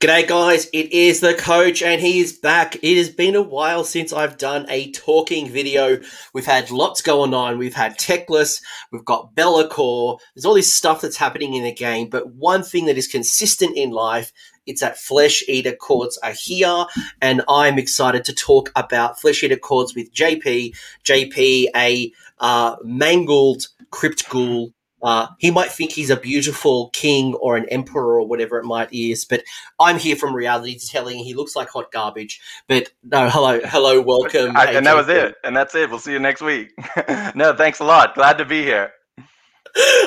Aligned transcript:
G'day, 0.00 0.26
guys. 0.26 0.64
It 0.72 0.94
is 0.94 1.20
the 1.20 1.34
coach, 1.34 1.82
and 1.82 2.00
he 2.00 2.20
is 2.20 2.32
back. 2.32 2.76
It 2.82 2.96
has 2.96 3.10
been 3.10 3.34
a 3.34 3.42
while 3.42 3.84
since 3.84 4.14
I've 4.14 4.38
done 4.38 4.64
a 4.70 4.90
talking 4.92 5.46
video. 5.46 6.00
We've 6.32 6.46
had 6.46 6.70
lots 6.70 7.02
going 7.02 7.34
on. 7.34 7.58
We've 7.58 7.74
had 7.74 7.98
Teclis, 7.98 8.62
we've 8.90 9.04
got 9.04 9.34
Be'lakor. 9.34 10.18
There's 10.34 10.46
all 10.46 10.54
this 10.54 10.74
stuff 10.74 11.02
that's 11.02 11.18
happening 11.18 11.52
in 11.52 11.64
the 11.64 11.74
game, 11.74 12.08
but 12.08 12.32
one 12.32 12.62
thing 12.62 12.86
that 12.86 12.96
is 12.96 13.08
consistent 13.08 13.76
in 13.76 13.90
life 13.90 14.32
it's 14.66 14.80
that 14.80 14.96
Flesh 14.96 15.44
Eater 15.48 15.76
Courts 15.76 16.16
are 16.22 16.32
here, 16.32 16.86
and 17.20 17.42
I'm 17.46 17.78
excited 17.78 18.24
to 18.24 18.34
talk 18.34 18.72
about 18.76 19.20
Flesh 19.20 19.42
Eater 19.42 19.56
Courts 19.56 19.94
with 19.94 20.14
JP. 20.14 20.74
JP, 21.04 21.66
a 21.76 22.10
uh, 22.38 22.76
mangled 22.82 23.66
crypt 23.90 24.30
ghoul 24.30 24.72
uh, 25.02 25.28
he 25.38 25.50
might 25.50 25.70
think 25.70 25.92
he's 25.92 26.10
a 26.10 26.16
beautiful 26.16 26.90
king 26.90 27.34
or 27.34 27.56
an 27.56 27.68
emperor 27.68 28.20
or 28.20 28.26
whatever 28.26 28.58
it 28.58 28.64
might 28.64 28.92
is, 28.92 29.24
but 29.24 29.42
I'm 29.78 29.98
here 29.98 30.16
from 30.16 30.34
reality 30.34 30.78
telling 30.78 31.18
he 31.18 31.34
looks 31.34 31.56
like 31.56 31.68
hot 31.70 31.90
garbage. 31.90 32.40
But 32.68 32.90
no, 33.02 33.28
hello, 33.32 33.60
hello, 33.64 34.00
welcome. 34.00 34.56
I, 34.56 34.72
and 34.72 34.86
that 34.86 34.96
was 34.96 35.08
it. 35.08 35.34
And 35.44 35.56
that's 35.56 35.74
it. 35.74 35.90
We'll 35.90 35.98
see 35.98 36.12
you 36.12 36.18
next 36.18 36.42
week. 36.42 36.72
no, 37.34 37.54
thanks 37.56 37.80
a 37.80 37.84
lot. 37.84 38.14
Glad 38.14 38.38
to 38.38 38.44
be 38.44 38.62
here. 38.62 38.92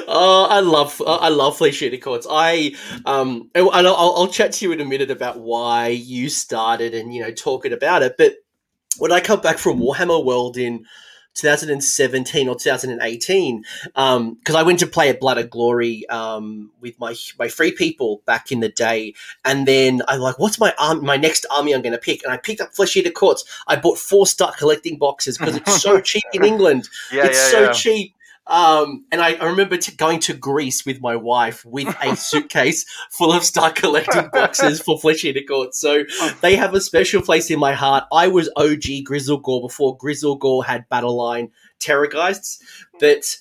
Oh, 0.06 0.48
I 0.50 0.60
love 0.60 1.02
I 1.08 1.30
love 1.30 1.58
Flesh 1.58 1.82
Eater 1.82 1.98
Courts. 1.98 2.28
I 2.30 2.76
um 3.06 3.50
and 3.56 3.70
I'll, 3.72 3.96
I'll 3.96 4.28
chat 4.28 4.52
to 4.54 4.66
you 4.66 4.74
in 4.74 4.82
a 4.82 4.86
minute 4.86 5.10
about 5.10 5.40
why 5.40 5.88
you 5.88 6.28
started 6.28 6.94
and 6.94 7.16
you 7.16 7.22
know 7.22 7.32
talking 7.32 7.72
about 7.72 8.04
it. 8.04 8.16
But 8.18 8.34
when 8.98 9.14
I 9.14 9.22
come 9.22 9.40
back 9.40 9.58
from 9.58 9.80
Warhammer 9.80 10.24
World 10.24 10.58
in 10.58 10.86
2017 11.36 12.48
or 12.48 12.56
2018 12.56 13.62
because 13.84 13.96
um, 13.96 14.38
I 14.56 14.64
went 14.64 14.80
to 14.80 14.88
play 14.88 15.10
at 15.10 15.20
Blood 15.20 15.38
of 15.38 15.50
Glory 15.50 16.08
um, 16.10 16.72
with 16.82 17.00
my 17.00 17.16
my 17.40 17.48
free 17.48 17.72
people 17.72 18.22
back 18.26 18.52
in 18.52 18.60
the 18.60 18.70
day, 18.70 19.14
and 19.46 19.68
then 19.68 20.02
I'm 20.08 20.20
like, 20.20 20.40
what's 20.40 20.60
my 20.60 20.74
arm, 20.80 21.04
my 21.04 21.18
next 21.18 21.46
army 21.52 21.74
I'm 21.74 21.82
going 21.82 21.94
to 21.94 22.00
pick? 22.00 22.24
And 22.24 22.34
I 22.34 22.38
picked 22.38 22.62
up 22.62 22.74
Flesh 22.74 22.96
Eater 22.96 23.12
Courts. 23.12 23.44
I 23.68 23.76
bought 23.76 23.98
four 23.98 24.28
Start 24.28 24.58
collecting 24.58 24.98
boxes 24.98 25.38
because 25.38 25.58
it's 25.58 25.82
so 25.82 26.00
cheap 26.02 26.24
in 26.34 26.44
England. 26.44 26.90
Yeah, 27.12 27.26
it's 27.26 27.38
yeah, 27.38 27.52
so 27.52 27.64
yeah. 27.64 27.72
cheap. 27.74 28.16
Um, 28.48 29.06
and 29.12 29.22
I, 29.22 29.34
I 29.36 29.46
remember 29.46 29.78
t- 29.78 29.96
going 29.96 30.20
to 30.22 30.34
Greece 30.34 30.86
with 30.86 31.00
my 31.02 31.16
wife 31.16 31.64
with 31.66 31.96
a 32.02 32.16
suitcase 32.18 32.86
full 33.10 33.32
of 33.32 33.44
Star 33.44 33.72
collecting 33.72 34.30
boxes 34.34 34.82
for 34.82 35.00
Flesh 35.00 35.24
Eater 35.24 35.42
Court. 35.48 35.74
So 35.74 36.04
they 36.42 36.56
have 36.56 36.74
a 36.74 36.82
special 36.82 37.22
place 37.22 37.50
in 37.50 37.60
my 37.60 37.74
heart. 37.74 38.04
I 38.12 38.28
was 38.28 38.50
OG 38.58 39.06
Gristlegore 39.06 39.62
before 39.62 39.98
Gristlegore 39.98 40.66
had 40.66 40.90
Battleline 40.90 41.52
Terrorgeists, 41.80 42.60
but 43.00 43.38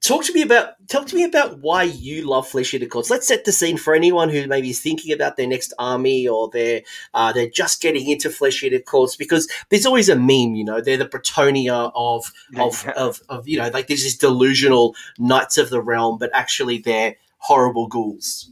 talk 0.00 0.24
to 0.24 0.32
me 0.32 0.42
about 0.42 0.74
talk 0.88 1.06
to 1.06 1.16
me 1.16 1.24
about 1.24 1.58
why 1.60 1.82
you 1.82 2.26
love 2.28 2.48
flesh 2.48 2.72
eater 2.74 2.86
courts. 2.86 3.10
Let's 3.10 3.28
set 3.28 3.44
the 3.44 3.52
scene 3.52 3.76
for 3.76 3.94
anyone 3.94 4.28
who 4.28 4.46
maybe 4.46 4.70
is 4.70 4.80
thinking 4.80 5.12
about 5.12 5.36
their 5.36 5.46
next 5.46 5.72
army 5.78 6.26
or 6.26 6.48
they're 6.50 6.82
uh, 7.14 7.32
they're 7.32 7.50
just 7.50 7.82
getting 7.82 8.08
into 8.08 8.30
flesh 8.30 8.62
eater 8.62 8.80
courts 8.80 9.16
because 9.16 9.50
there's 9.68 9.86
always 9.86 10.08
a 10.08 10.16
meme, 10.16 10.54
you 10.54 10.64
know, 10.64 10.80
they're 10.80 10.96
the 10.96 11.06
Bretonnia 11.06 11.92
of 11.94 12.32
of, 12.56 12.84
yeah. 12.84 12.92
of, 12.96 13.20
of 13.28 13.48
you 13.48 13.58
know 13.58 13.68
like 13.68 13.86
there's 13.86 14.02
this 14.02 14.16
delusional 14.16 14.94
knights 15.18 15.58
of 15.58 15.70
the 15.70 15.80
realm, 15.80 16.18
but 16.18 16.30
actually 16.32 16.78
they're 16.78 17.16
horrible 17.38 17.86
ghouls. 17.86 18.50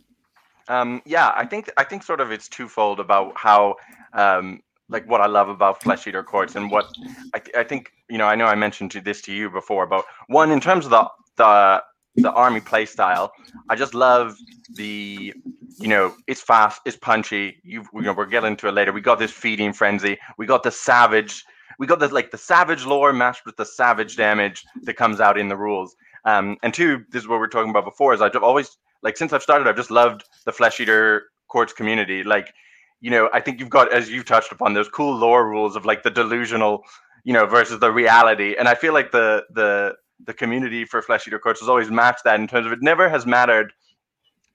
Um, 0.69 1.01
yeah, 1.07 1.33
I 1.35 1.47
think 1.47 1.71
I 1.77 1.85
think 1.85 2.03
sort 2.03 2.21
of 2.21 2.31
it's 2.31 2.49
twofold 2.49 3.01
about 3.01 3.33
how 3.37 3.77
um, 4.13 4.61
like 4.89 5.09
what 5.09 5.21
I 5.21 5.27
love 5.27 5.49
about 5.49 5.83
flesh 5.83 6.07
eater 6.07 6.23
courts 6.23 6.57
and 6.57 6.71
what 6.71 6.87
I, 7.35 7.39
th- 7.39 7.57
I 7.57 7.65
think 7.65 7.93
you 8.09 8.19
know 8.19 8.27
I 8.27 8.35
know 8.35 8.47
I 8.47 8.55
mentioned 8.55 8.91
to 8.93 9.01
this 9.01 9.21
to 9.23 9.33
you 9.33 9.51
before 9.51 9.87
but 9.87 10.05
one 10.29 10.51
in 10.51 10.61
terms 10.61 10.85
of 10.85 10.91
the 10.91 11.09
the 11.37 11.83
the 12.17 12.33
army 12.33 12.61
play 12.61 12.85
style. 12.85 13.33
I 13.69 13.77
just 13.77 13.95
love 13.95 14.37
the 14.75 15.33
you 15.79 15.89
know 15.89 16.15
it's 16.27 16.41
fast, 16.41 16.81
it's 16.85 16.97
punchy. 16.97 17.61
You, 17.63 17.85
you 17.95 18.03
know 18.03 18.13
we're 18.13 18.27
getting 18.27 18.53
into 18.53 18.69
it 18.69 18.73
later. 18.73 18.93
We 18.93 19.01
got 19.01 19.19
this 19.19 19.31
feeding 19.31 19.73
frenzy. 19.73 20.19
We 20.37 20.47
got 20.47 20.63
the 20.63 20.71
savage. 20.71 21.45
We 21.79 21.87
got 21.87 22.01
the 22.01 22.09
like 22.09 22.31
the 22.31 22.39
savage 22.39 22.85
lore 22.85 23.13
matched 23.13 23.47
with 23.47 23.57
the 23.57 23.65
savage 23.65 24.17
damage 24.17 24.65
that 24.83 24.95
comes 24.95 25.21
out 25.21 25.39
in 25.39 25.49
the 25.49 25.57
rules. 25.57 25.95
Um, 26.25 26.57
and 26.63 26.75
two, 26.75 27.05
this 27.11 27.23
is 27.23 27.29
what 27.29 27.39
we 27.39 27.45
are 27.45 27.49
talking 27.49 27.71
about 27.71 27.85
before. 27.85 28.13
Is 28.15 28.21
I've 28.21 28.35
always 28.37 28.77
like 29.03 29.17
since 29.17 29.33
I've 29.33 29.43
started, 29.43 29.69
I've 29.69 29.77
just 29.77 29.91
loved 29.91 30.25
the 30.45 30.53
flesh 30.53 30.81
eater 30.81 31.27
courts 31.47 31.73
community. 31.73 32.25
Like 32.25 32.53
you 33.01 33.11
know, 33.11 33.31
I 33.33 33.41
think 33.41 33.61
you've 33.61 33.71
got 33.71 33.93
as 33.93 34.11
you've 34.11 34.25
touched 34.25 34.53
upon 34.53 34.75
those 34.75 34.89
cool 34.89 35.17
lore 35.17 35.49
rules 35.49 35.77
of 35.77 35.85
like 35.85 36.03
the 36.03 36.11
delusional, 36.11 36.83
you 37.25 37.33
know, 37.33 37.47
versus 37.47 37.79
the 37.79 37.93
reality. 37.93 38.57
And 38.59 38.69
I 38.69 38.75
feel 38.75 38.93
like 38.93 39.13
the 39.13 39.45
the 39.51 39.95
the 40.27 40.35
community 40.35 40.85
for 40.85 41.01
flesh 41.01 41.27
eater 41.29 41.39
courts 41.39 41.61
has 41.61 41.69
always 41.69 41.91
matched 41.91 42.25
that 42.25 42.41
in 42.41 42.49
terms 42.49 42.67
of 42.67 42.73
it 42.73 42.83
never 42.83 43.09
has 43.09 43.25
mattered 43.25 43.73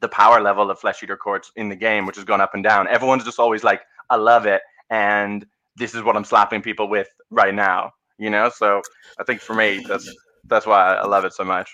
the 0.01 0.09
power 0.09 0.41
level 0.41 0.69
of 0.69 0.77
flesh 0.77 1.01
eater 1.01 1.15
courts 1.15 1.51
in 1.55 1.69
the 1.69 1.75
game, 1.75 2.05
which 2.05 2.17
has 2.17 2.25
gone 2.25 2.41
up 2.41 2.53
and 2.53 2.63
down. 2.63 2.87
Everyone's 2.89 3.23
just 3.23 3.39
always 3.39 3.63
like, 3.63 3.81
I 4.09 4.17
love 4.17 4.45
it, 4.45 4.61
and 4.89 5.45
this 5.77 5.95
is 5.95 6.03
what 6.03 6.17
I'm 6.17 6.25
slapping 6.25 6.61
people 6.61 6.89
with 6.89 7.07
right 7.29 7.53
now. 7.53 7.91
You 8.17 8.29
know, 8.29 8.49
so 8.49 8.81
I 9.19 9.23
think 9.23 9.39
for 9.39 9.55
me, 9.55 9.83
that's 9.87 10.13
that's 10.45 10.65
why 10.65 10.95
I 10.95 11.05
love 11.05 11.23
it 11.25 11.33
so 11.33 11.45
much. 11.45 11.69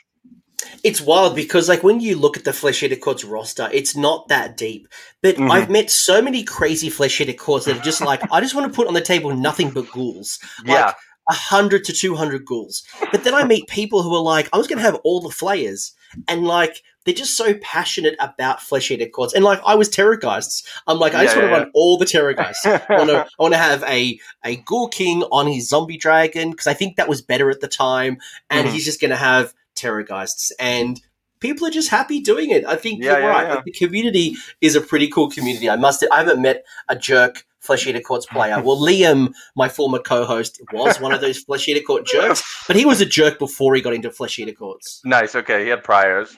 It's 0.83 1.01
wild 1.01 1.35
because, 1.35 1.69
like, 1.69 1.83
when 1.83 1.99
you 1.99 2.17
look 2.17 2.37
at 2.37 2.43
the 2.43 2.53
Flesh 2.53 2.83
Eater 2.83 2.95
Courts 2.95 3.23
roster, 3.23 3.69
it's 3.71 3.95
not 3.95 4.27
that 4.27 4.57
deep. 4.57 4.87
But 5.21 5.35
mm-hmm. 5.35 5.51
I've 5.51 5.69
met 5.69 5.89
so 5.89 6.21
many 6.21 6.43
crazy 6.43 6.89
Flesh 6.89 7.19
Eater 7.21 7.33
Courts 7.33 7.65
that 7.65 7.77
are 7.77 7.83
just 7.83 8.01
like, 8.01 8.21
I 8.31 8.41
just 8.41 8.55
want 8.55 8.71
to 8.71 8.75
put 8.75 8.87
on 8.87 8.93
the 8.93 9.01
table 9.01 9.35
nothing 9.35 9.71
but 9.71 9.89
ghouls. 9.91 10.39
Like, 10.59 10.77
yeah. 10.77 10.93
100 11.25 11.83
to 11.83 11.93
200 11.93 12.43
ghouls. 12.43 12.83
But 13.11 13.23
then 13.23 13.35
I 13.35 13.43
meet 13.43 13.67
people 13.67 14.01
who 14.01 14.13
are 14.15 14.21
like, 14.21 14.49
I 14.51 14.57
was 14.57 14.67
going 14.67 14.79
to 14.79 14.83
have 14.83 14.99
all 15.03 15.21
the 15.21 15.29
flayers. 15.29 15.93
And 16.27 16.43
like, 16.43 16.81
they're 17.05 17.13
just 17.13 17.37
so 17.37 17.53
passionate 17.61 18.15
about 18.19 18.61
flesh 18.61 18.89
eater 18.89 19.07
courts. 19.07 19.33
And 19.33 19.43
like, 19.43 19.61
I 19.63 19.75
was 19.75 19.89
Terrorgeists. 19.89 20.63
I'm 20.87 20.97
like, 20.97 21.13
I 21.13 21.23
just 21.23 21.35
want 21.35 21.47
to 21.47 21.51
yeah. 21.51 21.57
run 21.59 21.71
all 21.75 21.97
the 21.97 22.05
Terrorgeists. 22.05 22.65
I 22.65 22.97
want 22.97 23.09
to, 23.09 23.25
I 23.39 23.41
want 23.41 23.53
to 23.53 23.59
have 23.59 23.83
a, 23.83 24.19
a 24.43 24.55
Ghoul 24.57 24.89
King 24.89 25.21
on 25.31 25.47
his 25.47 25.69
zombie 25.69 25.97
dragon 25.97 26.49
because 26.49 26.67
I 26.67 26.73
think 26.73 26.95
that 26.95 27.07
was 27.07 27.21
better 27.21 27.49
at 27.51 27.61
the 27.61 27.67
time. 27.67 28.17
And 28.49 28.65
mm-hmm. 28.65 28.73
he's 28.73 28.85
just 28.85 28.99
going 28.99 29.11
to 29.11 29.17
have 29.17 29.53
Terrorgeists. 29.79 30.51
And 30.59 31.01
people 31.39 31.65
are 31.67 31.71
just 31.71 31.89
happy 31.89 32.19
doing 32.19 32.49
it. 32.51 32.65
I 32.65 32.75
think 32.75 33.03
yeah, 33.03 33.17
you're 33.17 33.29
right. 33.29 33.49
Like, 33.55 33.65
the 33.65 33.71
community 33.71 34.35
is 34.61 34.75
a 34.75 34.81
pretty 34.81 35.09
cool 35.09 35.29
community. 35.29 35.69
I 35.69 35.75
must, 35.75 36.05
I 36.11 36.17
haven't 36.17 36.41
met 36.41 36.65
a 36.87 36.95
jerk 36.95 37.45
Flesh 37.59 37.87
Eater 37.87 37.99
Courts 37.99 38.25
player. 38.25 38.61
Well, 38.63 38.77
Liam, 38.77 39.33
my 39.55 39.69
former 39.69 39.99
co-host, 39.99 40.61
was 40.71 40.99
one 40.99 41.13
of 41.13 41.21
those 41.21 41.39
Flesh 41.39 41.67
Eater 41.67 41.81
Court 41.81 42.05
jerks, 42.05 42.43
but 42.67 42.75
he 42.75 42.85
was 42.85 43.01
a 43.01 43.05
jerk 43.05 43.39
before 43.39 43.75
he 43.75 43.81
got 43.81 43.93
into 43.93 44.11
Flesh 44.11 44.39
Eater 44.39 44.53
Courts. 44.53 45.01
Nice. 45.05 45.35
Okay, 45.35 45.63
he 45.63 45.69
had 45.69 45.83
priors. 45.83 46.37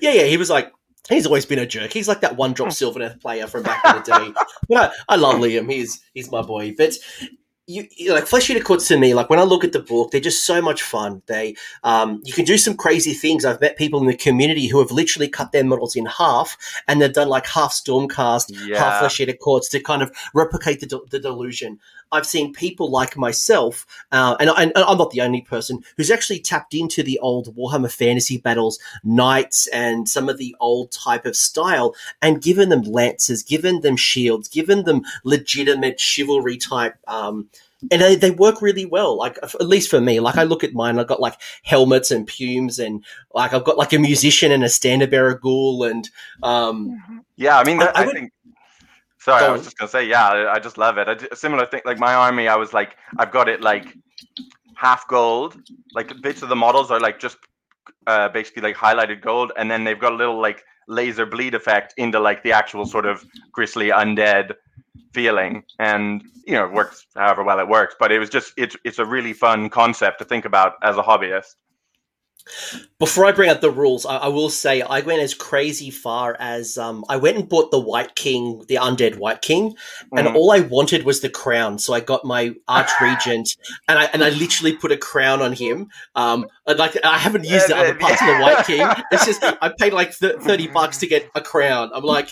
Yeah, 0.00 0.12
yeah. 0.12 0.24
He 0.24 0.36
was 0.36 0.50
like, 0.50 0.72
he's 1.08 1.26
always 1.26 1.46
been 1.46 1.58
a 1.58 1.66
jerk. 1.66 1.92
He's 1.92 2.08
like 2.08 2.20
that 2.20 2.36
one 2.36 2.52
drop 2.52 2.68
Sylvaneth 2.70 3.20
player 3.20 3.46
from 3.46 3.62
back 3.62 3.84
in 3.84 3.96
the 3.96 4.02
day. 4.02 4.32
but 4.68 4.92
I, 5.08 5.14
I 5.14 5.16
love 5.16 5.36
Liam. 5.36 5.70
He's 5.70 6.00
he's 6.14 6.30
my 6.30 6.42
boy. 6.42 6.74
But 6.76 6.94
you, 7.66 7.86
you, 7.96 8.12
like 8.12 8.26
flesh 8.26 8.50
eater 8.50 8.62
courts 8.62 8.88
to 8.88 8.98
me 8.98 9.14
like 9.14 9.30
when 9.30 9.38
i 9.38 9.42
look 9.42 9.64
at 9.64 9.72
the 9.72 9.80
book 9.80 10.10
they're 10.10 10.20
just 10.20 10.46
so 10.46 10.62
much 10.62 10.82
fun. 10.82 11.22
They 11.26 11.56
um, 11.82 12.20
you 12.24 12.32
can 12.32 12.44
do 12.44 12.56
some 12.56 12.76
crazy 12.76 13.12
things. 13.12 13.44
I've 13.44 13.60
met 13.60 13.76
people 13.76 14.00
in 14.00 14.06
the 14.06 14.16
community 14.16 14.66
who 14.68 14.78
have 14.78 14.90
literally 14.90 15.28
cut 15.28 15.52
their 15.52 15.64
models 15.64 15.96
in 15.96 16.06
half 16.06 16.56
and 16.88 17.00
they've 17.00 17.12
done 17.12 17.28
like 17.28 17.46
half 17.46 17.72
stormcast 17.72 18.52
yeah. 18.66 18.78
half 18.78 19.00
flesh 19.00 19.20
eater 19.20 19.32
courts 19.32 19.68
to 19.70 19.80
kind 19.80 20.02
of 20.02 20.12
replicate 20.32 20.80
the, 20.80 21.00
the 21.10 21.18
delusion 21.18 21.78
i've 22.12 22.26
seen 22.26 22.52
people 22.52 22.90
like 22.90 23.16
myself 23.16 23.86
uh, 24.12 24.36
and, 24.40 24.50
and, 24.56 24.72
i'm 24.76 24.98
not 24.98 25.10
the 25.10 25.20
only 25.20 25.40
person 25.40 25.82
who's 25.96 26.10
actually 26.10 26.38
tapped 26.38 26.74
into 26.74 27.02
the 27.02 27.18
old 27.20 27.54
warhammer 27.56 27.92
fantasy 27.92 28.38
battles 28.38 28.78
knights 29.02 29.66
and 29.68 30.08
some 30.08 30.28
of 30.28 30.38
the 30.38 30.54
old 30.60 30.90
type 30.92 31.26
of 31.26 31.36
style 31.36 31.94
and 32.22 32.42
given 32.42 32.68
them 32.68 32.82
lances 32.82 33.42
given 33.42 33.80
them 33.80 33.96
shields 33.96 34.48
given 34.48 34.84
them 34.84 35.02
legitimate 35.24 35.98
chivalry 36.00 36.56
type 36.56 36.96
um, 37.06 37.48
and 37.90 38.00
they, 38.00 38.14
they 38.16 38.30
work 38.30 38.62
really 38.62 38.84
well. 38.84 39.16
Like 39.16 39.38
at 39.42 39.66
least 39.66 39.90
for 39.90 40.00
me, 40.00 40.20
like 40.20 40.36
I 40.36 40.44
look 40.44 40.64
at 40.64 40.74
mine, 40.74 40.98
I've 40.98 41.06
got 41.06 41.20
like 41.20 41.40
helmets 41.62 42.10
and 42.10 42.26
pumes, 42.26 42.78
and 42.78 43.04
like 43.34 43.52
I've 43.52 43.64
got 43.64 43.76
like 43.76 43.92
a 43.92 43.98
musician 43.98 44.52
and 44.52 44.64
a 44.64 44.68
standard 44.68 45.10
bearer 45.10 45.34
ghoul, 45.34 45.84
and 45.84 46.08
um, 46.42 47.24
yeah, 47.36 47.58
I 47.58 47.64
mean, 47.64 47.78
that, 47.78 47.96
I, 47.96 48.02
I, 48.02 48.06
would, 48.06 48.14
think. 48.14 48.32
Sorry, 49.24 49.42
I 49.42 49.50
was 49.50 49.62
just 49.62 49.78
gonna 49.78 49.88
say, 49.88 50.06
yeah, 50.06 50.28
I, 50.28 50.54
I 50.56 50.58
just 50.58 50.76
love 50.76 50.98
it. 50.98 51.08
A 51.32 51.34
similar 51.34 51.64
thing, 51.64 51.80
like 51.86 51.98
my 51.98 52.12
army, 52.12 52.46
I 52.46 52.56
was 52.56 52.74
like, 52.74 52.96
I've 53.16 53.30
got 53.30 53.48
it 53.48 53.62
like 53.62 53.96
half 54.74 55.08
gold, 55.08 55.56
like 55.94 56.12
bits 56.20 56.42
of 56.42 56.50
the 56.50 56.56
models 56.56 56.90
are 56.90 57.00
like 57.00 57.18
just 57.18 57.38
uh, 58.06 58.28
basically 58.28 58.60
like 58.60 58.76
highlighted 58.76 59.22
gold, 59.22 59.50
and 59.56 59.70
then 59.70 59.82
they've 59.82 59.98
got 59.98 60.12
a 60.12 60.16
little 60.16 60.38
like 60.38 60.62
laser 60.88 61.24
bleed 61.24 61.54
effect 61.54 61.94
into 61.96 62.20
like 62.20 62.42
the 62.42 62.52
actual 62.52 62.84
sort 62.84 63.06
of 63.06 63.24
grisly 63.50 63.88
undead 63.88 64.52
feeling 65.14 65.62
and 65.78 66.22
you 66.44 66.52
know 66.52 66.66
it 66.66 66.72
works 66.72 67.06
however 67.16 67.42
well 67.42 67.58
it 67.58 67.66
works 67.66 67.94
but 67.98 68.12
it 68.12 68.18
was 68.18 68.28
just 68.28 68.52
it's 68.58 68.76
it's 68.84 68.98
a 68.98 69.04
really 69.04 69.32
fun 69.32 69.70
concept 69.70 70.18
to 70.18 70.24
think 70.24 70.44
about 70.44 70.74
as 70.82 70.98
a 70.98 71.02
hobbyist 71.02 71.54
before 72.98 73.24
I 73.24 73.32
bring 73.32 73.50
up 73.50 73.60
the 73.60 73.70
rules, 73.70 74.04
I, 74.04 74.16
I, 74.16 74.28
will 74.28 74.50
say 74.50 74.82
I 74.82 75.00
went 75.00 75.22
as 75.22 75.34
crazy 75.34 75.90
far 75.90 76.36
as 76.38 76.76
um, 76.76 77.04
I 77.08 77.16
went 77.16 77.36
and 77.36 77.48
bought 77.48 77.70
the 77.70 77.80
White 77.80 78.14
King, 78.14 78.64
the 78.68 78.76
undead 78.76 79.16
White 79.16 79.42
King, 79.42 79.74
and 80.12 80.26
mm-hmm. 80.26 80.36
all 80.36 80.52
I 80.52 80.60
wanted 80.60 81.04
was 81.04 81.20
the 81.20 81.30
crown. 81.30 81.78
So 81.78 81.94
I 81.94 82.00
got 82.00 82.24
my 82.24 82.54
Arch 82.68 82.90
Regent, 83.00 83.56
and 83.88 83.98
I 83.98 84.04
and 84.06 84.22
I 84.22 84.30
literally 84.30 84.76
put 84.76 84.92
a 84.92 84.96
crown 84.96 85.40
on 85.42 85.52
him. 85.52 85.88
Um, 86.14 86.46
like 86.66 86.96
I 87.04 87.18
haven't 87.18 87.44
used 87.44 87.68
the 87.68 87.76
other 87.76 87.94
parts 87.94 88.20
of 88.20 88.28
the 88.28 88.38
White 88.38 88.66
King. 88.66 88.86
It's 89.10 89.26
just 89.26 89.42
I 89.42 89.72
paid 89.78 89.92
like 89.92 90.16
th- 90.16 90.36
thirty 90.40 90.68
bucks 90.68 90.98
to 90.98 91.06
get 91.06 91.30
a 91.34 91.40
crown. 91.40 91.90
I'm 91.94 92.04
like, 92.04 92.28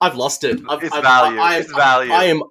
I've 0.00 0.16
lost 0.16 0.44
it. 0.44 0.60
I've, 0.68 0.82
it's 0.82 0.94
I've, 0.94 1.02
value. 1.02 1.38
I, 1.38 1.54
I, 1.54 1.58
it's 1.58 1.72
value. 1.72 2.12
I 2.12 2.24
am 2.24 2.42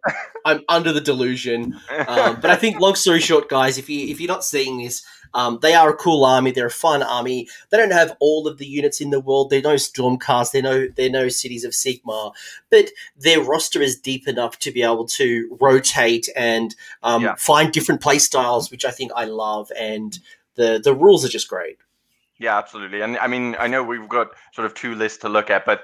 I'm 0.45 0.61
under 0.69 0.91
the 0.91 1.01
delusion. 1.01 1.79
Um, 2.11 2.41
but 2.41 2.49
I 2.49 2.55
think, 2.55 2.79
long 2.79 2.95
story 2.95 3.19
short, 3.19 3.47
guys, 3.47 3.77
if 3.77 3.89
you 3.89 4.07
if 4.07 4.19
you're 4.19 4.27
not 4.27 4.43
seeing 4.43 4.79
this, 4.79 5.03
um, 5.33 5.59
they 5.61 5.73
are 5.73 5.89
a 5.89 5.95
cool 5.95 6.23
army. 6.25 6.51
They're 6.51 6.67
a 6.67 6.71
fun 6.71 7.03
army. 7.03 7.47
They 7.69 7.77
don't 7.77 7.91
have 7.91 8.15
all 8.19 8.47
of 8.47 8.57
the 8.57 8.65
units 8.65 9.01
in 9.01 9.09
the 9.09 9.19
world. 9.19 9.49
They're 9.49 9.61
no 9.61 9.75
Stormcast. 9.75 10.51
They're 10.51 10.61
no 10.61 10.87
they're 10.95 11.09
no 11.09 11.29
cities 11.29 11.63
of 11.63 11.71
Sigmar. 11.71 12.33
But 12.69 12.89
their 13.17 13.41
roster 13.41 13.81
is 13.81 13.99
deep 13.99 14.27
enough 14.27 14.59
to 14.59 14.71
be 14.71 14.83
able 14.83 15.05
to 15.07 15.57
rotate 15.61 16.29
and 16.35 16.75
um, 17.03 17.23
Yeah. 17.23 17.35
find 17.35 17.71
different 17.71 18.01
play 18.01 18.19
styles, 18.19 18.71
which 18.71 18.85
I 18.85 18.91
think 18.91 19.11
I 19.15 19.25
love. 19.25 19.71
And 19.77 20.17
the 20.55 20.79
the 20.83 20.93
rules 20.93 21.23
are 21.25 21.29
just 21.29 21.47
great. 21.47 21.77
Yeah, 22.39 22.57
absolutely. 22.57 23.01
And 23.01 23.19
I 23.19 23.27
mean, 23.27 23.55
I 23.59 23.67
know 23.67 23.83
we've 23.83 24.09
got 24.09 24.31
sort 24.53 24.65
of 24.65 24.73
two 24.73 24.95
lists 24.95 25.19
to 25.19 25.29
look 25.29 25.51
at, 25.51 25.63
but 25.63 25.83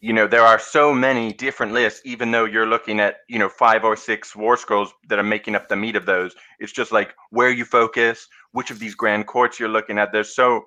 you 0.00 0.12
know, 0.12 0.26
there 0.26 0.42
are 0.42 0.58
so 0.58 0.92
many 0.92 1.32
different 1.32 1.72
lists, 1.72 2.00
even 2.04 2.32
though 2.32 2.44
you're 2.44 2.66
looking 2.66 2.98
at, 2.98 3.18
you 3.28 3.38
know, 3.38 3.48
five 3.48 3.84
or 3.84 3.94
six 3.94 4.34
war 4.34 4.56
scrolls 4.56 4.92
that 5.08 5.20
are 5.20 5.22
making 5.22 5.54
up 5.54 5.68
the 5.68 5.76
meat 5.76 5.94
of 5.94 6.04
those. 6.04 6.34
It's 6.58 6.72
just 6.72 6.90
like 6.90 7.14
where 7.30 7.50
you 7.50 7.64
focus, 7.64 8.26
which 8.52 8.70
of 8.70 8.78
these 8.78 8.94
grand 8.94 9.26
courts 9.26 9.58
you're 9.58 9.68
looking 9.68 9.98
at. 9.98 10.12
There's 10.12 10.34
so 10.34 10.62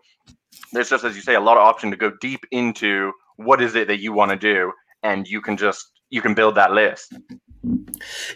there's 0.72 0.90
just 0.90 1.04
as 1.04 1.16
you 1.16 1.22
say, 1.22 1.36
a 1.36 1.40
lot 1.40 1.58
of 1.58 1.64
option 1.64 1.92
to 1.92 1.98
go 1.98 2.12
deep 2.22 2.46
into 2.52 3.12
what 3.38 3.62
is 3.62 3.76
it 3.76 3.88
that 3.88 4.00
you 4.00 4.14
want 4.14 4.32
to 4.32 4.38
do, 4.38 4.72
and 5.04 5.28
you 5.28 5.42
can 5.42 5.58
just 5.58 5.92
you 6.10 6.22
can 6.22 6.34
build 6.34 6.56
that 6.56 6.72
list. 6.72 7.14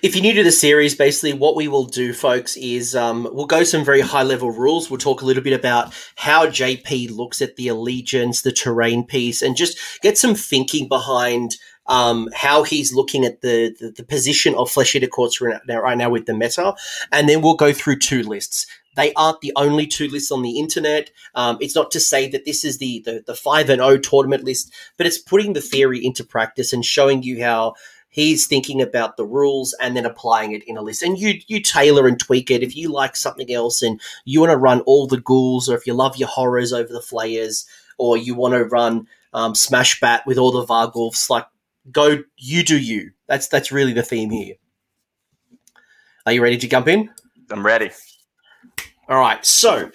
If 0.02 0.16
you're 0.16 0.24
new 0.24 0.34
to 0.34 0.44
the 0.44 0.52
series, 0.52 0.96
basically 0.96 1.34
what 1.34 1.56
we 1.56 1.68
will 1.68 1.86
do, 1.86 2.14
folks, 2.14 2.58
is 2.58 2.96
um, 2.96 3.28
we'll 3.32 3.46
go 3.46 3.64
some 3.64 3.86
very 3.86 4.02
high 4.02 4.24
level 4.24 4.52
rules. 4.52 4.90
We'll 4.90 4.98
talk 4.98 5.22
a 5.22 5.26
little 5.26 5.44
bit 5.44 5.54
about 5.54 5.94
how 6.16 6.48
JP 6.48 7.16
looks 7.16 7.42
at 7.42 7.56
the 7.56 7.68
allegiance, 7.68 8.42
the 8.42 8.52
terrain 8.52 9.06
piece, 9.06 9.42
and 9.42 9.56
just 9.56 9.78
get 10.02 10.18
some 10.18 10.34
thinking 10.34 10.88
behind 10.88 11.58
um, 11.86 12.30
how 12.34 12.64
he's 12.64 12.94
looking 12.94 13.26
at 13.26 13.42
the, 13.42 13.76
the, 13.80 13.92
the 13.92 14.04
position 14.04 14.56
of 14.56 14.70
Flesh 14.70 14.96
Eater 14.96 15.08
Courts 15.08 15.42
right 15.42 15.60
now, 15.68 15.82
right 15.82 15.98
now 15.98 16.10
with 16.10 16.26
the 16.26 16.36
meta. 16.36 16.76
And 17.12 17.28
then 17.28 17.42
we'll 17.42 17.56
go 17.56 17.74
through 17.74 18.00
two 18.00 18.24
lists. 18.24 18.66
They 19.00 19.14
aren't 19.14 19.40
the 19.40 19.54
only 19.56 19.88
two 19.88 20.10
lists 20.10 20.30
on 20.30 20.42
the 20.42 20.60
internet. 20.60 21.10
Um, 21.34 21.58
it's 21.62 21.74
not 21.74 21.90
to 21.92 22.02
say 22.02 22.28
that 22.32 22.44
this 22.44 22.66
is 22.66 22.80
the, 22.80 23.02
the, 23.06 23.24
the 23.26 23.34
5 23.34 23.70
and 23.70 23.80
0 23.80 23.98
tournament 24.00 24.44
list, 24.44 24.74
but 24.98 25.08
it's 25.08 25.18
putting 25.18 25.54
the 25.54 25.62
theory 25.62 26.06
into 26.06 26.22
practice 26.22 26.74
and 26.74 26.84
showing 26.84 27.24
you 27.24 27.42
how 27.42 27.76
he's 28.10 28.46
thinking 28.46 28.82
about 28.82 29.16
the 29.16 29.24
rules 29.24 29.74
and 29.80 29.96
then 29.96 30.06
applying 30.06 30.52
it 30.52 30.66
in 30.68 30.76
a 30.76 30.82
list. 30.82 31.02
And 31.02 31.18
you 31.18 31.40
you 31.48 31.62
tailor 31.62 32.10
and 32.10 32.20
tweak 32.20 32.52
it 32.52 32.62
if 32.62 32.76
you 32.76 32.92
like 32.92 33.16
something 33.16 33.50
else 33.50 33.82
and 33.82 34.02
you 34.26 34.42
want 34.42 34.52
to 34.52 34.58
run 34.58 34.82
all 34.82 35.08
the 35.08 35.22
ghouls, 35.22 35.70
or 35.70 35.78
if 35.78 35.88
you 35.88 35.94
love 35.94 36.18
your 36.18 36.28
horrors 36.28 36.74
over 36.74 36.92
the 36.92 37.02
flayers, 37.02 37.66
or 37.98 38.18
you 38.18 38.36
want 38.36 38.54
to 38.54 38.66
run 38.66 39.08
um, 39.32 39.56
Smash 39.56 40.02
Bat 40.02 40.24
with 40.26 40.38
all 40.38 40.52
the 40.52 40.66
Varghulfs. 40.66 41.30
Like, 41.30 41.46
go 41.90 42.18
you 42.36 42.64
do 42.66 42.78
you. 42.78 43.12
That's 43.28 43.48
that's 43.48 43.72
really 43.72 43.94
the 43.94 44.04
theme 44.04 44.30
here. 44.30 44.56
Are 46.26 46.34
you 46.34 46.44
ready 46.44 46.58
to 46.58 46.68
jump 46.68 46.90
in? 46.90 47.10
I'm 47.50 47.66
ready. 47.66 47.92
All 49.10 49.18
right, 49.20 49.44
so 49.44 49.90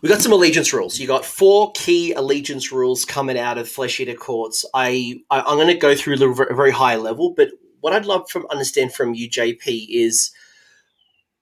we 0.00 0.08
got 0.08 0.22
some 0.22 0.32
allegiance 0.32 0.72
rules. 0.72 1.00
You 1.00 1.08
got 1.08 1.24
four 1.24 1.72
key 1.72 2.12
allegiance 2.12 2.70
rules 2.70 3.04
coming 3.04 3.36
out 3.36 3.58
of 3.58 3.68
Flesh 3.68 3.98
Eater 3.98 4.14
Courts. 4.14 4.64
I, 4.72 5.22
I 5.28 5.40
I'm 5.40 5.56
going 5.56 5.66
to 5.66 5.74
go 5.74 5.96
through 5.96 6.14
a 6.14 6.18
little, 6.18 6.34
very 6.34 6.70
high 6.70 6.94
level, 6.94 7.34
but 7.36 7.48
what 7.80 7.92
I'd 7.92 8.06
love 8.06 8.30
from 8.30 8.46
understand 8.52 8.94
from 8.94 9.12
you, 9.12 9.28
JP, 9.28 9.88
is 9.90 10.30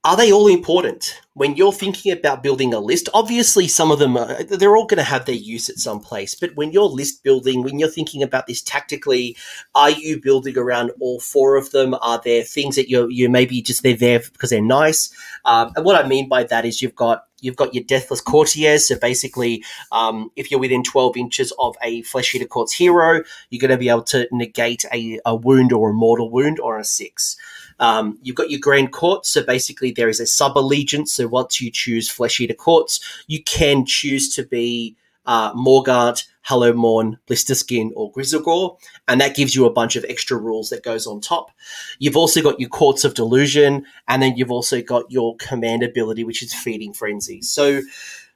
are 0.04 0.16
they 0.16 0.32
all 0.32 0.48
important 0.48 1.20
when 1.34 1.54
you're 1.54 1.72
thinking 1.72 2.10
about 2.10 2.42
building 2.42 2.74
a 2.74 2.80
list? 2.80 3.08
Obviously, 3.14 3.68
some 3.68 3.92
of 3.92 4.00
them 4.00 4.16
are, 4.16 4.42
they're 4.42 4.76
all 4.76 4.86
going 4.86 4.98
to 4.98 5.04
have 5.04 5.26
their 5.26 5.36
use 5.36 5.70
at 5.70 5.76
some 5.76 6.00
place. 6.00 6.34
But 6.34 6.56
when 6.56 6.72
you're 6.72 6.84
list 6.84 7.22
building, 7.22 7.62
when 7.62 7.78
you're 7.78 7.88
thinking 7.88 8.20
about 8.20 8.48
this 8.48 8.62
tactically, 8.62 9.36
are 9.76 9.90
you 9.90 10.20
building 10.20 10.58
around 10.58 10.90
all 10.98 11.20
four 11.20 11.56
of 11.56 11.70
them? 11.70 11.94
Are 12.02 12.20
there 12.24 12.42
things 12.42 12.74
that 12.74 12.90
you're 12.90 13.08
you 13.10 13.28
maybe 13.28 13.62
just 13.62 13.84
they're 13.84 13.96
there 13.96 14.18
because 14.32 14.50
they're 14.50 14.60
nice? 14.60 15.14
Um, 15.44 15.72
and 15.76 15.84
what 15.84 16.04
I 16.04 16.08
mean 16.08 16.28
by 16.28 16.42
that 16.44 16.64
is 16.64 16.82
you've 16.82 16.96
got 16.96 17.26
you've 17.40 17.56
got 17.56 17.72
your 17.72 17.84
deathless 17.84 18.20
courtiers. 18.20 18.88
So 18.88 18.98
basically, 18.98 19.62
um, 19.92 20.30
if 20.34 20.50
you're 20.50 20.60
within 20.60 20.82
12 20.82 21.16
inches 21.16 21.52
of 21.60 21.76
a 21.80 22.02
flesh 22.02 22.34
eater 22.34 22.46
court's 22.46 22.72
hero, 22.72 23.22
you're 23.50 23.60
going 23.60 23.70
to 23.70 23.76
be 23.76 23.88
able 23.88 24.02
to 24.04 24.26
negate 24.32 24.84
a, 24.92 25.20
a 25.24 25.36
wound 25.36 25.72
or 25.72 25.90
a 25.90 25.94
mortal 25.94 26.28
wound 26.28 26.58
or 26.58 26.78
a 26.78 26.84
six. 26.84 27.36
Um, 27.80 28.18
you've 28.22 28.36
got 28.36 28.50
your 28.50 28.60
Grand 28.60 28.92
Court, 28.92 29.26
so 29.26 29.42
basically 29.42 29.92
there 29.92 30.08
is 30.08 30.20
a 30.20 30.26
sub 30.26 30.56
allegiance. 30.56 31.12
So 31.12 31.26
once 31.26 31.60
you 31.60 31.70
choose 31.70 32.10
Flesh 32.10 32.40
Eater 32.40 32.54
Courts, 32.54 33.24
you 33.26 33.42
can 33.42 33.84
choose 33.86 34.34
to 34.34 34.44
be 34.44 34.96
uh, 35.26 35.52
Morgaunt, 35.54 36.24
Hello 36.42 36.72
Morn, 36.72 37.18
Blisterskin, 37.28 37.90
or 37.94 38.12
Gristlegore, 38.12 38.76
and 39.06 39.20
that 39.20 39.36
gives 39.36 39.54
you 39.54 39.64
a 39.64 39.72
bunch 39.72 39.94
of 39.94 40.04
extra 40.08 40.36
rules 40.36 40.70
that 40.70 40.82
goes 40.82 41.06
on 41.06 41.20
top. 41.20 41.52
You've 42.00 42.16
also 42.16 42.42
got 42.42 42.58
your 42.58 42.68
Courts 42.68 43.04
of 43.04 43.14
Delusion, 43.14 43.86
and 44.08 44.22
then 44.22 44.36
you've 44.36 44.50
also 44.50 44.82
got 44.82 45.10
your 45.10 45.36
command 45.36 45.82
ability, 45.84 46.24
which 46.24 46.42
is 46.42 46.52
Feeding 46.52 46.92
Frenzy. 46.92 47.42
So 47.42 47.82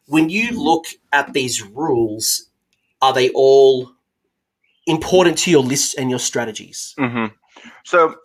when 0.07 0.31
you 0.31 0.53
look 0.53 0.87
at 1.13 1.33
these 1.33 1.63
rules, 1.63 2.49
are 3.03 3.13
they 3.13 3.31
all 3.31 3.91
important 4.87 5.37
to 5.39 5.51
your 5.51 5.63
list 5.63 5.99
and 5.99 6.09
your 6.11 6.21
strategies? 6.21 6.95
hmm 6.97 7.27
So, 7.85 8.17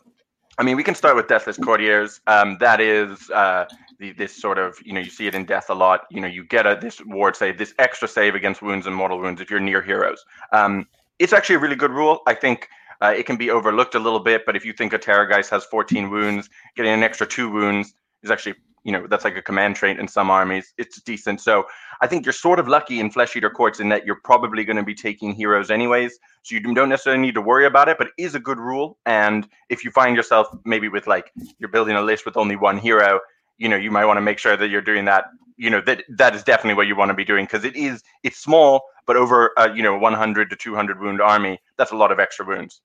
I 0.61 0.63
mean, 0.63 0.75
we 0.75 0.83
can 0.83 0.93
start 0.93 1.15
with 1.15 1.27
Deathless 1.27 1.57
Courtiers. 1.57 2.21
Um, 2.27 2.55
that 2.59 2.79
is 2.79 3.31
uh, 3.31 3.65
the, 3.97 4.11
this 4.11 4.31
sort 4.31 4.59
of, 4.59 4.77
you 4.85 4.93
know, 4.93 4.99
you 4.99 5.09
see 5.09 5.25
it 5.25 5.33
in 5.33 5.43
Death 5.43 5.71
a 5.71 5.73
lot. 5.73 6.01
You 6.11 6.21
know, 6.21 6.27
you 6.27 6.43
get 6.43 6.67
a 6.67 6.77
this 6.79 7.01
ward 7.03 7.35
save, 7.35 7.57
this 7.57 7.73
extra 7.79 8.07
save 8.07 8.35
against 8.35 8.61
wounds 8.61 8.85
and 8.85 8.95
mortal 8.95 9.17
wounds 9.17 9.41
if 9.41 9.49
you're 9.49 9.59
near 9.59 9.81
heroes. 9.81 10.23
Um, 10.51 10.87
it's 11.17 11.33
actually 11.33 11.55
a 11.55 11.59
really 11.59 11.75
good 11.75 11.89
rule. 11.89 12.21
I 12.27 12.35
think 12.35 12.69
uh, 13.01 13.11
it 13.17 13.25
can 13.25 13.37
be 13.37 13.49
overlooked 13.49 13.95
a 13.95 13.99
little 13.99 14.19
bit, 14.19 14.45
but 14.45 14.55
if 14.55 14.63
you 14.63 14.71
think 14.71 14.93
a 14.93 14.99
Terrorgeist 14.99 15.49
has 15.49 15.65
14 15.65 16.11
wounds, 16.11 16.47
getting 16.75 16.91
an 16.91 17.01
extra 17.01 17.25
two 17.25 17.49
wounds 17.49 17.95
is 18.21 18.29
actually, 18.29 18.53
you 18.83 18.91
know, 18.91 19.05
that's 19.07 19.23
like 19.23 19.37
a 19.37 19.41
command 19.41 19.75
trait 19.75 19.99
in 19.99 20.07
some 20.07 20.29
armies. 20.29 20.73
It's 20.77 21.01
decent. 21.01 21.39
So 21.41 21.65
I 22.01 22.07
think 22.07 22.25
you're 22.25 22.33
sort 22.33 22.59
of 22.59 22.67
lucky 22.67 22.99
in 22.99 23.11
Flesh 23.11 23.35
Eater 23.35 23.49
Courts 23.49 23.79
in 23.79 23.89
that 23.89 24.05
you're 24.05 24.19
probably 24.23 24.63
going 24.65 24.77
to 24.77 24.83
be 24.83 24.95
taking 24.95 25.33
heroes 25.33 25.69
anyways. 25.69 26.17
So 26.43 26.55
you 26.55 26.61
don't 26.61 26.89
necessarily 26.89 27.21
need 27.21 27.35
to 27.35 27.41
worry 27.41 27.65
about 27.65 27.89
it, 27.89 27.97
but 27.97 28.07
it 28.07 28.13
is 28.17 28.33
a 28.33 28.39
good 28.39 28.57
rule. 28.57 28.97
And 29.05 29.47
if 29.69 29.83
you 29.83 29.91
find 29.91 30.15
yourself 30.15 30.47
maybe 30.65 30.89
with 30.89 31.05
like 31.05 31.31
you're 31.59 31.69
building 31.69 31.95
a 31.95 32.01
list 32.01 32.25
with 32.25 32.37
only 32.37 32.55
one 32.55 32.77
hero, 32.77 33.19
you 33.57 33.69
know, 33.69 33.77
you 33.77 33.91
might 33.91 34.05
want 34.05 34.17
to 34.17 34.21
make 34.21 34.39
sure 34.39 34.57
that 34.57 34.69
you're 34.69 34.81
doing 34.81 35.05
that. 35.05 35.25
You 35.57 35.69
know, 35.69 35.81
that 35.81 36.03
that 36.09 36.33
is 36.33 36.43
definitely 36.43 36.73
what 36.73 36.87
you 36.87 36.95
want 36.95 37.09
to 37.09 37.13
be 37.13 37.25
doing 37.25 37.45
because 37.45 37.65
it 37.65 37.75
is 37.75 38.01
it's 38.23 38.39
small, 38.39 38.81
but 39.05 39.15
over 39.15 39.51
uh, 39.57 39.69
you 39.75 39.83
know 39.83 39.95
100 39.95 40.49
to 40.49 40.55
200 40.55 40.99
wound 40.99 41.21
army, 41.21 41.59
that's 41.77 41.91
a 41.91 41.95
lot 41.95 42.11
of 42.11 42.19
extra 42.19 42.43
wounds. 42.43 42.81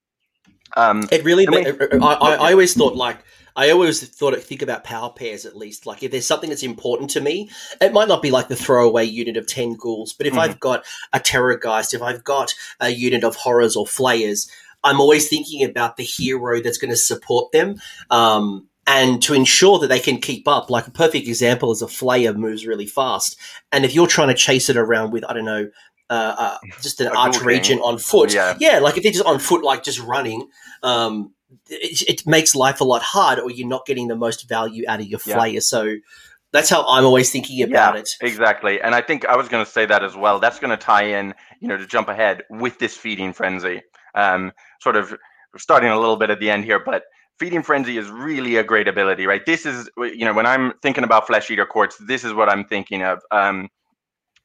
Um, 0.76 1.08
It 1.12 1.24
really. 1.24 1.46
I 1.46 1.50
mean- 1.50 2.02
I, 2.02 2.14
I, 2.14 2.34
I 2.34 2.52
always 2.52 2.74
thought 2.74 2.96
like 2.96 3.18
I 3.54 3.70
always 3.70 4.06
thought 4.06 4.34
I 4.34 4.40
think 4.40 4.60
about 4.62 4.84
power 4.84 5.10
pairs 5.10 5.46
at 5.46 5.56
least. 5.56 5.86
Like 5.86 6.02
if 6.02 6.10
there's 6.10 6.26
something 6.26 6.50
that's 6.50 6.62
important 6.62 7.08
to 7.10 7.20
me, 7.20 7.48
it 7.80 7.92
might 7.92 8.08
not 8.08 8.20
be 8.20 8.30
like 8.30 8.48
the 8.48 8.56
throwaway 8.56 9.04
unit 9.04 9.36
of 9.36 9.46
ten 9.46 9.74
ghouls, 9.74 10.12
but 10.12 10.26
if 10.26 10.34
Mhm. 10.34 10.38
I've 10.40 10.60
got 10.60 10.84
a 11.12 11.20
terrorgeist, 11.20 11.94
if 11.94 12.02
I've 12.02 12.22
got 12.24 12.54
a 12.80 12.90
unit 12.90 13.24
of 13.24 13.36
horrors 13.36 13.74
or 13.76 13.86
flayers, 13.86 14.50
I'm 14.84 15.00
always 15.00 15.28
thinking 15.28 15.64
about 15.64 15.96
the 15.96 16.04
hero 16.04 16.60
that's 16.60 16.78
going 16.78 16.90
to 16.90 16.96
support 16.96 17.50
them. 17.52 17.80
Um, 18.10 18.68
and 18.88 19.20
to 19.22 19.34
ensure 19.34 19.80
that 19.80 19.88
they 19.88 19.98
can 19.98 20.18
keep 20.18 20.46
up, 20.46 20.70
like 20.70 20.86
a 20.86 20.92
perfect 20.92 21.26
example 21.26 21.72
is 21.72 21.82
a 21.82 21.86
flayer 21.86 22.36
moves 22.36 22.66
really 22.66 22.86
fast, 22.86 23.36
and 23.72 23.84
if 23.84 23.94
you're 23.94 24.06
trying 24.06 24.28
to 24.28 24.34
chase 24.34 24.68
it 24.68 24.76
around 24.76 25.10
with 25.12 25.24
I 25.28 25.32
don't 25.32 25.44
know, 25.46 25.70
uh, 26.10 26.34
uh, 26.38 26.58
just 26.82 27.00
an 27.00 27.08
arch 27.08 27.40
regent 27.40 27.80
on 27.82 27.98
foot, 27.98 28.32
Yeah. 28.32 28.56
yeah, 28.58 28.78
like 28.78 28.96
if 28.96 29.02
they're 29.02 29.12
just 29.12 29.24
on 29.24 29.38
foot, 29.38 29.64
like 29.64 29.82
just 29.82 30.00
running, 30.00 30.48
um, 30.82 31.32
it, 31.68 32.02
it 32.08 32.26
makes 32.26 32.54
life 32.54 32.80
a 32.80 32.84
lot 32.84 33.02
harder, 33.02 33.42
or 33.42 33.50
you're 33.50 33.68
not 33.68 33.86
getting 33.86 34.08
the 34.08 34.16
most 34.16 34.48
value 34.48 34.84
out 34.88 35.00
of 35.00 35.06
your 35.06 35.20
Yeah. 35.26 35.60
So 35.60 35.96
that's 36.52 36.70
how 36.70 36.84
I'm 36.88 37.04
always 37.04 37.30
thinking 37.30 37.62
about 37.62 37.94
Yeah, 37.94 38.00
it. 38.00 38.10
Exactly. 38.20 38.80
And 38.80 38.94
I 38.94 39.00
think 39.00 39.26
I 39.26 39.36
was 39.36 39.48
going 39.48 39.64
to 39.64 39.70
say 39.70 39.84
that 39.86 40.04
as 40.04 40.16
well. 40.16 40.38
That's 40.38 40.58
going 40.58 40.70
to 40.70 40.76
tie 40.76 41.04
in, 41.04 41.34
you 41.60 41.68
know, 41.68 41.76
to 41.76 41.86
jump 41.86 42.08
ahead 42.08 42.42
with 42.50 42.78
this 42.78 42.96
feeding 42.96 43.32
frenzy. 43.32 43.82
Um, 44.14 44.52
sort 44.80 44.96
of 44.96 45.14
starting 45.56 45.90
a 45.90 45.98
little 45.98 46.16
bit 46.16 46.30
at 46.30 46.40
the 46.40 46.50
end 46.50 46.64
here, 46.64 46.80
but 46.82 47.04
feeding 47.38 47.62
frenzy 47.62 47.98
is 47.98 48.08
really 48.08 48.56
a 48.56 48.64
great 48.64 48.88
ability, 48.88 49.26
right? 49.26 49.44
This 49.44 49.66
is, 49.66 49.90
you 49.98 50.24
know, 50.24 50.32
when 50.32 50.46
I'm 50.46 50.72
thinking 50.82 51.04
about 51.04 51.26
flesh 51.26 51.50
eater 51.50 51.66
courts, 51.66 51.96
this 52.06 52.24
is 52.24 52.32
what 52.32 52.48
I'm 52.48 52.64
thinking 52.64 53.02
of, 53.02 53.20
um, 53.30 53.68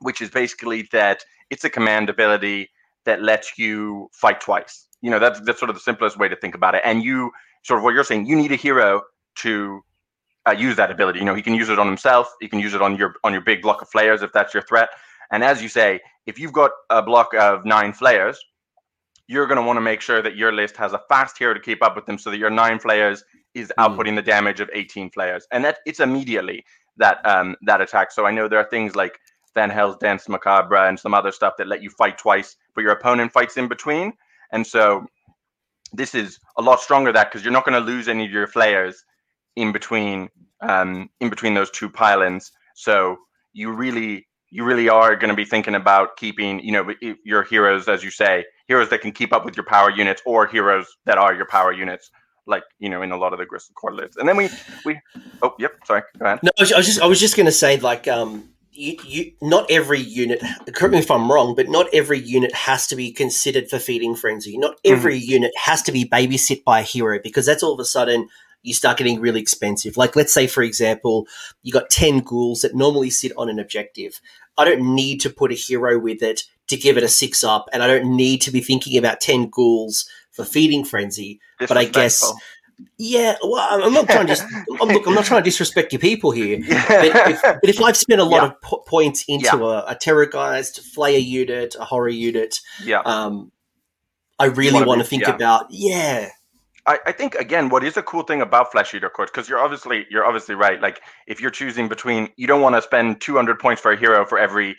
which 0.01 0.21
is 0.21 0.29
basically 0.29 0.87
that 0.91 1.23
it's 1.49 1.63
a 1.63 1.69
command 1.69 2.09
ability 2.09 2.69
that 3.05 3.21
lets 3.21 3.57
you 3.57 4.09
fight 4.13 4.41
twice. 4.41 4.87
You 5.01 5.11
know, 5.11 5.19
that's 5.19 5.39
that's 5.41 5.59
sort 5.59 5.69
of 5.69 5.75
the 5.75 5.81
simplest 5.81 6.17
way 6.17 6.29
to 6.29 6.35
think 6.35 6.55
about 6.55 6.75
it. 6.75 6.81
And 6.85 7.03
you 7.03 7.31
sort 7.63 7.79
of 7.79 7.83
what 7.83 7.93
you're 7.93 8.03
saying, 8.03 8.27
you 8.27 8.35
need 8.35 8.51
a 8.51 8.55
hero 8.57 9.01
to 9.37 9.81
uh, 10.47 10.51
use 10.51 10.75
that 10.77 10.91
ability. 10.91 11.19
You 11.19 11.25
know, 11.25 11.35
he 11.35 11.41
can 11.41 11.55
use 11.55 11.69
it 11.69 11.79
on 11.79 11.87
himself. 11.87 12.27
He 12.41 12.47
can 12.47 12.59
use 12.59 12.73
it 12.73 12.81
on 12.81 12.97
your 12.97 13.15
on 13.23 13.33
your 13.33 13.41
big 13.41 13.61
block 13.61 13.81
of 13.81 13.89
flayers 13.89 14.21
if 14.21 14.31
that's 14.33 14.53
your 14.53 14.63
threat. 14.63 14.89
And 15.31 15.43
as 15.43 15.61
you 15.63 15.69
say, 15.69 16.01
if 16.27 16.39
you've 16.39 16.53
got 16.53 16.71
a 16.89 17.01
block 17.01 17.33
of 17.33 17.65
nine 17.65 17.93
flayers, 17.93 18.39
you're 19.27 19.47
going 19.47 19.57
to 19.57 19.63
want 19.63 19.77
to 19.77 19.81
make 19.81 20.01
sure 20.01 20.21
that 20.21 20.35
your 20.35 20.51
list 20.51 20.77
has 20.77 20.93
a 20.93 21.01
fast 21.09 21.37
hero 21.37 21.53
to 21.53 21.59
keep 21.59 21.83
up 21.83 21.95
with 21.95 22.05
them, 22.05 22.17
so 22.17 22.29
that 22.31 22.37
your 22.37 22.49
nine 22.49 22.79
flayers 22.79 23.23
is 23.53 23.71
Mm. 23.79 23.97
outputting 23.97 24.15
the 24.15 24.21
damage 24.21 24.59
of 24.61 24.69
18 24.73 25.09
flayers, 25.11 25.47
and 25.51 25.63
that 25.65 25.79
it's 25.85 25.99
immediately 25.99 26.63
that 26.97 27.25
um 27.25 27.55
that 27.63 27.81
attack. 27.81 28.11
So 28.11 28.25
I 28.25 28.31
know 28.31 28.47
there 28.47 28.59
are 28.59 28.69
things 28.69 28.95
like 28.95 29.19
Hell's 29.55 29.97
Dance 29.97 30.27
Macabre 30.29 30.87
and 30.87 30.99
some 30.99 31.13
other 31.13 31.31
stuff 31.31 31.53
that 31.57 31.67
let 31.67 31.81
you 31.83 31.89
fight 31.89 32.17
twice, 32.17 32.55
but 32.75 32.81
your 32.81 32.91
opponent 32.91 33.31
fights 33.31 33.57
in 33.57 33.67
between. 33.67 34.13
And 34.51 34.65
so 34.65 35.05
this 35.93 36.15
is 36.15 36.39
a 36.57 36.61
lot 36.61 36.79
stronger 36.79 37.11
that 37.11 37.31
because 37.31 37.43
you're 37.43 37.53
not 37.53 37.65
going 37.65 37.79
to 37.79 37.85
lose 37.85 38.07
any 38.07 38.25
of 38.25 38.31
your 38.31 38.47
flayers 38.47 39.03
in 39.55 39.71
between 39.71 40.29
um, 40.61 41.09
in 41.19 41.29
between 41.29 41.53
those 41.53 41.71
two 41.71 41.89
pylons. 41.89 42.51
So 42.75 43.17
you 43.53 43.71
really 43.71 44.27
you 44.49 44.63
really 44.63 44.89
are 44.89 45.15
going 45.15 45.29
to 45.29 45.35
be 45.35 45.45
thinking 45.45 45.75
about 45.75 46.17
keeping 46.17 46.59
you 46.59 46.71
know 46.71 46.93
your 47.23 47.43
heroes 47.43 47.87
as 47.87 48.03
you 48.03 48.11
say 48.11 48.45
heroes 48.67 48.89
that 48.89 49.01
can 49.01 49.11
keep 49.11 49.33
up 49.33 49.43
with 49.43 49.57
your 49.57 49.65
power 49.65 49.89
units 49.89 50.21
or 50.25 50.47
heroes 50.47 50.87
that 51.05 51.17
are 51.17 51.33
your 51.33 51.45
power 51.45 51.71
units 51.71 52.11
like 52.47 52.63
you 52.79 52.89
know 52.89 53.01
in 53.01 53.11
a 53.11 53.17
lot 53.17 53.33
of 53.33 53.39
the 53.39 53.45
Gristle 53.45 53.73
lists. 53.91 54.17
And 54.17 54.27
then 54.27 54.37
we 54.37 54.49
we 54.85 54.99
oh 55.41 55.55
yep 55.59 55.73
sorry 55.85 56.03
go 56.17 56.25
ahead. 56.25 56.39
No, 56.43 56.51
I 56.57 56.61
was 56.61 56.85
just 56.85 57.01
I 57.01 57.07
was 57.07 57.19
just 57.19 57.35
going 57.35 57.47
to 57.47 57.51
say 57.51 57.79
like 57.79 58.07
um 58.07 58.50
you, 58.73 58.97
you 59.05 59.31
not 59.41 59.69
every 59.69 59.99
unit 59.99 60.41
correct 60.73 60.93
me 60.93 60.99
if 60.99 61.11
i'm 61.11 61.31
wrong 61.31 61.55
but 61.55 61.69
not 61.69 61.87
every 61.93 62.19
unit 62.19 62.53
has 62.53 62.87
to 62.87 62.95
be 62.95 63.11
considered 63.11 63.69
for 63.69 63.79
feeding 63.79 64.15
frenzy 64.15 64.57
not 64.57 64.71
mm-hmm. 64.77 64.93
every 64.93 65.19
mm-hmm. 65.19 65.31
unit 65.31 65.51
has 65.57 65.81
to 65.81 65.91
be 65.91 66.05
babysit 66.05 66.63
by 66.63 66.79
a 66.79 66.83
hero 66.83 67.19
because 67.21 67.45
that's 67.45 67.63
all 67.63 67.73
of 67.73 67.79
a 67.79 67.85
sudden 67.85 68.27
you 68.63 68.73
start 68.73 68.97
getting 68.97 69.19
really 69.19 69.41
expensive 69.41 69.97
like 69.97 70.15
let's 70.15 70.33
say 70.33 70.47
for 70.47 70.63
example 70.63 71.27
you 71.63 71.71
got 71.71 71.89
10 71.89 72.19
ghouls 72.19 72.61
that 72.61 72.75
normally 72.75 73.09
sit 73.09 73.31
on 73.37 73.49
an 73.49 73.59
objective 73.59 74.21
i 74.57 74.65
don't 74.65 74.95
need 74.95 75.19
to 75.19 75.29
put 75.29 75.51
a 75.51 75.55
hero 75.55 75.99
with 75.99 76.21
it 76.21 76.43
to 76.67 76.77
give 76.77 76.97
it 76.97 77.03
a 77.03 77.09
six 77.09 77.43
up 77.43 77.67
and 77.73 77.83
i 77.83 77.87
don't 77.87 78.15
need 78.15 78.41
to 78.41 78.51
be 78.51 78.61
thinking 78.61 78.97
about 78.97 79.19
10 79.19 79.49
ghouls 79.49 80.07
for 80.31 80.45
feeding 80.45 80.85
frenzy 80.85 81.39
but 81.59 81.77
i 81.77 81.85
guess 81.85 82.31
yeah, 82.97 83.35
well, 83.43 83.83
I'm 83.83 83.93
not 83.93 84.07
trying 84.07 84.27
to. 84.27 84.65
I'm, 84.81 84.89
look, 84.89 85.07
I'm 85.07 85.13
not 85.13 85.25
trying 85.25 85.41
to 85.41 85.43
disrespect 85.43 85.91
your 85.93 85.99
people 85.99 86.31
here. 86.31 86.59
But 86.87 87.31
if, 87.31 87.41
but 87.41 87.69
if 87.69 87.81
I've 87.81 87.97
spent 87.97 88.21
a 88.21 88.23
lot 88.23 88.43
yeah. 88.43 88.47
of 88.49 88.61
po- 88.61 88.83
points 88.87 89.25
into 89.27 89.57
yeah. 89.57 89.83
a, 89.87 89.91
a 89.91 89.95
terrorgeist, 89.95 90.81
flayer 90.95 91.23
unit, 91.23 91.75
a 91.79 91.85
horror 91.85 92.09
unit, 92.09 92.59
yeah, 92.83 93.01
um, 93.05 93.51
I 94.39 94.45
really 94.45 94.83
want 94.83 95.01
to 95.01 95.07
think 95.07 95.23
yeah. 95.23 95.35
about. 95.35 95.67
Yeah, 95.69 96.29
I, 96.87 96.99
I, 97.05 97.11
think 97.11 97.35
again, 97.35 97.69
what 97.69 97.83
is 97.83 97.97
a 97.97 98.03
cool 98.03 98.23
thing 98.23 98.41
about 98.41 98.71
Flesh 98.71 98.93
Eater 98.93 99.09
Courts, 99.09 99.31
because 99.31 99.47
you're 99.47 99.59
obviously 99.59 100.05
you're 100.09 100.25
obviously 100.25 100.55
right. 100.55 100.81
Like 100.81 101.01
if 101.27 101.39
you're 101.39 101.51
choosing 101.51 101.87
between, 101.87 102.29
you 102.37 102.47
don't 102.47 102.61
want 102.61 102.75
to 102.75 102.81
spend 102.81 103.21
200 103.21 103.59
points 103.59 103.81
for 103.81 103.91
a 103.91 103.97
hero 103.97 104.25
for 104.25 104.39
every 104.39 104.75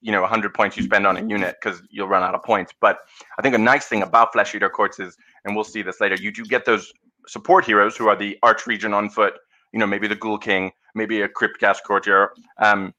you 0.00 0.12
know 0.12 0.20
100 0.20 0.54
points 0.54 0.76
you 0.76 0.82
spend 0.82 1.06
on 1.06 1.16
a 1.16 1.22
unit 1.24 1.56
because 1.60 1.82
you'll 1.90 2.08
run 2.08 2.22
out 2.22 2.34
of 2.34 2.42
points. 2.42 2.72
But 2.80 2.98
I 3.38 3.42
think 3.42 3.54
a 3.54 3.58
nice 3.58 3.86
thing 3.86 4.02
about 4.02 4.32
Flesh 4.32 4.54
Eater 4.54 4.68
Courts 4.68 4.98
is, 4.98 5.16
and 5.44 5.54
we'll 5.54 5.64
see 5.64 5.82
this 5.82 6.00
later, 6.00 6.16
you 6.16 6.32
do 6.32 6.44
get 6.44 6.64
those 6.64 6.92
support 7.26 7.64
heroes 7.64 7.96
who 7.96 8.08
are 8.08 8.16
the 8.16 8.38
arch 8.42 8.66
regent 8.66 8.94
on 8.94 9.10
foot, 9.10 9.34
you 9.72 9.78
know, 9.78 9.86
maybe 9.86 10.06
the 10.06 10.14
Ghoul 10.16 10.38
King, 10.38 10.72
maybe 10.94 11.22
a 11.22 11.28
Crypt 11.28 11.60
Ghast 11.60 11.84
Courtier. 11.84 12.32
Um, 12.58 12.94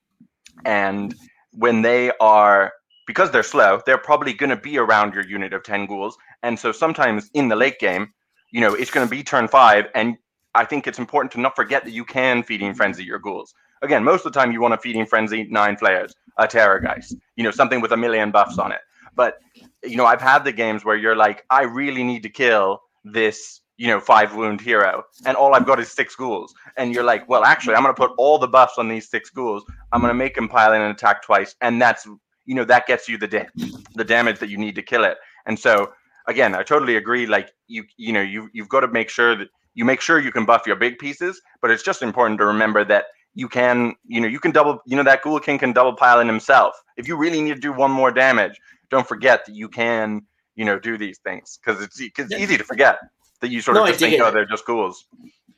and 0.65 1.15
when 1.51 1.81
they 1.81 2.11
are, 2.19 2.73
because 3.07 3.31
they're 3.31 3.43
slow, 3.43 3.81
they're 3.85 3.97
probably 3.97 4.33
going 4.33 4.49
to 4.49 4.55
be 4.55 4.77
around 4.77 5.13
your 5.13 5.25
unit 5.25 5.53
of 5.53 5.63
10 5.63 5.85
ghouls. 5.85 6.17
And 6.43 6.57
so 6.57 6.71
sometimes 6.71 7.29
in 7.33 7.47
the 7.47 7.55
late 7.55 7.79
game, 7.79 8.13
you 8.51 8.61
know, 8.61 8.73
it's 8.73 8.91
going 8.91 9.05
to 9.05 9.11
be 9.11 9.23
turn 9.23 9.47
five. 9.47 9.85
And 9.95 10.17
I 10.53 10.65
think 10.65 10.87
it's 10.87 10.99
important 10.99 11.31
to 11.33 11.41
not 11.41 11.55
forget 11.55 11.83
that 11.83 11.91
you 11.91 12.05
can 12.05 12.43
feeding 12.43 12.73
frenzy 12.73 13.03
your 13.03 13.19
ghouls. 13.19 13.53
Again, 13.81 14.03
most 14.03 14.25
of 14.25 14.33
the 14.33 14.39
time 14.39 14.51
you 14.51 14.61
want 14.61 14.73
a 14.73 14.77
feeding 14.77 15.05
frenzy 15.05 15.43
nine 15.45 15.77
flayers, 15.77 16.13
a 16.37 16.47
terrorgeist, 16.47 17.13
you 17.35 17.43
know, 17.43 17.51
something 17.51 17.81
with 17.81 17.91
a 17.91 17.97
million 17.97 18.31
buffs 18.31 18.57
on 18.57 18.71
it. 18.71 18.79
But 19.15 19.39
you 19.83 19.95
know, 19.95 20.05
I've 20.05 20.21
had 20.21 20.43
the 20.43 20.51
games 20.51 20.83
where 20.83 20.95
you're 20.95 21.15
like, 21.15 21.45
I 21.49 21.63
really 21.63 22.03
need 22.03 22.23
to 22.23 22.29
kill 22.29 22.81
this 23.03 23.61
you 23.77 23.87
know, 23.87 23.99
five 23.99 24.35
wound 24.35 24.61
hero, 24.61 25.03
and 25.25 25.35
all 25.35 25.53
I've 25.53 25.65
got 25.65 25.79
is 25.79 25.91
six 25.91 26.15
ghouls. 26.15 26.53
And 26.77 26.93
you're 26.93 27.03
like, 27.03 27.27
well, 27.27 27.43
actually, 27.43 27.75
I'm 27.75 27.83
going 27.83 27.93
to 27.93 27.99
put 27.99 28.11
all 28.17 28.37
the 28.37 28.47
buffs 28.47 28.77
on 28.77 28.87
these 28.87 29.09
six 29.09 29.29
ghouls. 29.29 29.63
I'm 29.91 30.01
going 30.01 30.11
to 30.11 30.15
make 30.15 30.37
him 30.37 30.47
pile 30.47 30.73
in 30.73 30.81
and 30.81 30.91
attack 30.91 31.23
twice, 31.23 31.55
and 31.61 31.81
that's 31.81 32.07
you 32.45 32.55
know 32.55 32.63
that 32.65 32.87
gets 32.87 33.09
you 33.09 33.17
the 33.17 33.27
da- 33.27 33.49
the 33.95 34.03
damage 34.03 34.39
that 34.39 34.49
you 34.49 34.57
need 34.57 34.75
to 34.75 34.81
kill 34.81 35.03
it. 35.03 35.17
And 35.45 35.59
so 35.59 35.91
again, 36.27 36.55
I 36.55 36.63
totally 36.63 36.95
agree. 36.95 37.25
Like 37.25 37.51
you 37.67 37.83
you 37.97 38.13
know 38.13 38.21
you 38.21 38.49
you've 38.53 38.69
got 38.69 38.81
to 38.81 38.87
make 38.87 39.09
sure 39.09 39.35
that 39.35 39.49
you 39.73 39.83
make 39.85 40.01
sure 40.01 40.19
you 40.19 40.31
can 40.31 40.45
buff 40.45 40.65
your 40.65 40.75
big 40.75 40.97
pieces, 40.97 41.41
but 41.61 41.71
it's 41.71 41.83
just 41.83 42.01
important 42.01 42.39
to 42.39 42.45
remember 42.45 42.85
that 42.85 43.05
you 43.33 43.49
can 43.49 43.93
you 44.05 44.21
know 44.21 44.27
you 44.27 44.39
can 44.39 44.51
double 44.51 44.79
you 44.85 44.95
know 44.95 45.03
that 45.03 45.21
ghoul 45.21 45.39
king 45.39 45.57
can 45.57 45.73
double 45.73 45.93
pile 45.93 46.19
in 46.19 46.27
himself. 46.27 46.75
If 46.97 47.07
you 47.07 47.17
really 47.17 47.41
need 47.41 47.55
to 47.55 47.59
do 47.59 47.73
one 47.73 47.91
more 47.91 48.11
damage, 48.11 48.59
don't 48.89 49.07
forget 49.07 49.45
that 49.45 49.55
you 49.55 49.67
can 49.67 50.21
you 50.55 50.65
know 50.65 50.79
do 50.79 50.97
these 50.97 51.19
things 51.19 51.59
because 51.63 51.81
it's, 51.81 51.99
it's 51.99 52.33
easy 52.33 52.57
to 52.57 52.63
forget 52.63 52.99
that 53.41 53.49
you 53.49 53.61
sort 53.61 53.77
of 53.77 53.83
no, 53.83 53.87
just 53.87 53.99
think, 53.99 54.21
oh, 54.21 54.31
they're 54.31 54.45
just 54.45 54.65
ghouls. 54.65 55.05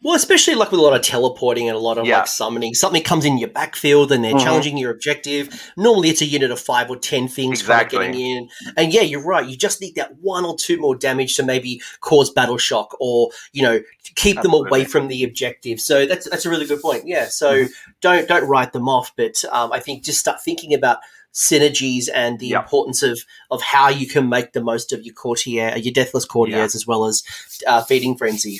Well, 0.04 0.16
especially 0.16 0.54
like 0.54 0.72
with 0.72 0.80
a 0.80 0.84
lot 0.84 0.96
of 0.96 1.02
teleporting 1.02 1.68
and 1.68 1.76
a 1.76 1.80
lot 1.80 1.98
of 1.98 2.06
yeah. 2.06 2.20
like 2.20 2.28
summoning, 2.28 2.76
something 2.76 3.02
comes 3.02 3.26
in 3.26 3.40
your 3.40 3.50
backfield 3.50 4.12
and 4.12 4.24
they're 4.24 4.34
mm-hmm. 4.34 4.44
challenging 4.44 4.78
your 4.78 4.92
objective. 4.92 5.72
Normally, 5.76 6.10
it's 6.10 6.22
a 6.22 6.26
unit 6.26 6.52
of 6.52 6.60
five 6.60 6.90
or 6.92 6.98
ten 6.98 7.28
things 7.28 7.62
exactly. 7.62 8.00
getting 8.00 8.22
in. 8.22 8.50
And 8.78 8.94
yeah, 8.94 9.02
you're 9.02 9.26
right. 9.26 9.48
You 9.48 9.58
just 9.58 9.82
need 9.82 9.96
that 9.96 10.16
one 10.22 10.46
or 10.46 10.56
two 10.56 10.80
more 10.80 10.96
damage 10.96 11.36
to 11.38 11.44
maybe 11.44 11.82
cause 12.02 12.30
battle 12.30 12.60
shock 12.60 12.96
or 13.00 13.32
you 13.54 13.64
know 13.64 13.82
keep 14.16 14.38
Absolutely. 14.38 14.60
them 14.60 14.68
away 14.68 14.86
from 14.86 15.08
the 15.08 15.24
objective. 15.24 15.82
So 15.82 16.06
that's 16.06 16.30
that's 16.30 16.46
a 16.46 16.50
really 16.52 16.68
good 16.68 16.82
point. 16.82 17.08
Yeah. 17.08 17.26
So 17.26 17.64
mm-hmm. 17.64 17.92
don't 18.00 18.28
don't 18.28 18.48
write 18.48 18.74
them 18.74 18.88
off, 18.88 19.12
but 19.18 19.44
um, 19.52 19.74
I 19.74 19.80
think 19.80 20.04
just 20.04 20.20
start 20.20 20.44
thinking 20.44 20.76
about 20.76 21.00
synergies 21.38 22.10
and 22.14 22.40
the 22.40 22.48
yep. 22.48 22.64
importance 22.64 23.04
of 23.04 23.24
of 23.52 23.62
how 23.62 23.88
you 23.88 24.08
can 24.08 24.28
make 24.28 24.54
the 24.54 24.62
most 24.62 24.92
of 24.92 25.06
your 25.06 25.14
courtier, 25.14 25.78
your 25.78 25.94
deathless 25.94 26.26
courtiers, 26.26 26.74
as 26.74 26.88
well 26.88 27.06
as 27.06 27.24
uh, 27.68 27.84
feeding 27.84 28.18
frenzy. 28.18 28.60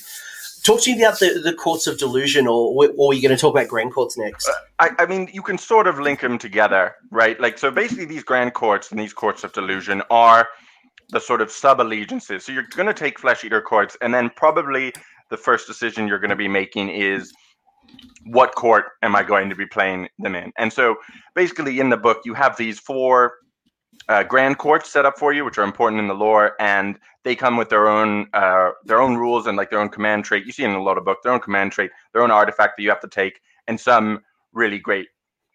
Talk 0.64 0.82
to 0.82 0.96
me 0.96 1.02
about 1.02 1.20
the, 1.20 1.42
the 1.44 1.54
courts 1.54 1.88
of 1.88 1.98
delusion, 1.98 2.46
or 2.46 2.88
or 2.98 3.12
are 3.12 3.14
you 3.16 3.22
going 3.22 3.36
to 3.36 3.42
talk 3.42 3.56
about 3.56 3.68
grand 3.68 3.94
courts 3.94 4.18
next? 4.18 4.48
Uh, 4.48 4.54
I, 4.80 4.90
I 5.00 5.06
mean, 5.08 5.28
you 5.34 5.42
can 5.42 5.58
sort 5.58 5.88
of 5.88 6.00
link 6.00 6.22
them 6.22 6.38
together, 6.38 6.96
right? 7.10 7.40
Like, 7.40 7.58
so 7.58 7.72
basically, 7.72 8.06
these 8.06 8.24
grand 8.24 8.54
courts 8.54 8.92
and 8.92 9.00
these 9.00 9.14
courts 9.14 9.44
of 9.44 9.54
delusion 9.54 10.04
are 10.12 10.48
the 11.10 11.20
sort 11.20 11.42
of 11.42 11.50
sub 11.50 11.80
allegiances. 11.82 12.46
So 12.46 12.52
you're 12.52 12.68
going 12.76 12.88
to 12.88 12.94
take 12.94 13.18
flesh 13.18 13.44
eater 13.44 13.62
courts, 13.62 13.98
and 14.02 14.14
then 14.14 14.30
probably 14.36 14.94
the 15.30 15.38
first 15.38 15.68
decision 15.68 16.08
you're 16.08 16.20
going 16.20 16.30
to 16.30 16.36
be 16.36 16.48
making 16.48 16.90
is 16.90 17.34
what 18.26 18.56
court 18.56 18.86
am 19.04 19.16
I 19.16 19.24
going 19.24 19.50
to 19.50 19.56
be 19.56 19.66
playing 19.66 20.10
them 20.20 20.36
in? 20.36 20.52
And 20.58 20.72
so 20.72 20.98
basically 21.36 21.80
in 21.80 21.90
the 21.90 21.98
book, 21.98 22.22
you 22.26 22.34
have 22.34 22.58
these 22.58 22.80
four 22.80 23.36
uh, 24.10 24.24
grand 24.24 24.58
courts 24.58 24.90
set 24.90 25.06
up 25.06 25.18
for 25.18 25.34
you, 25.34 25.44
which 25.44 25.58
are 25.58 25.64
important 25.64 26.00
in 26.00 26.08
the 26.08 26.14
lore, 26.14 26.54
and 26.60 26.98
they 27.24 27.36
come 27.36 27.58
with 27.58 27.70
their 27.70 27.88
own 27.88 28.28
uh, 28.34 28.72
their 28.86 29.02
own 29.02 29.16
rules 29.16 29.48
and 29.48 29.58
like 29.58 29.70
their 29.70 29.80
own 29.80 29.90
command 29.90 30.26
trait. 30.26 30.46
You 30.46 30.52
see 30.52 30.64
in 30.64 30.72
a 30.72 30.82
lot 30.82 30.98
of 30.98 31.06
books, 31.06 31.22
their 31.24 31.34
own 31.34 31.40
command 31.40 31.72
trait, 31.72 31.92
their 32.14 32.22
own 32.22 32.32
artifact 32.32 32.78
that 32.78 32.84
you 32.84 32.90
have 32.90 33.02
to 33.02 33.08
take, 33.08 33.42
and 33.68 33.80
some 33.80 34.22
really 34.54 34.80
great, 34.80 35.08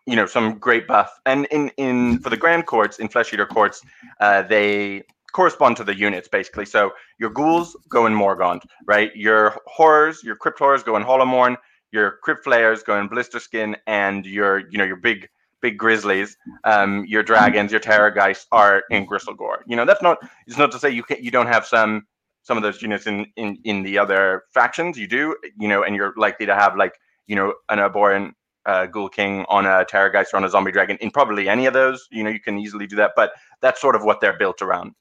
you 0.07 0.17
know, 0.17 0.27
some 0.27 0.59
great 0.59 0.87
buff. 0.87 1.11
And 1.25 1.47
in 1.47 1.71
in 1.77 2.19
for 2.19 2.31
the 2.31 2.37
grand 2.37 2.67
courts 2.67 2.99
in 2.99 3.09
Flesh 3.09 3.33
Eater 3.33 3.47
courts, 3.47 3.83
uh, 4.21 4.43
they 4.43 5.03
correspond 5.33 5.77
to 5.79 5.85
the 5.85 5.97
units 5.97 6.29
basically. 6.29 6.67
So 6.67 6.93
your 7.19 7.31
ghouls 7.31 7.75
go 7.89 8.05
in 8.07 8.13
Morgaunt, 8.13 8.65
right? 8.87 9.15
Your 9.17 9.57
horrors, 9.67 10.23
your 10.23 10.37
crypt 10.37 10.59
horrors 10.59 10.83
go 10.83 10.97
in 10.97 11.03
Hollowmourne 11.03 11.57
your 11.93 12.19
crypt 12.23 12.45
flayers 12.45 12.83
go 12.83 12.99
in 12.99 13.09
blister 13.09 13.39
skin 13.41 13.77
and 13.87 14.27
your 14.27 14.59
you 14.71 14.79
know 14.79 14.85
your 14.85 14.97
big 14.97 15.29
big 15.61 15.79
grizzlies 15.79 16.37
um 16.65 17.05
your 17.07 17.23
dragons 17.23 17.71
your 17.71 17.81
terrorgeist 17.81 18.47
are 18.51 18.83
in 18.91 19.07
gristlegore 19.07 19.59
you 19.67 19.77
know 19.77 19.85
that's 19.85 20.03
not 20.03 20.19
it's 20.47 20.59
not 20.59 20.73
to 20.73 20.79
say 20.79 20.91
you 20.91 21.03
can 21.03 21.23
you 21.23 21.31
don't 21.31 21.47
have 21.47 21.65
some 21.65 22.05
some 22.43 22.57
of 22.57 22.63
those 22.63 22.83
units 22.83 23.07
in 23.07 23.27
in 23.37 23.59
in 23.65 23.83
the 23.83 23.99
other 23.99 24.45
factions. 24.53 24.99
You 24.99 25.07
do 25.07 25.37
you 25.59 25.69
know 25.69 25.83
and 25.83 25.97
you're 25.97 26.13
likely 26.17 26.47
to 26.47 26.55
have 26.55 26.77
like 26.77 26.99
you 27.27 27.37
know 27.37 27.55
an 27.69 27.79
Abhorrant 27.79 28.35
uh, 28.67 28.87
ghoul 28.87 29.09
king 29.09 29.45
on 29.49 29.67
a 29.67 29.85
terrorgeist 29.85 30.33
or 30.33 30.37
on 30.37 30.45
a 30.45 30.49
zombie 30.49 30.73
dragon 30.73 30.97
in 31.01 31.11
probably 31.11 31.49
any 31.49 31.67
of 31.67 31.73
those. 31.73 32.07
You 32.11 32.25
know 32.25 32.31
you 32.31 32.41
can 32.41 32.59
easily 32.59 32.87
do 32.87 32.97
that 32.97 33.13
but 33.17 33.33
that's 33.61 33.81
sort 33.81 33.97
of 33.97 34.05
what 34.05 34.21
they're 34.21 34.37
built 34.37 34.61
around. 34.63 34.93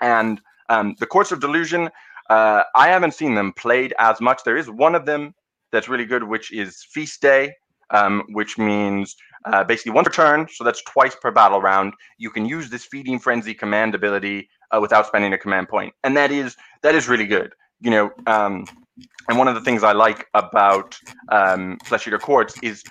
And 0.00 0.40
um, 0.68 0.94
the 0.98 1.06
courts 1.06 1.32
of 1.32 1.40
delusion 1.40 1.90
uh, 2.30 2.62
i 2.74 2.88
haven't 2.88 3.14
seen 3.14 3.34
them 3.34 3.52
played 3.52 3.94
as 3.98 4.20
much. 4.20 4.44
There 4.44 4.56
is 4.56 4.70
one 4.70 4.94
of 4.94 5.06
them 5.06 5.34
that's 5.72 5.88
really 5.88 6.04
good, 6.04 6.24
which 6.24 6.52
is 6.52 6.84
Feast 6.92 7.20
Day, 7.20 7.52
um, 7.90 8.24
which 8.30 8.58
means 8.58 9.16
uh, 9.46 9.64
basically 9.64 9.92
one 9.92 10.04
per 10.04 10.10
turn, 10.10 10.46
so 10.52 10.64
that's 10.64 10.82
twice 10.82 11.14
per 11.14 11.30
battle 11.30 11.60
round. 11.60 11.94
You 12.18 12.30
can 12.30 12.46
use 12.46 12.70
this 12.70 12.84
Feeding 12.84 13.18
Frenzy 13.18 13.54
command 13.54 13.94
ability 13.94 14.48
uh, 14.70 14.80
without 14.80 15.06
spending 15.06 15.32
a 15.32 15.38
command 15.38 15.68
point, 15.68 15.94
and 16.04 16.16
that 16.16 16.30
is 16.30 16.56
that 16.82 16.94
is 16.94 17.08
really 17.08 17.26
good. 17.26 17.54
You 17.80 17.90
know, 17.90 18.10
um, 18.26 18.64
and 19.28 19.38
one 19.38 19.48
of 19.48 19.54
the 19.54 19.60
things 19.60 19.82
I 19.82 19.92
like 19.92 20.26
about 20.34 20.98
um, 21.30 21.78
Flesh 21.84 22.06
Eater 22.06 22.18
Courts 22.18 22.54
is 22.62 22.82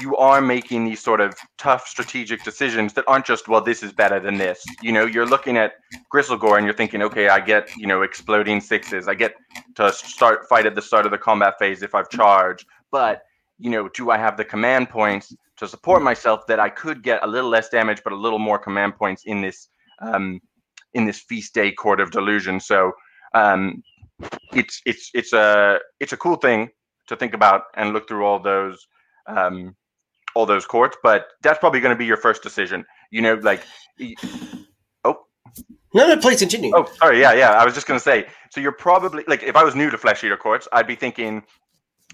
you 0.00 0.16
are 0.16 0.40
making 0.40 0.84
these 0.84 1.00
sort 1.00 1.20
of 1.20 1.34
tough 1.58 1.86
strategic 1.86 2.42
decisions 2.44 2.92
that 2.94 3.04
aren't 3.06 3.24
just 3.26 3.48
well 3.48 3.60
this 3.60 3.82
is 3.82 3.92
better 3.92 4.20
than 4.20 4.38
this. 4.38 4.64
You 4.82 4.92
know 4.92 5.06
you're 5.06 5.26
looking 5.26 5.56
at 5.56 5.74
gristlegore 6.12 6.56
and 6.56 6.64
you're 6.64 6.74
thinking 6.74 7.02
okay 7.02 7.28
i 7.28 7.40
get 7.40 7.70
you 7.76 7.86
know 7.86 8.02
exploding 8.02 8.60
sixes. 8.60 9.08
I 9.08 9.14
get 9.14 9.34
to 9.76 9.92
start 9.92 10.48
fight 10.48 10.66
at 10.66 10.74
the 10.74 10.82
start 10.82 11.06
of 11.06 11.12
the 11.12 11.18
combat 11.18 11.54
phase 11.58 11.82
if 11.82 11.94
i've 11.94 12.08
charged. 12.10 12.66
But 12.90 13.22
you 13.58 13.70
know 13.70 13.88
do 13.88 14.10
i 14.10 14.16
have 14.16 14.36
the 14.36 14.44
command 14.44 14.88
points 14.88 15.34
to 15.56 15.66
support 15.66 16.02
myself 16.02 16.46
that 16.46 16.60
i 16.60 16.68
could 16.68 17.02
get 17.02 17.24
a 17.24 17.26
little 17.26 17.50
less 17.50 17.68
damage 17.68 18.00
but 18.04 18.12
a 18.12 18.16
little 18.16 18.38
more 18.38 18.58
command 18.58 18.94
points 18.96 19.24
in 19.26 19.40
this 19.40 19.68
um 20.00 20.40
in 20.94 21.04
this 21.04 21.20
feast 21.20 21.54
day 21.54 21.72
court 21.72 22.00
of 22.00 22.10
delusion? 22.10 22.60
So 22.60 22.92
um 23.34 23.82
it's 24.52 24.80
it's 24.86 25.10
it's 25.14 25.32
a 25.32 25.78
it's 26.00 26.12
a 26.12 26.16
cool 26.16 26.36
thing 26.36 26.70
to 27.08 27.16
think 27.16 27.34
about 27.34 27.64
and 27.74 27.92
look 27.92 28.06
through 28.08 28.24
all 28.24 28.38
those 28.38 28.86
um 29.26 29.74
all 30.34 30.46
those 30.46 30.66
courts, 30.66 30.96
but 31.02 31.28
that's 31.42 31.58
probably 31.58 31.80
going 31.80 31.94
to 31.94 31.98
be 31.98 32.06
your 32.06 32.16
first 32.16 32.42
decision. 32.42 32.84
You 33.10 33.22
know, 33.22 33.34
like, 33.34 33.62
oh, 35.04 35.26
No, 35.94 36.06
no, 36.06 36.16
please 36.18 36.38
continue. 36.40 36.72
Oh, 36.74 36.84
sorry. 36.98 37.20
Yeah, 37.20 37.32
yeah. 37.32 37.52
I 37.52 37.64
was 37.64 37.74
just 37.74 37.86
going 37.86 37.98
to 37.98 38.04
say. 38.04 38.26
So 38.50 38.60
you're 38.60 38.72
probably 38.72 39.24
like, 39.26 39.42
if 39.42 39.56
I 39.56 39.64
was 39.64 39.74
new 39.74 39.90
to 39.90 39.98
Flesh 39.98 40.22
Eater 40.24 40.36
Courts, 40.36 40.68
I'd 40.72 40.86
be 40.86 40.94
thinking 40.94 41.42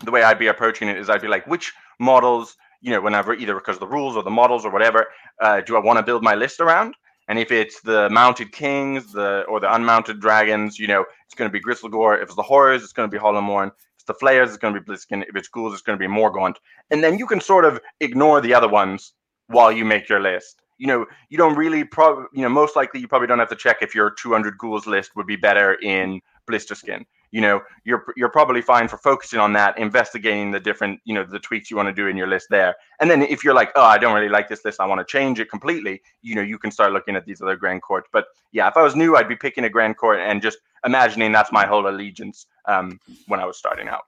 the 0.04 0.10
way 0.10 0.22
I'd 0.22 0.38
be 0.38 0.48
approaching 0.48 0.88
it 0.88 0.96
is 0.96 1.10
I'd 1.10 1.22
be 1.22 1.28
like, 1.28 1.46
which 1.46 1.72
models, 1.98 2.56
you 2.80 2.90
know, 2.90 3.00
whenever 3.00 3.34
either 3.34 3.54
because 3.54 3.76
of 3.76 3.80
the 3.80 3.86
rules 3.86 4.16
or 4.16 4.22
the 4.22 4.30
models 4.30 4.64
or 4.64 4.70
whatever, 4.70 5.06
uh, 5.40 5.60
do 5.60 5.76
I 5.76 5.80
want 5.80 5.98
to 5.98 6.02
build 6.02 6.22
my 6.22 6.34
list 6.34 6.60
around? 6.60 6.94
And 7.28 7.38
if 7.38 7.50
it's 7.50 7.80
the 7.80 8.10
mounted 8.10 8.52
kings, 8.52 9.12
the 9.12 9.44
or 9.48 9.58
the 9.58 9.72
unmounted 9.74 10.20
dragons, 10.20 10.78
you 10.78 10.86
know, 10.86 11.04
it's 11.26 11.34
going 11.34 11.50
to 11.50 11.52
be 11.52 11.60
Gristlegore. 11.60 12.16
If 12.16 12.24
it's 12.24 12.34
the 12.34 12.42
horrors, 12.42 12.82
it's 12.82 12.92
going 12.92 13.08
to 13.08 13.16
be 13.16 13.20
Hollowmourne. 13.20 13.70
The 14.06 14.14
flayers, 14.14 14.50
it's 14.50 14.58
going 14.58 14.74
to 14.74 14.80
be 14.80 14.92
Bliskin. 14.92 15.24
If 15.28 15.36
it's 15.36 15.48
ghouls, 15.48 15.72
it's 15.72 15.82
going 15.82 15.98
to 15.98 16.08
be 16.08 16.12
Morgaunt. 16.12 16.56
And 16.90 17.02
then 17.02 17.18
you 17.18 17.26
can 17.26 17.40
sort 17.40 17.64
of 17.64 17.80
ignore 18.00 18.40
the 18.40 18.54
other 18.54 18.68
ones 18.68 19.14
while 19.46 19.72
you 19.72 19.84
make 19.84 20.08
your 20.08 20.20
list. 20.20 20.60
You 20.78 20.88
know, 20.88 21.06
you 21.30 21.38
don't 21.38 21.56
really 21.56 21.84
probably, 21.84 22.24
you 22.32 22.42
know, 22.42 22.48
most 22.48 22.76
likely 22.76 23.00
you 23.00 23.08
probably 23.08 23.28
don't 23.28 23.38
have 23.38 23.48
to 23.48 23.56
check 23.56 23.78
if 23.80 23.94
your 23.94 24.10
200 24.10 24.58
ghouls 24.58 24.86
list 24.86 25.12
would 25.16 25.26
be 25.26 25.36
better 25.36 25.74
in 25.74 26.20
Blisterskin 26.48 27.04
you 27.34 27.40
know 27.40 27.60
you're 27.84 28.04
you're 28.16 28.28
probably 28.28 28.62
fine 28.62 28.86
for 28.86 28.96
focusing 28.96 29.40
on 29.40 29.52
that 29.52 29.76
investigating 29.76 30.52
the 30.52 30.60
different 30.60 31.00
you 31.04 31.12
know 31.12 31.24
the 31.24 31.40
tweaks 31.40 31.68
you 31.68 31.76
want 31.76 31.88
to 31.88 31.92
do 31.92 32.06
in 32.06 32.16
your 32.16 32.28
list 32.28 32.46
there. 32.48 32.76
And 33.00 33.10
then 33.10 33.22
if 33.22 33.42
you're 33.42 33.54
like 33.54 33.72
oh 33.74 33.82
i 33.82 33.98
don't 33.98 34.14
really 34.14 34.28
like 34.28 34.48
this 34.48 34.64
list 34.64 34.80
i 34.80 34.86
want 34.86 35.00
to 35.00 35.04
change 35.04 35.40
it 35.40 35.50
completely 35.50 36.00
you 36.22 36.36
know 36.36 36.42
you 36.42 36.58
can 36.58 36.70
start 36.70 36.92
looking 36.92 37.16
at 37.16 37.26
these 37.26 37.42
other 37.42 37.56
grand 37.56 37.82
courts. 37.82 38.08
But 38.12 38.26
yeah 38.52 38.68
if 38.68 38.76
i 38.76 38.82
was 38.82 38.94
new 38.94 39.16
i'd 39.16 39.28
be 39.28 39.34
picking 39.34 39.64
a 39.64 39.68
grand 39.68 39.96
court 39.96 40.20
and 40.20 40.40
just 40.40 40.58
imagining 40.84 41.32
that's 41.32 41.50
my 41.50 41.66
whole 41.66 41.88
allegiance 41.88 42.46
um, 42.66 43.00
when 43.26 43.40
i 43.40 43.44
was 43.44 43.58
starting 43.58 43.88
out 43.88 44.04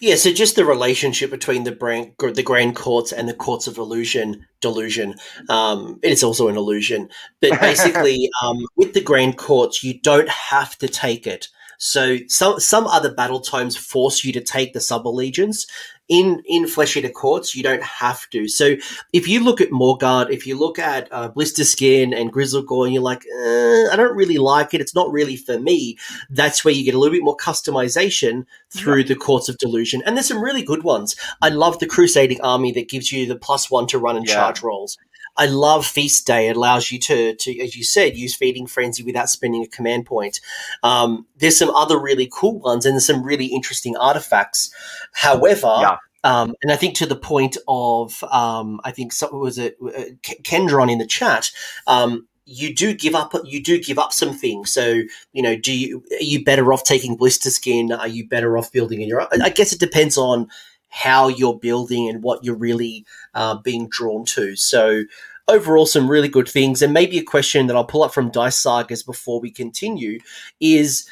yeah, 0.00 0.16
so 0.16 0.32
just 0.32 0.56
the 0.56 0.64
relationship 0.64 1.30
between 1.30 1.64
the 1.64 1.72
brand, 1.72 2.12
the 2.18 2.42
grand 2.42 2.76
courts 2.76 3.12
and 3.12 3.28
the 3.28 3.34
courts 3.34 3.66
of 3.66 3.78
illusion, 3.78 4.46
delusion. 4.60 5.14
Um, 5.48 5.98
it's 6.02 6.22
also 6.22 6.48
an 6.48 6.56
illusion, 6.56 7.08
but 7.40 7.60
basically, 7.60 8.30
um, 8.42 8.66
with 8.76 8.94
the 8.94 9.00
grand 9.00 9.38
courts, 9.38 9.82
you 9.82 10.00
don't 10.00 10.28
have 10.28 10.76
to 10.78 10.88
take 10.88 11.26
it. 11.26 11.48
So 11.78 12.18
some 12.28 12.60
some 12.60 12.86
other 12.86 13.12
battle 13.12 13.40
tomes 13.40 13.76
force 13.76 14.24
you 14.24 14.32
to 14.32 14.40
take 14.40 14.72
the 14.72 14.80
sub 14.80 15.06
allegiance. 15.06 15.66
In 16.08 16.40
in 16.46 16.68
Flesh 16.68 16.96
Eater 16.96 17.08
Courts, 17.08 17.56
you 17.56 17.64
don't 17.64 17.82
have 17.82 18.30
to. 18.30 18.46
So 18.46 18.76
if 19.12 19.26
you 19.26 19.42
look 19.42 19.60
at 19.60 19.70
Morgaunt, 19.70 20.30
if 20.30 20.46
you 20.46 20.56
look 20.56 20.78
at 20.78 21.08
uh, 21.12 21.30
Blisterskin 21.30 22.16
and 22.16 22.32
Gristlegore, 22.32 22.84
and 22.84 22.94
you're 22.94 23.02
like, 23.02 23.26
eh, 23.26 23.88
I 23.90 23.96
don't 23.96 24.14
really 24.14 24.38
like 24.38 24.72
it. 24.72 24.80
It's 24.80 24.94
not 24.94 25.10
really 25.10 25.34
for 25.34 25.58
me. 25.58 25.98
That's 26.30 26.64
where 26.64 26.72
you 26.72 26.84
get 26.84 26.94
a 26.94 26.98
little 26.98 27.12
bit 27.12 27.24
more 27.24 27.36
customization 27.36 28.46
through 28.70 29.02
the 29.02 29.16
Courts 29.16 29.48
of 29.48 29.58
Delusion, 29.58 30.00
and 30.06 30.16
there's 30.16 30.28
some 30.28 30.42
really 30.42 30.62
good 30.62 30.84
ones. 30.84 31.16
I 31.42 31.48
love 31.48 31.80
the 31.80 31.86
Crusading 31.86 32.40
Army 32.40 32.70
that 32.72 32.88
gives 32.88 33.10
you 33.10 33.26
the 33.26 33.34
plus 33.34 33.68
one 33.68 33.88
to 33.88 33.98
run 33.98 34.16
and 34.16 34.28
yeah. 34.28 34.34
charge 34.34 34.62
rolls. 34.62 34.96
I 35.36 35.46
love 35.46 35.86
Feast 35.86 36.26
Day. 36.26 36.48
It 36.48 36.56
allows 36.56 36.90
you 36.90 36.98
to, 37.00 37.34
to, 37.34 37.60
as 37.60 37.76
you 37.76 37.84
said, 37.84 38.16
use 38.16 38.34
Feeding 38.34 38.66
Frenzy 38.66 39.02
without 39.02 39.28
spending 39.28 39.62
a 39.62 39.66
command 39.66 40.06
point. 40.06 40.40
Um, 40.82 41.26
there's 41.36 41.58
some 41.58 41.70
other 41.70 41.98
really 41.98 42.28
cool 42.32 42.58
ones 42.58 42.86
and 42.86 43.02
some 43.02 43.22
really 43.22 43.46
interesting 43.46 43.96
artifacts. 43.96 44.70
However, 45.12 45.76
yeah. 45.80 45.96
Um, 46.24 46.54
and 46.60 46.72
I 46.72 46.76
think 46.76 46.96
to 46.96 47.06
the 47.06 47.14
point 47.14 47.56
of, 47.68 48.24
um, 48.24 48.80
I 48.82 48.90
think 48.90 49.12
so, 49.12 49.30
was 49.30 49.58
it 49.58 49.76
uh, 49.80 50.10
Kendron 50.42 50.90
in 50.90 50.98
the 50.98 51.06
chat. 51.06 51.52
Um, 51.86 52.26
you 52.46 52.74
do 52.74 52.94
give 52.94 53.14
up. 53.14 53.32
You 53.44 53.62
do 53.62 53.80
give 53.82 53.98
up 53.98 54.12
some 54.12 54.32
things. 54.32 54.72
So 54.72 55.02
you 55.32 55.42
know, 55.42 55.56
do 55.56 55.72
you 55.72 56.04
are 56.12 56.22
you 56.22 56.44
better 56.44 56.72
off 56.72 56.84
taking 56.84 57.16
blister 57.16 57.50
skin? 57.50 57.92
Are 57.92 58.08
you 58.08 58.26
better 58.26 58.56
off 58.56 58.72
building 58.72 59.02
in 59.02 59.08
your? 59.08 59.26
I 59.42 59.50
guess 59.50 59.72
it 59.72 59.80
depends 59.80 60.16
on 60.16 60.48
how 60.96 61.28
you're 61.28 61.58
building 61.58 62.08
and 62.08 62.22
what 62.22 62.42
you're 62.42 62.56
really 62.56 63.04
uh, 63.34 63.58
being 63.58 63.86
drawn 63.90 64.24
to. 64.24 64.56
So 64.56 65.02
overall, 65.46 65.84
some 65.84 66.10
really 66.10 66.28
good 66.28 66.48
things. 66.48 66.80
And 66.80 66.94
maybe 66.94 67.18
a 67.18 67.22
question 67.22 67.66
that 67.66 67.76
I'll 67.76 67.84
pull 67.84 68.02
up 68.02 68.14
from 68.14 68.30
Dice 68.30 68.56
Sagas 68.56 69.02
before 69.02 69.38
we 69.38 69.50
continue 69.50 70.18
is: 70.58 71.06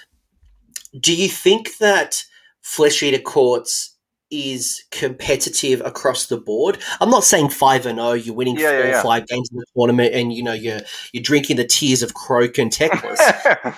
Do 0.99 1.14
you 1.14 1.29
think 1.29 1.76
that 1.79 2.25
Flesh 2.62 3.03
Eater 3.03 3.21
Courts 3.21 3.91
is 4.31 4.85
competitive 4.90 5.83
across 5.85 6.27
the 6.27 6.38
board. 6.38 6.79
I'm 7.01 7.11
not 7.11 7.23
saying 7.23 7.51
five 7.51 7.85
and. 7.85 8.01
Oh, 8.01 8.14
you're 8.14 8.35
winning 8.35 8.59
yeah, 8.59 8.70
four, 8.70 8.79
yeah, 8.79 8.87
yeah. 8.87 9.03
five 9.03 9.27
games 9.27 9.51
in 9.53 9.59
the 9.59 9.66
tournament, 9.77 10.14
and 10.14 10.33
you 10.33 10.42
know 10.42 10.55
you're 10.55 10.81
you're 11.12 11.23
drinking 11.23 11.57
the 11.57 11.66
tears 11.66 12.03
of 12.03 12.14
Kroak 12.14 12.57
and 12.57 12.73
Teclis. 12.73 13.18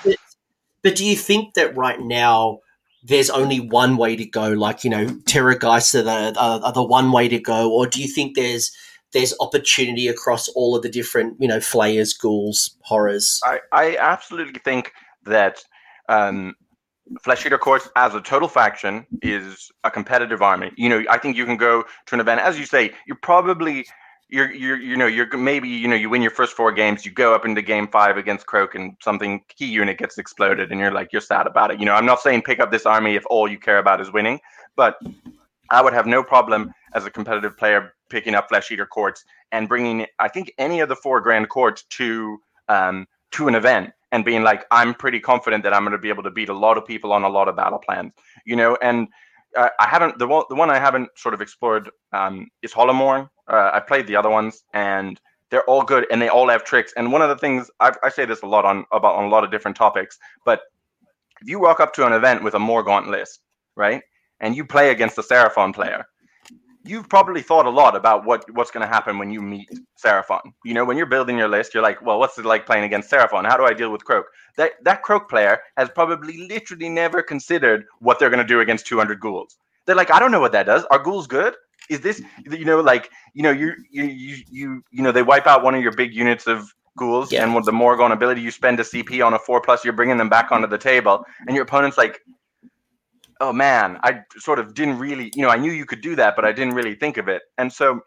but, 0.04 0.16
but, 0.82 0.94
do 0.94 1.04
you 1.04 1.16
think 1.16 1.54
that 1.54 1.76
right 1.76 2.00
now 2.00 2.60
there's 3.06 3.30
only 3.30 3.60
one 3.60 3.96
way 3.96 4.16
to 4.16 4.26
go, 4.26 4.48
like 4.48 4.82
you 4.82 4.90
know, 4.90 5.06
Terrorgeists 5.06 5.94
are 5.94 6.02
the 6.02 6.38
are 6.38 6.72
the 6.72 6.82
one 6.82 7.12
way 7.12 7.28
to 7.28 7.38
go, 7.38 7.70
or 7.72 7.86
do 7.86 8.02
you 8.02 8.08
think 8.08 8.34
there's 8.34 8.72
there's 9.12 9.34
opportunity 9.40 10.08
across 10.08 10.48
all 10.48 10.74
of 10.76 10.82
the 10.82 10.88
different 10.88 11.36
you 11.38 11.46
know 11.46 11.60
flayers, 11.60 12.12
ghouls, 12.12 12.76
horrors? 12.80 13.40
I, 13.44 13.60
I 13.72 13.96
absolutely 13.96 14.60
think 14.64 14.92
that 15.24 15.58
um, 16.08 16.54
Flesh 17.22 17.46
Eater 17.46 17.58
Courts 17.58 17.88
as 17.96 18.14
a 18.14 18.20
total 18.20 18.48
faction 18.48 19.06
is 19.22 19.70
a 19.84 19.90
competitive 19.90 20.42
army. 20.42 20.72
You 20.76 20.88
know, 20.88 21.04
I 21.08 21.18
think 21.18 21.36
you 21.36 21.44
can 21.44 21.56
go 21.56 21.84
to 22.06 22.14
an 22.14 22.20
event, 22.20 22.40
as 22.40 22.58
you 22.58 22.66
say, 22.66 22.92
you're 23.06 23.18
probably 23.22 23.86
you're 24.28 24.52
you're 24.52 24.78
you 24.78 24.96
know 24.96 25.06
you're 25.06 25.36
maybe 25.36 25.68
you 25.68 25.86
know 25.86 25.94
you 25.94 26.10
win 26.10 26.22
your 26.22 26.30
first 26.30 26.54
four 26.54 26.72
games 26.72 27.04
you 27.04 27.12
go 27.12 27.34
up 27.34 27.44
into 27.44 27.62
game 27.62 27.86
five 27.88 28.16
against 28.16 28.46
Kroak 28.46 28.74
and 28.74 28.96
something 29.00 29.40
key 29.48 29.66
unit 29.66 29.98
gets 29.98 30.18
exploded 30.18 30.70
and 30.72 30.80
you're 30.80 30.92
like 30.92 31.12
you're 31.12 31.22
sad 31.22 31.46
about 31.46 31.70
it. 31.70 31.78
You 31.78 31.86
know 31.86 31.94
i'm 31.94 32.06
not 32.06 32.20
saying 32.20 32.42
pick 32.42 32.58
up 32.58 32.70
this 32.70 32.86
army 32.86 33.14
if 33.14 33.24
all 33.30 33.48
you 33.48 33.58
care 33.58 33.78
about 33.78 34.00
is 34.00 34.12
winning 34.12 34.40
but 34.74 34.98
i 35.70 35.80
would 35.80 35.92
have 35.92 36.06
no 36.06 36.22
problem 36.22 36.72
as 36.94 37.04
a 37.04 37.10
competitive 37.10 37.56
player 37.56 37.94
picking 38.08 38.34
up 38.34 38.48
flesh 38.48 38.70
eater 38.70 38.86
courts 38.86 39.24
and 39.52 39.68
bringing 39.68 40.06
i 40.18 40.28
think 40.28 40.52
any 40.58 40.80
of 40.80 40.88
the 40.88 40.96
four 40.96 41.20
grand 41.20 41.48
courts 41.48 41.84
to 41.90 42.38
um 42.68 43.06
to 43.30 43.48
an 43.48 43.54
event 43.54 43.92
and 44.12 44.24
being 44.24 44.42
like 44.42 44.64
i'm 44.70 44.92
pretty 44.94 45.20
confident 45.20 45.62
that 45.62 45.72
i'm 45.72 45.82
going 45.82 45.92
to 45.92 45.98
be 45.98 46.08
able 46.08 46.22
to 46.22 46.30
beat 46.30 46.48
a 46.48 46.54
lot 46.54 46.76
of 46.76 46.84
people 46.84 47.12
on 47.12 47.22
a 47.22 47.28
lot 47.28 47.48
of 47.48 47.54
battle 47.56 47.78
plans 47.78 48.12
you 48.46 48.56
know? 48.56 48.78
And 48.80 49.08
I 49.56 49.86
haven't 49.86 50.18
the 50.18 50.26
one 50.26 50.44
the 50.48 50.54
one 50.54 50.70
I 50.70 50.78
haven't 50.78 51.08
sort 51.16 51.34
of 51.34 51.40
explored 51.40 51.90
um, 52.12 52.48
is 52.62 52.72
Hollowmourne. 52.72 53.28
Uh, 53.48 53.70
I 53.72 53.80
played 53.80 54.06
the 54.06 54.16
other 54.16 54.30
ones 54.30 54.64
and 54.74 55.20
they're 55.50 55.64
all 55.64 55.82
good 55.82 56.06
and 56.10 56.20
they 56.20 56.28
all 56.28 56.48
have 56.48 56.64
tricks. 56.64 56.92
And 56.96 57.12
one 57.12 57.22
of 57.22 57.28
the 57.28 57.36
things 57.36 57.70
i 57.80 57.92
i 58.02 58.08
say 58.08 58.24
this 58.24 58.42
a 58.42 58.46
lot 58.46 58.64
on 58.64 58.84
about 58.92 59.14
on 59.14 59.24
a 59.24 59.28
lot 59.28 59.44
of 59.44 59.50
different 59.50 59.76
topics, 59.76 60.18
but 60.44 60.62
if 61.40 61.48
you 61.48 61.60
walk 61.60 61.80
up 61.80 61.92
to 61.94 62.06
an 62.06 62.12
event 62.12 62.42
with 62.42 62.54
a 62.54 62.58
Morgaunt 62.58 63.08
list, 63.08 63.40
right, 63.76 64.02
and 64.40 64.56
you 64.56 64.64
play 64.64 64.90
against 64.90 65.18
a 65.18 65.22
Seraphon 65.22 65.74
player, 65.74 66.06
you've 66.86 67.08
probably 67.08 67.42
thought 67.42 67.66
a 67.66 67.70
lot 67.70 67.96
about 67.96 68.24
what 68.24 68.50
what's 68.52 68.70
going 68.70 68.86
to 68.86 68.92
happen 68.92 69.18
when 69.18 69.30
you 69.30 69.42
meet 69.42 69.68
Seraphon. 70.02 70.52
You 70.64 70.74
know, 70.74 70.84
when 70.84 70.96
you're 70.96 71.06
building 71.06 71.38
your 71.38 71.48
list, 71.48 71.74
you're 71.74 71.82
like, 71.82 72.00
well, 72.02 72.18
what's 72.18 72.38
it 72.38 72.44
like 72.44 72.66
playing 72.66 72.84
against 72.84 73.10
Seraphon? 73.10 73.46
How 73.46 73.56
do 73.56 73.64
I 73.64 73.72
deal 73.72 73.90
with 73.90 74.04
Kroak? 74.04 74.24
That 74.56 74.72
that 74.84 75.02
Kroak 75.02 75.28
player 75.28 75.60
has 75.76 75.88
probably 75.90 76.46
literally 76.48 76.88
never 76.88 77.22
considered 77.22 77.84
what 78.00 78.18
they're 78.18 78.30
going 78.30 78.46
to 78.46 78.48
do 78.48 78.60
against 78.60 78.86
200 78.86 79.20
ghouls. 79.20 79.56
They're 79.86 79.96
like, 79.96 80.10
I 80.10 80.18
don't 80.18 80.32
know 80.32 80.40
what 80.40 80.52
that 80.52 80.66
does. 80.66 80.84
Are 80.90 80.98
ghouls 80.98 81.26
good? 81.26 81.54
is 81.88 82.00
this 82.00 82.20
you 82.50 82.64
know 82.64 82.80
like 82.80 83.10
you 83.34 83.42
know 83.42 83.50
you 83.50 83.72
you 83.90 84.04
you 84.04 84.36
you 84.50 84.84
you 84.90 85.02
know 85.02 85.12
they 85.12 85.22
wipe 85.22 85.46
out 85.46 85.62
one 85.62 85.74
of 85.74 85.82
your 85.82 85.92
big 85.92 86.12
units 86.14 86.46
of 86.46 86.74
ghouls 86.96 87.30
yeah. 87.30 87.42
and 87.42 87.54
with 87.54 87.64
the 87.64 87.72
Morgaunt 87.72 88.12
ability 88.12 88.40
you 88.40 88.50
spend 88.50 88.80
a 88.80 88.82
CP 88.82 89.24
on 89.24 89.34
a 89.34 89.38
four 89.38 89.60
plus 89.60 89.84
you're 89.84 89.92
bringing 89.92 90.16
them 90.16 90.28
back 90.28 90.50
onto 90.50 90.66
the 90.66 90.78
table 90.78 91.24
and 91.46 91.54
your 91.54 91.64
opponent's 91.64 91.98
like 91.98 92.22
oh 93.40 93.52
man 93.52 93.98
I 94.02 94.20
sort 94.38 94.58
of 94.58 94.74
didn't 94.74 94.98
really 94.98 95.32
you 95.34 95.42
know 95.42 95.50
I 95.50 95.56
knew 95.56 95.72
you 95.72 95.86
could 95.86 96.00
do 96.00 96.16
that 96.16 96.36
but 96.36 96.44
I 96.44 96.52
didn't 96.52 96.74
really 96.74 96.94
think 96.94 97.16
of 97.16 97.28
it 97.28 97.42
and 97.58 97.72
so 97.72 98.00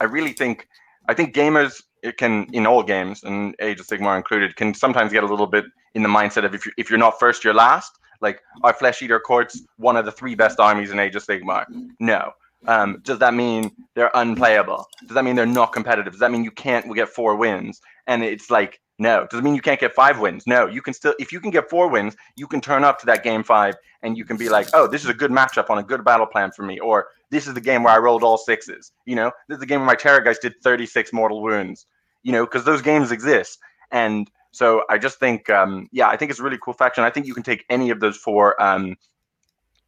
I 0.00 0.04
really 0.04 0.32
think 0.32 0.68
I 1.08 1.14
think 1.14 1.34
gamers 1.34 1.82
it 2.02 2.16
can 2.16 2.46
in 2.52 2.66
all 2.66 2.82
games 2.82 3.24
and 3.24 3.54
Age 3.60 3.80
of 3.80 3.86
Sigmar 3.86 4.16
included 4.16 4.56
can 4.56 4.74
sometimes 4.74 5.12
get 5.12 5.24
a 5.24 5.26
little 5.26 5.46
bit 5.46 5.64
in 5.94 6.02
the 6.02 6.08
mindset 6.08 6.44
of 6.44 6.54
if 6.54 6.66
you're, 6.66 6.74
if 6.76 6.90
you're 6.90 6.98
not 6.98 7.18
first 7.18 7.44
you're 7.44 7.54
last 7.54 7.98
like 8.20 8.40
are 8.62 8.72
Flesh 8.72 9.02
Eater 9.02 9.20
Courts 9.20 9.62
one 9.76 9.96
of 9.96 10.04
the 10.04 10.12
three 10.12 10.34
best 10.34 10.60
armies 10.60 10.90
in 10.90 10.98
Age 10.98 11.16
of 11.16 11.24
Sigmar 11.24 11.64
no 12.00 12.32
um, 12.66 13.00
does 13.02 13.18
that 13.18 13.34
mean 13.34 13.70
they're 13.94 14.10
unplayable? 14.14 14.86
Does 15.06 15.14
that 15.14 15.24
mean 15.24 15.36
they're 15.36 15.46
not 15.46 15.72
competitive? 15.72 16.12
Does 16.12 16.20
that 16.20 16.30
mean 16.30 16.44
you 16.44 16.50
can't 16.50 16.94
get 16.94 17.08
four 17.08 17.36
wins? 17.36 17.80
And 18.06 18.22
it's 18.22 18.50
like, 18.50 18.80
no. 18.98 19.26
Does 19.28 19.40
it 19.40 19.42
mean 19.42 19.54
you 19.54 19.60
can't 19.60 19.80
get 19.80 19.94
five 19.94 20.20
wins? 20.20 20.46
No. 20.46 20.66
You 20.66 20.80
can 20.80 20.94
still, 20.94 21.14
if 21.18 21.32
you 21.32 21.40
can 21.40 21.50
get 21.50 21.68
four 21.68 21.88
wins, 21.88 22.16
you 22.36 22.46
can 22.46 22.60
turn 22.60 22.84
up 22.84 23.00
to 23.00 23.06
that 23.06 23.24
game 23.24 23.42
five 23.42 23.74
and 24.02 24.16
you 24.16 24.24
can 24.24 24.36
be 24.36 24.48
like, 24.48 24.68
oh, 24.72 24.86
this 24.86 25.02
is 25.02 25.10
a 25.10 25.14
good 25.14 25.30
matchup 25.30 25.68
on 25.68 25.78
a 25.78 25.82
good 25.82 26.04
battle 26.04 26.26
plan 26.26 26.52
for 26.52 26.62
me. 26.62 26.78
Or 26.78 27.08
this 27.30 27.46
is 27.46 27.54
the 27.54 27.60
game 27.60 27.82
where 27.82 27.92
I 27.92 27.98
rolled 27.98 28.22
all 28.22 28.38
sixes. 28.38 28.92
You 29.04 29.16
know, 29.16 29.32
this 29.48 29.56
is 29.56 29.60
the 29.60 29.66
game 29.66 29.80
where 29.80 29.86
my 29.86 29.96
terrorgeist 29.96 30.40
did 30.40 30.54
36 30.62 31.12
mortal 31.12 31.42
wounds, 31.42 31.86
you 32.22 32.32
know, 32.32 32.44
because 32.44 32.64
those 32.64 32.82
games 32.82 33.10
exist. 33.10 33.58
And 33.90 34.30
so 34.52 34.84
I 34.88 34.98
just 34.98 35.18
think, 35.18 35.50
um, 35.50 35.88
yeah, 35.90 36.08
I 36.08 36.16
think 36.16 36.30
it's 36.30 36.38
a 36.38 36.44
really 36.44 36.58
cool 36.62 36.74
faction. 36.74 37.02
I 37.02 37.10
think 37.10 37.26
you 37.26 37.34
can 37.34 37.42
take 37.42 37.64
any 37.70 37.90
of 37.90 37.98
those 37.98 38.16
four, 38.16 38.60
um, 38.62 38.94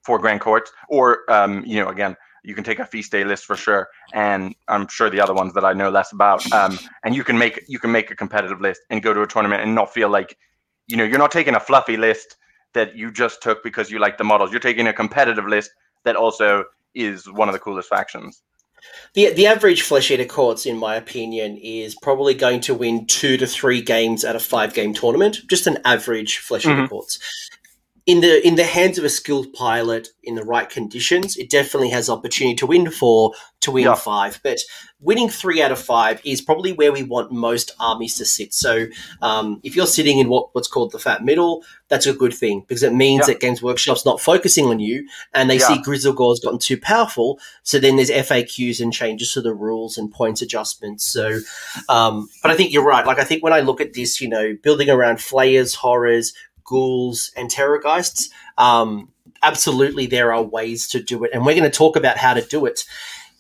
four 0.04 0.18
grand 0.18 0.40
courts 0.40 0.72
or, 0.88 1.30
um, 1.30 1.64
you 1.64 1.80
know, 1.80 1.88
again, 1.88 2.16
you 2.46 2.54
can 2.54 2.62
take 2.62 2.78
a 2.78 2.86
feast 2.86 3.10
day 3.10 3.24
list 3.24 3.44
for 3.44 3.56
sure, 3.56 3.88
and 4.14 4.54
I'm 4.68 4.86
sure 4.86 5.10
the 5.10 5.20
other 5.20 5.34
ones 5.34 5.52
that 5.54 5.64
I 5.64 5.72
know 5.72 5.90
less 5.90 6.12
about. 6.12 6.50
Um, 6.52 6.78
and 7.02 7.14
you 7.14 7.24
can 7.24 7.36
make 7.36 7.64
you 7.66 7.80
can 7.80 7.90
make 7.90 8.12
a 8.12 8.14
competitive 8.14 8.60
list 8.60 8.82
and 8.88 9.02
go 9.02 9.12
to 9.12 9.22
a 9.22 9.26
tournament 9.26 9.62
and 9.62 9.74
not 9.74 9.92
feel 9.92 10.08
like, 10.08 10.38
you 10.86 10.96
know, 10.96 11.02
you're 11.02 11.18
not 11.18 11.32
taking 11.32 11.56
a 11.56 11.60
fluffy 11.60 11.96
list 11.96 12.36
that 12.72 12.96
you 12.96 13.10
just 13.10 13.42
took 13.42 13.64
because 13.64 13.90
you 13.90 13.98
like 13.98 14.16
the 14.16 14.24
models. 14.24 14.52
You're 14.52 14.60
taking 14.60 14.86
a 14.86 14.92
competitive 14.92 15.46
list 15.46 15.72
that 16.04 16.14
also 16.14 16.64
is 16.94 17.28
one 17.28 17.48
of 17.48 17.52
the 17.52 17.58
coolest 17.58 17.88
factions. 17.88 18.42
the 19.14 19.32
the 19.32 19.48
average 19.48 19.82
flesh 19.82 20.12
eater 20.12 20.24
courts, 20.24 20.66
in 20.66 20.78
my 20.78 20.94
opinion, 20.94 21.56
is 21.56 21.96
probably 22.00 22.32
going 22.34 22.60
to 22.60 22.74
win 22.74 23.06
two 23.06 23.36
to 23.38 23.46
three 23.48 23.82
games 23.82 24.24
at 24.24 24.36
a 24.36 24.40
five 24.40 24.72
game 24.72 24.94
tournament. 24.94 25.38
Just 25.48 25.66
an 25.66 25.78
average 25.84 26.38
flesh 26.38 26.64
eater 26.64 26.76
mm-hmm. 26.76 26.86
courts 26.86 27.18
in 28.06 28.20
the 28.20 28.46
in 28.46 28.54
the 28.54 28.64
hands 28.64 28.98
of 28.98 29.04
a 29.04 29.08
skilled 29.08 29.52
pilot 29.52 30.08
in 30.22 30.36
the 30.36 30.44
right 30.44 30.70
conditions, 30.70 31.36
it 31.36 31.50
definitely 31.50 31.90
has 31.90 32.08
opportunity 32.08 32.54
to 32.54 32.66
win 32.66 32.88
four, 32.88 33.32
to 33.60 33.72
win 33.72 33.84
yeah. 33.84 33.94
five. 33.96 34.38
But 34.44 34.60
winning 35.00 35.28
three 35.28 35.60
out 35.60 35.72
of 35.72 35.80
five 35.80 36.20
is 36.24 36.40
probably 36.40 36.72
where 36.72 36.92
we 36.92 37.02
want 37.02 37.32
most 37.32 37.72
armies 37.80 38.16
to 38.18 38.24
sit. 38.24 38.54
So 38.54 38.86
um, 39.22 39.60
if 39.64 39.74
you're 39.74 39.88
sitting 39.88 40.20
in 40.20 40.28
what, 40.28 40.54
what's 40.54 40.68
called 40.68 40.92
the 40.92 41.00
fat 41.00 41.24
middle, 41.24 41.64
that's 41.88 42.06
a 42.06 42.12
good 42.12 42.32
thing 42.32 42.60
because 42.60 42.84
it 42.84 42.94
means 42.94 43.26
yeah. 43.26 43.34
that 43.34 43.40
Games 43.40 43.60
Workshop's 43.60 44.06
not 44.06 44.20
focusing 44.20 44.66
on 44.66 44.78
you 44.78 45.08
and 45.34 45.50
they 45.50 45.58
yeah. 45.58 45.66
see 45.66 45.82
Gristlegore's 45.82 46.40
gotten 46.40 46.60
too 46.60 46.78
powerful. 46.80 47.40
So 47.64 47.80
then 47.80 47.96
there's 47.96 48.10
FAQs 48.10 48.80
and 48.80 48.92
changes 48.92 49.32
to 49.32 49.42
the 49.42 49.54
rules 49.54 49.98
and 49.98 50.12
points 50.12 50.42
adjustments. 50.42 51.04
So, 51.04 51.40
um, 51.88 52.28
but 52.40 52.52
I 52.52 52.56
think 52.56 52.72
you're 52.72 52.84
right. 52.84 53.04
Like 53.04 53.18
I 53.18 53.24
think 53.24 53.42
when 53.42 53.52
I 53.52 53.60
look 53.60 53.80
at 53.80 53.94
this, 53.94 54.20
you 54.20 54.28
know, 54.28 54.56
building 54.62 54.90
around 54.90 55.20
flayers, 55.20 55.74
horrors, 55.74 56.32
ghouls, 56.66 57.30
and 57.36 57.50
terrorgeists. 57.50 58.30
Um, 58.58 59.10
absolutely, 59.42 60.06
there 60.06 60.32
are 60.32 60.42
ways 60.42 60.88
to 60.88 61.02
do 61.02 61.24
it, 61.24 61.30
and 61.32 61.44
we're 61.44 61.56
going 61.56 61.70
to 61.70 61.76
talk 61.76 61.96
about 61.96 62.18
how 62.18 62.34
to 62.34 62.42
do 62.42 62.66
it. 62.66 62.84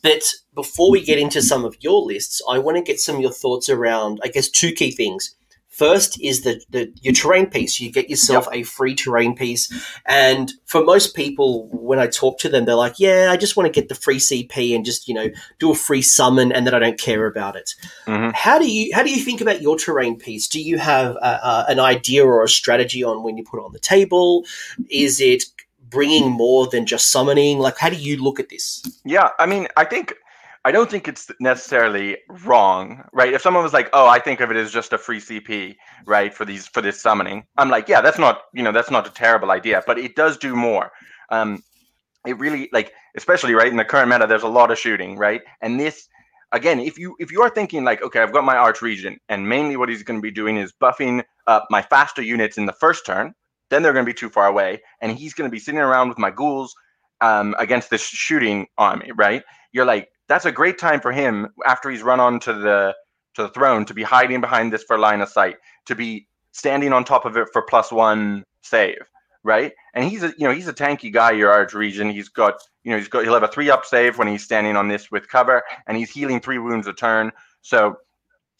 But 0.02 0.22
before 0.54 0.90
we 0.90 1.04
get 1.04 1.18
into 1.18 1.42
some 1.42 1.64
of 1.64 1.76
your 1.80 2.00
lists, 2.02 2.40
I 2.48 2.58
want 2.58 2.76
to 2.76 2.82
get 2.82 3.00
some 3.00 3.16
of 3.16 3.22
your 3.22 3.32
thoughts 3.32 3.68
around, 3.68 4.20
I 4.22 4.28
guess, 4.28 4.48
two 4.48 4.72
key 4.72 4.90
things. 4.90 5.34
First 5.76 6.18
is 6.22 6.40
the, 6.40 6.62
the 6.70 6.90
your 7.02 7.12
terrain 7.12 7.50
piece. 7.50 7.78
You 7.78 7.92
get 7.92 8.08
yourself 8.08 8.48
yep. 8.50 8.60
a 8.60 8.62
free 8.62 8.94
terrain 8.94 9.36
piece, 9.36 9.70
and 10.06 10.50
for 10.64 10.82
most 10.82 11.14
people, 11.14 11.68
when 11.70 11.98
I 11.98 12.06
talk 12.06 12.38
to 12.38 12.48
them, 12.48 12.64
they're 12.64 12.74
like, 12.74 12.98
"Yeah, 12.98 13.28
I 13.30 13.36
just 13.36 13.58
want 13.58 13.66
to 13.66 13.80
get 13.80 13.90
the 13.90 13.94
free 13.94 14.16
CP 14.16 14.74
and 14.74 14.86
just 14.86 15.06
you 15.06 15.12
know 15.12 15.28
do 15.58 15.70
a 15.70 15.74
free 15.74 16.00
summon, 16.00 16.50
and 16.50 16.66
then 16.66 16.72
I 16.72 16.78
don't 16.78 16.98
care 16.98 17.26
about 17.26 17.56
it." 17.56 17.74
Mm-hmm. 18.06 18.30
How 18.32 18.58
do 18.58 18.70
you 18.70 18.90
how 18.94 19.02
do 19.02 19.10
you 19.10 19.22
think 19.22 19.42
about 19.42 19.60
your 19.60 19.76
terrain 19.76 20.16
piece? 20.16 20.48
Do 20.48 20.62
you 20.62 20.78
have 20.78 21.14
a, 21.16 21.40
a, 21.42 21.66
an 21.68 21.78
idea 21.78 22.24
or 22.24 22.42
a 22.42 22.48
strategy 22.48 23.04
on 23.04 23.22
when 23.22 23.36
you 23.36 23.44
put 23.44 23.60
it 23.60 23.64
on 23.64 23.74
the 23.74 23.78
table? 23.78 24.46
Is 24.88 25.20
it 25.20 25.44
bringing 25.90 26.30
more 26.30 26.66
than 26.68 26.86
just 26.86 27.10
summoning? 27.10 27.58
Like, 27.58 27.76
how 27.76 27.90
do 27.90 27.96
you 27.96 28.16
look 28.16 28.40
at 28.40 28.48
this? 28.48 28.82
Yeah, 29.04 29.28
I 29.38 29.44
mean, 29.44 29.68
I 29.76 29.84
think 29.84 30.14
I 30.66 30.72
don't 30.72 30.90
think 30.90 31.06
it's 31.06 31.30
necessarily 31.38 32.18
wrong, 32.44 33.04
right? 33.12 33.32
If 33.32 33.40
someone 33.40 33.62
was 33.62 33.72
like, 33.72 33.88
"Oh, 33.92 34.08
I 34.08 34.18
think 34.18 34.40
of 34.40 34.50
it 34.50 34.56
as 34.56 34.72
just 34.72 34.92
a 34.92 34.98
free 34.98 35.20
CP, 35.20 35.76
right, 36.06 36.34
for 36.34 36.44
these 36.44 36.66
for 36.66 36.82
this 36.82 37.00
summoning," 37.00 37.46
I'm 37.56 37.70
like, 37.70 37.88
"Yeah, 37.88 38.00
that's 38.00 38.18
not 38.18 38.42
you 38.52 38.64
know 38.64 38.72
that's 38.72 38.90
not 38.90 39.06
a 39.06 39.12
terrible 39.12 39.52
idea, 39.52 39.84
but 39.86 39.96
it 39.96 40.16
does 40.16 40.36
do 40.36 40.56
more." 40.56 40.90
Um, 41.30 41.62
it 42.26 42.36
really 42.40 42.68
like, 42.72 42.92
especially 43.16 43.54
right 43.54 43.68
in 43.68 43.76
the 43.76 43.84
current 43.84 44.10
meta, 44.10 44.26
there's 44.26 44.42
a 44.42 44.48
lot 44.48 44.72
of 44.72 44.78
shooting, 44.78 45.16
right, 45.16 45.40
and 45.60 45.78
this 45.78 46.08
again, 46.50 46.80
if 46.80 46.98
you 46.98 47.14
if 47.20 47.30
you 47.30 47.42
are 47.42 47.50
thinking 47.50 47.84
like, 47.84 48.02
okay, 48.02 48.20
I've 48.20 48.32
got 48.32 48.42
my 48.44 48.56
arch 48.56 48.82
regent, 48.82 49.22
and 49.28 49.48
mainly 49.48 49.76
what 49.76 49.88
he's 49.88 50.02
going 50.02 50.18
to 50.18 50.28
be 50.30 50.32
doing 50.32 50.56
is 50.56 50.72
buffing 50.72 51.22
up 51.46 51.68
my 51.70 51.82
faster 51.82 52.22
units 52.22 52.58
in 52.58 52.66
the 52.66 52.72
first 52.72 53.06
turn, 53.06 53.34
then 53.70 53.84
they're 53.84 53.92
going 53.92 54.04
to 54.04 54.12
be 54.12 54.18
too 54.18 54.30
far 54.30 54.48
away, 54.48 54.82
and 55.00 55.16
he's 55.16 55.32
going 55.32 55.48
to 55.48 55.52
be 55.52 55.60
sitting 55.60 55.80
around 55.80 56.08
with 56.08 56.18
my 56.18 56.32
ghouls 56.32 56.74
um, 57.20 57.54
against 57.56 57.88
this 57.88 58.02
shooting 58.02 58.66
army, 58.76 59.12
right? 59.14 59.44
You're 59.70 59.84
like, 59.84 60.08
that's 60.28 60.44
a 60.44 60.52
great 60.52 60.78
time 60.78 61.00
for 61.00 61.12
him 61.12 61.48
after 61.66 61.90
he's 61.90 62.02
run 62.02 62.20
on 62.20 62.40
to 62.40 62.52
the 62.52 62.94
to 63.34 63.42
the 63.42 63.48
throne 63.50 63.84
to 63.84 63.94
be 63.94 64.02
hiding 64.02 64.40
behind 64.40 64.72
this 64.72 64.82
for 64.82 64.98
line 64.98 65.20
of 65.20 65.28
sight, 65.28 65.56
to 65.86 65.94
be 65.94 66.26
standing 66.52 66.92
on 66.92 67.04
top 67.04 67.24
of 67.24 67.36
it 67.36 67.48
for 67.52 67.62
plus 67.62 67.92
one 67.92 68.44
save, 68.62 68.98
right? 69.44 69.72
And 69.94 70.04
he's 70.04 70.22
a 70.22 70.28
you 70.38 70.48
know 70.48 70.52
he's 70.52 70.68
a 70.68 70.72
tanky 70.72 71.12
guy. 71.12 71.32
Your 71.32 71.50
arch 71.50 71.74
regent. 71.74 72.12
He's 72.12 72.28
got 72.28 72.54
you 72.82 72.90
know 72.90 72.98
he's 72.98 73.08
got 73.08 73.24
he'll 73.24 73.34
have 73.34 73.42
a 73.42 73.48
three 73.48 73.70
up 73.70 73.84
save 73.84 74.18
when 74.18 74.28
he's 74.28 74.44
standing 74.44 74.76
on 74.76 74.88
this 74.88 75.10
with 75.10 75.28
cover, 75.28 75.62
and 75.86 75.96
he's 75.96 76.10
healing 76.10 76.40
three 76.40 76.58
wounds 76.58 76.86
a 76.86 76.92
turn. 76.92 77.30
So, 77.62 77.96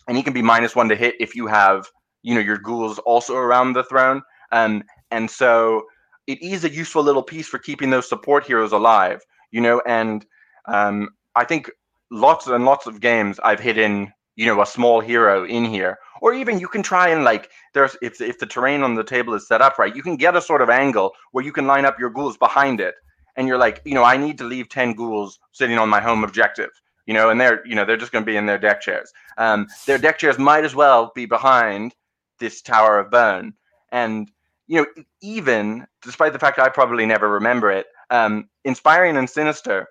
and 0.08 0.16
he 0.16 0.22
can 0.22 0.32
be 0.32 0.42
minus 0.42 0.76
one 0.76 0.88
to 0.88 0.96
hit 0.96 1.14
if 1.18 1.34
you 1.34 1.46
have 1.46 1.86
you 2.22 2.34
know 2.34 2.40
your 2.40 2.58
ghouls 2.58 2.98
also 3.00 3.36
around 3.36 3.72
the 3.72 3.84
throne. 3.84 4.22
Um, 4.52 4.82
and 5.10 5.30
so 5.30 5.84
it 6.26 6.42
is 6.42 6.64
a 6.64 6.70
useful 6.70 7.02
little 7.02 7.22
piece 7.22 7.48
for 7.48 7.58
keeping 7.58 7.90
those 7.90 8.08
support 8.08 8.46
heroes 8.46 8.72
alive. 8.72 9.22
You 9.52 9.60
know, 9.60 9.80
and 9.86 10.26
um, 10.66 11.08
I 11.36 11.44
think 11.44 11.70
lots 12.10 12.46
and 12.46 12.64
lots 12.64 12.86
of 12.86 13.00
games 13.00 13.38
I've 13.44 13.60
hidden, 13.60 14.12
you 14.36 14.46
know, 14.46 14.60
a 14.62 14.66
small 14.66 15.00
hero 15.00 15.44
in 15.44 15.64
here. 15.64 15.98
Or 16.22 16.32
even 16.32 16.58
you 16.58 16.66
can 16.66 16.82
try 16.82 17.08
and 17.08 17.24
like 17.24 17.50
there's 17.74 17.96
if 18.00 18.20
if 18.20 18.38
the 18.38 18.46
terrain 18.46 18.82
on 18.82 18.94
the 18.94 19.04
table 19.04 19.34
is 19.34 19.46
set 19.46 19.60
up 19.60 19.78
right, 19.78 19.94
you 19.94 20.02
can 20.02 20.16
get 20.16 20.34
a 20.34 20.40
sort 20.40 20.62
of 20.62 20.70
angle 20.70 21.12
where 21.32 21.44
you 21.44 21.52
can 21.52 21.66
line 21.66 21.84
up 21.84 21.98
your 22.00 22.10
ghouls 22.10 22.38
behind 22.38 22.80
it. 22.80 22.94
And 23.36 23.46
you're 23.46 23.58
like, 23.58 23.82
you 23.84 23.92
know, 23.92 24.02
I 24.02 24.16
need 24.16 24.38
to 24.38 24.44
leave 24.44 24.70
10 24.70 24.94
ghouls 24.94 25.38
sitting 25.52 25.78
on 25.78 25.90
my 25.90 26.00
home 26.00 26.24
objective. 26.24 26.70
You 27.04 27.14
know, 27.14 27.28
and 27.28 27.40
they're, 27.40 27.64
you 27.66 27.74
know, 27.74 27.84
they're 27.84 27.98
just 27.98 28.12
going 28.12 28.24
to 28.24 28.30
be 28.30 28.36
in 28.36 28.46
their 28.46 28.58
deck 28.58 28.80
chairs. 28.80 29.12
Um, 29.36 29.68
their 29.86 29.98
deck 29.98 30.18
chairs 30.18 30.38
might 30.38 30.64
as 30.64 30.74
well 30.74 31.12
be 31.14 31.26
behind 31.26 31.94
this 32.40 32.62
Tower 32.62 32.98
of 32.98 33.10
Bone. 33.10 33.52
And, 33.92 34.30
you 34.66 34.80
know, 34.80 35.04
even 35.20 35.86
despite 36.02 36.32
the 36.32 36.38
fact 36.38 36.58
I 36.58 36.68
probably 36.68 37.06
never 37.06 37.30
remember 37.30 37.70
it, 37.70 37.86
um, 38.10 38.48
inspiring 38.64 39.16
and 39.16 39.28
sinister 39.28 39.86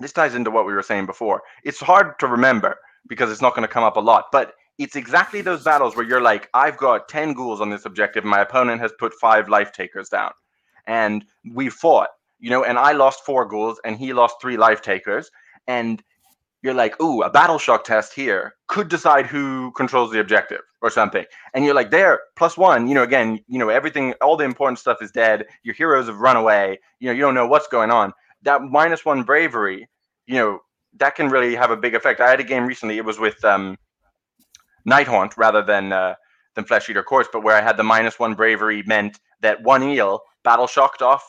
this 0.00 0.12
ties 0.12 0.34
into 0.34 0.50
what 0.50 0.66
we 0.66 0.72
were 0.72 0.82
saying 0.82 1.06
before. 1.06 1.42
It's 1.64 1.80
hard 1.80 2.18
to 2.20 2.26
remember 2.26 2.78
because 3.06 3.30
it's 3.30 3.42
not 3.42 3.54
going 3.54 3.66
to 3.66 3.72
come 3.72 3.84
up 3.84 3.96
a 3.96 4.00
lot, 4.00 4.26
but 4.32 4.54
it's 4.78 4.96
exactly 4.96 5.42
those 5.42 5.62
battles 5.62 5.94
where 5.94 6.06
you're 6.06 6.22
like, 6.22 6.48
I've 6.54 6.78
got 6.78 7.08
10 7.08 7.34
ghouls 7.34 7.60
on 7.60 7.68
this 7.68 7.84
objective, 7.84 8.24
my 8.24 8.40
opponent 8.40 8.80
has 8.80 8.92
put 8.98 9.12
five 9.14 9.48
life 9.48 9.72
takers 9.72 10.08
down. 10.08 10.32
And 10.86 11.24
we 11.52 11.68
fought, 11.68 12.08
you 12.38 12.48
know, 12.48 12.64
and 12.64 12.78
I 12.78 12.92
lost 12.92 13.24
four 13.26 13.44
ghouls 13.44 13.78
and 13.84 13.98
he 13.98 14.14
lost 14.14 14.36
three 14.40 14.56
life 14.56 14.80
takers. 14.80 15.30
And 15.66 16.02
you're 16.62 16.74
like, 16.74 17.00
ooh, 17.00 17.22
a 17.22 17.30
battle 17.30 17.58
shock 17.58 17.84
test 17.84 18.14
here 18.14 18.54
could 18.68 18.88
decide 18.88 19.26
who 19.26 19.70
controls 19.72 20.12
the 20.12 20.20
objective 20.20 20.60
or 20.80 20.88
something. 20.88 21.24
And 21.52 21.64
you're 21.64 21.74
like, 21.74 21.90
there, 21.90 22.20
plus 22.36 22.56
one, 22.56 22.88
you 22.88 22.94
know, 22.94 23.02
again, 23.02 23.40
you 23.48 23.58
know, 23.58 23.68
everything, 23.68 24.14
all 24.22 24.36
the 24.36 24.44
important 24.44 24.78
stuff 24.78 25.02
is 25.02 25.10
dead. 25.10 25.44
Your 25.62 25.74
heroes 25.74 26.06
have 26.06 26.18
run 26.18 26.36
away. 26.36 26.80
You 27.00 27.08
know, 27.08 27.12
you 27.12 27.20
don't 27.20 27.34
know 27.34 27.46
what's 27.46 27.68
going 27.68 27.90
on 27.90 28.14
that 28.42 28.62
minus 28.62 29.04
one 29.04 29.22
bravery, 29.22 29.88
you 30.26 30.36
know, 30.36 30.60
that 30.96 31.14
can 31.14 31.28
really 31.28 31.54
have 31.54 31.70
a 31.70 31.76
big 31.76 31.94
effect. 31.94 32.20
I 32.20 32.28
had 32.28 32.40
a 32.40 32.44
game 32.44 32.66
recently. 32.66 32.96
It 32.96 33.04
was 33.04 33.18
with 33.18 33.44
um, 33.44 33.76
Nighthaunt 34.88 35.36
rather 35.36 35.62
than 35.62 35.92
uh, 35.92 36.14
than 36.54 36.64
Flesh 36.64 36.88
Eater 36.88 37.02
Courts, 37.02 37.28
but 37.32 37.42
where 37.42 37.56
I 37.56 37.60
had 37.60 37.76
the 37.76 37.84
minus 37.84 38.18
one 38.18 38.34
bravery 38.34 38.82
meant 38.84 39.18
that 39.40 39.62
one 39.62 39.82
eel 39.82 40.20
battle 40.42 40.66
shocked 40.66 41.02
off 41.02 41.24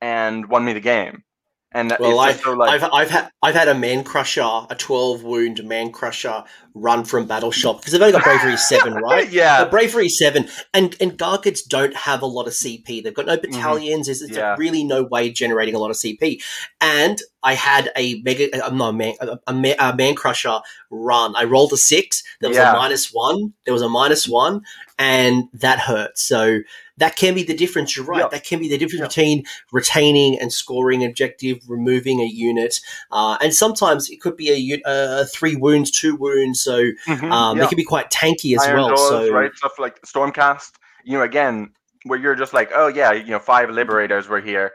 and 0.00 0.48
won 0.48 0.64
me 0.64 0.72
the 0.72 0.80
game. 0.80 1.24
And 1.72 1.94
well, 2.00 2.18
I've, 2.18 2.40
so 2.40 2.54
like, 2.54 2.82
I've, 2.82 2.90
I've 2.92 3.10
had 3.10 3.30
I've 3.42 3.54
had 3.54 3.68
a 3.68 3.74
man 3.74 4.02
crusher, 4.02 4.42
a 4.42 4.74
twelve 4.76 5.22
wound 5.22 5.62
man 5.62 5.92
crusher 5.92 6.42
run 6.74 7.04
from 7.04 7.26
battle 7.26 7.52
shock 7.52 7.78
because 7.78 7.92
they've 7.92 8.02
only 8.02 8.12
got 8.12 8.24
bravery 8.24 8.56
seven, 8.56 8.94
right? 8.94 9.30
yeah, 9.30 9.62
but 9.62 9.70
bravery 9.70 10.08
seven, 10.08 10.48
and 10.74 10.96
and 11.00 11.16
Gargants 11.16 11.60
don't 11.66 11.94
have 11.94 12.22
a 12.22 12.26
lot 12.26 12.48
of 12.48 12.54
CP. 12.54 13.04
They've 13.04 13.14
got 13.14 13.26
no 13.26 13.36
mm-hmm. 13.36 13.52
battalions. 13.52 14.08
Mm-hmm. 14.08 14.26
There's, 14.26 14.36
yeah. 14.36 14.56
really 14.58 14.82
no 14.82 15.04
way 15.04 15.30
generating 15.30 15.76
a 15.76 15.78
lot 15.78 15.90
of 15.90 15.96
CP. 15.96 16.42
And 16.80 17.20
I 17.44 17.54
had 17.54 17.92
a 17.96 18.20
mega, 18.22 18.52
I'm 18.64 18.74
uh, 18.74 18.76
not 18.76 18.88
a 18.88 18.92
man, 18.92 19.14
a, 19.20 19.38
a, 19.46 19.90
a 19.90 19.96
man 19.96 20.16
crusher 20.16 20.58
run. 20.90 21.36
I 21.36 21.44
rolled 21.44 21.72
a 21.72 21.76
six. 21.76 22.24
There 22.40 22.50
was 22.50 22.56
yeah. 22.56 22.72
a 22.72 22.76
minus 22.76 23.12
one. 23.12 23.54
There 23.64 23.74
was 23.74 23.82
a 23.82 23.88
minus 23.88 24.28
one, 24.28 24.62
and 24.98 25.44
that 25.54 25.78
hurt. 25.78 26.18
So 26.18 26.60
that 27.00 27.16
can 27.16 27.34
be 27.34 27.42
the 27.42 27.54
difference. 27.54 27.96
You're 27.96 28.04
right. 28.04 28.20
Yep. 28.20 28.30
That 28.30 28.44
can 28.44 28.60
be 28.60 28.68
the 28.68 28.78
difference 28.78 29.00
yep. 29.00 29.08
between 29.08 29.44
retaining 29.72 30.38
and 30.38 30.52
scoring 30.52 31.04
objective, 31.04 31.58
removing 31.68 32.20
a 32.20 32.26
unit, 32.26 32.80
uh, 33.10 33.36
and 33.40 33.52
sometimes 33.54 34.08
it 34.08 34.20
could 34.20 34.36
be 34.36 34.72
a, 34.74 34.82
a, 34.86 35.24
three 35.24 35.56
wounds, 35.56 35.90
two 35.90 36.14
wounds. 36.14 36.60
So 36.60 36.82
mm-hmm. 37.08 37.32
um, 37.32 37.58
they 37.58 37.66
can 37.66 37.76
be 37.76 37.84
quite 37.84 38.10
tanky 38.10 38.54
as 38.54 38.66
Iron 38.66 38.76
well. 38.76 38.88
Doors, 38.88 39.00
so 39.00 39.32
right, 39.32 39.50
stuff 39.56 39.78
like 39.78 40.00
Stormcast. 40.02 40.72
You 41.04 41.18
know, 41.18 41.24
again, 41.24 41.72
where 42.04 42.18
you're 42.18 42.34
just 42.34 42.52
like, 42.52 42.70
oh 42.74 42.88
yeah, 42.88 43.12
you 43.12 43.30
know, 43.30 43.38
five 43.38 43.70
liberators 43.70 44.28
were 44.28 44.40
here. 44.40 44.72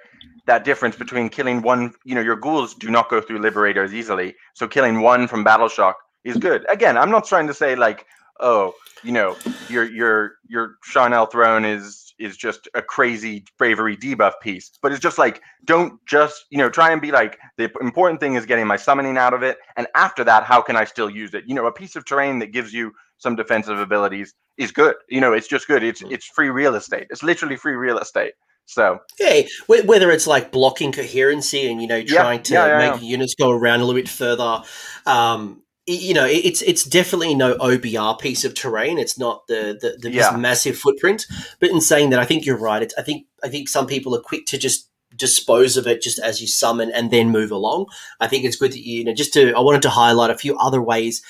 That 0.48 0.64
difference 0.64 0.96
between 0.96 1.30
killing 1.30 1.62
one, 1.62 1.94
you 2.04 2.14
know, 2.14 2.22
your 2.22 2.36
ghouls 2.36 2.76
do 2.76 2.92
not 2.92 3.10
go 3.10 3.22
through 3.22 3.40
liberators 3.40 3.94
easily. 3.94 4.36
So 4.54 4.68
killing 4.68 5.02
one 5.02 5.28
from 5.28 5.44
battle 5.44 5.70
shock 5.70 5.98
is 6.24 6.38
good. 6.38 6.66
Again, 6.70 6.98
I'm 6.98 7.10
not 7.10 7.26
trying 7.26 7.48
to 7.48 7.54
say 7.54 7.76
like, 7.76 8.06
oh, 8.40 8.74
you 9.04 9.12
know, 9.12 9.38
your 9.70 9.86
your 9.86 10.36
your 10.48 10.76
Charnel 10.84 11.26
throne 11.26 11.66
is 11.66 12.05
is 12.20 12.38
just 12.38 12.68
a 12.74 12.82
crazy 12.82 13.46
bravery 13.58 13.98
debuff 13.98 14.34
piece. 14.42 14.72
But 14.82 14.92
it's 14.92 15.02
just 15.02 15.18
like, 15.18 15.42
don't 15.66 16.00
just, 16.06 16.46
you 16.50 16.58
know, 16.58 16.70
try 16.70 16.92
and 16.92 17.02
be 17.02 17.12
like, 17.12 17.38
the 17.58 17.72
important 17.82 18.20
thing 18.20 18.36
is 18.36 18.46
getting 18.46 18.68
my 18.68 18.78
summoning 18.78 19.18
out 19.18 19.34
of 19.34 19.44
it. 19.44 19.58
And 19.78 19.88
after 19.96 20.24
that, 20.24 20.44
how 20.44 20.62
can 20.62 20.76
I 20.76 20.86
still 20.86 21.10
use 21.10 21.34
it? 21.34 21.44
You 21.48 21.56
know, 21.56 21.66
a 21.66 21.72
piece 21.72 21.96
of 21.96 22.06
terrain 22.06 22.40
that 22.40 22.52
gives 22.52 22.74
you 22.74 22.92
some 23.18 23.36
defensive 23.36 23.80
abilities 23.80 24.34
is 24.58 24.72
good. 24.72 24.96
You 25.10 25.22
know, 25.22 25.34
it's 25.34 25.48
just 25.48 25.68
good. 25.68 25.84
It's 25.84 26.02
mm. 26.02 26.12
it's 26.12 26.26
free 26.26 26.50
real 26.50 26.76
estate. 26.76 27.08
It's 27.10 27.24
literally 27.24 27.56
free 27.56 27.76
real 27.76 27.98
estate. 27.98 28.34
So 28.66 29.00
yeah, 29.20 29.42
whether 29.68 30.10
it's 30.10 30.26
like 30.26 30.52
blocking 30.52 30.92
coherency 30.92 31.70
and 31.70 31.80
you 31.82 31.88
know 31.88 32.04
trying 32.04 32.40
yeah, 32.40 32.44
to 32.44 32.54
yeah, 32.54 32.68
yeah, 32.68 32.92
make 32.94 33.04
units 33.04 33.36
go 33.36 33.52
around 33.52 33.82
a 33.82 33.86
little 33.86 34.02
bit 34.02 34.10
further, 34.10 34.64
um, 35.06 35.62
you 35.88 36.14
know, 36.16 36.26
it's 36.26 36.62
it's 36.64 36.84
definitely 36.84 37.36
no 37.36 37.56
OBR 37.58 38.20
piece 38.20 38.44
of 38.44 38.56
terrain. 38.56 38.98
It's 38.98 39.20
not 39.20 39.46
the 39.48 39.78
the, 39.80 39.98
the 40.00 40.12
yeah. 40.12 40.36
massive 40.36 40.78
footprint. 40.78 41.28
But 41.60 41.70
in 41.70 41.80
saying 41.80 42.10
that, 42.10 42.20
I 42.20 42.26
think 42.26 42.46
you're 42.46 42.58
right. 42.58 42.82
It's, 42.82 42.94
I 42.98 43.04
think 43.04 43.28
I 43.44 43.50
think 43.50 43.70
some 43.70 43.86
people 43.86 44.16
are 44.16 44.22
quick 44.22 44.48
to 44.48 44.58
just 44.58 44.90
dispose 45.16 45.78
of 45.78 45.88
it 45.88 46.02
just 46.02 46.20
as 46.20 46.42
you 46.42 46.48
summon 46.48 46.92
and 46.92 47.12
then 47.12 47.30
move 47.30 47.52
along. 47.52 47.86
I 48.20 48.28
think 48.28 48.46
it's 48.46 48.56
good 48.56 48.72
that 48.72 48.80
you, 48.80 49.00
you 49.00 49.04
know 49.04 49.14
just 49.14 49.34
to 49.34 49.54
I 49.54 49.60
wanted 49.60 49.84
to 49.84 49.90
highlight 49.90 50.32
a 50.32 50.38
few 50.38 50.58
other 50.58 50.82
ways. 50.82 51.22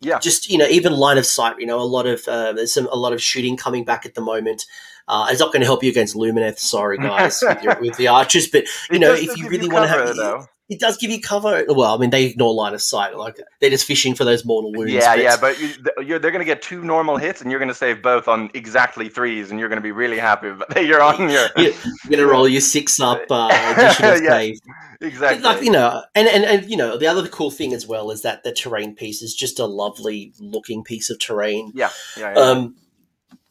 Yeah. 0.00 0.18
Just 0.20 0.48
you 0.48 0.56
know, 0.56 0.66
even 0.66 0.94
line 0.94 1.18
of 1.18 1.26
sight. 1.26 1.56
You 1.58 1.66
know, 1.66 1.80
a 1.80 1.82
lot 1.82 2.06
of 2.06 2.26
uh, 2.26 2.52
there's 2.52 2.72
some 2.72 2.88
a 2.90 2.96
lot 2.96 3.12
of 3.12 3.22
shooting 3.22 3.56
coming 3.58 3.84
back 3.84 4.06
at 4.06 4.14
the 4.14 4.22
moment. 4.22 4.64
Uh, 5.06 5.26
it's 5.30 5.40
not 5.40 5.52
going 5.52 5.60
to 5.60 5.66
help 5.66 5.82
you 5.82 5.90
against 5.90 6.14
Lumineth, 6.14 6.58
sorry 6.58 6.98
guys, 6.98 7.42
with, 7.46 7.62
your, 7.62 7.80
with, 7.80 7.96
the 7.96 8.08
archers. 8.08 8.46
But 8.46 8.64
you 8.90 8.96
It 8.96 8.98
know, 9.00 9.14
if 9.14 9.36
you 9.38 9.48
really 9.48 9.68
want 9.68 9.84
to 9.84 9.88
have. 9.88 10.48
It 10.68 10.78
does 10.80 10.96
give 10.98 11.10
you 11.10 11.20
cover. 11.20 11.64
Well, 11.68 11.94
I 11.94 11.98
mean, 11.98 12.10
they 12.10 12.24
ignore 12.26 12.52
line 12.54 12.74
of 12.74 12.82
sight, 12.82 13.16
like 13.16 13.38
they're 13.60 13.70
just 13.70 13.86
fishing 13.86 14.14
for 14.14 14.24
those 14.24 14.44
mortal 14.44 14.72
wounds. 14.72 14.92
Yeah, 14.92 15.14
but- 15.16 15.22
yeah, 15.22 15.36
but 15.40 15.60
you, 15.60 15.68
you're, 16.06 16.18
they're 16.18 16.30
going 16.30 16.40
to 16.40 16.44
get 16.46 16.60
two 16.62 16.82
normal 16.84 17.16
hits, 17.16 17.40
and 17.40 17.50
you're 17.50 17.58
going 17.60 17.68
to 17.70 17.74
save 17.74 18.02
both 18.02 18.28
on 18.28 18.50
exactly 18.54 19.08
threes, 19.08 19.50
and 19.50 19.58
you're 19.58 19.68
going 19.68 19.78
to 19.78 19.82
be 19.82 19.92
really 19.92 20.18
happy. 20.18 20.50
But 20.52 20.84
you're 20.86 21.02
on 21.02 21.28
your 21.30 21.48
You're 21.56 21.72
gonna 22.10 22.26
roll 22.26 22.48
your 22.48 22.60
six 22.60 23.00
up 23.00 23.22
uh, 23.30 23.48
additional 23.76 24.22
Yeah. 24.22 24.30
save. 24.30 24.58
exactly. 25.00 25.42
Like 25.42 25.62
you 25.62 25.70
know, 25.70 26.02
and, 26.14 26.28
and 26.28 26.44
and 26.44 26.70
you 26.70 26.76
know, 26.76 26.96
the 26.98 27.06
other 27.06 27.26
cool 27.28 27.50
thing 27.50 27.72
as 27.72 27.86
well 27.86 28.10
is 28.10 28.22
that 28.22 28.42
the 28.44 28.52
terrain 28.52 28.94
piece 28.94 29.22
is 29.22 29.34
just 29.34 29.58
a 29.58 29.66
lovely 29.66 30.32
looking 30.38 30.84
piece 30.84 31.08
of 31.10 31.18
terrain. 31.18 31.72
yeah, 31.74 31.90
yeah, 32.16 32.32
yeah. 32.34 32.38
Um, 32.40 32.74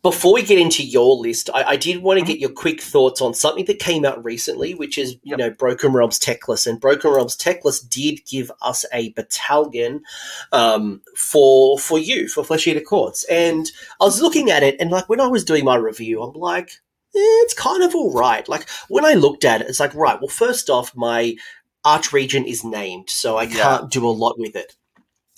before 0.04 0.34
we 0.34 0.44
get 0.44 0.60
into 0.60 0.84
your 0.86 1.18
list, 1.18 1.50
I, 1.54 1.64
I 1.64 1.76
did 1.76 2.02
want 2.04 2.20
to 2.20 2.24
Mhm. 2.24 2.28
get 2.28 2.40
your 2.40 2.52
quick 2.52 2.82
thoughts 2.82 3.20
on 3.22 3.34
something 3.34 3.66
that 3.66 3.80
came 3.80 4.06
out 4.06 4.24
recently, 4.24 4.74
which 4.74 4.98
is 4.98 5.14
you 5.24 5.32
Yep. 5.32 5.40
know 5.40 5.50
Broken 5.50 5.92
Realms 5.92 6.20
Teclis, 6.20 6.68
and 6.68 6.80
Broken 6.80 7.12
Realms 7.12 7.36
Teclis 7.36 7.80
did 7.90 8.26
give 8.26 8.52
us 8.62 8.86
a 8.94 9.10
battalion 9.14 10.02
um, 10.52 11.02
for 11.16 11.78
for 11.80 11.98
you 12.00 12.28
for 12.30 12.44
Flesh 12.44 12.68
Eater 12.68 12.80
Courts, 12.82 13.24
and 13.26 13.72
I 14.00 14.06
was 14.06 14.22
looking 14.22 14.50
at 14.52 14.64
it, 14.64 14.76
and 14.80 14.92
like 14.92 15.10
when 15.10 15.20
I 15.20 15.28
was 15.28 15.44
doing 15.44 15.66
my 15.66 15.76
review, 15.76 16.22
I'm 16.22 16.34
like, 16.40 16.70
eh, 17.16 17.20
it's 17.44 17.54
kind 17.54 17.84
of 17.84 17.96
all 17.96 18.14
right. 18.14 18.48
Like 18.48 18.70
when 18.88 19.04
I 19.04 19.14
looked 19.14 19.44
at 19.46 19.62
it, 19.62 19.68
it's 19.68 19.80
like 19.80 19.94
right. 19.96 20.20
Well, 20.22 20.30
first 20.30 20.70
off, 20.70 20.96
my 20.96 21.36
arch 21.84 22.14
regent 22.14 22.48
is 22.48 22.64
named, 22.64 23.10
so 23.10 23.38
I 23.38 23.44
Yeah. 23.44 23.62
can't 23.64 23.92
do 23.92 24.08
a 24.08 24.12
lot 24.12 24.38
with 24.38 24.56
it. 24.56 24.76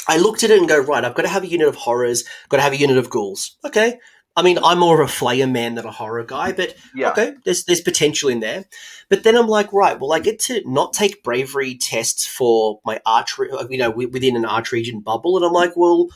I 0.07 0.17
looked 0.17 0.43
at 0.43 0.49
it 0.49 0.57
and 0.57 0.67
go, 0.67 0.79
right, 0.79 1.05
I've 1.05 1.13
got 1.13 1.21
to 1.23 1.27
have 1.29 1.43
a 1.43 1.47
unit 1.47 1.67
of 1.67 1.75
horrors, 1.75 2.23
got 2.49 2.57
to 2.57 2.63
have 2.63 2.73
a 2.73 2.77
unit 2.77 2.97
of 2.97 3.09
ghouls. 3.11 3.55
Okay. 3.63 3.99
I 4.35 4.41
mean, 4.41 4.57
I'm 4.63 4.79
more 4.79 5.01
of 5.01 5.09
a 5.09 5.11
flayer 5.11 5.51
man 5.51 5.75
than 5.75 5.85
a 5.85 5.91
horror 5.91 6.23
guy, 6.23 6.51
but 6.51 6.75
yeah. 6.95 7.11
okay, 7.11 7.33
there's 7.43 7.65
there's 7.65 7.81
potential 7.81 8.29
in 8.29 8.39
there. 8.39 8.65
But 9.09 9.23
then 9.23 9.35
I'm 9.35 9.47
like, 9.47 9.73
right, 9.73 9.99
well, 9.99 10.13
I 10.13 10.19
get 10.19 10.39
to 10.41 10.61
not 10.65 10.93
take 10.93 11.23
bravery 11.23 11.75
tests 11.75 12.25
for 12.25 12.79
my 12.85 13.01
arch, 13.05 13.37
you 13.69 13.77
know, 13.77 13.89
within 13.89 14.35
an 14.35 14.45
arch 14.45 14.71
regent 14.71 15.03
bubble, 15.03 15.35
and 15.35 15.45
I'm 15.45 15.51
like, 15.51 15.75
well, 15.75 16.07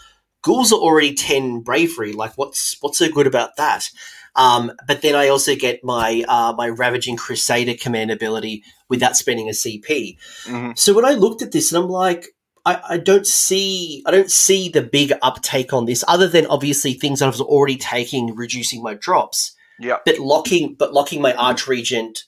ghouls 0.41 0.71
are 0.71 0.79
already 0.79 1.13
ten 1.13 1.61
bravery. 1.61 2.13
Like, 2.13 2.37
what's 2.37 2.77
what's 2.81 2.97
so 2.97 3.09
good 3.09 3.27
about 3.27 3.57
that? 3.57 3.89
Um, 4.35 4.71
but 4.87 5.01
then 5.01 5.15
I 5.15 5.27
also 5.27 5.55
get 5.55 5.83
my 5.83 6.23
uh, 6.27 6.53
my 6.57 6.69
ravaging 6.69 7.17
crusader 7.17 7.75
command 7.75 8.11
ability 8.11 8.63
without 8.89 9.17
spending 9.17 9.49
a 9.49 9.53
CP. 9.53 10.17
Mhm. 10.45 10.77
So 10.77 10.93
when 10.93 11.05
I 11.05 11.11
looked 11.11 11.41
at 11.41 11.51
this, 11.51 11.71
and 11.71 11.83
I'm 11.83 11.89
like, 11.89 12.27
I, 12.65 12.81
I 12.91 12.97
don't 12.97 13.27
see, 13.27 14.03
I 14.05 14.11
don't 14.11 14.31
see 14.31 14.69
the 14.69 14.81
big 14.81 15.11
uptake 15.21 15.73
on 15.73 15.85
this, 15.85 16.03
other 16.07 16.27
than 16.27 16.45
obviously 16.47 16.93
things 16.93 17.21
I 17.21 17.27
was 17.27 17.41
already 17.41 17.77
taking, 17.77 18.35
reducing 18.35 18.81
my 18.81 18.93
drops, 18.93 19.53
Yeah. 19.79 19.97
but 20.05 20.19
locking, 20.19 20.75
but 20.79 20.93
locking 20.93 21.21
my 21.21 21.33
arch 21.33 21.67
regent 21.67 22.23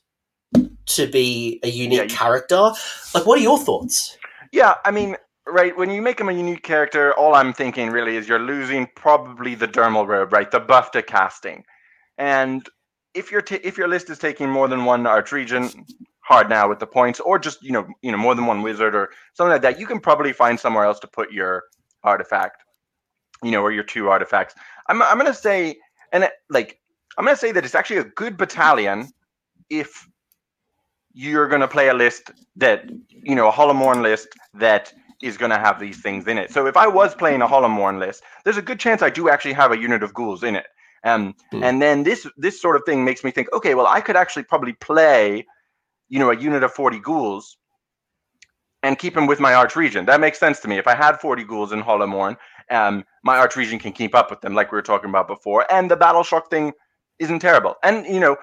to 0.87 1.07
be 1.07 1.59
a 1.63 1.69
unique 1.69 1.97
Yeah, 1.97 2.03
you- 2.03 2.09
character. 2.09 2.71
Like, 3.13 3.25
what 3.25 3.39
are 3.39 3.43
your 3.43 3.57
thoughts? 3.57 4.17
Yeah, 4.51 4.75
I 4.83 4.91
mean, 4.91 5.15
right, 5.47 5.75
when 5.77 5.89
you 5.89 6.01
make 6.01 6.19
him 6.19 6.29
a 6.29 6.33
unique 6.33 6.63
character, 6.63 7.13
all 7.13 7.33
I'm 7.33 7.53
thinking 7.53 7.89
really 7.89 8.17
is 8.17 8.27
you're 8.27 8.39
losing 8.39 8.87
probably 8.95 9.55
the 9.55 9.67
dermal 9.67 10.05
robe, 10.07 10.33
right? 10.33 10.49
The 10.51 10.59
buff 10.59 10.91
to 10.91 11.01
casting. 11.01 11.63
And 12.17 12.67
if 13.13 13.31
your 13.31 13.41
t- 13.41 13.59
if 13.63 13.77
your 13.77 13.87
list 13.87 14.09
is 14.09 14.17
taking 14.19 14.49
more 14.49 14.67
than 14.67 14.85
one 14.85 15.03
archregent, 15.03 15.75
hard 16.25 16.49
now 16.49 16.67
with 16.67 16.79
the 16.79 16.87
points, 16.87 17.19
or 17.19 17.37
just 17.39 17.63
you 17.63 17.71
know 17.71 17.87
you 18.01 18.11
know 18.11 18.17
more 18.17 18.35
than 18.35 18.45
one 18.47 18.61
wizard 18.61 18.95
or 18.95 19.09
something 19.33 19.51
like 19.51 19.61
that, 19.61 19.79
you 19.79 19.87
can 19.87 19.99
probably 19.99 20.33
find 20.33 20.59
somewhere 20.59 20.85
else 20.85 20.99
to 20.99 21.07
put 21.07 21.31
your 21.31 21.63
artifact, 22.03 22.63
you 23.43 23.51
know, 23.51 23.61
or 23.61 23.71
your 23.71 23.83
two 23.83 24.09
artifacts. 24.09 24.55
I'm 24.87 25.01
I'm 25.01 25.17
gonna 25.17 25.33
say, 25.33 25.77
and 26.11 26.23
it, 26.23 26.31
like 26.49 26.79
I'm 27.17 27.25
gonna 27.25 27.37
say 27.37 27.51
that 27.51 27.63
it's 27.65 27.75
actually 27.75 27.97
a 27.99 28.05
good 28.21 28.37
battalion 28.37 29.11
if 29.69 30.07
you're 31.13 31.47
gonna 31.47 31.67
play 31.67 31.87
a 31.89 31.93
list 31.93 32.31
that 32.55 32.89
you 33.09 33.35
know 33.35 33.47
a 33.47 33.51
Hollowmourne 33.51 34.01
list 34.01 34.29
that 34.53 34.93
is 35.21 35.37
going 35.37 35.51
to 35.51 35.57
have 35.57 35.79
these 35.79 36.01
things 36.01 36.27
in 36.27 36.37
it. 36.37 36.51
So 36.51 36.67
if 36.67 36.77
I 36.77 36.87
was 36.87 37.15
playing 37.15 37.41
a 37.41 37.47
Hollowmourne 37.47 37.99
list, 37.99 38.23
there's 38.43 38.57
a 38.57 38.61
good 38.61 38.79
chance 38.79 39.01
I 39.01 39.09
do 39.09 39.29
actually 39.29 39.53
have 39.53 39.71
a 39.71 39.77
unit 39.77 40.03
of 40.03 40.13
ghouls 40.13 40.43
in 40.43 40.55
it. 40.55 40.67
Um, 41.03 41.35
Hmm. 41.51 41.63
And 41.63 41.81
then 41.81 42.03
this 42.03 42.27
this 42.37 42.61
sort 42.61 42.75
of 42.75 42.83
thing 42.85 43.05
makes 43.05 43.23
me 43.23 43.31
think, 43.31 43.47
okay, 43.53 43.75
well 43.75 43.87
I 43.87 44.01
could 44.01 44.15
actually 44.15 44.43
probably 44.43 44.73
play, 44.73 45.45
you 46.09 46.19
know, 46.19 46.31
a 46.31 46.35
unit 46.37 46.63
of 46.63 46.73
40 46.73 46.99
ghouls 46.99 47.57
and 48.83 48.99
keep 48.99 49.15
them 49.15 49.25
with 49.25 49.39
my 49.39 49.53
arch 49.53 49.75
regent. 49.75 50.05
That 50.07 50.21
makes 50.21 50.39
sense 50.39 50.59
to 50.61 50.67
me. 50.67 50.77
If 50.77 50.87
I 50.87 50.95
had 50.95 51.19
40 51.19 51.43
ghouls 51.43 51.71
in 51.71 51.81
Hollowmourne, 51.81 52.37
um, 52.69 53.03
my 53.23 53.37
arch 53.37 53.55
regent 53.55 53.81
can 53.81 53.91
keep 53.91 54.13
up 54.13 54.29
with 54.29 54.41
them, 54.41 54.53
like 54.53 54.71
we 54.71 54.77
were 54.77 54.83
talking 54.83 55.09
about 55.09 55.27
before. 55.27 55.65
And 55.71 55.89
the 55.89 55.95
battle 55.95 56.23
shock 56.23 56.49
thing 56.49 56.73
isn't 57.19 57.39
terrible. 57.39 57.75
And 57.83 58.05
you 58.05 58.19
know, 58.19 58.37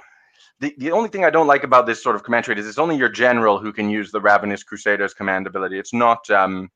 the, 0.61 0.75
the 0.79 0.91
only 0.91 1.09
thing 1.09 1.25
I 1.25 1.31
don't 1.31 1.47
like 1.47 1.65
about 1.65 1.87
this 1.87 2.03
sort 2.03 2.17
of 2.17 2.25
command 2.25 2.45
trait 2.45 2.59
is 2.59 2.67
it's 2.67 2.79
only 2.79 2.97
your 2.97 3.09
general 3.09 3.59
who 3.59 3.73
can 3.73 3.89
use 3.89 4.11
the 4.11 4.21
Ravenous 4.21 4.63
Crusaders 4.65 5.15
command 5.15 5.47
ability. 5.47 5.79
It's 5.79 5.95
not 5.95 6.29
um, 6.31 6.71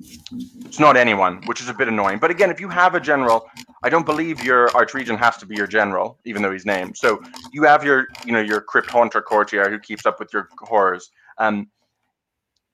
it's 0.00 0.80
not 0.80 0.96
anyone, 0.96 1.40
which 1.46 1.60
is 1.60 1.68
a 1.68 1.74
bit 1.74 1.88
annoying. 1.88 2.18
But 2.18 2.30
again, 2.30 2.50
if 2.50 2.60
you 2.60 2.68
have 2.68 2.94
a 2.94 3.00
general, 3.00 3.48
I 3.82 3.88
don't 3.88 4.04
believe 4.04 4.42
your 4.44 4.68
archregent 4.70 5.18
has 5.18 5.36
to 5.38 5.46
be 5.46 5.56
your 5.56 5.66
general, 5.66 6.18
even 6.24 6.42
though 6.42 6.52
he's 6.52 6.66
named. 6.66 6.96
So 6.96 7.22
you 7.52 7.62
have 7.62 7.84
your 7.84 8.08
you 8.24 8.32
know 8.32 8.40
your 8.40 8.60
Crypt 8.60 8.90
Haunter 8.90 9.22
courtier 9.22 9.70
who 9.70 9.78
keeps 9.78 10.06
up 10.06 10.18
with 10.18 10.32
your 10.32 10.48
horrors. 10.58 11.10
Um, 11.38 11.68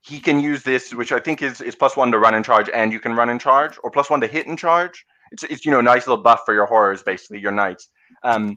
he 0.02 0.18
can 0.18 0.40
use 0.40 0.62
this, 0.62 0.94
which 0.94 1.12
I 1.12 1.20
think 1.20 1.42
is 1.42 1.60
is 1.60 1.74
plus 1.74 1.96
one 1.96 2.10
to 2.12 2.18
run 2.18 2.34
in 2.34 2.42
charge, 2.42 2.70
and 2.72 2.92
you 2.92 3.00
can 3.00 3.14
run 3.14 3.28
in 3.28 3.38
charge, 3.38 3.78
or 3.82 3.90
plus 3.90 4.08
one 4.08 4.20
to 4.22 4.26
hit 4.26 4.46
in 4.46 4.56
charge. 4.56 5.04
It's 5.30 5.42
it's 5.44 5.64
you 5.64 5.70
know 5.70 5.80
a 5.80 5.82
nice 5.82 6.06
little 6.06 6.22
buff 6.22 6.42
for 6.46 6.54
your 6.54 6.66
horrors, 6.66 7.02
basically 7.02 7.40
your 7.40 7.52
knights. 7.52 7.88
Um, 8.22 8.56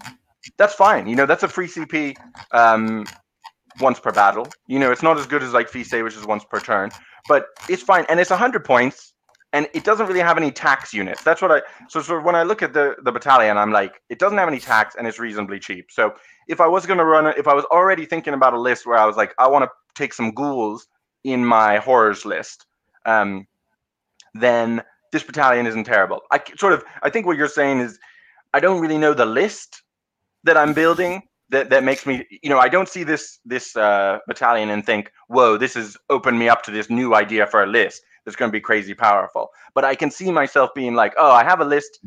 that's 0.58 0.74
fine. 0.74 1.08
You 1.08 1.16
know 1.16 1.26
that's 1.26 1.44
a 1.44 1.48
free 1.50 1.68
CP 1.68 2.16
um, 2.52 3.06
once 3.80 4.00
per 4.00 4.12
battle. 4.12 4.48
You 4.68 4.80
know 4.80 4.92
it's 4.92 5.04
not 5.04 5.18
as 5.18 5.26
good 5.26 5.44
as 5.44 5.54
like 5.54 5.70
Fise, 5.70 5.92
which 5.92 6.16
is 6.16 6.26
once 6.26 6.44
per 6.44 6.60
turn, 6.60 6.92
but 7.28 7.48
it's 7.70 7.84
fine, 7.84 8.06
and 8.10 8.20
it's 8.20 8.30
hundred 8.30 8.66
points, 8.66 9.14
and 9.54 9.70
it 9.74 9.84
doesn't 9.84 10.08
really 10.08 10.20
have 10.20 10.38
any 10.38 10.52
tax 10.52 10.94
units. 10.94 11.24
That's 11.24 11.42
what 11.42 11.52
I 11.52 11.62
so 11.88 12.02
so 12.02 12.20
when 12.20 12.36
I 12.36 12.44
look 12.44 12.62
at 12.62 12.74
the 12.74 12.96
the 13.04 13.12
battalion, 13.12 13.58
I'm 13.58 13.72
like 13.72 14.02
it 14.10 14.20
doesn't 14.20 14.38
have 14.38 14.48
any 14.48 14.60
tax, 14.60 14.96
and 14.98 15.08
it's 15.08 15.20
reasonably 15.20 15.60
cheap. 15.60 15.92
So 15.92 16.14
if 16.48 16.60
I 16.60 16.68
was 16.68 16.86
gonna 16.86 17.06
run 17.06 17.28
it, 17.28 17.38
if 17.38 17.48
I 17.48 17.54
was 17.54 17.66
already 17.66 18.06
thinking 18.06 18.34
about 18.34 18.54
a 18.54 18.60
list 18.60 18.86
where 18.86 18.98
I 18.98 19.06
was 19.06 19.16
like 19.16 19.34
I 19.38 19.48
want 19.48 19.66
to 19.66 19.70
take 19.96 20.14
some 20.14 20.32
ghouls 20.32 20.88
in 21.24 21.46
my 21.46 21.78
horrors 21.78 22.26
list, 22.26 22.66
um, 23.06 23.48
then 24.34 24.84
this 25.12 25.24
battalion 25.24 25.68
isn't 25.68 25.86
terrible. 25.86 26.22
I 26.32 26.42
sort 26.58 26.74
of 26.74 26.84
I 27.04 27.10
think 27.10 27.26
what 27.26 27.38
you're 27.38 27.48
saying 27.48 27.80
is 27.80 28.00
I 28.54 28.60
don't 28.60 28.82
really 28.82 28.98
know 28.98 29.14
the 29.14 29.26
list 29.26 29.84
that 30.44 30.58
I'm 30.58 30.74
building 30.74 31.24
that 31.54 31.70
that 31.70 31.84
makes 31.84 32.06
me 32.06 32.26
you 32.44 32.50
know 32.50 32.60
I 32.60 32.70
don't 32.76 32.90
see 32.90 33.04
this 33.04 33.40
this 33.46 33.76
uh, 33.76 34.20
battalion 34.28 34.70
and 34.70 34.86
think 34.86 35.12
whoa 35.28 35.58
this 35.58 35.74
has 35.76 35.96
opened 36.10 36.38
me 36.38 36.50
up 36.50 36.62
to 36.64 36.72
this 36.72 36.90
new 36.90 37.16
idea 37.16 37.48
for 37.48 37.64
a 37.64 37.68
list 37.68 38.02
that's 38.26 38.36
going 38.36 38.50
to 38.50 38.54
be 38.54 38.62
crazy 38.62 38.94
powerful. 38.94 39.50
But 39.76 39.84
I 39.86 39.96
can 39.96 40.10
see 40.12 40.32
myself 40.32 40.70
being 40.76 40.94
like 40.96 41.14
oh 41.18 41.32
I 41.32 41.44
have 41.44 41.60
a 41.62 41.66
list 41.66 42.00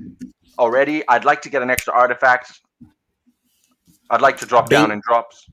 already. 0.58 1.02
I'd 1.08 1.24
like 1.24 1.40
to 1.42 1.50
get 1.50 1.62
an 1.62 1.70
extra 1.70 1.92
artifact. 1.94 2.60
I'd 4.10 4.20
like 4.20 4.36
to 4.38 4.46
drop 4.46 4.68
down 4.70 4.88
Bing- 4.88 4.94
in 4.98 5.02
drops. 5.08 5.46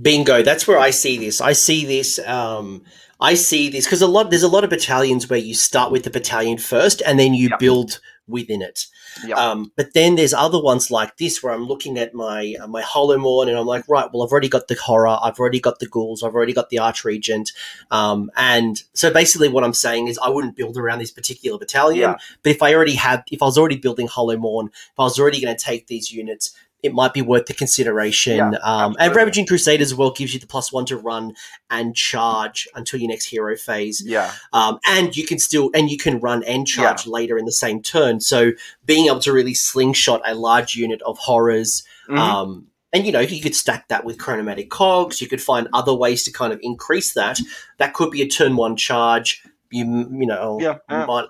Bingo. 0.00 0.42
That's 0.42 0.66
where 0.66 0.78
I 0.78 0.90
see 0.90 1.18
this. 1.18 1.40
I 1.40 1.52
see 1.52 1.84
this. 1.86 2.18
Um, 2.26 2.82
I 3.20 3.34
see 3.34 3.68
this 3.70 3.84
because 3.86 4.02
a 4.02 4.08
lot. 4.08 4.30
There's 4.30 4.42
a 4.42 4.48
lot 4.48 4.64
of 4.64 4.70
battalions 4.70 5.30
where 5.30 5.38
you 5.38 5.54
start 5.54 5.92
with 5.92 6.02
the 6.02 6.10
battalion 6.10 6.58
first, 6.58 7.00
and 7.06 7.18
then 7.18 7.32
you 7.34 7.48
Yeah. 7.50 7.56
build 7.58 8.00
within 8.26 8.60
it. 8.62 8.86
Yeah. 9.26 9.36
Um, 9.36 9.72
but 9.76 9.94
then 9.94 10.16
there's 10.16 10.34
other 10.34 10.60
ones 10.60 10.90
like 10.90 11.16
this 11.16 11.42
where 11.42 11.52
I'm 11.52 11.66
looking 11.66 11.98
at 11.98 12.14
my 12.14 12.54
uh, 12.60 12.66
my 12.66 12.82
Hollowmourne 12.82 13.48
and 13.48 13.58
I'm 13.58 13.66
like, 13.66 13.84
right, 13.88 14.08
well, 14.12 14.22
I've 14.22 14.32
already 14.32 14.48
got 14.48 14.68
the 14.68 14.74
horror, 14.74 15.18
I've 15.22 15.38
already 15.38 15.60
got 15.60 15.78
the 15.78 15.86
ghouls, 15.86 16.22
I've 16.22 16.34
already 16.34 16.52
got 16.52 16.70
the 16.70 16.78
archregent, 16.78 17.52
um, 17.90 18.30
and 18.36 18.82
so 18.92 19.12
basically 19.12 19.48
what 19.48 19.64
I'm 19.64 19.74
saying 19.74 20.08
is 20.08 20.18
I 20.18 20.28
wouldn't 20.28 20.56
build 20.56 20.76
around 20.76 20.98
this 20.98 21.10
particular 21.10 21.58
battalion. 21.58 22.10
Yeah. 22.10 22.16
But 22.42 22.50
if 22.50 22.62
I 22.62 22.74
already 22.74 22.94
had, 22.94 23.24
if 23.30 23.42
I 23.42 23.46
was 23.46 23.58
already 23.58 23.76
building 23.76 24.08
Hollowmourne, 24.08 24.68
if 24.68 24.98
I 24.98 25.04
was 25.04 25.18
already 25.18 25.40
going 25.40 25.56
to 25.56 25.64
take 25.64 25.86
these 25.86 26.12
units. 26.12 26.54
It 26.84 26.92
might 26.92 27.12
be 27.14 27.22
worth 27.22 27.46
the 27.46 27.54
consideration. 27.54 28.36
Yeah, 28.36 28.58
um, 28.62 28.94
and. 29.00 29.14
Ravaging 29.14 29.46
Crusaders 29.46 29.92
as 29.92 29.94
well 29.94 30.10
gives 30.10 30.34
you 30.34 30.40
the 30.40 30.46
plus 30.46 30.72
one 30.72 30.84
to 30.86 30.96
run 30.96 31.34
and 31.70 31.96
charge 31.96 32.68
until 32.74 33.00
your 33.00 33.08
next 33.08 33.24
hero 33.24 33.56
phase 33.56 34.02
yeah. 34.04 34.32
um, 34.52 34.78
and 34.86 35.16
you 35.16 35.24
can 35.24 35.38
still 35.38 35.70
and 35.74 35.88
you 35.90 35.96
can 35.96 36.20
run 36.20 36.42
and 36.44 36.66
charge 36.66 37.06
later 37.06 37.38
in 37.38 37.44
the 37.46 37.52
same 37.52 37.80
turn. 37.82 38.20
So 38.20 38.52
being 38.84 39.06
able 39.06 39.20
to 39.20 39.32
really 39.32 39.54
slingshot 39.54 40.20
a 40.26 40.34
large 40.34 40.74
unit 40.74 41.00
of 41.02 41.16
horrors, 41.18 41.82
Mhm. 42.08 42.18
um, 42.18 42.66
and 42.92 43.06
you 43.06 43.12
know 43.12 43.20
you 43.20 43.40
could 43.40 43.54
stack 43.54 43.88
that 43.88 44.04
with 44.04 44.18
chronomantic 44.18 44.68
cogs. 44.68 45.20
You 45.22 45.28
could 45.28 45.40
find 45.42 45.68
other 45.72 45.94
ways 45.94 46.22
to 46.24 46.32
kind 46.32 46.52
of 46.52 46.58
increase 46.62 47.14
that. 47.14 47.40
That 47.78 47.94
could 47.94 48.10
be 48.10 48.20
a 48.22 48.28
turn 48.28 48.56
one 48.56 48.76
charge. 48.76 49.42
You 49.70 49.84
you 50.12 50.26
know 50.26 50.58
Yeah, 50.60 50.76
yeah. 50.90 51.06
might 51.06 51.26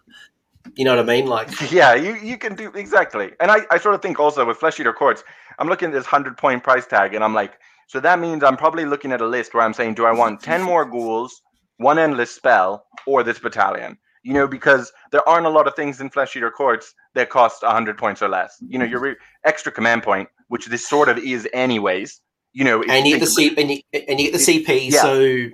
you 0.77 0.85
know 0.85 0.97
what 0.97 1.05
I 1.05 1.07
mean? 1.15 1.27
Like 1.27 1.49
Yeah, 1.71 1.95
you, 1.95 2.15
you 2.17 2.39
can 2.39 2.55
do 2.55 2.71
exactly. 2.75 3.33
And 3.41 3.51
I, 3.51 3.59
I 3.71 3.79
sort 3.79 3.95
of 3.95 4.03
think 4.03 4.19
also 4.19 4.45
with 4.45 4.57
Flesh 4.57 4.81
Eater 4.81 4.93
Courts, 4.93 5.23
I'm 5.59 5.69
looking 5.69 5.89
at 5.89 5.95
this 5.95 6.05
100 6.05 6.37
point 6.37 6.63
price 6.63 6.87
tag 6.87 7.15
and 7.15 7.25
I'm 7.25 7.35
like, 7.35 7.55
So 7.89 8.01
that 8.01 8.19
means 8.19 8.43
I'm 8.43 8.57
probably 8.57 8.85
looking 8.85 9.13
at 9.13 9.21
a 9.21 9.27
list 9.27 9.55
where 9.55 9.63
I'm 9.63 9.75
saying, 9.75 9.95
do 9.95 10.07
I 10.07 10.13
want 10.13 10.43
10 10.43 10.63
more 10.63 10.85
ghouls, 10.85 11.43
one 11.79 11.99
endless 11.99 12.31
spell, 12.31 12.87
or 13.07 13.23
this 13.23 13.39
battalion? 13.39 13.99
You 14.23 14.33
know, 14.33 14.49
because 14.49 14.91
there 15.13 15.27
aren't 15.29 15.47
a 15.47 15.51
lot 15.51 15.67
of 15.67 15.75
things 15.75 16.01
in 16.01 16.09
Flesh 16.09 16.35
Eater 16.35 16.51
Courts 16.51 16.95
that 17.15 17.29
cost 17.29 17.63
100 17.63 17.99
points 17.99 18.23
or 18.23 18.29
less. 18.29 18.57
You 18.67 18.79
know, 18.79 18.87
your 18.87 19.01
re- 19.01 19.17
extra 19.45 19.71
command 19.71 20.03
point, 20.03 20.29
which 20.49 20.67
this 20.67 20.89
sort 20.89 21.11
of 21.11 21.19
is 21.19 21.47
anyways, 21.53 22.21
you 22.55 22.65
know, 22.65 22.83
and 22.85 23.07
you, 23.07 23.19
get 23.19 23.21
the 23.21 23.27
C- 23.27 23.55
and, 23.57 23.71
you, 23.71 23.81
and 23.93 24.19
you 24.19 24.31
get 24.31 24.39
the 24.39 24.65
CP, 24.65 24.91
yeah. 24.91 25.03
so 25.03 25.51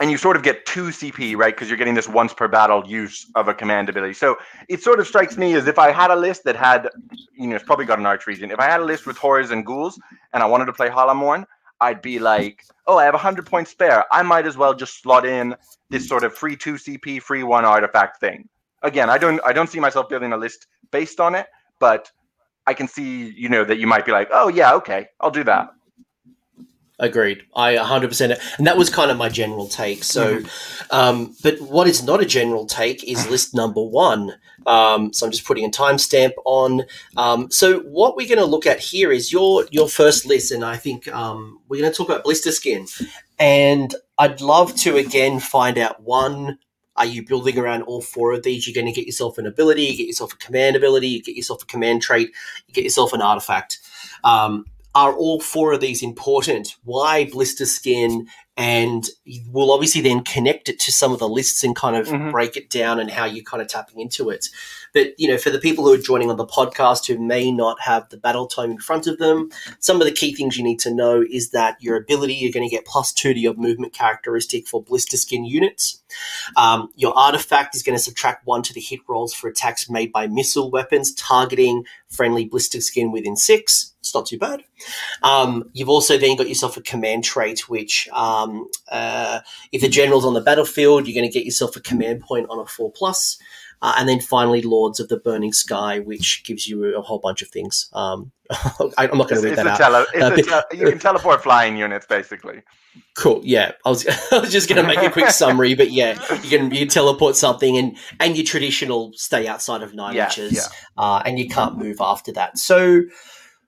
and 0.00 0.10
you 0.10 0.18
sort 0.18 0.36
of 0.36 0.42
get 0.42 0.66
two 0.66 0.88
CP, 0.88 1.36
right? 1.36 1.54
Because 1.54 1.68
you're 1.68 1.78
getting 1.78 1.94
this 1.94 2.08
once 2.08 2.32
per 2.32 2.48
battle 2.48 2.82
use 2.86 3.26
of 3.34 3.48
a 3.48 3.54
command 3.54 3.88
ability. 3.88 4.14
So 4.14 4.36
it 4.68 4.82
sort 4.82 5.00
of 5.00 5.06
strikes 5.06 5.36
me 5.36 5.54
as 5.54 5.66
if 5.66 5.78
I 5.78 5.90
had 5.90 6.10
a 6.10 6.16
list 6.16 6.44
that 6.44 6.56
had, 6.56 6.88
you 7.34 7.46
know, 7.46 7.56
it's 7.56 7.64
probably 7.64 7.86
got 7.86 7.98
an 7.98 8.06
arch 8.06 8.26
regent. 8.26 8.52
If 8.52 8.60
I 8.60 8.66
had 8.66 8.80
a 8.80 8.84
list 8.84 9.06
with 9.06 9.16
horrors 9.16 9.50
and 9.50 9.64
ghouls, 9.64 9.98
and 10.32 10.42
I 10.42 10.46
wanted 10.46 10.66
to 10.66 10.72
play 10.72 10.88
Hollowmourne, 10.88 11.44
I'd 11.80 12.00
be 12.00 12.18
like, 12.18 12.64
oh, 12.86 12.98
I 12.98 13.04
have 13.04 13.14
100 13.14 13.46
points 13.46 13.70
spare. 13.70 14.04
I 14.12 14.22
might 14.22 14.46
as 14.46 14.56
well 14.56 14.74
just 14.74 15.02
slot 15.02 15.26
in 15.26 15.54
this 15.90 16.08
sort 16.08 16.24
of 16.24 16.34
free 16.34 16.56
2 16.56 16.74
CP, 16.74 17.22
free 17.22 17.42
1 17.42 17.64
artifact 17.64 18.20
thing. 18.20 18.48
Again, 18.82 19.10
I 19.10 19.18
don't 19.18 19.40
I 19.44 19.52
don't 19.52 19.68
see 19.68 19.80
myself 19.80 20.08
building 20.08 20.32
a 20.32 20.36
list 20.36 20.66
based 20.90 21.18
on 21.18 21.34
it, 21.34 21.46
but 21.80 22.10
I 22.66 22.74
can 22.74 22.88
see, 22.88 23.30
you 23.30 23.48
know, 23.48 23.64
that 23.64 23.78
you 23.78 23.86
might 23.86 24.04
be 24.04 24.12
like, 24.12 24.28
oh 24.32 24.48
yeah, 24.48 24.74
okay, 24.74 25.08
I'll 25.20 25.30
do 25.30 25.44
that. 25.44 25.70
Agreed. 26.98 27.42
I 27.54 27.74
100%. 27.74 28.56
And 28.56 28.66
that 28.66 28.78
was 28.78 28.88
kind 28.88 29.10
of 29.10 29.18
my 29.18 29.28
general 29.28 29.68
take. 29.68 30.02
So, 30.02 30.38
mm-hmm. 30.38 30.94
um, 30.94 31.36
but 31.42 31.60
what 31.60 31.86
is 31.86 32.02
not 32.02 32.22
a 32.22 32.26
general 32.26 32.64
take 32.64 33.04
is 33.04 33.28
list 33.28 33.54
number 33.54 33.82
one. 33.82 34.34
Um, 34.66 35.12
so 35.12 35.26
I'm 35.26 35.32
just 35.32 35.46
putting 35.46 35.66
a 35.66 35.68
timestamp 35.68 36.32
on. 36.44 36.84
Um, 37.16 37.50
so 37.50 37.80
what 37.80 38.16
we're 38.16 38.26
going 38.26 38.38
to 38.38 38.46
look 38.46 38.66
at 38.66 38.80
here 38.80 39.12
is 39.12 39.30
your 39.30 39.66
your 39.70 39.88
first 39.88 40.26
list, 40.26 40.50
and 40.50 40.64
I 40.64 40.76
think 40.76 41.06
um, 41.08 41.60
we're 41.68 41.80
going 41.80 41.92
to 41.92 41.96
talk 41.96 42.08
about 42.08 42.24
Blisterskin. 42.24 42.90
And 43.38 43.94
I'd 44.18 44.40
love 44.40 44.74
to 44.76 44.96
again 44.96 45.38
find 45.38 45.78
out 45.78 46.02
one. 46.02 46.58
Are 46.96 47.04
you 47.04 47.26
building 47.26 47.58
around 47.58 47.82
all 47.82 48.00
four 48.00 48.32
of 48.32 48.42
these? 48.42 48.66
You're 48.66 48.74
going 48.74 48.92
to 48.92 48.98
get 48.98 49.06
yourself 49.06 49.36
an 49.36 49.46
ability, 49.46 49.82
you 49.82 49.96
get 49.98 50.06
yourself 50.06 50.32
a 50.32 50.36
command 50.36 50.76
ability, 50.76 51.08
you 51.08 51.22
get 51.22 51.36
yourself 51.36 51.62
a 51.62 51.66
command 51.66 52.00
trait, 52.00 52.32
you 52.66 52.72
get 52.72 52.84
yourself 52.84 53.12
an 53.12 53.20
artifact. 53.20 53.80
Um, 54.24 54.64
are 54.96 55.14
all 55.14 55.38
four 55.40 55.74
of 55.74 55.80
these 55.82 56.02
important? 56.02 56.76
Why 56.82 57.26
Blisterskin? 57.26 58.26
And 58.56 59.06
we'll 59.50 59.70
obviously 59.70 60.00
then 60.00 60.24
connect 60.24 60.70
it 60.70 60.78
to 60.80 60.92
some 60.92 61.12
of 61.12 61.18
the 61.18 61.28
lists 61.28 61.62
and 61.62 61.76
kind 61.76 61.94
of 61.94 62.08
mm-hmm. 62.08 62.30
break 62.30 62.56
it 62.56 62.70
down 62.70 62.98
and 62.98 63.10
how 63.10 63.26
you're 63.26 63.44
kind 63.44 63.60
of 63.60 63.68
tapping 63.68 64.00
into 64.00 64.30
it. 64.30 64.48
But, 64.94 65.08
you 65.18 65.28
know, 65.28 65.36
for 65.36 65.50
the 65.50 65.58
people 65.58 65.84
who 65.84 65.92
are 65.92 65.98
joining 65.98 66.30
on 66.30 66.38
the 66.38 66.46
podcast 66.46 67.06
who 67.06 67.18
may 67.18 67.52
not 67.52 67.78
have 67.82 68.08
the 68.08 68.16
battle 68.16 68.46
tome 68.46 68.70
in 68.70 68.78
front 68.78 69.06
of 69.06 69.18
them, 69.18 69.50
some 69.78 70.00
of 70.00 70.06
the 70.06 70.12
key 70.12 70.34
things 70.34 70.56
you 70.56 70.64
need 70.64 70.78
to 70.80 70.94
know 70.94 71.22
is 71.30 71.50
that 71.50 71.76
your 71.82 71.96
ability, 71.96 72.32
you're 72.32 72.52
going 72.52 72.66
to 72.66 72.74
get 72.74 72.86
plus 72.86 73.12
two 73.12 73.34
to 73.34 73.38
your 73.38 73.52
movement 73.54 73.92
characteristic 73.92 74.66
for 74.66 74.82
Blisterskin 74.82 75.46
units. 75.46 76.02
Um, 76.56 76.88
your 76.94 77.12
artifact 77.14 77.76
is 77.76 77.82
going 77.82 77.98
to 77.98 78.02
subtract 78.02 78.46
one 78.46 78.62
to 78.62 78.72
the 78.72 78.80
hit 78.80 79.00
rolls 79.06 79.34
for 79.34 79.48
attacks 79.48 79.90
made 79.90 80.12
by 80.12 80.28
missile 80.28 80.70
weapons 80.70 81.12
targeting 81.12 81.84
friendly 82.08 82.48
Blisterskin 82.48 83.12
within 83.12 83.36
six. 83.36 83.92
It's 84.00 84.14
not 84.14 84.26
too 84.26 84.38
bad. 84.38 84.62
Um, 85.24 85.68
you've 85.72 85.88
also 85.88 86.16
then 86.16 86.36
got 86.36 86.48
yourself 86.48 86.76
a 86.76 86.80
command 86.80 87.24
trait, 87.24 87.68
which 87.68 88.08
um, 88.12 88.45
uh, 88.90 89.40
if 89.72 89.82
the 89.82 89.88
general's 89.88 90.24
on 90.24 90.34
the 90.34 90.40
battlefield, 90.40 91.06
you're 91.06 91.14
going 91.14 91.30
to 91.30 91.32
get 91.32 91.44
yourself 91.44 91.76
a 91.76 91.80
command 91.80 92.20
point 92.20 92.46
on 92.50 92.58
a 92.58 92.66
four 92.66 92.90
plus. 92.92 93.38
Uh, 93.82 93.94
and 93.98 94.08
then 94.08 94.20
finally, 94.20 94.62
Lords 94.62 95.00
of 95.00 95.08
the 95.08 95.18
Burning 95.18 95.52
Sky, 95.52 95.98
which 95.98 96.44
gives 96.44 96.66
you 96.66 96.96
a 96.96 97.02
whole 97.02 97.18
bunch 97.18 97.42
of 97.42 97.48
things. 97.48 97.90
Um, 97.92 98.32
I, 98.96 99.06
am 99.06 99.18
not 99.18 99.28
going 99.28 99.42
to 99.42 99.48
read 99.48 99.58
that 99.58 99.66
out. 99.66 99.78
Tele- 99.78 100.06
uh, 100.22 100.62
you 100.72 100.88
can 100.88 100.98
teleport 100.98 101.42
flying 101.42 101.76
units, 101.76 102.06
basically. 102.06 102.62
Cool. 103.14 103.42
Yeah, 103.44 103.72
I 103.84 103.90
was, 103.90 104.06
I 104.32 104.38
was 104.38 104.50
just 104.50 104.68
going 104.68 104.80
to 104.80 104.88
make 104.88 105.06
a 105.06 105.10
quick 105.10 105.28
summary, 105.28 105.74
but 105.74 105.90
yeah, 105.90 106.18
you 106.42 106.50
can 106.50 106.70
you 106.70 106.86
teleport 106.86 107.36
something, 107.36 107.76
and 107.76 107.96
and 108.18 108.36
your 108.36 108.46
traditional 108.46 109.12
stay 109.14 109.46
outside 109.46 109.82
of 109.82 109.94
nine 109.94 110.14
yeah, 110.14 110.26
inches, 110.26 110.54
yeah. 110.54 110.62
Uh, 110.96 111.22
and 111.24 111.38
you 111.38 111.48
can't 111.48 111.76
move 111.76 111.98
after 112.00 112.32
that. 112.32 112.56
So, 112.58 113.02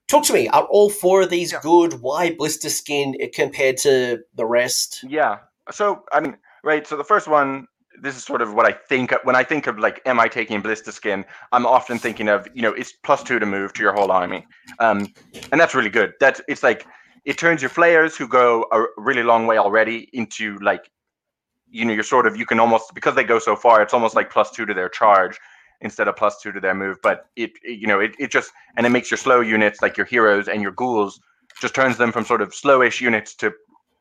talk 0.09 0.25
to 0.25 0.33
me. 0.33 0.49
Are 0.49 0.64
all 0.64 0.90
four 0.90 1.23
of 1.23 1.31
these 1.31 1.53
yeah. 1.53 1.61
good? 1.62 1.94
Why 2.01 2.35
blister 2.35 2.71
skin 2.71 3.14
compared 3.35 3.77
to 3.79 4.21
the 4.35 4.47
rest? 4.47 5.05
Yeah. 5.09 5.38
So 5.71 6.05
I 6.12 6.21
mean, 6.21 6.37
right. 6.64 6.87
So 6.87 6.97
the 6.97 7.05
first 7.05 7.29
one 7.29 7.66
this 8.01 8.16
is 8.16 8.25
sort 8.25 8.42
of 8.42 8.55
what 8.55 8.66
I 8.66 8.73
think 8.73 9.12
when 9.25 9.37
I 9.37 9.42
think 9.42 9.66
of 9.66 9.79
like, 9.79 10.01
am 10.07 10.21
I 10.21 10.29
taking 10.29 10.62
Blisterskin? 10.62 11.25
I'm 11.53 11.66
often 11.66 11.99
thinking 11.99 12.29
of, 12.29 12.49
you 12.55 12.62
know, 12.62 12.73
it's 12.73 12.92
plus 12.92 13.23
two 13.23 13.38
to 13.38 13.47
move 13.47 13.73
to 13.75 13.83
your 13.83 13.92
whole 13.92 14.11
army, 14.11 14.47
um, 14.79 15.12
and 15.51 15.61
that's 15.61 15.75
really 15.75 15.90
good. 15.90 16.14
That's 16.21 16.40
it's 16.49 16.62
like 16.62 16.87
it 17.25 17.38
turns 17.38 17.62
your 17.62 17.71
flayers 17.71 18.16
who 18.16 18.29
go 18.29 18.66
a 18.73 18.85
really 18.97 19.23
long 19.23 19.47
way 19.47 19.59
already 19.59 20.09
into 20.12 20.57
like, 20.59 20.90
you 21.68 21.85
know, 21.85 21.92
you're 21.92 22.03
sort 22.03 22.27
of 22.27 22.37
you 22.37 22.47
can 22.47 22.61
almost 22.61 22.94
because 22.94 23.14
they 23.14 23.25
go 23.25 23.38
so 23.38 23.57
far, 23.57 23.83
it's 23.83 23.94
almost 23.94 24.14
like 24.14 24.31
plus 24.31 24.51
two 24.51 24.66
to 24.66 24.75
their 24.75 24.88
charge 24.88 25.38
instead 25.81 26.09
of 26.09 26.17
plus 26.17 26.41
two 26.41 26.53
to 26.53 26.61
their 26.61 26.75
move. 26.75 26.99
But 27.03 27.27
it, 27.37 27.53
it 27.62 27.79
you 27.79 27.87
know, 27.87 28.01
it, 28.01 28.12
it 28.19 28.31
just 28.31 28.53
and 28.77 28.87
it 28.87 28.91
makes 28.91 29.11
your 29.11 29.19
slow 29.19 29.41
units 29.41 29.83
like 29.83 29.97
your 29.97 30.07
heroes 30.07 30.49
and 30.49 30.62
your 30.62 30.73
ghouls 30.73 31.21
just 31.61 31.75
turns 31.75 31.97
them 31.97 32.12
from 32.12 32.25
sort 32.25 32.43
of 32.43 32.51
slowish 32.51 33.01
units 33.01 33.35
to 33.37 33.53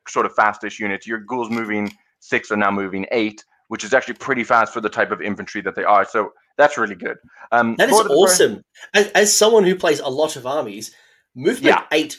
sort 0.08 0.26
of 0.26 0.34
fastish 0.34 0.80
units. 0.80 1.08
Your 1.08 1.20
ghouls 1.20 1.50
moving 1.50 1.92
six 2.20 2.52
are 2.52 2.58
now 2.58 2.72
moving 2.72 3.06
eight 3.12 3.44
which 3.68 3.84
is 3.84 3.94
actually 3.94 4.16
pretty 4.16 4.44
fast 4.44 4.74
for 4.74 4.82
the 4.82 4.90
type 4.90 5.12
of 5.12 5.22
infantry 5.22 5.62
that 5.62 5.76
they 5.76 5.84
are. 5.84 6.06
So 6.06 6.32
that's 6.58 6.78
really 6.78 6.96
good. 6.96 7.18
Um, 7.52 7.76
that 7.76 7.90
is 7.90 7.96
awesome. 7.96 8.64
As, 8.94 9.08
as, 9.10 9.36
someone 9.36 9.64
who 9.64 9.76
plays 9.76 10.00
a 10.00 10.08
lot 10.08 10.36
of 10.36 10.46
armies, 10.46 10.94
movement 11.36 11.76
yeah. 11.76 11.84
eight 11.92 12.18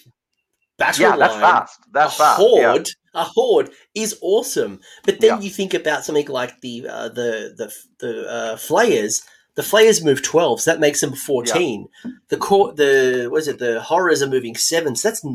battle 0.77 1.11
yeah, 1.11 1.16
that's 1.16 1.33
line, 1.35 1.40
fast. 1.40 1.81
That's 1.92 2.14
a 2.14 2.18
fast. 2.18 2.40
horde, 2.40 2.88
yeah. 3.14 3.23
a 3.23 3.25
horde 3.25 3.71
is 3.94 4.18
awesome. 4.21 4.81
But 5.05 5.21
then 5.21 5.38
yeah. 5.38 5.40
you 5.40 5.51
think 5.51 5.75
about 5.75 6.05
something 6.05 6.29
like 6.29 6.61
the 6.61 6.87
uh, 6.88 7.09
the 7.09 7.55
the 7.57 7.73
the 8.01 8.31
uh, 8.31 8.57
flayers. 8.57 9.23
The 9.59 9.64
flayers 9.64 10.05
move 10.05 10.23
twelve, 10.23 10.61
so 10.61 10.71
that 10.71 10.79
makes 10.79 11.01
them 11.01 11.14
fourteen. 11.14 11.88
Yeah. 12.05 12.12
The 12.29 12.37
court, 12.37 12.77
the 12.77 13.27
what 13.29 13.38
is 13.38 13.49
it? 13.49 13.59
The 13.59 13.81
horrors 13.81 14.23
are 14.23 14.29
moving 14.29 14.55
seven, 14.55 14.94
so 14.94 15.09
that's 15.09 15.25
9 15.25 15.35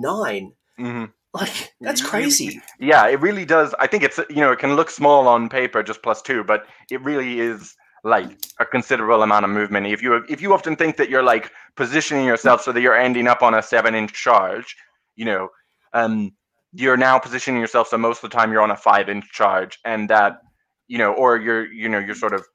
mm-hmm. 0.80 1.06
Like 1.34 1.74
that's 1.82 2.02
crazy. 2.02 2.62
Yeah, 2.80 3.06
it 3.10 3.20
really 3.20 3.44
does. 3.44 3.76
I 3.80 3.88
think 3.88 4.02
it's 4.02 4.22
you 4.30 4.38
know 4.38 4.54
it 4.54 4.60
can 4.60 4.78
look 4.78 4.90
small 4.90 5.28
on 5.28 5.50
paper, 5.50 5.84
just 5.84 6.02
plus 6.02 6.22
two, 6.22 6.42
but 6.46 6.68
it 6.90 7.02
really 7.02 7.42
is 7.42 7.76
like 8.06 8.30
a 8.62 8.66
considerable 8.66 9.24
amount 9.24 9.44
of 9.44 9.52
movement. 9.52 9.88
If 9.88 10.02
you 10.02 10.24
if 10.30 10.42
you 10.42 10.54
often 10.54 10.78
think 10.78 10.96
that 10.96 11.10
you're 11.10 11.22
like 11.22 11.52
positioning 11.76 12.26
yourself 12.26 12.62
so 12.62 12.72
that 12.72 12.80
you're 12.80 12.98
ending 12.98 13.28
up 13.28 13.42
on 13.42 13.54
a 13.54 13.62
seven 13.62 13.94
inch 13.94 14.14
charge, 14.14 14.74
you 15.18 15.26
know, 15.26 15.50
um, 15.92 16.32
you're 16.72 16.96
now 16.96 17.20
positioning 17.20 17.60
yourself 17.60 17.90
so 17.90 17.98
most 17.98 18.24
of 18.24 18.30
the 18.30 18.38
time 18.38 18.54
you're 18.54 18.62
on 18.62 18.72
a 18.72 18.78
five 18.78 19.10
inch 19.10 19.30
charge, 19.34 19.80
and 19.84 20.10
that 20.10 20.40
you 20.88 20.98
know, 20.98 21.12
or 21.12 21.36
you're 21.36 21.70
you 21.74 21.90
know 21.90 22.00
you're 22.00 22.16
sort 22.16 22.34
of 22.34 22.46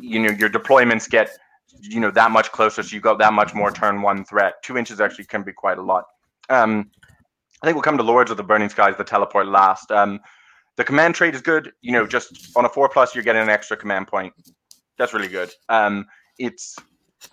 you 0.00 0.20
know 0.20 0.30
your 0.30 0.48
deployments 0.48 1.08
get 1.08 1.30
you 1.80 2.00
know 2.00 2.10
that 2.10 2.30
much 2.30 2.52
closer, 2.52 2.82
so 2.82 2.94
you 2.94 3.00
got 3.00 3.18
that 3.18 3.32
much 3.32 3.54
more 3.54 3.70
turn 3.70 4.02
one 4.02 4.24
threat. 4.24 4.62
Two 4.62 4.76
inches 4.76 5.00
actually 5.00 5.24
can 5.24 5.42
be 5.42 5.52
quite 5.52 5.78
a 5.78 5.82
lot. 5.82 6.04
Um, 6.48 6.90
I 7.62 7.66
think 7.66 7.76
we'll 7.76 7.82
come 7.82 7.96
to 7.96 8.02
Lords 8.02 8.30
of 8.30 8.36
the 8.36 8.42
Burning 8.42 8.68
Skies, 8.68 8.96
the 8.96 9.04
teleport 9.04 9.46
last. 9.46 9.90
Um, 9.90 10.20
the 10.76 10.84
command 10.84 11.14
trait 11.14 11.34
is 11.34 11.40
good. 11.40 11.72
You 11.80 11.92
know, 11.92 12.06
just 12.06 12.56
on 12.56 12.64
a 12.64 12.68
four 12.68 12.88
plus, 12.88 13.14
you're 13.14 13.24
getting 13.24 13.42
an 13.42 13.48
extra 13.48 13.76
command 13.76 14.08
point. 14.08 14.32
That's 14.98 15.14
really 15.14 15.28
good. 15.28 15.50
Um, 15.68 16.06
it's 16.38 16.76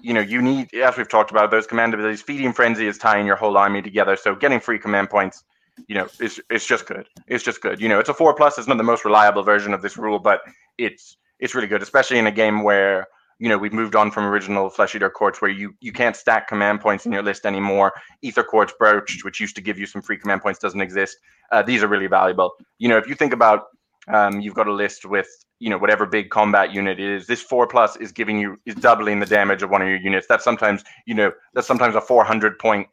you 0.02 0.14
know, 0.14 0.22
you 0.22 0.42
need 0.42 0.74
as 0.76 0.98
we've 0.98 1.10
talked 1.10 1.32
about 1.32 1.52
those 1.52 1.68
command 1.68 1.94
abilities. 1.94 2.22
Feeding 2.22 2.54
frenzy 2.54 2.88
is 2.88 2.98
tying 2.98 3.26
your 3.26 3.36
whole 3.36 3.58
army 3.58 3.82
together. 3.82 4.16
So 4.16 4.36
getting 4.36 4.60
free 4.60 4.78
command 4.78 5.10
points, 5.10 5.44
you 5.88 5.96
know, 5.96 6.08
is 6.20 6.40
it's 6.50 6.66
just 6.66 6.86
good. 6.86 7.08
It's 7.28 7.44
just 7.44 7.62
good. 7.62 7.82
You 7.82 7.90
know, 7.90 8.00
it's 8.00 8.10
a 8.10 8.14
four 8.14 8.34
plus. 8.34 8.58
It's 8.58 8.68
not 8.68 8.78
the 8.78 8.84
most 8.84 9.06
reliable 9.06 9.44
version 9.44 9.74
of 9.74 9.82
this 9.82 9.98
rule, 9.98 10.20
but 10.20 10.42
it's 10.78 11.18
it's 11.40 11.56
really 11.56 11.68
good, 11.68 11.82
especially 11.82 12.20
in 12.20 12.28
a 12.28 12.32
game 12.32 12.64
where 12.64 13.08
you 13.40 13.48
know 13.48 13.58
we've 13.58 13.74
moved 13.74 13.96
on 13.96 14.12
from 14.12 14.26
original 14.26 14.70
flesh 14.70 14.96
eater 14.96 15.10
courts 15.10 15.42
where 15.42 15.50
you 15.52 15.74
you 15.80 15.92
can't 15.92 16.16
stack 16.16 16.48
command 16.48 16.82
points 16.82 17.06
in 17.06 17.12
your 17.12 17.24
list 17.24 17.46
anymore. 17.46 17.94
Ether 18.22 18.44
quartz 18.44 18.74
broached 18.78 19.24
which 19.24 19.40
used 19.40 19.56
to 19.56 19.62
give 19.62 19.80
you 19.80 19.86
some 19.86 20.02
free 20.02 20.18
command 20.18 20.42
points 20.42 20.60
doesn't 20.60 20.82
exist. 20.82 21.18
Uh, 21.52 21.62
these 21.64 21.82
are 21.82 21.88
really 21.88 22.08
valuable. 22.08 22.52
You 22.78 22.90
know 22.90 22.98
if 22.98 23.08
you 23.08 23.16
think 23.16 23.34
about 23.34 23.68
um, 24.10 24.42
you've 24.42 24.56
got 24.56 24.68
a 24.68 24.74
list 24.74 25.06
with 25.06 25.28
you 25.60 25.70
know 25.70 25.78
whatever 25.78 26.06
big 26.06 26.30
combat 26.30 26.74
unit 26.74 27.00
is 27.00 27.28
this 27.28 27.42
four 27.42 27.68
plus 27.68 27.96
is 27.98 28.12
giving 28.12 28.40
you 28.40 28.58
is 28.66 28.76
doubling 28.76 29.20
the 29.20 29.26
damage 29.26 29.64
of 29.64 29.70
one 29.70 29.82
of 29.82 29.88
your 29.88 29.98
units. 29.98 30.28
That's 30.28 30.44
sometimes 30.44 30.84
you 31.06 31.16
know 31.16 31.32
that's 31.54 31.68
sometimes 31.68 31.96
a 31.96 32.02
400 32.02 32.60
point 32.60 32.88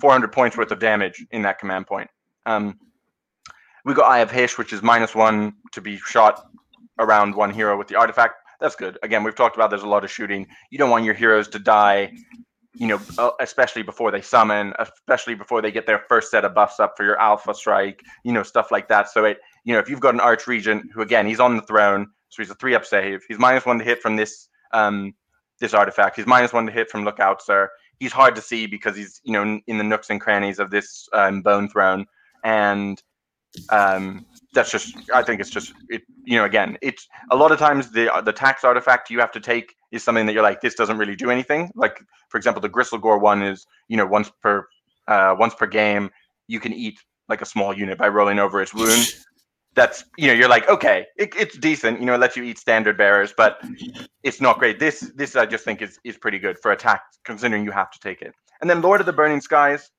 400 0.00 0.32
points 0.32 0.56
worth 0.56 0.70
of 0.70 0.78
damage 0.78 1.24
in 1.32 1.42
that 1.42 1.58
command 1.58 1.86
point. 1.86 2.08
Um, 2.46 2.78
we 3.84 3.94
got 3.94 4.10
eye 4.10 4.20
of 4.20 4.30
Hysh 4.30 4.56
which 4.56 4.72
is 4.72 4.82
minus 4.82 5.14
one 5.14 5.54
to 5.72 5.80
be 5.80 5.98
shot 5.98 6.48
around 6.98 7.34
one 7.34 7.50
hero 7.50 7.76
with 7.78 7.88
the 7.88 7.96
artifact 7.96 8.34
that's 8.60 8.76
good. 8.76 8.98
Again, 9.02 9.22
we've 9.22 9.34
talked 9.34 9.56
about 9.56 9.70
there's 9.70 9.82
a 9.82 9.88
lot 9.88 10.04
of 10.04 10.10
shooting. 10.10 10.46
You 10.70 10.78
don't 10.78 10.90
want 10.90 11.04
your 11.04 11.14
heroes 11.14 11.48
to 11.48 11.58
die, 11.58 12.12
you 12.74 12.86
know, 12.86 13.00
uh, 13.16 13.30
especially 13.40 13.82
before 13.82 14.10
they 14.10 14.20
summon, 14.20 14.72
especially 14.78 15.34
before 15.34 15.62
they 15.62 15.70
get 15.70 15.86
their 15.86 16.00
first 16.08 16.30
set 16.30 16.44
of 16.44 16.54
buffs 16.54 16.80
up 16.80 16.96
for 16.96 17.04
your 17.04 17.18
alpha 17.20 17.54
strike, 17.54 18.02
you 18.24 18.32
know, 18.32 18.42
stuff 18.42 18.70
like 18.70 18.88
that. 18.88 19.08
So 19.08 19.24
it, 19.24 19.38
you 19.64 19.72
know, 19.72 19.78
if 19.78 19.88
you've 19.88 20.00
got 20.00 20.14
an 20.14 20.20
arch 20.20 20.46
regent 20.46 20.90
who 20.92 21.02
again 21.02 21.26
he's 21.26 21.40
on 21.40 21.56
the 21.56 21.62
throne, 21.62 22.08
so 22.30 22.42
he's 22.42 22.50
a 22.50 22.54
three 22.56 22.74
up 22.74 22.84
save. 22.84 23.24
He's 23.28 23.38
minus 23.38 23.64
one 23.64 23.78
to 23.78 23.84
hit 23.84 24.02
from 24.02 24.16
this 24.16 24.48
um 24.72 25.14
this 25.60 25.74
artifact. 25.74 26.16
He's 26.16 26.26
minus 26.26 26.52
one 26.52 26.66
to 26.66 26.72
hit 26.72 26.90
from 26.90 27.04
lookout, 27.04 27.42
sir. 27.42 27.70
he's 28.00 28.12
hard 28.12 28.34
to 28.36 28.42
see 28.42 28.66
because 28.66 28.96
he's 28.96 29.20
you 29.24 29.32
know 29.32 29.60
in 29.66 29.78
the 29.78 29.84
nooks 29.84 30.10
and 30.10 30.20
crannies 30.20 30.58
of 30.58 30.70
this 30.70 31.08
um, 31.12 31.42
bone 31.42 31.68
throne, 31.68 32.06
and 32.44 33.00
um, 33.70 34.26
that's 34.54 34.70
just 34.70 34.96
I 35.14 35.22
think 35.22 35.40
it's 35.40 35.50
just 35.50 35.72
it 35.88 36.02
you 36.24 36.36
know 36.36 36.44
again 36.44 36.78
it's 36.80 37.06
a 37.30 37.36
lot 37.36 37.52
of 37.52 37.58
times 37.58 37.90
the 37.90 38.10
the 38.24 38.32
tax 38.32 38.64
artifact 38.64 39.10
you 39.10 39.20
have 39.20 39.32
to 39.32 39.40
take 39.40 39.74
is 39.92 40.02
something 40.02 40.26
that 40.26 40.32
you're 40.32 40.42
like 40.42 40.60
this 40.60 40.74
doesn't 40.74 40.98
really 40.98 41.16
do 41.16 41.30
anything. 41.30 41.70
Like 41.74 42.00
for 42.28 42.36
example, 42.38 42.60
the 42.60 42.68
Gristlegore 42.68 43.20
one 43.20 43.42
is 43.42 43.66
you 43.88 43.96
know 43.96 44.06
once 44.06 44.30
per 44.42 44.66
uh, 45.06 45.34
once 45.38 45.54
per 45.54 45.66
game 45.66 46.10
you 46.46 46.60
can 46.60 46.72
eat 46.72 46.98
like 47.28 47.42
a 47.42 47.46
small 47.46 47.76
unit 47.76 47.98
by 47.98 48.08
rolling 48.08 48.38
over 48.38 48.60
its 48.62 48.74
wound. 48.74 49.06
That's 49.74 50.04
you 50.16 50.26
know 50.26 50.32
you're 50.32 50.48
like 50.48 50.68
okay 50.68 51.06
it, 51.16 51.34
it's 51.36 51.56
decent 51.56 52.00
you 52.00 52.06
know 52.06 52.14
it 52.14 52.18
lets 52.18 52.36
you 52.36 52.42
eat 52.42 52.58
standard 52.58 52.96
bearers 52.96 53.32
but 53.36 53.60
it's 54.22 54.40
not 54.40 54.58
great. 54.58 54.78
This 54.78 55.12
this 55.14 55.36
I 55.36 55.46
just 55.46 55.64
think 55.64 55.82
is 55.82 55.98
is 56.04 56.16
pretty 56.16 56.38
good 56.38 56.58
for 56.58 56.72
attack 56.72 57.02
considering 57.24 57.64
you 57.64 57.70
have 57.70 57.90
to 57.90 57.98
take 58.00 58.22
it. 58.22 58.32
And 58.60 58.68
then 58.68 58.80
Lord 58.82 59.00
of 59.00 59.06
the 59.06 59.12
Burning 59.12 59.40
Skies, 59.40 59.90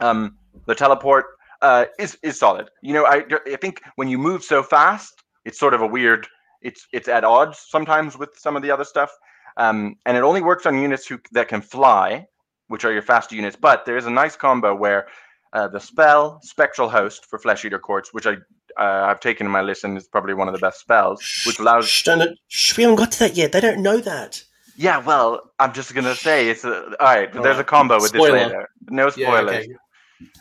um, 0.00 0.36
the 0.66 0.74
teleport 0.74 1.26
uh, 1.62 1.86
is 1.98 2.18
is 2.22 2.38
solid. 2.38 2.70
You 2.82 2.94
know 2.94 3.06
I 3.06 3.24
I 3.46 3.56
think 3.56 3.82
when 3.96 4.08
you 4.08 4.18
move 4.18 4.42
so 4.42 4.62
fast 4.62 5.22
it's 5.44 5.58
sort 5.58 5.74
of 5.74 5.80
a 5.80 5.86
weird 5.86 6.26
it's 6.62 6.86
it's 6.92 7.08
at 7.08 7.24
odds 7.24 7.64
sometimes 7.68 8.18
with 8.18 8.30
some 8.36 8.56
of 8.56 8.62
the 8.62 8.70
other 8.70 8.84
stuff. 8.84 9.10
Um, 9.56 9.96
and 10.06 10.16
it 10.16 10.22
only 10.22 10.42
works 10.42 10.64
on 10.66 10.80
units 10.80 11.06
who 11.06 11.18
that 11.32 11.48
can 11.48 11.60
fly, 11.60 12.26
which 12.68 12.84
are 12.84 12.92
your 12.92 13.02
fast 13.02 13.32
units. 13.32 13.56
But 13.60 13.84
there 13.84 13.96
is 13.96 14.06
a 14.06 14.10
nice 14.10 14.36
combo 14.36 14.74
where 14.74 15.08
uh, 15.52 15.68
the 15.68 15.80
spell 15.80 16.40
Spectral 16.42 16.88
Host 16.88 17.26
for 17.26 17.38
Flesh 17.38 17.64
Eater 17.64 17.78
Courts, 17.78 18.14
which 18.14 18.26
I 18.26 18.34
uh, 18.78 19.06
I've 19.08 19.20
taken 19.20 19.46
in 19.46 19.52
my 19.52 19.62
list 19.62 19.84
and 19.84 19.98
is 19.98 20.06
probably 20.06 20.34
one 20.34 20.48
of 20.48 20.54
the 20.54 20.60
best 20.60 20.80
spells, 20.80 21.20
which 21.44 21.58
allows. 21.58 21.88
Shh, 21.88 22.04
don't, 22.04 22.38
shh, 22.48 22.76
we 22.76 22.84
haven't 22.84 22.96
got 22.96 23.12
to 23.12 23.18
that 23.20 23.36
yet. 23.36 23.52
They 23.52 23.60
don't 23.60 23.82
know 23.82 23.98
that. 23.98 24.44
Yeah, 24.76 24.98
well, 24.98 25.50
I'm 25.58 25.72
just 25.72 25.94
gonna 25.94 26.14
say 26.14 26.48
it's 26.48 26.64
a, 26.64 26.84
all 26.84 26.96
right. 27.00 27.30
But 27.32 27.42
there's 27.42 27.58
a 27.58 27.64
combo 27.64 27.96
with 27.96 28.10
Spoiler. 28.10 28.38
this 28.38 28.46
later. 28.46 28.68
No 28.88 29.10
Yeah, 29.16 29.26
spoilers. 29.26 29.66
okay. 29.66 29.76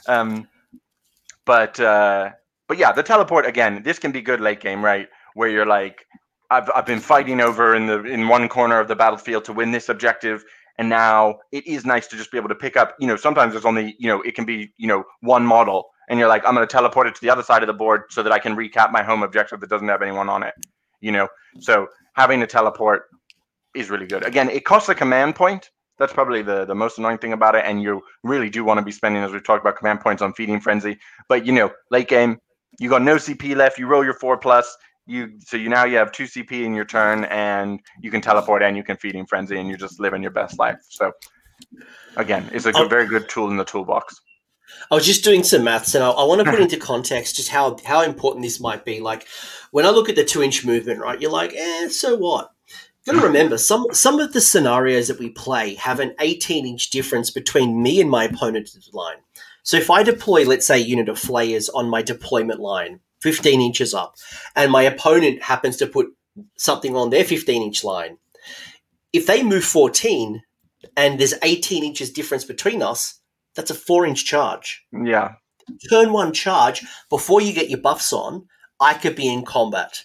Um, 0.08 0.48
but 1.50 1.80
uh, 1.80 2.30
but 2.68 2.78
yeah, 2.78 2.92
the 2.92 3.02
teleport 3.02 3.48
again. 3.48 3.82
This 3.82 3.98
can 3.98 4.12
be 4.12 4.22
good 4.22 4.40
late 4.40 4.60
game, 4.60 4.86
right? 4.86 5.08
Where 5.34 5.50
you're 5.50 5.66
like, 5.66 6.06
I've 6.52 6.70
I've 6.76 6.86
been 6.86 7.00
fighting 7.00 7.42
over 7.42 7.74
in 7.74 7.88
the 7.88 8.04
in 8.04 8.28
one 8.28 8.48
corner 8.48 8.80
of 8.80 8.88
the 8.88 8.96
battlefield 8.96 9.46
to 9.46 9.54
win 9.54 9.72
this 9.72 9.90
objective, 9.90 10.46
and 10.78 10.88
now 10.88 11.40
it 11.52 11.66
is 11.66 11.88
nice 11.88 12.06
to 12.10 12.18
just 12.18 12.32
be 12.32 12.38
able 12.38 12.50
to 12.50 12.56
pick 12.66 12.78
up. 12.78 12.96
You 13.00 13.08
know, 13.08 13.16
sometimes 13.16 13.54
there's 13.54 13.66
only 13.66 13.96
you 13.98 14.08
know 14.08 14.22
it 14.22 14.36
can 14.36 14.46
be 14.46 14.72
you 14.78 14.86
know 14.86 15.04
one 15.22 15.44
model, 15.44 15.90
and 16.08 16.20
you're 16.20 16.28
like, 16.28 16.44
I'm 16.46 16.54
going 16.54 16.68
to 16.68 16.72
teleport 16.72 17.08
it 17.08 17.16
to 17.16 17.22
the 17.22 17.32
other 17.32 17.42
side 17.42 17.64
of 17.64 17.68
the 17.68 17.74
board 17.74 18.04
so 18.12 18.22
that 18.22 18.32
I 18.32 18.38
can 18.38 18.56
recap 18.56 18.92
my 18.92 19.02
home 19.02 19.24
objective 19.24 19.60
that 19.62 19.72
doesn't 19.72 19.88
have 19.88 20.04
anyone 20.04 20.30
on 20.30 20.44
it. 20.44 20.54
You 21.02 21.12
know, 21.12 21.28
so 21.60 21.88
having 22.14 22.44
a 22.44 22.48
teleport 22.48 23.06
is 23.76 23.90
really 23.90 24.06
good. 24.06 24.24
Again, 24.24 24.52
it 24.52 24.66
costs 24.66 24.88
a 24.88 24.94
command 24.94 25.34
point. 25.34 25.72
That's 26.00 26.14
probably 26.14 26.42
the, 26.42 26.66
the 26.66 26.76
most 26.76 26.98
annoying 26.98 27.18
thing 27.18 27.34
about 27.34 27.56
it. 27.56 27.64
And 27.66 27.82
you 27.82 28.02
really 28.24 28.50
do 28.50 28.64
want 28.64 28.80
to 28.80 28.84
be 28.84 28.92
spending, 28.92 29.22
as 29.22 29.32
we've 29.32 29.44
talked 29.44 29.62
about, 29.62 29.76
command 29.78 30.00
points 30.00 30.22
on 30.22 30.34
feeding 30.34 30.60
frenzy. 30.62 30.98
But 31.28 31.46
you 31.46 31.52
know, 31.52 31.72
late 31.92 32.08
game, 32.08 32.40
you 32.80 32.90
got 32.90 33.02
no 33.02 33.16
CP 33.18 33.56
left. 33.56 33.78
You 33.78 33.88
roll 33.88 34.04
your 34.04 34.14
four 34.14 34.38
plus. 34.38 34.76
You 35.06 35.32
so 35.40 35.58
you 35.58 35.70
now 35.70 35.86
you 35.86 35.98
have 35.98 36.12
two 36.12 36.26
CP 36.26 36.52
in 36.64 36.74
your 36.74 36.86
turn, 36.86 37.26
and 37.26 37.80
you 38.02 38.12
can 38.12 38.22
teleport 38.22 38.62
and 38.64 38.78
you 38.78 38.84
can 38.84 38.96
feeding 38.98 39.26
frenzy, 39.26 39.58
and 39.60 39.68
you're 39.68 39.78
just 39.78 40.00
living 40.00 40.22
your 40.22 40.32
best 40.32 40.58
life. 40.60 40.78
So 40.88 41.12
again, 42.16 42.50
it's 42.54 42.66
a 42.66 42.72
good, 42.72 42.86
Oh. 42.86 42.88
very 42.88 43.08
good 43.08 43.28
tool 43.28 43.50
in 43.50 43.58
the 43.58 43.66
toolbox. 43.66 44.22
I 44.92 44.96
was 44.96 45.06
just 45.06 45.24
doing 45.24 45.44
some 45.44 45.64
maths, 45.64 45.96
and 45.96 46.04
I, 46.04 46.12
I 46.12 46.24
want 46.26 46.46
to 46.46 46.50
put 46.50 46.60
into 46.66 46.78
context 46.78 47.36
just 47.36 47.50
how 47.50 47.78
how 47.84 48.04
important 48.04 48.44
this 48.44 48.60
might 48.60 48.86
be. 48.86 49.00
Like 49.00 49.28
when 49.72 49.86
I 49.86 49.90
look 49.90 50.10
at 50.10 50.16
the 50.16 50.24
two 50.24 50.44
inch 50.44 50.64
movement, 50.66 51.00
right? 51.02 51.20
You're 51.20 51.32
like, 51.32 51.54
eh, 51.56 51.90
so 51.90 52.16
what? 52.16 52.52
Got 53.10 53.22
to 53.22 53.28
remember 53.28 53.58
some 53.58 53.86
some 53.92 54.20
of 54.20 54.34
the 54.34 54.42
scenarios 54.42 55.08
that 55.08 55.18
we 55.18 55.30
play 55.30 55.74
have 55.76 56.00
an 56.00 56.14
18 56.20 56.68
inch 56.68 56.92
difference 56.92 57.32
between 57.32 57.82
me 57.82 58.00
and 58.00 58.10
my 58.10 58.26
opponent's 58.26 58.90
line. 58.94 59.18
So 59.64 59.78
if 59.78 59.90
I 59.90 60.04
deploy, 60.04 60.46
let's 60.46 60.68
say, 60.68 60.76
a 60.76 60.86
unit 60.86 61.10
of 61.10 61.18
flayers 61.18 61.70
on 61.70 61.90
my 61.90 62.04
deployment 62.04 62.60
line, 62.60 63.00
15 63.22 63.62
inches 63.62 63.94
up, 63.94 64.16
and 64.56 64.72
my 64.72 64.84
opponent 64.84 65.42
happens 65.42 65.78
to 65.78 65.88
put 65.88 66.08
something 66.56 66.96
on 66.96 67.10
their 67.10 67.24
15 67.24 67.64
inch 67.64 67.84
line, 67.84 68.18
if 69.12 69.26
they 69.26 69.42
move 69.42 69.64
14 69.64 70.44
and 70.96 71.20
there's 71.20 71.34
18 71.42 71.84
inches 71.84 72.12
difference 72.12 72.46
between 72.46 72.82
us, 72.84 73.20
that's 73.56 73.72
a 73.72 73.76
four 73.76 74.06
inch 74.06 74.24
charge 74.24 74.86
Yeah, 74.92 75.34
turn 75.90 76.14
one 76.14 76.32
charge 76.32 76.86
before 77.10 77.42
you 77.42 77.54
get 77.54 77.70
your 77.70 77.82
buffs 77.82 78.14
on, 78.14 78.48
I 78.80 78.94
could 78.94 79.16
be 79.16 79.28
in 79.28 79.46
combat. 79.46 80.04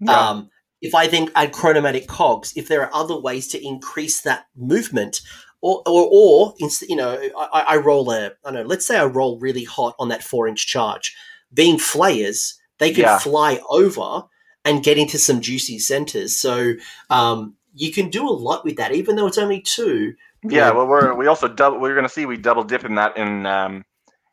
yeah, 0.00 0.30
Um, 0.30 0.50
if 0.80 0.94
I 0.94 1.06
then 1.06 1.30
add 1.34 1.52
chronomantic 1.52 2.06
cogs, 2.06 2.52
if 2.56 2.68
there 2.68 2.82
are 2.82 2.94
other 2.94 3.18
ways 3.18 3.48
to 3.48 3.64
increase 3.66 4.20
that 4.22 4.46
movement, 4.56 5.20
or 5.60 5.82
or, 5.86 6.08
or 6.10 6.54
you 6.88 6.96
know, 6.96 7.20
I, 7.36 7.64
I 7.68 7.76
roll 7.78 8.10
a, 8.12 8.26
I 8.26 8.30
don't 8.44 8.54
know, 8.54 8.62
let's 8.62 8.86
say 8.86 8.98
I 8.98 9.04
roll 9.04 9.38
really 9.40 9.64
hot 9.64 9.94
on 9.98 10.08
that 10.08 10.22
four 10.22 10.46
inch 10.48 10.66
charge. 10.66 11.16
Being 11.52 11.78
flayers, 11.78 12.58
they 12.78 12.92
can 12.92 13.02
Yeah. 13.04 13.18
fly 13.18 13.60
over 13.68 14.24
and 14.64 14.84
get 14.84 14.98
into 14.98 15.18
some 15.18 15.40
juicy 15.40 15.78
centers. 15.78 16.36
So 16.36 16.74
um, 17.10 17.54
you 17.74 17.92
can 17.92 18.10
do 18.10 18.28
a 18.28 18.30
lot 18.30 18.64
with 18.64 18.76
that, 18.76 18.92
even 18.92 19.16
though 19.16 19.26
it's 19.26 19.38
only 19.38 19.60
two. 19.60 20.14
yeah. 20.44 20.70
Well, 20.70 20.86
we're 20.86 21.14
we 21.14 21.26
also 21.26 21.48
double. 21.48 21.80
We're 21.80 21.94
gonna 21.94 22.08
see 22.08 22.26
we 22.26 22.36
double 22.36 22.64
dip 22.64 22.84
in 22.84 22.94
that 22.96 23.16
in 23.16 23.46
um 23.46 23.84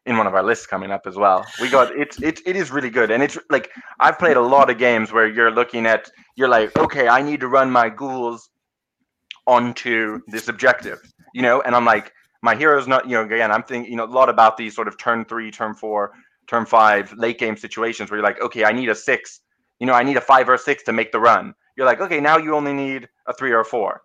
in 0.06 0.18
one 0.18 0.28
of 0.28 0.36
our 0.36 0.44
lists 0.44 0.68
coming 0.68 0.92
up 0.92 1.08
as 1.08 1.16
well. 1.16 1.46
We 1.60 1.70
got 1.70 1.96
it's 1.98 2.22
it 2.22 2.40
it 2.46 2.56
is 2.56 2.72
really 2.72 2.90
good, 2.90 3.12
and 3.12 3.24
it's 3.24 3.38
like 3.50 3.72
I've 4.00 4.20
played 4.20 4.38
a 4.38 4.42
lot 4.42 4.70
of 4.70 4.78
games 4.78 5.12
where 5.12 5.28
you're 5.28 5.52
looking 5.52 5.86
at 5.86 6.10
you're 6.36 6.50
like, 6.50 6.78
okay, 6.78 7.08
I 7.08 7.22
need 7.22 7.40
to 7.40 7.48
run 7.48 7.72
my 7.72 7.90
ghouls 7.90 8.50
onto 9.48 10.20
this 10.28 10.48
objective, 10.48 11.00
you 11.34 11.42
know, 11.42 11.62
and 11.62 11.76
I'm 11.76 11.86
like, 11.86 12.12
my 12.42 12.56
hero's 12.56 12.88
not, 12.88 13.06
you 13.08 13.16
know, 13.16 13.24
again, 13.24 13.52
I'm 13.52 13.64
thinking, 13.64 13.90
you 13.92 13.98
know, 13.98 14.06
a 14.06 14.08
lot 14.08 14.30
about 14.30 14.58
these 14.58 14.76
sort 14.76 14.88
of 14.88 14.98
turn 14.98 15.26
three, 15.26 15.52
turn 15.52 15.74
four, 15.74 16.12
turn 16.48 16.66
five, 16.66 17.14
late 17.14 17.40
game 17.40 17.56
situations 17.56 18.10
where 18.10 18.20
you're 18.20 18.28
like, 18.28 18.42
okay, 18.42 18.66
I 18.66 18.72
need 18.72 18.90
a 18.90 18.96
six, 18.96 19.42
you 19.80 19.88
know, 19.88 19.94
I 19.94 20.04
need 20.04 20.18
a 20.18 20.22
five 20.22 20.50
or 20.50 20.56
a 20.56 20.58
six 20.58 20.84
to 20.84 20.94
make 20.94 21.12
the 21.12 21.20
run. 21.20 21.54
You're 21.76 21.86
like, 21.86 22.02
okay, 22.02 22.20
now 22.20 22.38
you 22.38 22.56
only 22.56 22.74
need 22.74 23.08
a 23.28 23.34
three 23.34 23.52
or 23.52 23.62
a 23.62 23.66
four. 23.66 24.02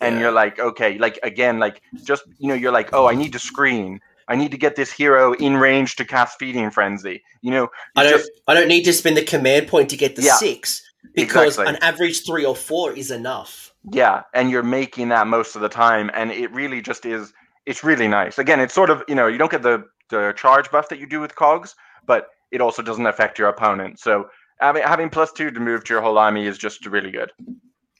And 0.00 0.14
Yeah. 0.16 0.22
you're 0.22 0.32
like, 0.32 0.58
okay, 0.58 0.98
like 0.98 1.18
again, 1.22 1.58
like 1.58 1.80
just, 2.04 2.24
you 2.38 2.48
know, 2.48 2.54
you're 2.54 2.72
like, 2.72 2.90
oh, 2.92 3.06
I 3.06 3.14
need 3.14 3.32
to 3.32 3.38
screen. 3.38 4.00
I 4.28 4.36
need 4.36 4.50
to 4.50 4.58
get 4.58 4.76
this 4.76 4.92
hero 4.92 5.32
in 5.34 5.56
range 5.56 5.96
to 5.96 6.04
cast 6.04 6.38
feeding 6.38 6.70
frenzy. 6.70 7.22
You 7.42 7.50
know, 7.50 7.68
I 7.96 8.04
don't. 8.04 8.18
just 8.18 8.30
I 8.46 8.54
don't 8.54 8.68
need 8.68 8.84
to 8.84 8.92
spend 8.92 9.16
the 9.16 9.24
command 9.24 9.68
point 9.68 9.90
to 9.90 9.96
get 9.96 10.16
the 10.16 10.22
Yeah, 10.22 10.36
six 10.36 10.82
because 11.14 11.58
exactly. 11.58 11.74
an 11.76 11.82
average 11.82 12.24
three 12.24 12.44
or 12.44 12.56
four 12.56 12.92
is 12.92 13.10
enough. 13.10 13.72
Yeah, 13.92 14.22
and 14.34 14.50
you're 14.50 14.62
making 14.62 15.08
that 15.10 15.26
most 15.26 15.56
of 15.56 15.62
the 15.62 15.68
time, 15.68 16.10
and 16.14 16.30
it 16.30 16.50
really 16.52 16.80
just 16.80 17.04
is. 17.04 17.32
It's 17.66 17.84
really 17.84 18.08
nice. 18.08 18.38
Again, 18.38 18.60
it's 18.60 18.74
sort 18.74 18.90
of 18.90 19.02
you 19.08 19.14
know 19.14 19.26
you 19.26 19.38
don't 19.38 19.50
get 19.50 19.62
the 19.62 19.84
the 20.10 20.32
charge 20.36 20.70
buff 20.70 20.88
that 20.88 20.98
you 20.98 21.06
do 21.06 21.20
with 21.20 21.34
cogs, 21.34 21.74
but 22.06 22.28
it 22.50 22.60
also 22.60 22.82
doesn't 22.82 23.06
affect 23.06 23.38
your 23.38 23.48
opponent. 23.48 23.98
So 23.98 24.28
having 24.60 24.82
having 24.82 25.10
plus 25.10 25.32
two 25.32 25.50
to 25.50 25.60
move 25.60 25.84
to 25.84 25.94
your 25.94 26.02
whole 26.02 26.18
army 26.18 26.46
is 26.46 26.58
just 26.58 26.86
really 26.86 27.10
good. 27.10 27.30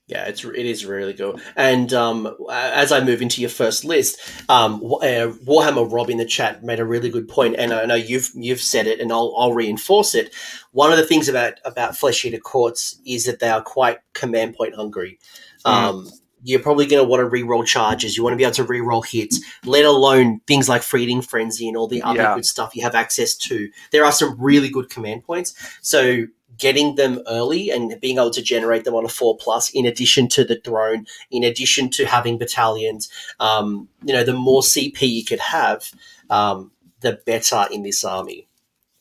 Yeah, 0.07 0.25
it's 0.27 0.45
it 0.45 0.67
is 0.67 0.85
really 0.85 1.15
good. 1.15 1.41
And 1.57 1.93
um, 1.95 2.37
as 2.51 2.93
I 2.93 3.03
move 3.03 3.23
into 3.23 3.41
your 3.41 3.49
first 3.49 3.87
list, 3.87 4.21
um, 4.51 4.75
uh, 4.85 5.33
Warhammer 5.47 5.91
Rob 5.91 6.11
in 6.11 6.19
the 6.19 6.27
chat 6.27 6.63
made 6.63 6.79
a 6.79 6.85
really 6.85 7.09
good 7.09 7.27
point, 7.27 7.57
and 7.59 7.73
I 7.73 7.87
know 7.87 7.95
you've 7.95 8.31
you've 8.35 8.61
said 8.61 8.87
it, 8.87 9.01
and 9.01 9.11
I'll, 9.11 9.35
I'll 9.39 9.55
reinforce 9.55 10.15
it. 10.15 10.35
One 10.73 10.93
of 10.93 10.99
the 10.99 11.07
things 11.07 11.27
about 11.27 11.55
about 11.65 11.97
Flesh 11.97 12.23
Eater 12.25 12.39
Courts 12.39 13.01
is 13.07 13.25
that 13.25 13.41
they 13.41 13.49
are 13.49 13.63
quite 13.63 14.01
command 14.13 14.57
point 14.57 14.75
hungry. 14.75 15.19
Um, 15.65 16.11
you're 16.43 16.61
probably 16.61 16.85
going 16.85 17.03
to 17.03 17.09
want 17.09 17.21
to 17.21 17.25
re-roll 17.25 17.65
charges. 17.65 18.19
You 18.19 18.23
want 18.23 18.35
to 18.35 18.37
be 18.37 18.45
able 18.45 18.53
to 18.57 18.65
re-roll 18.65 19.01
hits, 19.01 19.41
let 19.65 19.87
alone 19.87 20.41
things 20.47 20.69
like 20.69 20.83
Feeding 20.83 21.23
Frenzy 21.23 21.67
and 21.67 21.75
all 21.79 21.89
the 21.89 22.03
other 22.03 22.21
Yeah. 22.21 22.35
good 22.35 22.45
stuff 22.45 22.77
you 22.77 22.83
have 22.83 22.95
access 22.95 23.35
to. 23.37 23.71
There 23.93 24.05
are 24.05 24.13
some 24.13 24.37
really 24.39 24.69
good 24.69 24.91
command 24.91 25.25
points. 25.25 25.55
So 25.81 26.27
getting 26.59 26.95
them 26.95 27.21
early 27.27 27.71
and 27.71 27.99
being 28.01 28.19
able 28.19 28.31
to 28.31 28.43
generate 28.43 28.85
them 28.85 28.95
on 28.95 29.05
a 29.05 29.09
four 29.09 29.37
plus, 29.37 29.71
in 29.71 29.87
addition 29.87 30.29
to 30.29 30.45
the 30.45 30.61
throne, 30.61 31.07
in 31.31 31.43
addition 31.43 31.91
to 31.91 32.05
having 32.05 32.39
battalions, 32.39 33.09
um, 33.41 33.89
you 34.05 34.13
know, 34.13 34.25
the 34.25 34.33
more 34.33 34.63
CP 34.63 35.01
you 35.03 35.25
could 35.25 35.41
have, 35.41 35.91
um, 36.31 36.71
the 37.01 37.21
better 37.27 37.67
in 37.71 37.83
this 37.83 38.05
army. 38.05 38.47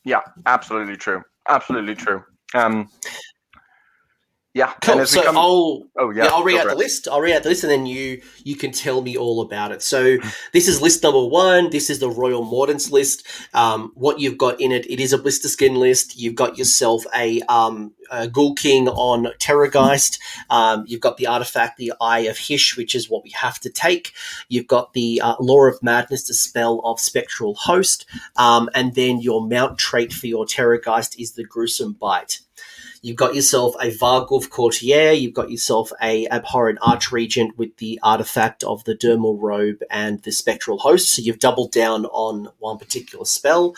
Yeah, 0.04 0.20
absolutely 0.46 0.96
true. 0.96 1.22
Absolutely 1.48 1.94
true. 1.94 2.24
Um, 2.54 2.88
yeah. 4.54 4.72
and 4.72 4.82
Cool. 4.82 5.06
So 5.06 5.22
come- 5.22 5.36
I'll 5.36 5.82
oh 5.98 6.10
yeah, 6.10 6.24
yeah, 6.24 6.30
I'll 6.30 6.44
read 6.44 6.58
out 6.60 6.68
the 6.68 6.76
list. 6.76 7.08
I'll 7.08 7.20
read 7.20 7.34
out 7.34 7.42
the 7.42 7.48
list, 7.48 7.64
and 7.64 7.72
then 7.72 7.86
you 7.86 8.22
you 8.44 8.54
can 8.54 8.70
tell 8.70 9.02
me 9.02 9.16
all 9.16 9.40
about 9.40 9.72
it. 9.72 9.82
So 9.82 10.16
this 10.52 10.68
is 10.68 10.80
list 10.80 11.02
number 11.02 11.24
one. 11.24 11.70
This 11.70 11.90
is 11.90 11.98
the 11.98 12.08
Royal 12.08 12.44
Mordants 12.44 12.90
list. 12.92 13.26
Um, 13.52 13.90
what 13.94 14.20
you've 14.20 14.38
got 14.38 14.60
in 14.60 14.70
it, 14.70 14.88
it 14.88 15.00
is 15.00 15.12
a 15.12 15.18
Blisterskin 15.18 15.76
list. 15.76 16.16
You've 16.16 16.36
got 16.36 16.56
yourself 16.56 17.04
a, 17.16 17.40
um, 17.42 17.94
a 18.12 18.28
Ghoul 18.28 18.54
King 18.54 18.88
on 18.88 19.26
Terrorgeist. 19.40 20.20
Um, 20.50 20.84
you've 20.86 21.00
got 21.00 21.16
the 21.16 21.26
artifact, 21.26 21.76
the 21.76 21.92
Eye 22.00 22.20
of 22.20 22.38
Hysh, 22.38 22.76
which 22.76 22.94
is 22.94 23.10
what 23.10 23.24
we 23.24 23.30
have 23.30 23.58
to 23.60 23.70
take. 23.70 24.12
You've 24.48 24.68
got 24.68 24.92
the 24.92 25.20
uh, 25.20 25.34
Lore 25.40 25.68
of 25.68 25.82
Madness, 25.82 26.28
the 26.28 26.34
spell 26.34 26.80
of 26.84 27.00
Spectral 27.00 27.54
Host, 27.54 28.06
um, 28.36 28.70
and 28.72 28.94
then 28.94 29.20
your 29.20 29.44
mount 29.46 29.78
trait 29.78 30.12
for 30.12 30.28
your 30.28 30.46
Terrorgeist 30.46 31.20
is 31.20 31.32
the 31.32 31.44
Gruesome 31.44 31.94
Bite. 31.94 32.40
You've 33.04 33.18
got 33.18 33.34
yourself 33.34 33.74
a 33.82 33.90
Varghulf 33.90 34.48
Courtier. 34.48 35.12
You've 35.12 35.34
got 35.34 35.50
yourself 35.50 35.92
a 36.00 36.26
Abhorrant 36.28 36.78
Archregent 36.80 37.50
with 37.58 37.76
the 37.76 38.00
artifact 38.02 38.64
of 38.64 38.82
the 38.84 38.94
Dermal 38.94 39.36
Robe 39.38 39.82
and 39.90 40.22
the 40.22 40.32
Spectral 40.32 40.78
Host. 40.78 41.10
So 41.10 41.20
you've 41.20 41.38
doubled 41.38 41.70
down 41.70 42.06
on 42.06 42.48
one 42.60 42.78
particular 42.78 43.26
spell. 43.26 43.76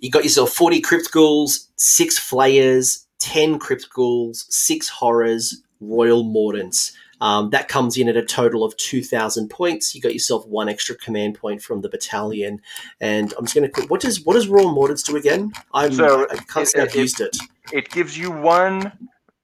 You've 0.00 0.12
got 0.12 0.22
yourself 0.22 0.52
40 0.52 0.80
Crypt 0.80 1.10
Ghouls, 1.10 1.70
six 1.74 2.20
Flayers, 2.20 3.04
10 3.18 3.58
Crypt 3.58 3.90
Ghouls, 3.90 4.46
six 4.48 4.88
Horrors, 4.88 5.60
Royal 5.80 6.22
Mordants. 6.22 6.92
Um, 7.22 7.50
that 7.50 7.68
comes 7.68 7.96
in 7.96 8.08
at 8.08 8.16
a 8.16 8.24
total 8.24 8.64
of 8.64 8.76
2,000 8.78 9.48
points. 9.48 9.94
You 9.94 10.00
got 10.00 10.12
yourself 10.12 10.44
one 10.46 10.68
extra 10.68 10.96
command 10.96 11.36
point 11.36 11.62
from 11.62 11.80
the 11.80 11.88
battalion. 11.88 12.60
And 13.00 13.32
I'm 13.38 13.44
just 13.44 13.54
going 13.54 13.70
to 13.70 13.82
what 13.86 14.00
does 14.00 14.24
what 14.24 14.34
does 14.34 14.48
Royal 14.48 14.74
Mordants 14.74 15.04
do 15.06 15.16
again? 15.16 15.52
I'm, 15.72 15.92
So, 15.92 16.26
I 16.30 16.34
can't 16.36 16.66
it- 16.66 16.70
say 16.70 16.80
I've 16.82 16.88
it- 16.88 16.96
used 16.96 17.20
it. 17.20 17.36
It 17.72 17.88
gives 17.90 18.18
you 18.18 18.30
one 18.32 18.90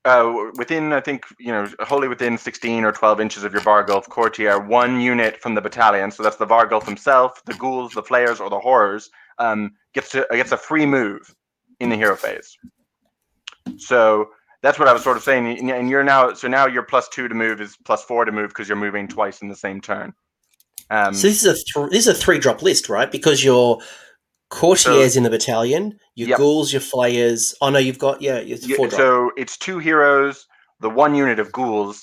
uh, 0.04 0.50
within, 0.56 0.92
I 0.92 1.00
think, 1.00 1.24
you 1.38 1.52
know, 1.52 1.68
wholly 1.80 2.08
within 2.08 2.36
16 2.36 2.82
or 2.84 2.90
12 2.92 3.20
inches 3.20 3.44
of 3.44 3.52
your 3.52 3.62
Varghulf 3.62 4.08
courtier, 4.08 4.58
one 4.58 5.00
unit 5.00 5.40
from 5.40 5.54
the 5.54 5.60
battalion. 5.60 6.10
So 6.10 6.22
that's 6.24 6.36
the 6.36 6.46
Varghulf 6.46 6.84
himself, 6.84 7.44
the 7.44 7.54
ghouls, 7.54 7.92
the 7.92 8.02
flayers, 8.02 8.40
or 8.40 8.50
the 8.50 8.58
horrors. 8.58 9.08
Um, 9.38 9.72
gets 9.94 10.10
to 10.10 10.26
gets 10.32 10.50
a 10.50 10.56
free 10.56 10.84
move 10.86 11.32
in 11.78 11.90
the 11.90 11.96
hero 11.96 12.16
phase. 12.16 12.56
So 13.76 14.30
that's 14.62 14.78
what 14.78 14.88
I 14.88 14.92
was 14.92 15.02
sort 15.02 15.16
of 15.16 15.22
saying. 15.22 15.70
And 15.70 15.88
you're 15.88 16.04
now 16.04 16.32
so 16.34 16.48
now 16.48 16.66
your 16.66 16.82
plus 16.82 17.08
two 17.08 17.28
to 17.28 17.34
move 17.34 17.60
is 17.60 17.76
plus 17.84 18.02
four 18.04 18.24
to 18.24 18.32
move 18.32 18.48
because 18.48 18.68
you're 18.68 18.76
moving 18.76 19.08
twice 19.08 19.40
in 19.42 19.48
the 19.48 19.56
same 19.56 19.80
turn. 19.80 20.12
Um, 20.90 21.14
So 21.14 21.28
this 21.28 21.44
is 21.44 21.46
a 21.46 21.54
th- 21.54 21.90
this 21.90 22.06
is 22.06 22.08
a 22.08 22.14
three 22.14 22.38
drop 22.38 22.62
list, 22.62 22.88
right? 22.88 23.10
Because 23.10 23.44
your 23.44 23.80
courtiers 24.50 25.16
in 25.16 25.22
the 25.22 25.30
battalion, 25.30 25.98
your 26.14 26.28
Yep. 26.30 26.38
ghouls, 26.38 26.72
your 26.72 26.80
flayers. 26.80 27.54
Oh 27.60 27.70
no, 27.70 27.78
you've 27.78 27.98
got 27.98 28.22
yeah, 28.22 28.36
it's 28.36 28.66
Yeah, 28.66 28.76
four 28.76 28.88
drop. 28.88 28.98
so 29.00 29.30
it's 29.36 29.56
two 29.58 29.78
heroes, 29.78 30.46
the 30.80 30.90
one 30.90 31.14
unit 31.14 31.38
of 31.38 31.52
ghouls, 31.52 32.02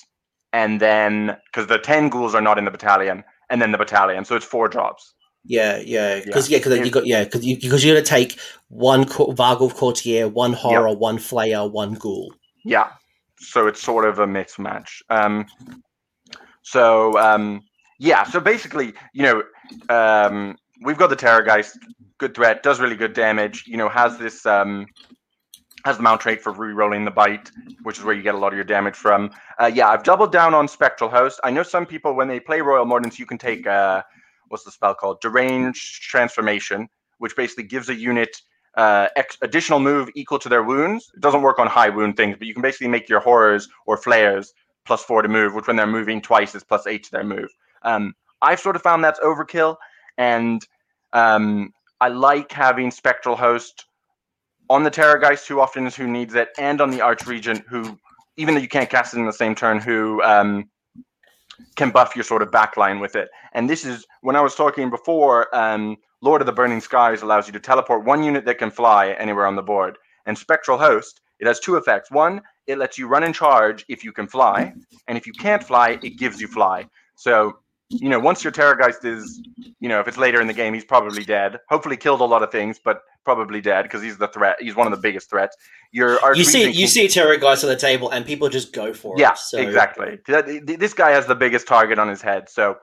and 0.52 0.80
then 0.80 1.36
because 1.52 1.66
the 1.66 1.78
ten 1.78 2.08
ghouls 2.08 2.34
are 2.34 2.40
not 2.40 2.58
in 2.58 2.64
the 2.64 2.70
battalion, 2.70 3.24
and 3.50 3.60
then 3.60 3.72
the 3.72 3.78
battalion, 3.78 4.24
so 4.24 4.36
it's 4.36 4.44
four 4.46 4.68
drops. 4.68 5.14
Yeah, 5.44 5.78
yeah, 5.78 6.20
because 6.20 6.48
Yeah. 6.50 6.56
yeah, 6.58 6.64
because 6.64 6.86
you 6.86 6.90
got 6.90 7.06
yeah, 7.06 7.24
because 7.24 7.44
you 7.44 7.56
because 7.60 7.84
you're 7.84 7.94
gonna 7.94 8.04
take 8.06 8.38
one 8.68 9.04
co- 9.04 9.32
courtier, 9.34 10.28
one 10.28 10.52
horror, 10.52 10.92
one 10.94 11.18
flayer, 11.18 11.70
one 11.70 11.94
ghoul. 11.94 12.32
Yeah, 12.66 12.90
so 13.38 13.68
it's 13.68 13.80
sort 13.80 14.04
of 14.04 14.18
a 14.18 14.26
mixed 14.26 14.58
match. 14.58 15.00
Um, 15.08 15.46
so 16.62 17.16
um, 17.16 17.62
yeah, 18.00 18.24
so 18.24 18.40
basically, 18.40 18.92
you 19.14 19.22
know, 19.22 19.42
um, 19.88 20.56
we've 20.82 20.98
got 20.98 21.10
the 21.10 21.16
Terrorgeist, 21.16 21.78
good 22.18 22.34
threat, 22.34 22.64
does 22.64 22.80
really 22.80 22.96
good 22.96 23.12
damage. 23.12 23.64
You 23.68 23.76
know, 23.76 23.88
has 23.88 24.18
this 24.18 24.44
um, 24.46 24.86
has 25.84 25.98
the 25.98 26.02
mount 26.02 26.20
trait 26.20 26.42
for 26.42 26.50
re-rolling 26.50 27.04
the 27.04 27.10
bite, 27.12 27.52
which 27.84 27.98
is 27.98 28.04
where 28.04 28.16
you 28.16 28.22
get 28.22 28.34
a 28.34 28.38
lot 28.38 28.48
of 28.48 28.56
your 28.56 28.64
damage 28.64 28.96
from. 28.96 29.30
Uh, 29.60 29.70
yeah, 29.72 29.88
I've 29.88 30.02
doubled 30.02 30.32
down 30.32 30.52
on 30.52 30.66
Spectral 30.66 31.08
Host. 31.08 31.38
I 31.44 31.52
know 31.52 31.62
some 31.62 31.86
people 31.86 32.14
when 32.14 32.26
they 32.26 32.40
play 32.40 32.62
Royal 32.62 32.84
Mordants, 32.84 33.16
you 33.16 33.26
can 33.26 33.38
take 33.38 33.64
uh, 33.64 34.02
what's 34.48 34.64
the 34.64 34.72
spell 34.72 34.96
called? 34.96 35.20
Deranged 35.20 36.02
Transformation, 36.02 36.88
which 37.18 37.36
basically 37.36 37.64
gives 37.64 37.88
a 37.90 37.94
unit 37.94 38.36
uh, 38.76 39.08
ex- 39.16 39.38
additional 39.42 39.80
move 39.80 40.08
equal 40.14 40.38
to 40.38 40.48
their 40.48 40.62
wounds. 40.62 41.10
It 41.14 41.20
doesn't 41.20 41.42
work 41.42 41.58
on 41.58 41.66
high 41.66 41.88
wound 41.88 42.16
things, 42.16 42.36
but 42.38 42.46
you 42.46 42.52
can 42.52 42.62
basically 42.62 42.88
make 42.88 43.08
your 43.08 43.20
horrors 43.20 43.68
or 43.86 43.96
flayers 43.96 44.52
plus 44.84 45.02
four 45.02 45.22
to 45.22 45.28
move, 45.28 45.54
which 45.54 45.66
when 45.66 45.76
they're 45.76 45.86
moving 45.86 46.20
twice 46.20 46.54
is 46.54 46.62
plus 46.62 46.86
eight 46.86 47.04
to 47.04 47.10
their 47.10 47.24
move. 47.24 47.48
Um, 47.82 48.14
I've 48.42 48.60
sort 48.60 48.76
of 48.76 48.82
found 48.82 49.02
that's 49.02 49.20
overkill, 49.20 49.76
and 50.18 50.64
um, 51.12 51.72
I 52.00 52.08
like 52.08 52.52
having 52.52 52.90
Spectral 52.90 53.36
Host 53.36 53.86
on 54.68 54.82
the 54.82 54.90
Terrorgeist 54.90 55.46
who 55.46 55.60
often 55.60 55.86
is 55.86 55.96
who 55.96 56.06
needs 56.06 56.34
it, 56.34 56.50
and 56.58 56.80
on 56.80 56.90
the 56.90 56.98
Archregent 56.98 57.64
who, 57.66 57.98
even 58.36 58.54
though 58.54 58.60
you 58.60 58.68
can't 58.68 58.90
cast 58.90 59.14
it 59.14 59.18
in 59.18 59.26
the 59.26 59.32
same 59.32 59.54
turn, 59.54 59.80
who 59.80 60.22
um, 60.22 60.68
can 61.76 61.90
buff 61.90 62.14
your 62.14 62.24
sort 62.24 62.42
of 62.42 62.50
backline 62.50 63.00
with 63.00 63.16
it. 63.16 63.28
And 63.52 63.70
this 63.70 63.84
is 63.84 64.06
when 64.20 64.36
I 64.36 64.40
was 64.40 64.54
talking 64.54 64.90
before. 64.90 65.54
Um, 65.56 65.96
Lord 66.26 66.42
of 66.42 66.46
the 66.46 66.52
Burning 66.52 66.80
Skies 66.80 67.22
allows 67.22 67.46
you 67.46 67.52
to 67.52 67.60
teleport 67.60 68.04
one 68.04 68.24
unit 68.24 68.44
that 68.46 68.58
can 68.58 68.72
fly 68.72 69.10
anywhere 69.12 69.46
on 69.46 69.54
the 69.54 69.62
board. 69.62 69.96
And 70.26 70.36
Spectral 70.36 70.76
Host, 70.76 71.20
it 71.38 71.46
has 71.46 71.60
two 71.60 71.76
effects. 71.76 72.10
One, 72.10 72.42
it 72.66 72.78
lets 72.78 72.98
you 72.98 73.06
run 73.06 73.22
and 73.22 73.32
charge 73.32 73.84
if 73.88 74.02
you 74.02 74.12
can 74.12 74.26
fly, 74.26 74.72
and 75.06 75.16
if 75.16 75.24
you 75.24 75.32
can't 75.32 75.62
fly, 75.62 76.00
it 76.02 76.18
gives 76.18 76.40
you 76.40 76.48
fly. 76.48 76.86
So, 77.14 77.58
you 77.90 78.08
know, 78.08 78.18
once 78.18 78.42
your 78.42 78.52
Terrorgeist 78.52 79.04
is, 79.04 79.40
you 79.78 79.88
know, 79.88 80.00
if 80.00 80.08
it's 80.08 80.18
later 80.18 80.40
in 80.40 80.48
the 80.48 80.52
game, 80.52 80.74
he's 80.74 80.84
probably 80.84 81.24
dead. 81.24 81.60
Hopefully, 81.68 81.96
killed 81.96 82.20
a 82.20 82.24
lot 82.24 82.42
of 82.42 82.50
things, 82.50 82.80
but 82.84 83.02
probably 83.24 83.60
dead 83.60 83.84
because 83.84 84.02
he's 84.02 84.18
the 84.18 84.26
threat. 84.26 84.56
He's 84.58 84.74
one 84.74 84.88
of 84.88 84.90
the 84.90 85.00
biggest 85.00 85.30
threats. 85.30 85.56
Your 85.92 86.18
You 86.34 86.42
see, 86.42 86.68
you 86.68 86.88
see 86.88 87.06
a 87.06 87.08
terror 87.08 87.34
on 87.34 87.56
the 87.60 87.76
table, 87.76 88.10
and 88.10 88.26
people 88.26 88.48
just 88.48 88.72
go 88.72 88.92
for 88.92 89.14
yeah, 89.16 89.32
it. 89.32 89.38
So, 89.38 89.58
exactly. 89.58 90.18
This 90.26 90.92
guy 90.92 91.10
has 91.10 91.26
the 91.26 91.36
biggest 91.36 91.68
target 91.68 92.00
on 92.00 92.08
his 92.08 92.20
head, 92.20 92.48
so 92.48 92.78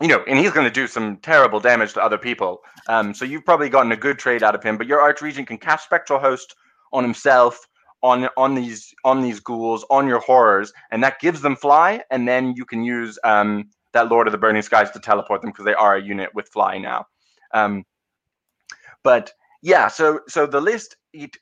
you 0.00 0.08
know, 0.08 0.24
and 0.26 0.38
he's 0.38 0.50
going 0.50 0.66
to 0.66 0.72
do 0.72 0.86
some 0.86 1.18
terrible 1.18 1.60
damage 1.60 1.92
to 1.94 2.02
other 2.02 2.18
people. 2.18 2.62
Um, 2.88 3.14
so 3.14 3.24
you've 3.24 3.44
probably 3.44 3.68
gotten 3.68 3.92
a 3.92 3.96
good 3.96 4.18
trade 4.18 4.42
out 4.42 4.54
of 4.54 4.62
him. 4.62 4.76
But 4.76 4.86
your 4.86 5.00
Archregent 5.00 5.46
can 5.46 5.58
cast 5.58 5.84
Spectral 5.84 6.18
Host 6.18 6.54
on 6.92 7.04
himself, 7.04 7.58
on 8.02 8.28
on 8.36 8.54
these 8.54 8.92
on 9.04 9.22
these 9.22 9.40
ghouls, 9.40 9.84
on 9.90 10.06
your 10.06 10.20
horrors, 10.20 10.72
and 10.90 11.02
that 11.02 11.20
gives 11.20 11.40
them 11.40 11.56
fly. 11.56 12.02
And 12.10 12.26
then 12.26 12.54
you 12.56 12.64
can 12.64 12.82
use 12.84 13.18
um, 13.24 13.70
that 13.92 14.08
Lord 14.08 14.26
of 14.26 14.32
the 14.32 14.38
Burning 14.38 14.62
Skies 14.62 14.90
to 14.92 15.00
teleport 15.00 15.40
them 15.40 15.50
because 15.50 15.64
they 15.64 15.74
are 15.74 15.96
a 15.96 16.02
unit 16.02 16.30
with 16.34 16.48
fly 16.48 16.78
now. 16.78 17.06
Um, 17.52 17.84
but 19.02 19.32
yeah, 19.62 19.88
so 19.88 20.20
so 20.28 20.46
the 20.46 20.60
list 20.60 20.96
it 21.12 21.36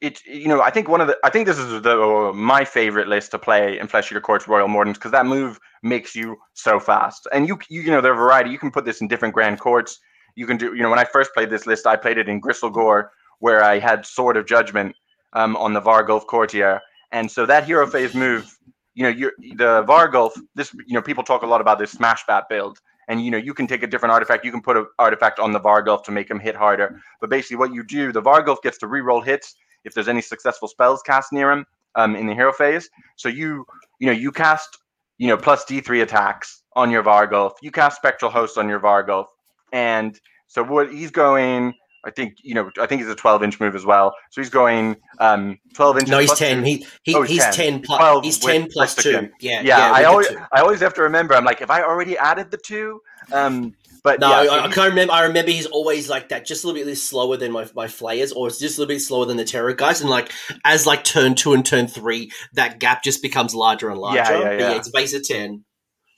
it 0.00 0.24
you 0.24 0.46
know 0.46 0.62
I 0.62 0.70
think 0.70 0.88
one 0.88 1.00
of 1.00 1.08
the 1.08 1.16
I 1.24 1.30
think 1.30 1.46
this 1.46 1.58
is 1.58 1.82
the 1.82 2.32
my 2.34 2.64
favorite 2.64 3.08
list 3.08 3.32
to 3.32 3.38
play 3.38 3.78
in 3.78 3.88
Flesh 3.88 4.10
Eater 4.12 4.20
Courts 4.20 4.46
Royal 4.46 4.68
Mordants 4.68 4.94
because 4.94 5.10
that 5.10 5.26
move 5.26 5.58
makes 5.82 6.14
you 6.14 6.36
so 6.54 6.78
fast. 6.78 7.26
And 7.32 7.48
you 7.48 7.58
you, 7.68 7.82
you 7.82 7.90
know 7.90 8.00
there 8.00 8.12
are 8.12 8.16
variety. 8.16 8.50
You 8.50 8.58
can 8.58 8.70
put 8.70 8.84
this 8.84 9.00
in 9.00 9.08
different 9.08 9.34
Grand 9.34 9.58
Courts. 9.58 9.98
You 10.36 10.46
can 10.46 10.56
do 10.56 10.74
you 10.74 10.82
know 10.82 10.90
when 10.90 10.98
I 10.98 11.04
first 11.04 11.32
played 11.34 11.50
this 11.50 11.66
list 11.66 11.86
I 11.86 11.96
played 11.96 12.18
it 12.18 12.28
in 12.28 12.40
Gristlegore 12.40 13.08
where 13.40 13.62
I 13.62 13.78
had 13.78 14.06
Sword 14.06 14.36
of 14.36 14.46
Judgment 14.46 14.94
um, 15.32 15.56
on 15.56 15.72
the 15.72 15.80
Varghulf 15.80 16.26
Courtier. 16.26 16.80
And 17.12 17.30
so 17.30 17.46
that 17.46 17.64
hero 17.64 17.86
phase 17.86 18.14
move 18.14 18.56
you 18.94 19.02
know 19.02 19.08
you 19.08 19.32
the 19.56 19.84
Varghulf 19.84 20.32
this 20.54 20.72
you 20.74 20.94
know 20.94 21.02
people 21.02 21.24
talk 21.24 21.42
a 21.42 21.46
lot 21.46 21.60
about 21.60 21.78
this 21.78 21.90
Smash 21.90 22.24
Bat 22.26 22.44
build. 22.48 22.78
And 23.08 23.24
you 23.24 23.32
know 23.32 23.38
you 23.38 23.52
can 23.52 23.66
take 23.66 23.82
a 23.82 23.86
different 23.88 24.12
artifact. 24.12 24.44
You 24.44 24.52
can 24.52 24.62
put 24.62 24.76
an 24.76 24.86
artifact 25.00 25.40
on 25.40 25.52
the 25.52 25.60
Varghulf 25.60 26.04
to 26.04 26.12
make 26.12 26.30
him 26.30 26.38
hit 26.38 26.54
harder. 26.54 27.00
But 27.20 27.30
basically 27.30 27.56
what 27.56 27.74
you 27.74 27.82
do 27.82 28.12
the 28.12 28.22
Varghulf 28.22 28.62
gets 28.62 28.78
to 28.78 28.86
reroll 28.86 29.24
hits 29.24 29.56
if 29.88 29.94
there's 29.94 30.08
any 30.08 30.20
successful 30.22 30.68
spells 30.68 31.02
cast 31.02 31.32
near 31.32 31.50
him 31.50 31.66
um, 31.96 32.14
in 32.14 32.26
the 32.26 32.34
hero 32.34 32.52
phase. 32.52 32.88
So 33.16 33.28
you 33.28 33.64
you 33.98 34.06
know 34.06 34.12
you 34.12 34.30
cast 34.30 34.78
you 35.18 35.26
know 35.26 35.36
plus 35.36 35.64
D3 35.64 36.02
attacks 36.02 36.62
on 36.76 36.90
your 36.90 37.02
Varghulf. 37.02 37.52
You 37.62 37.72
cast 37.72 37.96
Spectral 37.96 38.30
Host 38.30 38.56
on 38.56 38.68
your 38.68 38.78
Varghulf, 38.80 39.26
and 39.72 40.18
so 40.46 40.62
what 40.62 40.92
he's 40.92 41.10
going. 41.10 41.74
I 42.04 42.10
think 42.12 42.34
you 42.44 42.54
know. 42.54 42.70
I 42.80 42.86
think 42.86 43.00
he's 43.00 43.10
a 43.10 43.14
12 43.16 43.42
inch 43.42 43.60
move 43.60 43.74
as 43.74 43.84
well. 43.84 44.14
So 44.30 44.40
he's 44.40 44.50
going 44.50 44.96
um 45.18 45.58
12 45.74 45.96
inches. 45.96 46.10
No, 46.10 46.18
he's 46.20 46.28
plus 46.28 46.38
ten. 46.38 46.58
two. 46.58 46.64
He, 46.64 46.86
he 47.02 47.14
Oh, 47.16 47.22
he's 47.22 47.44
he's 47.44 47.56
10. 47.56 47.72
ten 47.72 47.80
plus. 47.82 48.24
He's 48.24 48.38
ten 48.38 48.62
plus 48.70 48.72
plus 48.72 48.94
the 48.94 49.02
two. 49.02 49.12
two. 49.22 49.28
Yeah, 49.40 49.62
Yeah, 49.62 49.92
I 49.92 50.04
always. 50.04 50.28
I 50.52 50.60
always 50.60 50.80
have 50.80 50.94
to 50.94 51.02
remember. 51.02 51.34
I'm 51.34 51.44
like, 51.44 51.60
if 51.60 51.70
I 51.70 51.82
already 51.82 52.16
added 52.16 52.52
the 52.52 52.56
two, 52.56 53.00
um, 53.32 53.74
but 54.02 54.20
No, 54.20 54.42
yeah, 54.42 54.50
I, 54.50 54.64
I 54.64 54.70
can't 54.70 54.90
remember. 54.90 55.12
I 55.12 55.24
remember 55.24 55.50
he's 55.50 55.66
always 55.66 56.08
like 56.08 56.28
that, 56.30 56.46
just 56.46 56.64
a 56.64 56.66
little 56.66 56.84
bit 56.84 56.96
slower 56.96 57.36
than 57.36 57.52
my, 57.52 57.66
my 57.74 57.88
flayers, 57.88 58.32
or 58.32 58.46
it's 58.48 58.58
just 58.58 58.78
a 58.78 58.80
little 58.80 58.94
bit 58.94 59.00
slower 59.00 59.26
than 59.26 59.36
the 59.36 59.44
Terrorgeist. 59.44 60.00
And 60.00 60.10
like 60.10 60.32
as 60.64 60.86
like 60.86 61.04
turn 61.04 61.34
two 61.34 61.52
and 61.52 61.64
turn 61.64 61.86
three, 61.86 62.30
that 62.54 62.78
gap 62.78 63.02
just 63.02 63.22
becomes 63.22 63.54
larger 63.54 63.90
and 63.90 64.00
larger. 64.00 64.18
Yeah, 64.18 64.38
yeah, 64.38 64.44
But 64.44 64.60
yeah. 64.60 64.76
it's 64.76 64.90
base 64.90 65.14
of 65.14 65.24
ten. 65.26 65.64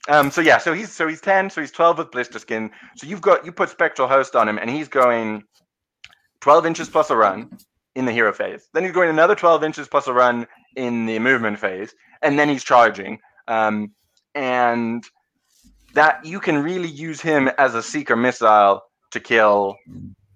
Um, 0.09 0.31
so 0.31 0.41
yeah, 0.41 0.57
so 0.57 0.73
he's 0.73 0.91
so 0.91 1.07
he's 1.07 1.21
ten, 1.21 1.49
so 1.49 1.61
he's 1.61 1.71
twelve 1.71 1.97
with 1.97 2.11
Blisterskin. 2.11 2.71
So 2.97 3.07
you've 3.07 3.21
got 3.21 3.45
you 3.45 3.51
put 3.51 3.69
spectral 3.69 4.07
host 4.07 4.35
on 4.35 4.49
him, 4.49 4.57
and 4.57 4.69
he's 4.69 4.87
going 4.87 5.43
twelve 6.39 6.65
inches 6.65 6.89
plus 6.89 7.09
a 7.09 7.15
run 7.15 7.57
in 7.95 8.05
the 8.05 8.11
hero 8.11 8.33
phase. 8.33 8.67
Then 8.73 8.83
he's 8.83 8.93
going 8.93 9.09
another 9.09 9.35
twelve 9.35 9.63
inches 9.63 9.87
plus 9.87 10.07
a 10.07 10.13
run 10.13 10.47
in 10.75 11.05
the 11.05 11.19
movement 11.19 11.59
phase, 11.59 11.93
and 12.21 12.39
then 12.39 12.49
he's 12.49 12.63
charging. 12.63 13.19
Um, 13.47 13.93
and 14.33 15.03
that 15.93 16.25
you 16.25 16.39
can 16.39 16.61
really 16.63 16.87
use 16.87 17.21
him 17.21 17.49
as 17.57 17.75
a 17.75 17.83
seeker 17.83 18.15
missile 18.15 18.83
to 19.11 19.19
kill 19.19 19.75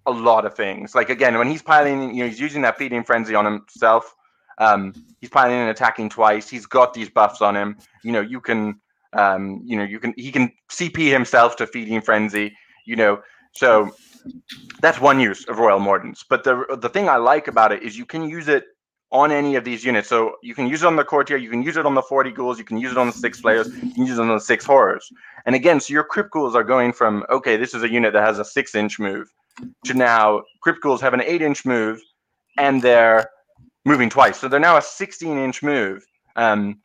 a 0.06 0.12
lot 0.12 0.46
of 0.46 0.56
things. 0.56 0.96
Like 0.96 1.10
again, 1.10 1.38
when 1.38 1.50
he's 1.50 1.62
piling, 1.62 2.14
you 2.14 2.24
know, 2.24 2.30
he's 2.30 2.40
using 2.40 2.62
that 2.64 2.78
feeding 2.78 3.04
frenzy 3.04 3.36
on 3.36 3.46
himself. 3.46 4.16
Um, 4.58 4.94
he's 5.20 5.30
piling 5.30 5.58
and 5.58 5.70
attacking 5.70 6.10
twice. 6.10 6.50
He's 6.50 6.66
got 6.66 6.94
these 6.94 7.10
buffs 7.10 7.42
on 7.42 7.56
him. 7.56 7.78
You 8.04 8.12
know, 8.12 8.22
you 8.22 8.40
can 8.40 8.80
um, 9.14 9.62
you 9.66 9.78
know, 9.78 9.84
you 9.84 10.00
can 10.00 10.14
he 10.18 10.32
can 10.32 10.52
CP 10.70 11.12
himself 11.12 11.56
to 11.58 11.68
feeding 11.68 12.02
frenzy. 12.02 12.56
You 12.86 12.96
know, 12.96 13.22
so 13.54 13.96
that's 14.82 15.00
one 15.00 15.20
use 15.20 15.46
of 15.46 15.60
Royal 15.60 15.80
Mordants. 15.80 16.24
But 16.30 16.44
the 16.44 16.78
the 16.80 16.90
thing 16.90 17.10
I 17.10 17.18
like 17.18 17.48
about 17.48 17.72
it 17.72 17.84
is 17.84 17.98
you 17.98 18.06
can 18.06 18.30
use 18.30 18.48
it 18.48 18.66
on 19.16 19.32
any 19.32 19.56
of 19.56 19.64
these 19.64 19.86
units. 19.86 20.10
So 20.10 20.36
you 20.44 20.54
can 20.54 20.68
use 20.68 20.84
it 20.84 20.88
on 20.88 20.98
the 20.98 21.06
courtier, 21.06 21.38
you 21.38 21.50
can 21.50 21.64
use 21.64 21.78
it 21.78 21.86
on 21.86 21.96
the 21.96 22.02
40 22.02 22.32
ghouls, 22.32 22.60
you 22.60 22.66
can 22.66 22.78
use 22.78 22.92
it 22.92 22.98
on 22.98 23.08
the 23.08 23.14
six 23.14 23.40
flayers, 23.40 23.68
you 23.68 23.94
can 23.94 24.06
use 24.06 24.18
it 24.18 24.22
on 24.22 24.28
the 24.28 24.40
six 24.40 24.66
horrors. 24.66 25.10
And 25.46 25.56
again, 25.56 25.80
so 25.80 25.94
your 25.94 26.04
crypt 26.04 26.32
ghouls 26.32 26.56
are 26.56 26.64
going 26.64 26.92
from 26.92 27.24
okay, 27.30 27.56
this 27.56 27.74
is 27.74 27.84
a 27.84 27.90
unit 27.90 28.12
that 28.14 28.26
has 28.26 28.40
a 28.40 28.46
six 28.46 28.76
inch 28.76 29.00
move 29.00 29.32
to 29.86 29.94
now 29.94 30.44
crypt 30.62 30.82
ghouls 30.82 31.00
have 31.00 31.14
an 31.14 31.22
eight 31.22 31.42
inch 31.42 31.66
move 31.66 32.02
and 32.58 32.82
they're 32.82 33.30
moving 33.86 34.10
twice. 34.10 34.38
So 34.38 34.50
they're 34.50 34.60
now 34.60 34.78
a 34.78 34.82
16 34.82 35.38
inch 35.38 35.64
move. 35.64 36.06
Um, 36.36 36.82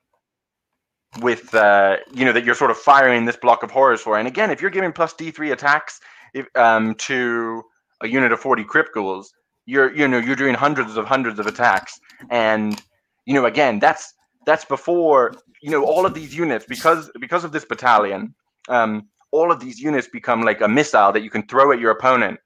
with 1.19 1.53
uh, 1.57 1.97
you 2.15 2.25
know 2.25 2.33
that 2.33 2.45
you're 2.45 2.55
sort 2.55 2.71
of 2.71 2.77
firing 2.77 3.25
this 3.25 3.37
block 3.37 3.65
of 3.65 3.71
horrors 3.73 4.01
for. 4.01 4.17
And 4.17 4.29
again, 4.29 4.53
if 4.53 4.61
you're 4.61 4.71
giving 4.71 4.93
plus 4.93 5.13
D3 5.15 5.53
attacks 5.53 6.01
if, 6.35 6.47
um, 6.55 6.95
to 7.07 7.65
a 8.01 8.07
unit 8.07 8.31
of 8.31 8.39
40 8.39 8.63
crypt 8.63 8.95
ghouls, 8.95 9.33
you're 9.71 9.95
you 9.95 10.07
know 10.09 10.19
you're 10.19 10.37
doing 10.45 10.55
hundreds 10.55 10.97
of 10.97 11.07
hundreds 11.07 11.39
of 11.39 11.47
attacks. 11.47 12.01
And 12.31 12.81
you 13.27 13.35
know 13.35 13.47
again, 13.47 13.79
that's 13.79 14.15
that's 14.47 14.65
before 14.65 15.35
you 15.63 15.71
know 15.71 15.85
all 15.85 16.05
of 16.07 16.15
these 16.15 16.35
units 16.35 16.65
because 16.67 17.11
because 17.21 17.45
of 17.45 17.53
this 17.53 17.65
battalion. 17.65 18.35
Um, 18.69 19.09
all 19.33 19.53
of 19.53 19.61
these 19.61 19.79
units 19.79 20.09
become 20.09 20.43
like 20.43 20.61
a 20.61 20.67
missile 20.67 21.13
that 21.13 21.23
you 21.23 21.31
can 21.31 21.47
throw 21.47 21.71
at 21.73 21.79
your 21.79 21.93
opponent, 21.93 22.39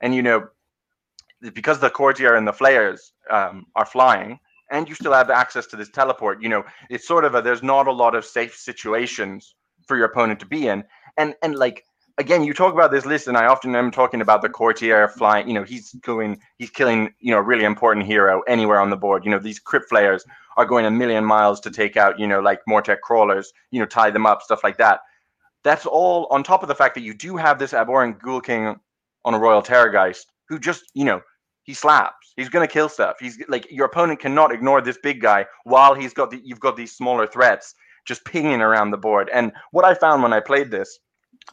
and 0.00 0.14
you 0.14 0.22
know 0.22 0.48
because 1.52 1.78
the 1.80 1.90
courtier 1.90 2.34
and 2.34 2.46
the 2.46 2.52
flayers 2.52 3.12
um, 3.30 3.66
are 3.76 3.86
flying 3.86 4.38
and 4.70 4.88
you 4.88 4.94
still 4.94 5.12
have 5.12 5.30
access 5.30 5.66
to 5.66 5.76
this 5.76 5.90
teleport 5.90 6.42
you 6.42 6.48
know 6.48 6.64
it's 6.90 7.06
sort 7.06 7.24
of 7.24 7.34
a 7.34 7.42
there's 7.42 7.62
not 7.62 7.86
a 7.86 7.92
lot 7.92 8.14
of 8.14 8.24
safe 8.24 8.54
situations 8.56 9.54
for 9.86 9.96
your 9.96 10.06
opponent 10.06 10.40
to 10.40 10.46
be 10.46 10.68
in 10.68 10.82
and 11.16 11.34
and 11.42 11.54
like 11.54 11.84
again 12.18 12.44
you 12.44 12.52
talk 12.52 12.74
about 12.74 12.90
this 12.90 13.06
list 13.06 13.26
and 13.28 13.36
i 13.36 13.46
often 13.46 13.74
am 13.74 13.90
talking 13.90 14.20
about 14.20 14.42
the 14.42 14.48
courtier 14.48 15.08
flying 15.08 15.48
you 15.48 15.54
know 15.54 15.62
he's 15.62 15.92
going 16.02 16.38
he's 16.58 16.70
killing 16.70 17.12
you 17.20 17.30
know 17.30 17.38
a 17.38 17.42
really 17.42 17.64
important 17.64 18.04
hero 18.04 18.42
anywhere 18.42 18.80
on 18.80 18.90
the 18.90 18.96
board 18.96 19.24
you 19.24 19.30
know 19.30 19.38
these 19.38 19.58
crypt 19.58 19.88
flayers 19.88 20.24
are 20.56 20.66
going 20.66 20.84
a 20.84 20.90
million 20.90 21.24
miles 21.24 21.60
to 21.60 21.70
take 21.70 21.96
out 21.96 22.18
you 22.18 22.26
know 22.26 22.40
like 22.40 22.60
mortek 22.68 23.00
crawlers 23.00 23.52
you 23.70 23.80
know 23.80 23.86
tie 23.86 24.10
them 24.10 24.26
up 24.26 24.42
stuff 24.42 24.62
like 24.62 24.76
that 24.76 25.00
that's 25.64 25.86
all 25.86 26.26
on 26.30 26.42
top 26.42 26.62
of 26.62 26.68
the 26.68 26.74
fact 26.74 26.94
that 26.94 27.02
you 27.02 27.14
do 27.14 27.36
have 27.36 27.58
this 27.58 27.72
abhorrant 27.72 28.20
ghoul 28.20 28.40
king 28.40 28.78
on 29.24 29.34
a 29.34 29.38
royal 29.38 29.62
terrorgeist 29.62 30.26
who 30.48 30.58
just 30.58 30.84
you 30.94 31.04
know 31.04 31.20
he 31.68 31.74
slaps. 31.74 32.32
He's 32.34 32.48
gonna 32.48 32.66
kill 32.66 32.88
stuff. 32.88 33.16
He's 33.20 33.38
like 33.46 33.70
your 33.70 33.84
opponent 33.84 34.20
cannot 34.20 34.52
ignore 34.52 34.80
this 34.80 34.96
big 35.02 35.20
guy 35.20 35.44
while 35.64 35.92
he's 35.92 36.14
got 36.14 36.30
the 36.30 36.40
you've 36.42 36.60
got 36.60 36.76
these 36.76 36.96
smaller 36.96 37.26
threats 37.26 37.74
just 38.06 38.24
pinging 38.24 38.62
around 38.62 38.90
the 38.90 38.96
board. 38.96 39.28
And 39.34 39.52
what 39.72 39.84
I 39.84 39.92
found 39.92 40.22
when 40.22 40.32
I 40.32 40.40
played 40.40 40.70
this, 40.70 40.98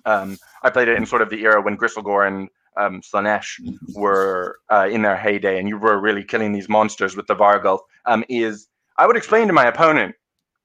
um, 0.05 0.37
I 0.63 0.69
played 0.69 0.87
it 0.87 0.97
in 0.97 1.05
sort 1.05 1.21
of 1.21 1.29
the 1.29 1.43
era 1.43 1.61
when 1.61 1.77
Gristlegore 1.77 2.27
and 2.27 2.49
um, 2.77 3.01
Slaanesh 3.01 3.59
were 3.93 4.59
uh, 4.69 4.87
in 4.91 5.01
their 5.01 5.15
heyday, 5.15 5.59
and 5.59 5.67
you 5.67 5.77
were 5.77 5.99
really 5.99 6.23
killing 6.23 6.51
these 6.51 6.69
monsters 6.69 7.15
with 7.15 7.27
the 7.27 7.35
Varghulf. 7.35 7.79
Um, 8.05 8.23
is 8.29 8.67
I 8.97 9.07
would 9.07 9.17
explain 9.17 9.47
to 9.47 9.53
my 9.53 9.65
opponent 9.65 10.15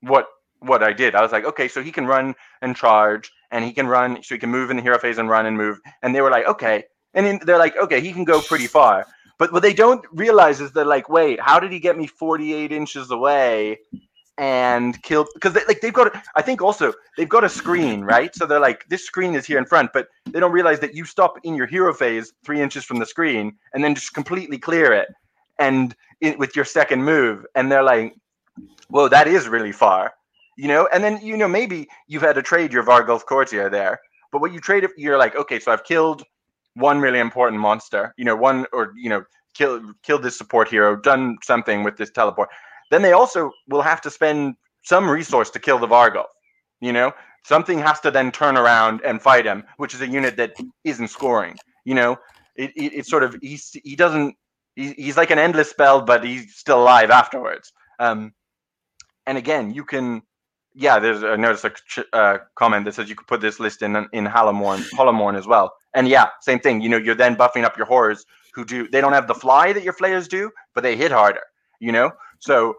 what 0.01 0.27
what 0.61 0.83
I 0.83 0.93
did. 0.93 1.15
I 1.15 1.23
was 1.23 1.33
like, 1.33 1.45
okay, 1.45 1.69
so 1.69 1.83
he 1.83 1.93
can 1.93 2.07
run 2.07 2.35
and 2.61 2.77
charge, 2.77 3.31
and 3.51 3.65
he 3.65 3.73
can 3.73 3.87
run, 3.87 4.23
so 4.23 4.35
he 4.35 4.39
can 4.39 4.51
move 4.51 4.71
in 4.71 4.77
the 4.77 4.83
hero 4.83 4.99
phase 4.99 5.19
and 5.19 5.29
run 5.29 5.47
and 5.47 5.57
move. 5.57 5.79
And 6.03 6.15
they 6.15 6.21
were 6.21 6.31
like, 6.31 6.47
okay, 6.47 6.85
and 7.15 7.27
in, 7.27 7.41
they're 7.45 7.59
like, 7.59 7.77
okay, 7.77 8.01
he 8.01 8.13
can 8.13 8.25
go 8.25 8.41
pretty 8.41 8.67
far. 8.67 9.07
But 9.39 9.53
what 9.53 9.63
they 9.63 9.73
don't 9.73 10.05
realize 10.13 10.61
is 10.61 10.73
they're 10.73 10.85
like, 10.85 11.09
wait, 11.09 11.41
how 11.41 11.59
did 11.59 11.73
he 11.73 11.81
get 11.81 11.97
me 11.97 12.07
48 12.07 12.73
inches 12.73 13.11
away 13.11 13.79
and 14.41 15.01
kill? 15.03 15.27
Because 15.35 15.53
they, 15.53 15.61
like 15.69 15.83
they've 15.83 15.93
got, 15.93 16.17
I 16.35 16.41
think 16.41 16.63
also 16.63 16.95
they've 17.19 17.29
got 17.29 17.45
a 17.45 17.49
screen, 17.49 18.01
right? 18.01 18.35
So 18.35 18.47
they're 18.47 18.59
like, 18.59 18.89
this 18.89 19.05
screen 19.05 19.35
is 19.35 19.45
here 19.45 19.59
in 19.59 19.67
front, 19.67 19.91
but 19.93 20.09
they 20.31 20.41
don't 20.41 20.51
realize 20.51 20.81
that 20.81 20.95
you 20.95 21.05
stop 21.05 21.39
in 21.45 21.55
your 21.55 21.67
hero 21.67 21.93
phase 21.93 22.33
three 22.43 22.63
inches 22.63 22.83
from 22.83 22.99
the 22.99 23.05
screen 23.05 23.55
and 23.75 23.85
then 23.85 23.95
just 23.95 24.15
completely 24.15 24.57
clear 24.57 24.95
it, 24.95 25.09
and 25.59 25.95
it, 26.23 26.39
with 26.39 26.57
your 26.57 26.65
second 26.65 27.05
move, 27.05 27.45
and 27.55 27.71
they're 27.71 27.83
like, 27.83 28.15
whoa, 28.89 29.09
that 29.09 29.29
is 29.29 29.47
really 29.47 29.73
far, 29.73 30.15
you 30.57 30.69
know. 30.69 30.89
And 30.91 31.05
then 31.05 31.21
you 31.23 31.37
know 31.37 31.49
maybe 31.49 31.87
you've 32.09 32.23
had 32.23 32.37
to 32.37 32.43
trade 32.43 32.73
your 32.73 32.83
Varghulf 32.83 33.27
Courtier 33.27 33.69
there, 33.69 34.01
but 34.33 34.41
what 34.41 34.55
you 34.55 34.61
trade 34.61 34.85
it, 34.85 34.93
you're 34.97 35.19
like, 35.19 35.37
okay, 35.37 35.61
so 35.61 35.71
I've 35.71 35.85
killed 35.85 36.25
one 36.75 36.99
really 36.99 37.19
important 37.19 37.61
monster, 37.61 38.15
you 38.17 38.25
know, 38.25 38.37
one 38.37 38.65
or 38.73 38.95
you 38.97 39.11
know, 39.11 39.23
kill 39.53 39.83
killed 40.03 40.23
this 40.23 40.39
support 40.39 40.67
hero, 40.69 40.97
done 40.97 41.37
something 41.43 41.85
with 41.85 41.99
this 41.99 42.11
teleport. 42.11 42.49
Then 42.91 43.03
they 43.03 43.13
also 43.13 43.53
will 43.69 43.83
have 43.83 44.01
to 44.03 44.11
spend 44.11 44.55
some 44.83 45.09
resource 45.09 45.51
to 45.51 45.59
kill 45.59 45.79
the 45.79 45.87
Varghulf. 45.87 46.27
You 46.81 46.93
know, 46.93 47.13
something 47.45 47.79
has 47.79 48.01
to 48.01 48.11
then 48.11 48.33
turn 48.33 48.57
around 48.57 49.01
and 49.05 49.21
fight 49.21 49.47
him, 49.47 49.65
which 49.77 49.95
is 49.95 50.01
a 50.01 50.09
unit 50.09 50.37
that 50.37 50.55
isn't 50.85 51.09
scoring. 51.09 51.57
You 51.85 51.95
know, 51.95 52.19
it, 52.57 52.71
it 52.77 52.93
it's 52.95 53.11
sort 53.11 53.23
of 53.23 53.37
he's 53.43 53.77
he 53.85 53.97
doesn't 53.97 54.37
he, 54.77 54.93
he's 54.93 55.17
like 55.17 55.31
an 55.31 55.39
endless 55.39 55.71
spell, 55.71 56.03
but 56.03 56.25
he's 56.25 56.57
still 56.57 56.83
alive 56.83 57.11
afterwards. 57.11 57.73
Um, 57.99 58.33
and 59.27 59.37
again, 59.39 59.73
you 59.75 59.85
can 59.85 60.23
yeah, 60.75 60.99
there's 60.99 61.23
I 61.25 61.37
noticed 61.37 61.65
a 61.65 62.17
uh, 62.17 62.39
comment 62.55 62.85
that 62.85 62.95
says 62.95 63.09
you 63.09 63.17
could 63.17 63.27
put 63.27 63.41
this 63.41 63.61
list 63.61 63.83
in 63.83 63.97
in 64.13 64.25
Hallamorn, 64.27 64.89
Hollowmourne 64.91 65.37
as 65.37 65.47
well. 65.47 65.73
And 65.95 66.09
yeah, 66.09 66.29
same 66.41 66.61
thing. 66.61 66.81
You 66.81 66.89
know, 66.89 66.97
you're 66.97 67.15
then 67.15 67.37
buffing 67.37 67.65
up 67.65 67.77
your 67.77 67.87
horrors 67.87 68.25
who 68.55 68.65
do 68.65 68.89
they 68.89 69.01
don't 69.01 69.13
have 69.13 69.27
the 69.27 69.35
fly 69.35 69.73
that 69.73 69.83
your 69.83 69.93
flayers 69.93 70.29
do, 70.29 70.51
but 70.75 70.83
they 70.83 70.97
hit 70.97 71.11
harder. 71.11 71.43
You 71.81 71.93
know, 71.93 72.13
so 72.41 72.77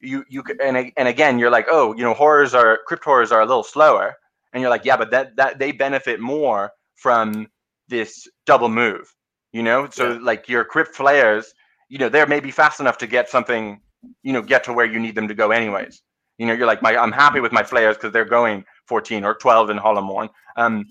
you 0.00 0.24
you 0.28 0.42
and 0.62 0.92
and 0.96 1.08
again 1.08 1.38
you're 1.38 1.50
like, 1.50 1.66
oh, 1.70 1.94
you 1.94 2.02
know, 2.02 2.14
horrors 2.14 2.54
are 2.54 2.78
crypt 2.86 3.04
horrors 3.04 3.32
are 3.32 3.40
a 3.40 3.46
little 3.46 3.64
slower, 3.64 4.14
and 4.52 4.60
you're 4.60 4.70
like, 4.70 4.84
yeah, 4.84 4.96
but 4.96 5.10
that 5.10 5.36
that 5.36 5.58
they 5.58 5.72
benefit 5.72 6.20
more 6.20 6.70
from 6.96 7.48
this 7.88 8.28
double 8.46 8.68
move. 8.68 9.12
You 9.52 9.62
know, 9.62 9.88
so 9.90 10.12
yeah. 10.12 10.18
like 10.20 10.48
your 10.48 10.64
crypt 10.64 10.94
flayers, 10.94 11.52
you 11.88 11.98
know, 11.98 12.08
they're 12.08 12.26
maybe 12.26 12.50
fast 12.50 12.80
enough 12.80 12.98
to 12.98 13.06
get 13.06 13.30
something, 13.30 13.80
you 14.22 14.32
know, 14.32 14.42
get 14.42 14.62
to 14.64 14.74
where 14.74 14.84
you 14.84 15.00
need 15.00 15.14
them 15.14 15.26
to 15.26 15.34
go 15.34 15.50
anyways. 15.50 16.02
You 16.36 16.46
know, 16.46 16.52
you're 16.52 16.66
like, 16.66 16.82
my 16.82 16.96
I'm 16.96 17.12
happy 17.12 17.40
with 17.40 17.50
my 17.50 17.62
flayers 17.62 17.96
because 17.96 18.12
they're 18.12 18.24
going 18.24 18.64
14 18.86 19.24
or 19.24 19.34
12 19.34 19.70
in 19.70 19.78
Hollowmourne. 19.78 20.28
Um, 20.56 20.84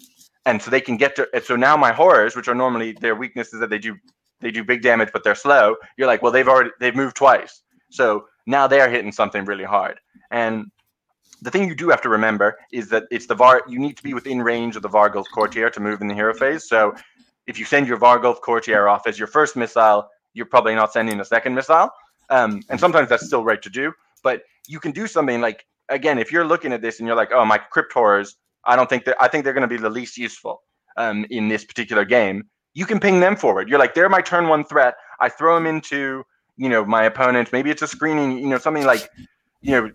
and 0.45 0.61
so 0.61 0.71
they 0.71 0.81
can 0.81 0.97
get 0.97 1.15
to. 1.17 1.27
So 1.43 1.55
now 1.55 1.77
my 1.77 1.91
horrors, 1.91 2.35
which 2.35 2.47
are 2.47 2.55
normally 2.55 2.93
their 2.93 3.15
weaknesses 3.15 3.59
that 3.59 3.69
they 3.69 3.77
do 3.77 3.95
they 4.39 4.51
do 4.51 4.63
big 4.63 4.81
damage, 4.81 5.09
but 5.13 5.23
they're 5.23 5.35
slow. 5.35 5.75
You're 5.97 6.07
like, 6.07 6.21
well, 6.21 6.31
they've 6.31 6.47
already 6.47 6.71
they've 6.79 6.95
moved 6.95 7.15
twice, 7.15 7.61
so 7.89 8.27
now 8.45 8.67
they're 8.67 8.89
hitting 8.89 9.11
something 9.11 9.45
really 9.45 9.63
hard. 9.63 9.99
And 10.31 10.71
the 11.41 11.51
thing 11.51 11.67
you 11.67 11.75
do 11.75 11.89
have 11.89 12.01
to 12.01 12.09
remember 12.09 12.57
is 12.71 12.89
that 12.89 13.03
it's 13.11 13.27
the 13.27 13.35
var. 13.35 13.63
You 13.67 13.79
need 13.79 13.97
to 13.97 14.03
be 14.03 14.13
within 14.13 14.41
range 14.41 14.75
of 14.75 14.81
the 14.81 14.89
Varghulf 14.89 15.25
Courtier 15.33 15.69
to 15.69 15.79
move 15.79 16.01
in 16.01 16.07
the 16.07 16.15
hero 16.15 16.33
phase. 16.33 16.67
So 16.67 16.95
if 17.45 17.59
you 17.59 17.65
send 17.65 17.87
your 17.87 17.97
Varghulf 17.97 18.41
Courtier 18.41 18.87
off 18.87 19.07
as 19.07 19.19
your 19.19 19.27
first 19.27 19.55
missile, 19.55 20.07
you're 20.33 20.47
probably 20.47 20.75
not 20.75 20.91
sending 20.91 21.19
a 21.19 21.25
second 21.25 21.53
missile. 21.55 21.89
Um, 22.29 22.61
and 22.69 22.79
sometimes 22.79 23.09
that's 23.09 23.25
still 23.25 23.43
right 23.43 23.61
to 23.61 23.69
do. 23.69 23.93
But 24.23 24.43
you 24.67 24.79
can 24.79 24.91
do 24.91 25.07
something 25.07 25.39
like 25.41 25.65
again, 25.89 26.17
if 26.17 26.31
you're 26.31 26.45
looking 26.45 26.73
at 26.73 26.81
this 26.81 26.99
and 26.99 27.07
you're 27.07 27.15
like, 27.15 27.31
oh, 27.31 27.45
my 27.45 27.57
crypt 27.57 27.93
horrors, 27.93 28.35
I 28.65 28.75
don't 28.75 28.89
think 28.89 29.05
that 29.05 29.15
I 29.19 29.27
think 29.27 29.43
they're 29.43 29.53
going 29.53 29.61
to 29.61 29.67
be 29.67 29.77
the 29.77 29.89
least 29.89 30.17
useful 30.17 30.61
um, 30.97 31.25
in 31.29 31.47
this 31.47 31.63
particular 31.63 32.05
game. 32.05 32.43
You 32.73 32.85
can 32.85 32.99
ping 32.99 33.19
them 33.19 33.35
forward. 33.35 33.69
You're 33.69 33.79
like, 33.79 33.93
they're 33.93 34.09
my 34.09 34.21
turn 34.21 34.47
one 34.47 34.63
threat. 34.63 34.95
I 35.19 35.29
throw 35.29 35.55
them 35.55 35.65
into 35.65 36.23
you 36.57 36.69
know 36.69 36.85
my 36.85 37.03
opponent. 37.03 37.51
Maybe 37.51 37.69
it's 37.69 37.81
a 37.81 37.87
screening, 37.87 38.39
you 38.39 38.47
know, 38.47 38.57
something 38.57 38.85
like 38.85 39.09
you 39.61 39.71
know 39.71 39.91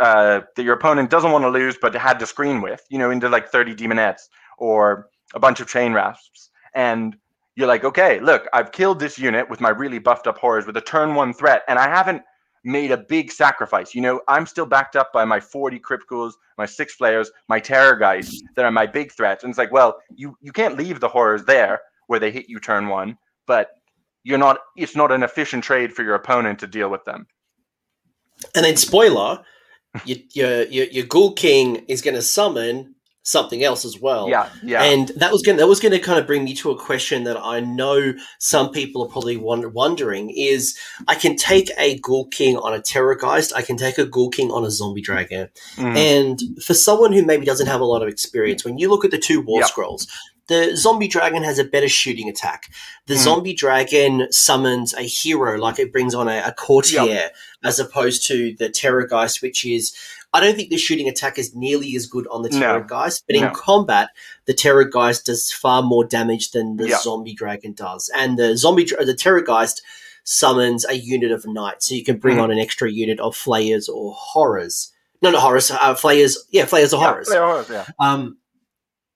uh, 0.00 0.40
that 0.56 0.62
your 0.62 0.74
opponent 0.74 1.10
doesn't 1.10 1.30
want 1.30 1.44
to 1.44 1.50
lose, 1.50 1.76
but 1.80 1.94
had 1.94 2.18
to 2.18 2.26
screen 2.26 2.62
with, 2.62 2.82
you 2.88 2.98
know, 2.98 3.10
into 3.10 3.28
like 3.28 3.48
30 3.48 3.74
daemonettes 3.74 4.22
or 4.58 5.08
a 5.34 5.38
bunch 5.38 5.60
of 5.60 5.68
chain 5.68 5.92
rasps. 5.92 6.50
And 6.74 7.16
you're 7.54 7.68
like, 7.68 7.84
okay, 7.84 8.18
look, 8.20 8.48
I've 8.54 8.72
killed 8.72 8.98
this 8.98 9.18
unit 9.18 9.50
with 9.50 9.60
my 9.60 9.68
really 9.68 9.98
buffed 9.98 10.26
up 10.26 10.38
horrors 10.38 10.66
with 10.66 10.76
a 10.78 10.80
turn 10.80 11.14
one 11.14 11.34
threat, 11.34 11.62
and 11.68 11.78
I 11.78 11.88
haven't 11.88 12.22
made 12.64 12.90
a 12.90 12.96
big 12.96 13.30
sacrifice. 13.30 13.94
You 13.94 14.00
know, 14.00 14.20
I'm 14.28 14.46
still 14.46 14.66
backed 14.66 14.96
up 14.96 15.12
by 15.12 15.24
my 15.24 15.40
40 15.40 15.78
crypt 15.78 16.06
ghouls, 16.06 16.38
my 16.56 16.66
six 16.66 16.94
flayers, 16.94 17.30
my 17.48 17.60
terrorgeist 17.60 18.34
that 18.56 18.64
are 18.64 18.70
my 18.70 18.86
big 18.86 19.12
threats. 19.12 19.44
And 19.44 19.50
it's 19.50 19.58
like, 19.58 19.72
well, 19.72 19.98
you 20.14 20.36
you 20.40 20.52
can't 20.52 20.78
leave 20.78 21.00
the 21.00 21.08
horrors 21.08 21.44
there 21.44 21.80
where 22.06 22.20
they 22.20 22.30
hit 22.30 22.48
you 22.48 22.58
turn 22.58 22.88
one, 22.88 23.18
but 23.46 23.79
you're 24.22 24.38
not 24.38 24.58
it's 24.76 24.96
not 24.96 25.12
an 25.12 25.22
efficient 25.22 25.64
trade 25.64 25.92
for 25.92 26.02
your 26.02 26.14
opponent 26.14 26.58
to 26.60 26.66
deal 26.66 26.90
with 26.90 27.04
them. 27.04 27.26
And 28.54 28.64
then 28.64 28.76
spoiler, 28.76 29.42
your 30.04 30.18
your 30.34 30.62
your, 30.64 30.86
your 30.86 31.06
Ghoul 31.06 31.34
King 31.34 31.84
is 31.88 32.02
going 32.02 32.16
to 32.16 32.22
summon 32.22 32.94
something 33.22 33.62
else 33.62 33.84
as 33.84 34.00
well. 34.00 34.28
Yeah, 34.28 34.48
yeah. 34.62 34.82
And 34.82 35.08
that 35.16 35.30
was 35.30 35.42
going 35.42 35.58
that 35.58 35.68
was 35.68 35.80
going 35.80 35.92
to 35.92 35.98
kind 35.98 36.18
of 36.18 36.26
bring 36.26 36.44
me 36.44 36.54
to 36.54 36.70
a 36.70 36.78
question 36.78 37.24
that 37.24 37.36
I 37.36 37.60
know 37.60 38.14
some 38.38 38.70
people 38.70 39.04
are 39.04 39.08
probably 39.08 39.36
wondering 39.36 40.30
is 40.30 40.78
I 41.06 41.14
can 41.14 41.36
take 41.36 41.70
a 41.78 41.98
Ghoul 41.98 42.26
King 42.28 42.56
on 42.56 42.74
a 42.74 42.80
Terrorgeist, 42.80 43.52
I 43.54 43.62
can 43.62 43.76
take 43.76 43.98
a 43.98 44.06
Ghoul 44.06 44.30
King 44.30 44.50
on 44.50 44.64
a 44.64 44.70
Zombie 44.70 45.02
Dragon. 45.02 45.48
Mm. 45.76 45.96
And 45.96 46.62
for 46.62 46.74
someone 46.74 47.12
who 47.12 47.24
maybe 47.24 47.44
doesn't 47.44 47.66
have 47.66 47.80
a 47.80 47.84
lot 47.84 48.02
of 48.02 48.08
experience, 48.08 48.64
when 48.64 48.78
you 48.78 48.88
look 48.88 49.04
at 49.04 49.10
the 49.10 49.18
two 49.18 49.40
War 49.42 49.60
yep. 49.60 49.68
Scrolls, 49.68 50.06
the 50.50 50.76
zombie 50.76 51.06
dragon 51.06 51.44
has 51.44 51.60
a 51.60 51.64
better 51.64 51.88
shooting 51.88 52.28
attack. 52.28 52.72
The 53.06 53.14
mm. 53.14 53.22
zombie 53.22 53.54
dragon 53.54 54.26
summons 54.32 54.92
a 54.92 55.02
hero, 55.02 55.56
like 55.56 55.78
it 55.78 55.92
brings 55.92 56.12
on 56.12 56.28
a, 56.28 56.42
a 56.44 56.52
courtier, 56.52 57.04
yep. 57.04 57.36
as 57.62 57.78
opposed 57.78 58.26
to 58.26 58.56
the 58.58 58.68
Terrorgeist, 58.68 59.42
which 59.42 59.64
is 59.64 59.96
I 60.32 60.40
don't 60.40 60.56
think 60.56 60.70
the 60.70 60.76
shooting 60.76 61.08
attack 61.08 61.38
is 61.38 61.54
nearly 61.54 61.94
as 61.94 62.06
good 62.06 62.26
on 62.32 62.42
the 62.42 62.48
Terror 62.48 62.80
no. 62.80 62.86
Geist, 62.86 63.22
but 63.28 63.36
no. 63.36 63.46
in 63.46 63.54
combat, 63.54 64.10
the 64.46 64.52
Terrorgeist 64.52 65.24
does 65.24 65.52
far 65.52 65.84
more 65.84 66.04
damage 66.04 66.50
than 66.50 66.76
the 66.76 66.90
Zombie 67.00 67.34
Dragon 67.34 67.72
does. 67.72 68.10
And 68.16 68.36
the 68.36 68.56
Zombie, 68.56 68.84
the 68.84 69.16
Terrorgeist 69.16 69.82
summons 70.24 70.84
a 70.84 70.94
unit 70.94 71.30
of 71.30 71.46
knights, 71.46 71.88
so 71.88 71.94
you 71.94 72.04
can 72.04 72.18
bring 72.18 72.38
mm. 72.38 72.42
on 72.42 72.50
an 72.50 72.58
extra 72.58 72.90
unit 72.90 73.20
of 73.20 73.36
flayers 73.36 73.88
or 73.88 74.14
horrors. 74.16 74.92
No, 75.22 75.30
not 75.30 75.42
horrors, 75.42 75.70
uh, 75.70 75.94
flayers. 75.94 76.44
Yeah, 76.50 76.64
flayers 76.64 76.92
or 76.92 77.00
yeah, 77.00 77.08
horrors. 77.08 77.32
horrors. 77.32 77.70
Yeah. 77.70 77.84
Um, 78.00 78.38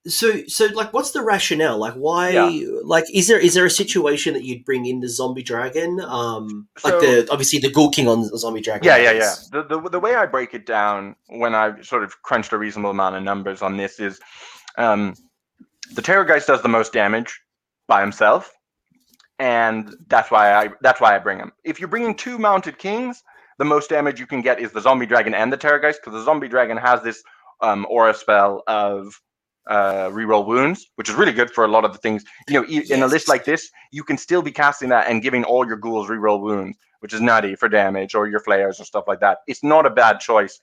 so 0.07 0.43
so 0.47 0.67
like 0.75 0.93
what's 0.93 1.13
the 1.13 1.23
rationale 1.23 1.79
like 1.79 1.95
why 1.95 2.31
Yeah. 2.31 2.67
like 2.85 3.05
is 3.13 3.27
there 3.27 3.39
is 3.39 3.55
there 3.55 3.65
a 3.65 3.71
situation 3.71 4.35
that 4.35 4.45
you'd 4.45 4.65
bring 4.65 4.85
in 4.85 5.01
the 5.01 5.09
zombie 5.09 5.43
dragon 5.43 5.99
um 6.01 6.69
like 6.85 7.01
the 7.01 7.27
obviously 7.31 7.59
the 7.59 7.71
ghoul 7.71 7.89
king 7.91 8.07
on 8.07 8.21
the 8.21 8.37
zombie 8.39 8.61
dragon 8.61 8.85
Yeah, 8.87 8.99
yeah, 8.99 9.13
yeah. 9.13 9.35
The, 9.51 9.63
the 9.63 9.89
the 9.89 10.01
way 10.01 10.15
I 10.15 10.27
break 10.27 10.53
it 10.53 10.67
down 10.67 11.17
when 11.29 11.55
I 11.55 11.81
sort 11.81 12.05
of 12.05 12.21
crunched 12.23 12.53
a 12.53 12.59
reasonable 12.59 12.91
amount 12.91 13.17
of 13.17 13.23
numbers 13.23 13.63
on 13.63 13.77
this 13.79 13.99
is, 13.99 14.21
um, 14.77 15.15
the 15.95 16.03
Terrorgeist 16.03 16.47
does 16.47 16.61
the 16.63 16.69
most 16.69 16.93
damage 16.93 17.41
by 17.89 18.01
himself, 18.03 18.53
and 19.39 19.95
that's 20.09 20.31
why 20.31 20.53
I 20.53 20.69
that's 20.81 21.01
why 21.01 21.15
I 21.15 21.19
bring 21.19 21.39
him. 21.39 21.53
If 21.65 21.81
you're 21.81 21.89
bringing 21.89 22.15
two 22.15 22.39
mounted 22.39 22.79
kings, 22.79 23.23
the 23.59 23.65
most 23.65 23.91
damage 23.91 24.21
you 24.21 24.27
can 24.27 24.43
get 24.43 24.61
is 24.61 24.73
the 24.73 24.81
zombie 24.81 25.07
dragon 25.07 25.35
and 25.35 25.53
the 25.53 25.59
Terrorgeist 25.59 25.97
because 26.03 26.13
the 26.13 26.23
zombie 26.25 26.49
dragon 26.49 26.77
has 26.77 27.03
this 27.03 27.23
um, 27.61 27.87
aura 27.89 28.15
spell 28.15 28.63
of 28.67 29.21
uh, 29.69 30.09
reroll 30.11 30.47
wounds, 30.47 30.91
which 30.97 31.09
is 31.09 31.15
really 31.15 31.33
good 31.33 31.51
for 31.51 31.65
a 31.65 31.69
lot 31.69 31.85
of 31.85 31.93
the 31.93 31.99
things. 31.99 32.25
You 32.49 32.61
know, 32.61 32.67
e- 32.69 32.91
in 32.91 33.03
a 33.03 33.07
list 33.07 33.29
like 33.29 33.45
this, 33.45 33.71
you 33.93 34.05
can 34.05 34.19
still 34.19 34.43
be 34.43 34.53
casting 34.53 34.89
that 34.91 35.09
and 35.09 35.23
giving 35.23 35.45
all 35.45 35.67
your 35.67 35.77
ghouls 35.77 36.09
reroll 36.09 36.41
wounds 36.41 36.77
which 37.05 37.13
is 37.13 37.21
nutty 37.21 37.55
for 37.55 37.69
damage 37.69 38.15
or 38.15 38.27
your 38.27 38.41
flayers 38.41 38.81
or 38.81 38.85
stuff 38.85 39.05
like 39.07 39.21
that. 39.21 39.41
It's 39.47 39.63
not 39.63 39.85
a 39.85 39.91
bad 39.91 40.21
choice. 40.21 40.59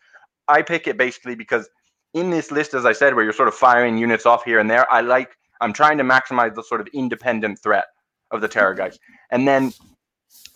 I 0.47 0.63
pick 0.63 0.87
it 0.87 0.97
basically 0.97 1.35
because 1.35 1.69
in 2.15 2.31
this 2.31 2.49
list, 2.49 2.73
as 2.73 2.83
I 2.83 2.93
said, 2.93 3.13
where 3.13 3.23
you're 3.23 3.31
sort 3.31 3.47
of 3.47 3.53
firing 3.53 3.95
units 3.95 4.25
off 4.25 4.43
here 4.43 4.57
and 4.57 4.67
there, 4.67 4.91
I 4.91 5.01
like 5.01 5.37
I'm 5.61 5.71
trying 5.71 5.99
to 5.99 6.03
maximize 6.03 6.55
the 6.55 6.63
sort 6.63 6.81
of 6.81 6.87
independent 6.95 7.61
threat 7.61 7.85
of 8.31 8.41
the 8.41 8.49
Terrorgeist. 8.49 8.97
And 9.29 9.47
then 9.47 9.71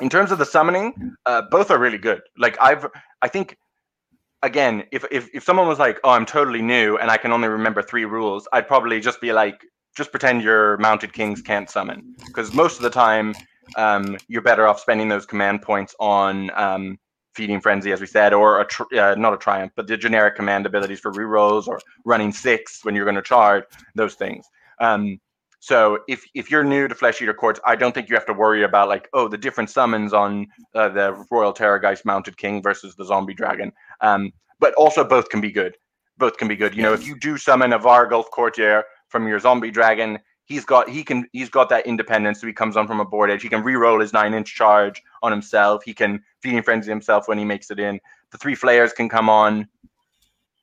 in 0.01 0.09
terms 0.09 0.31
of 0.31 0.39
the 0.39 0.45
summoning, 0.47 1.15
uh, 1.27 1.43
both 1.51 1.69
are 1.69 1.77
really 1.77 1.99
good. 1.99 2.23
Like 2.35 2.57
I've 2.59 2.87
I 3.21 3.27
think 3.27 3.55
again, 4.45 4.83
if, 4.91 5.03
if 5.11 5.29
if 5.33 5.43
someone 5.43 5.67
was 5.67 5.79
like, 5.79 5.99
Oh, 6.03 6.11
I'm 6.11 6.25
totally 6.25 6.61
new 6.61 6.97
and 6.97 7.11
I 7.11 7.17
can 7.17 7.31
only 7.31 7.47
remember 7.47 7.81
three 7.81 8.05
rules, 8.05 8.47
I'd 8.53 8.67
probably 8.67 8.99
just 8.99 9.19
be 9.19 9.33
like, 9.33 9.65
just 9.97 10.11
pretend 10.11 10.43
your 10.43 10.77
mounted 10.77 11.13
kings 11.13 11.41
can't 11.41 11.69
summon. 11.69 12.15
Because 12.27 12.53
most 12.53 12.77
of 12.77 12.83
the 12.83 12.89
time 12.89 13.33
um, 13.77 14.17
you're 14.27 14.41
better 14.41 14.67
off 14.67 14.79
spending 14.79 15.09
those 15.09 15.25
command 15.25 15.61
points 15.61 15.95
on 15.99 16.51
um, 16.55 16.99
feeding 17.33 17.59
frenzy, 17.59 17.91
as 17.91 17.99
we 17.99 18.07
said, 18.07 18.33
or 18.33 18.61
a 18.61 18.65
uh, 19.01 19.15
not 19.15 19.33
a 19.33 19.37
triumph, 19.37 19.71
but 19.75 19.87
the 19.87 19.97
generic 19.97 20.35
command 20.35 20.65
abilities 20.65 20.99
for 20.99 21.11
rerolls 21.11 21.67
or 21.67 21.79
running 22.05 22.31
six 22.31 22.85
when 22.85 22.95
you're 22.95 23.05
going 23.05 23.15
to 23.15 23.21
charge 23.21 23.63
those 23.95 24.15
things. 24.15 24.45
Um, 24.79 25.19
so 25.66 25.97
if 26.07 26.24
if 26.36 26.51
you're 26.51 26.63
new 26.63 26.88
to 26.88 26.93
Flesh 26.93 27.20
Eater 27.24 27.34
Courts, 27.34 27.59
I 27.66 27.76
don't 27.76 27.91
think 27.91 28.07
you 28.07 28.16
have 28.16 28.28
to 28.28 28.34
worry 28.34 28.63
about 28.63 28.88
like 28.88 29.09
oh 29.13 29.28
the 29.28 29.38
different 29.38 29.72
summons 29.72 30.13
on 30.13 30.45
uh, 30.76 30.89
the 30.89 31.26
Royal 31.32 31.51
Terrorgeist 31.51 32.05
Mounted 32.05 32.38
King 32.38 32.61
versus 32.61 32.95
the 32.95 33.03
Zombie 33.03 33.34
Dragon. 33.34 33.72
Um, 34.01 34.32
but 34.59 34.76
also 34.76 35.03
both 35.03 35.30
can 35.30 35.41
be 35.41 35.51
good. 35.51 35.76
Both 36.20 36.38
can 36.38 36.47
be 36.47 36.55
good. 36.55 36.76
You 36.76 36.84
know, 36.84 36.93
if 36.93 37.07
you 37.07 37.18
do 37.18 37.36
summon 37.39 37.74
a 37.74 37.80
Varghulf 37.80 38.26
Courtier 38.30 38.84
from 39.09 39.28
your 39.28 39.39
Zombie 39.39 39.72
Dragon, 39.72 40.20
he's 40.45 40.66
got 40.66 40.88
he 40.88 41.03
can 41.03 41.28
he's 41.34 41.49
got 41.49 41.68
that 41.70 41.88
independence 41.88 42.41
so 42.41 42.45
he 42.45 42.53
comes 42.53 42.78
on 42.78 42.86
from 42.86 42.99
a 42.99 43.05
board 43.05 43.32
edge 43.32 43.41
he 43.41 43.49
can 43.49 43.63
re-roll 43.63 43.99
his 43.99 44.13
nine 44.13 44.36
inch 44.36 44.53
charge 44.53 45.01
on 45.24 45.32
himself 45.32 45.84
he 45.84 45.95
can 45.95 46.22
feeding 46.41 46.61
frenzy 46.61 46.91
himself 46.91 47.28
when 47.28 47.39
he 47.39 47.43
makes 47.43 47.72
it 47.72 47.80
in 47.80 47.99
the 48.30 48.38
three 48.38 48.53
flayers 48.53 48.93
can 48.93 49.09
come 49.09 49.30
on 49.30 49.68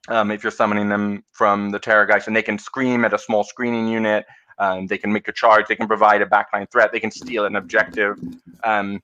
um, 0.08 0.30
if 0.30 0.42
you're 0.42 0.50
summoning 0.50 0.88
them 0.88 1.22
from 1.32 1.70
the 1.70 1.78
Terrorgeist 1.78 2.26
and 2.26 2.34
they 2.34 2.42
can 2.42 2.58
scream 2.58 3.04
at 3.04 3.12
a 3.12 3.18
small 3.18 3.44
screening 3.44 3.86
unit 3.86 4.26
um, 4.58 4.86
they 4.86 4.98
can 4.98 5.12
make 5.12 5.28
a 5.28 5.32
charge 5.32 5.66
they 5.68 5.76
can 5.76 5.86
provide 5.86 6.22
a 6.22 6.26
backline 6.26 6.70
threat 6.70 6.90
they 6.92 7.00
can 7.00 7.10
steal 7.10 7.44
an 7.44 7.56
objective 7.56 8.18
um, 8.64 9.00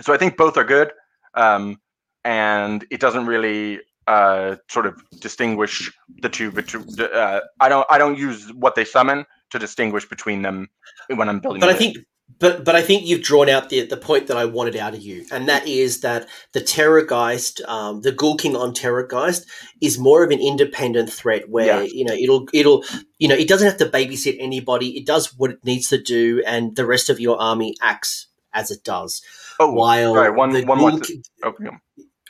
so 0.00 0.12
i 0.12 0.16
think 0.16 0.36
both 0.36 0.56
are 0.56 0.64
good 0.64 0.92
um, 1.34 1.80
and 2.24 2.86
it 2.90 3.00
doesn't 3.00 3.26
really 3.26 3.80
uh, 4.06 4.56
sort 4.68 4.84
of 4.86 5.02
distinguish 5.20 5.90
the 6.20 6.28
two 6.28 6.50
between 6.50 6.84
uh, 7.00 7.40
i 7.60 7.68
don't 7.68 7.86
i 7.90 7.98
don't 7.98 8.18
use 8.18 8.52
what 8.52 8.74
they 8.74 8.84
summon 8.84 9.24
to 9.54 9.58
distinguish 9.58 10.06
between 10.08 10.42
them 10.42 10.68
when 11.14 11.28
I'm 11.28 11.38
building. 11.38 11.60
But 11.60 11.70
I 11.70 11.74
think, 11.74 11.96
but 12.38 12.64
but 12.64 12.74
I 12.74 12.82
think 12.82 13.06
you've 13.06 13.22
drawn 13.22 13.48
out 13.48 13.68
the 13.68 13.86
the 13.86 13.96
point 13.96 14.26
that 14.28 14.36
I 14.36 14.44
wanted 14.44 14.76
out 14.76 14.94
of 14.94 15.00
you, 15.02 15.24
and 15.30 15.48
that 15.48 15.66
is 15.68 16.00
that 16.00 16.26
the 16.52 16.60
Terrorgeist, 16.60 17.66
um, 17.68 18.00
the 18.02 18.12
Ghoul 18.12 18.36
King 18.36 18.56
on 18.56 18.72
Terrorgeist, 18.74 19.46
is 19.80 19.98
more 19.98 20.24
of 20.24 20.30
an 20.30 20.40
independent 20.40 21.12
threat 21.12 21.48
where 21.48 21.82
Yeah. 21.84 21.88
you 21.92 22.04
know 22.04 22.14
it'll 22.14 22.48
it'll 22.52 22.84
you 23.18 23.28
know 23.28 23.34
it 23.34 23.48
doesn't 23.48 23.66
have 23.68 23.78
to 23.78 23.86
babysit 23.86 24.36
anybody. 24.40 24.96
It 24.98 25.06
does 25.06 25.34
what 25.36 25.50
it 25.52 25.64
needs 25.64 25.88
to 25.90 25.98
do, 25.98 26.42
and 26.46 26.74
the 26.76 26.86
rest 26.86 27.10
of 27.10 27.20
your 27.20 27.40
army 27.40 27.74
acts 27.80 28.26
as 28.52 28.70
it 28.70 28.84
does. 28.84 29.22
oh, 29.60 29.72
While 29.72 30.14
sorry, 30.14 30.30
one 30.30 30.52
one 30.66 30.78
more. 30.78 30.90
Ghoul 30.90 31.00
th- 31.00 31.22
Ki- 31.22 31.22
okay. 31.44 31.66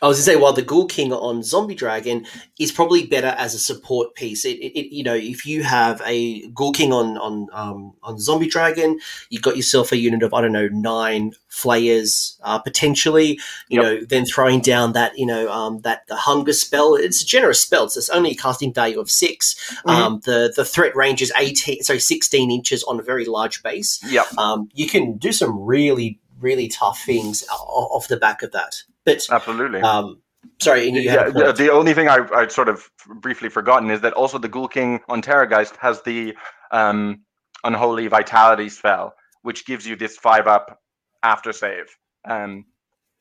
I 0.03 0.09
was 0.09 0.19
to 0.19 0.23
say, 0.25 0.37
while 0.37 0.53
the 0.53 0.61
Ghoul 0.61 0.87
King 0.87 1.13
on 1.13 1.43
Zombie 1.43 1.75
Dragon 1.77 2.27
is 2.59 2.73
probably 2.73 3.07
better 3.07 3.29
as 3.39 3.55
a 3.55 3.59
support 3.59 4.15
piece. 4.17 4.45
It, 4.45 4.59
it, 4.59 4.79
it 4.79 4.95
you 4.95 5.03
know, 5.05 5.15
if 5.15 5.47
you 5.47 5.63
have 5.63 6.03
a 6.05 6.47
Ghoul 6.49 6.73
King 6.73 6.93
on 6.93 7.17
on 7.17 7.47
um, 7.53 7.95
on 8.03 8.19
Zombie 8.19 8.49
Dragon, 8.49 8.99
you've 9.31 9.43
got 9.43 9.57
yourself 9.57 9.93
a 9.93 9.97
unit 9.97 10.23
of 10.25 10.35
I 10.35 10.41
don't 10.43 10.53
know 10.53 10.69
nine 10.69 11.33
flayers 11.49 12.39
uh, 12.43 12.59
potentially. 12.59 13.39
You 13.69 13.81
Yep. 13.81 13.83
know, 13.83 14.05
then 14.07 14.27
throwing 14.27 14.61
down 14.61 14.93
that 14.93 15.17
you 15.17 15.27
know 15.27 15.51
um, 15.51 15.81
that 15.83 16.07
the 16.09 16.17
hunger 16.17 16.53
spell. 16.53 16.97
It's 16.97 17.23
a 17.23 17.27
generous 17.27 17.63
spell. 17.63 17.89
So 17.89 17.99
it's 17.99 18.11
only 18.11 18.33
a 18.33 18.35
casting 18.35 18.75
value 18.75 19.01
of 19.01 19.11
6 19.11 19.55
Mhm. 19.87 19.91
Um, 19.91 20.21
the 20.25 20.53
the 20.55 20.65
threat 20.65 20.95
range 20.97 21.23
is 21.23 21.33
eighteen, 21.39 21.83
sorry, 21.83 22.01
sixteen 22.01 22.51
inches 22.51 22.83
on 22.85 22.99
a 22.99 23.03
very 23.03 23.25
large 23.27 23.63
base. 23.63 24.01
Yep. 24.11 24.37
Um, 24.37 24.69
you 24.75 24.89
can 24.89 25.17
do 25.19 25.33
some 25.33 25.59
really 25.65 26.19
really 26.41 26.69
tough 26.69 27.01
things 27.07 27.45
off 27.49 28.09
the 28.09 28.17
back 28.19 28.43
of 28.43 28.53
that. 28.53 28.83
But 29.05 29.23
Absolutely. 29.31 29.81
um, 29.81 30.23
sorry, 30.61 30.89
you 30.89 31.01
yeah, 31.01 31.31
the 31.31 31.71
only 31.71 31.95
thing 31.95 32.09
I 32.09 32.27
I 32.35 32.49
sort 32.49 32.69
of 32.69 32.89
briefly 33.21 33.49
forgotten 33.49 33.91
is 33.91 34.01
that 34.01 34.13
also 34.15 34.39
the 34.39 34.49
Ghoul 34.49 34.69
King 34.69 35.01
on 35.09 35.23
Terrorgeist 35.23 35.77
has 35.77 36.03
the 36.03 36.35
um, 36.71 37.23
Unholy 37.65 38.07
Vitality 38.09 38.69
spell, 38.69 39.15
which 39.43 39.67
gives 39.67 39.87
you 39.87 39.97
this 39.97 40.17
five 40.17 40.47
up 40.47 40.81
after 41.23 41.53
save. 41.53 41.87
Um, 42.25 42.65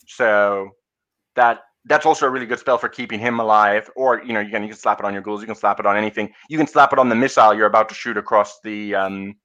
so 0.07 0.69
that 1.35 1.61
that's 1.85 2.05
also 2.05 2.25
a 2.25 2.29
really 2.29 2.45
good 2.45 2.59
spell 2.59 2.77
for 2.77 2.89
keeping 2.89 3.19
him 3.19 3.39
alive. 3.39 3.89
Or 3.95 4.23
you 4.23 4.33
know, 4.33 4.39
you 4.39 4.51
can 4.51 4.63
you 4.63 4.69
can 4.69 4.77
slap 4.77 4.99
it 4.99 5.05
on 5.05 5.13
your 5.13 5.21
ghouls, 5.21 5.41
you 5.41 5.47
can 5.47 5.55
slap 5.55 5.79
it 5.79 5.85
on 5.85 5.97
anything. 5.97 6.31
You 6.49 6.57
can 6.57 6.67
slap 6.67 6.93
it 6.93 6.99
on 6.99 7.09
the 7.09 7.15
missile 7.15 7.53
you're 7.53 7.67
about 7.67 7.89
to 7.89 7.95
shoot 7.95 8.17
across 8.17 8.59
the 8.63 8.95
um, 8.95 9.35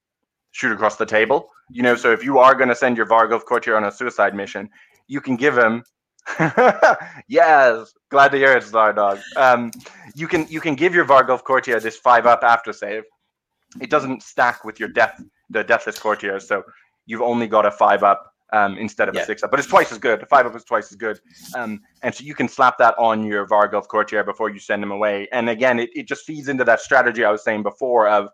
shoot 0.51 0.71
across 0.71 0.95
the 0.95 1.05
table. 1.05 1.49
You 1.69 1.83
know, 1.83 1.95
so 1.95 2.11
if 2.11 2.23
you 2.23 2.39
are 2.39 2.55
going 2.55 2.69
to 2.69 2.75
send 2.75 2.97
your 2.97 3.05
Varghulf 3.05 3.45
Courtier 3.45 3.75
on 3.75 3.83
a 3.83 3.91
suicide 3.91 4.35
mission, 4.35 4.69
you 5.07 5.21
can 5.21 5.35
give 5.35 5.57
him. 5.57 5.83
yes, 7.27 7.93
glad 8.09 8.31
to 8.31 8.37
hear 8.37 8.53
it, 8.55 8.63
Zardog. 8.63 9.21
Um, 9.35 9.71
you 10.15 10.27
can 10.27 10.47
you 10.49 10.61
can 10.61 10.75
give 10.75 10.93
your 10.93 11.05
Varghulf 11.05 11.43
Courtier 11.43 11.79
this 11.79 11.97
five 11.97 12.25
up 12.25 12.43
after 12.43 12.73
save. 12.73 13.03
It 13.81 13.89
doesn't 13.89 14.23
stack 14.23 14.63
with 14.63 14.79
your 14.79 14.89
death 14.89 15.21
the 15.49 15.63
deathless 15.63 15.97
courtiers, 15.99 16.47
so 16.47 16.63
you've 17.05 17.21
only 17.21 17.47
got 17.47 17.65
a 17.65 17.71
five 17.71 18.03
up 18.03 18.33
um, 18.53 18.77
instead 18.77 19.09
of 19.09 19.15
Yeah. 19.15 19.21
a 19.21 19.25
six 19.25 19.43
up. 19.43 19.51
But 19.51 19.59
it's 19.59 19.69
twice 19.69 19.91
as 19.91 19.97
good. 19.97 20.21
A 20.21 20.25
five 20.25 20.45
up 20.45 20.55
is 20.55 20.63
twice 20.63 20.91
as 20.91 20.95
good. 20.97 21.19
Um, 21.55 21.81
and 22.03 22.13
so 22.13 22.23
you 22.23 22.35
can 22.35 22.47
slap 22.47 22.77
that 22.79 22.95
on 22.97 23.23
your 23.23 23.47
Varghulf 23.47 23.87
courtier 23.87 24.23
before 24.23 24.49
you 24.49 24.59
send 24.59 24.83
him 24.83 24.91
away. 24.91 25.27
And 25.31 25.49
again, 25.49 25.79
it, 25.79 25.89
it 25.93 26.07
just 26.07 26.25
feeds 26.25 26.49
into 26.49 26.63
that 26.65 26.81
strategy 26.81 27.23
I 27.23 27.31
was 27.31 27.43
saying 27.43 27.63
before 27.63 28.07
of 28.07 28.29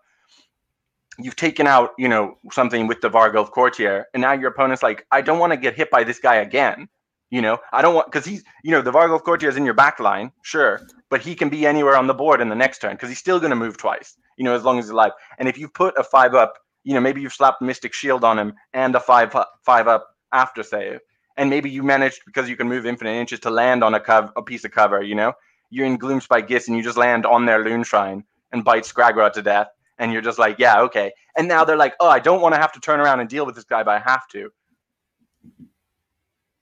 you've 1.17 1.35
taken 1.35 1.67
out, 1.67 1.91
you 1.97 2.09
know, 2.09 2.37
something 2.51 2.87
with 2.87 3.01
the 3.01 3.09
Varghulf 3.09 3.51
courtier, 3.51 4.05
and 4.13 4.21
now 4.21 4.33
your 4.33 4.49
opponent's 4.49 4.83
like, 4.83 5.05
I 5.11 5.21
don't 5.21 5.39
want 5.39 5.53
to 5.53 5.57
get 5.57 5.75
hit 5.75 5.89
by 5.89 6.03
this 6.03 6.19
guy 6.19 6.35
again. 6.35 6.89
You 7.31 7.41
know, 7.41 7.57
I 7.73 7.81
don't 7.81 7.95
want 7.95 8.07
because 8.07 8.25
he's, 8.25 8.43
you 8.63 8.71
know, 8.71 8.81
the 8.81 8.91
Varghulf 8.91 9.23
courtier 9.23 9.49
is 9.49 9.57
in 9.57 9.65
your 9.65 9.73
back 9.73 9.99
line, 9.99 10.31
sure, 10.43 10.81
but 11.09 11.21
he 11.21 11.35
can 11.35 11.49
be 11.49 11.65
anywhere 11.65 11.97
on 11.97 12.07
the 12.07 12.13
board 12.13 12.39
in 12.39 12.49
the 12.49 12.55
next 12.55 12.79
turn 12.79 12.93
because 12.93 13.09
he's 13.09 13.19
still 13.19 13.39
going 13.39 13.49
to 13.49 13.55
move 13.55 13.77
twice. 13.77 14.15
You 14.37 14.45
know, 14.45 14.55
as 14.55 14.63
long 14.63 14.77
as 14.79 14.85
he's 14.85 14.91
alive. 14.91 15.11
And 15.39 15.49
if 15.49 15.57
you 15.57 15.67
put 15.67 15.97
a 15.97 16.03
five 16.03 16.35
up, 16.35 16.53
you 16.83 16.93
know, 16.93 16.99
maybe 17.01 17.21
you've 17.21 17.33
slapped 17.33 17.61
Mystic 17.61 17.93
Shield 17.93 18.23
on 18.23 18.37
him 18.37 18.53
and 18.73 18.95
a 18.95 18.99
five 18.99 19.33
up, 19.35 19.49
five 19.65 19.87
up 19.87 20.07
after 20.31 20.61
save, 20.61 20.99
and 21.35 21.49
maybe 21.49 21.69
you 21.69 21.83
managed 21.83 22.21
because 22.25 22.47
you 22.47 22.55
can 22.55 22.69
move 22.69 22.85
infinite 22.85 23.13
inches 23.13 23.39
to 23.41 23.49
land 23.49 23.83
on 23.83 23.95
a 23.95 23.99
cov- 23.99 24.31
a 24.35 24.43
piece 24.43 24.63
of 24.63 24.71
cover. 24.71 25.01
You 25.01 25.15
know, 25.15 25.33
you're 25.71 25.87
in 25.87 25.97
Gloomspite 25.97 26.47
Gitz 26.47 26.67
and 26.67 26.77
you 26.77 26.83
just 26.83 26.97
land 26.97 27.25
on 27.25 27.45
their 27.45 27.63
Loon 27.63 27.83
Shrine 27.83 28.23
and 28.51 28.63
bite 28.63 28.83
Skragrott 28.83 29.33
to 29.33 29.41
death, 29.41 29.67
and 29.97 30.13
you're 30.13 30.21
just 30.21 30.37
like, 30.37 30.59
yeah, 30.59 30.79
okay. 30.81 31.11
And 31.37 31.47
now 31.47 31.65
they're 31.65 31.75
like, 31.75 31.95
oh, 31.99 32.07
I 32.07 32.19
don't 32.19 32.41
want 32.41 32.53
to 32.55 32.61
have 32.61 32.71
to 32.73 32.79
turn 32.79 32.99
around 32.99 33.19
and 33.19 33.27
deal 33.27 33.45
with 33.45 33.55
this 33.55 33.65
guy, 33.65 33.83
but 33.83 33.95
I 33.95 33.99
have 33.99 34.27
to. 34.29 34.51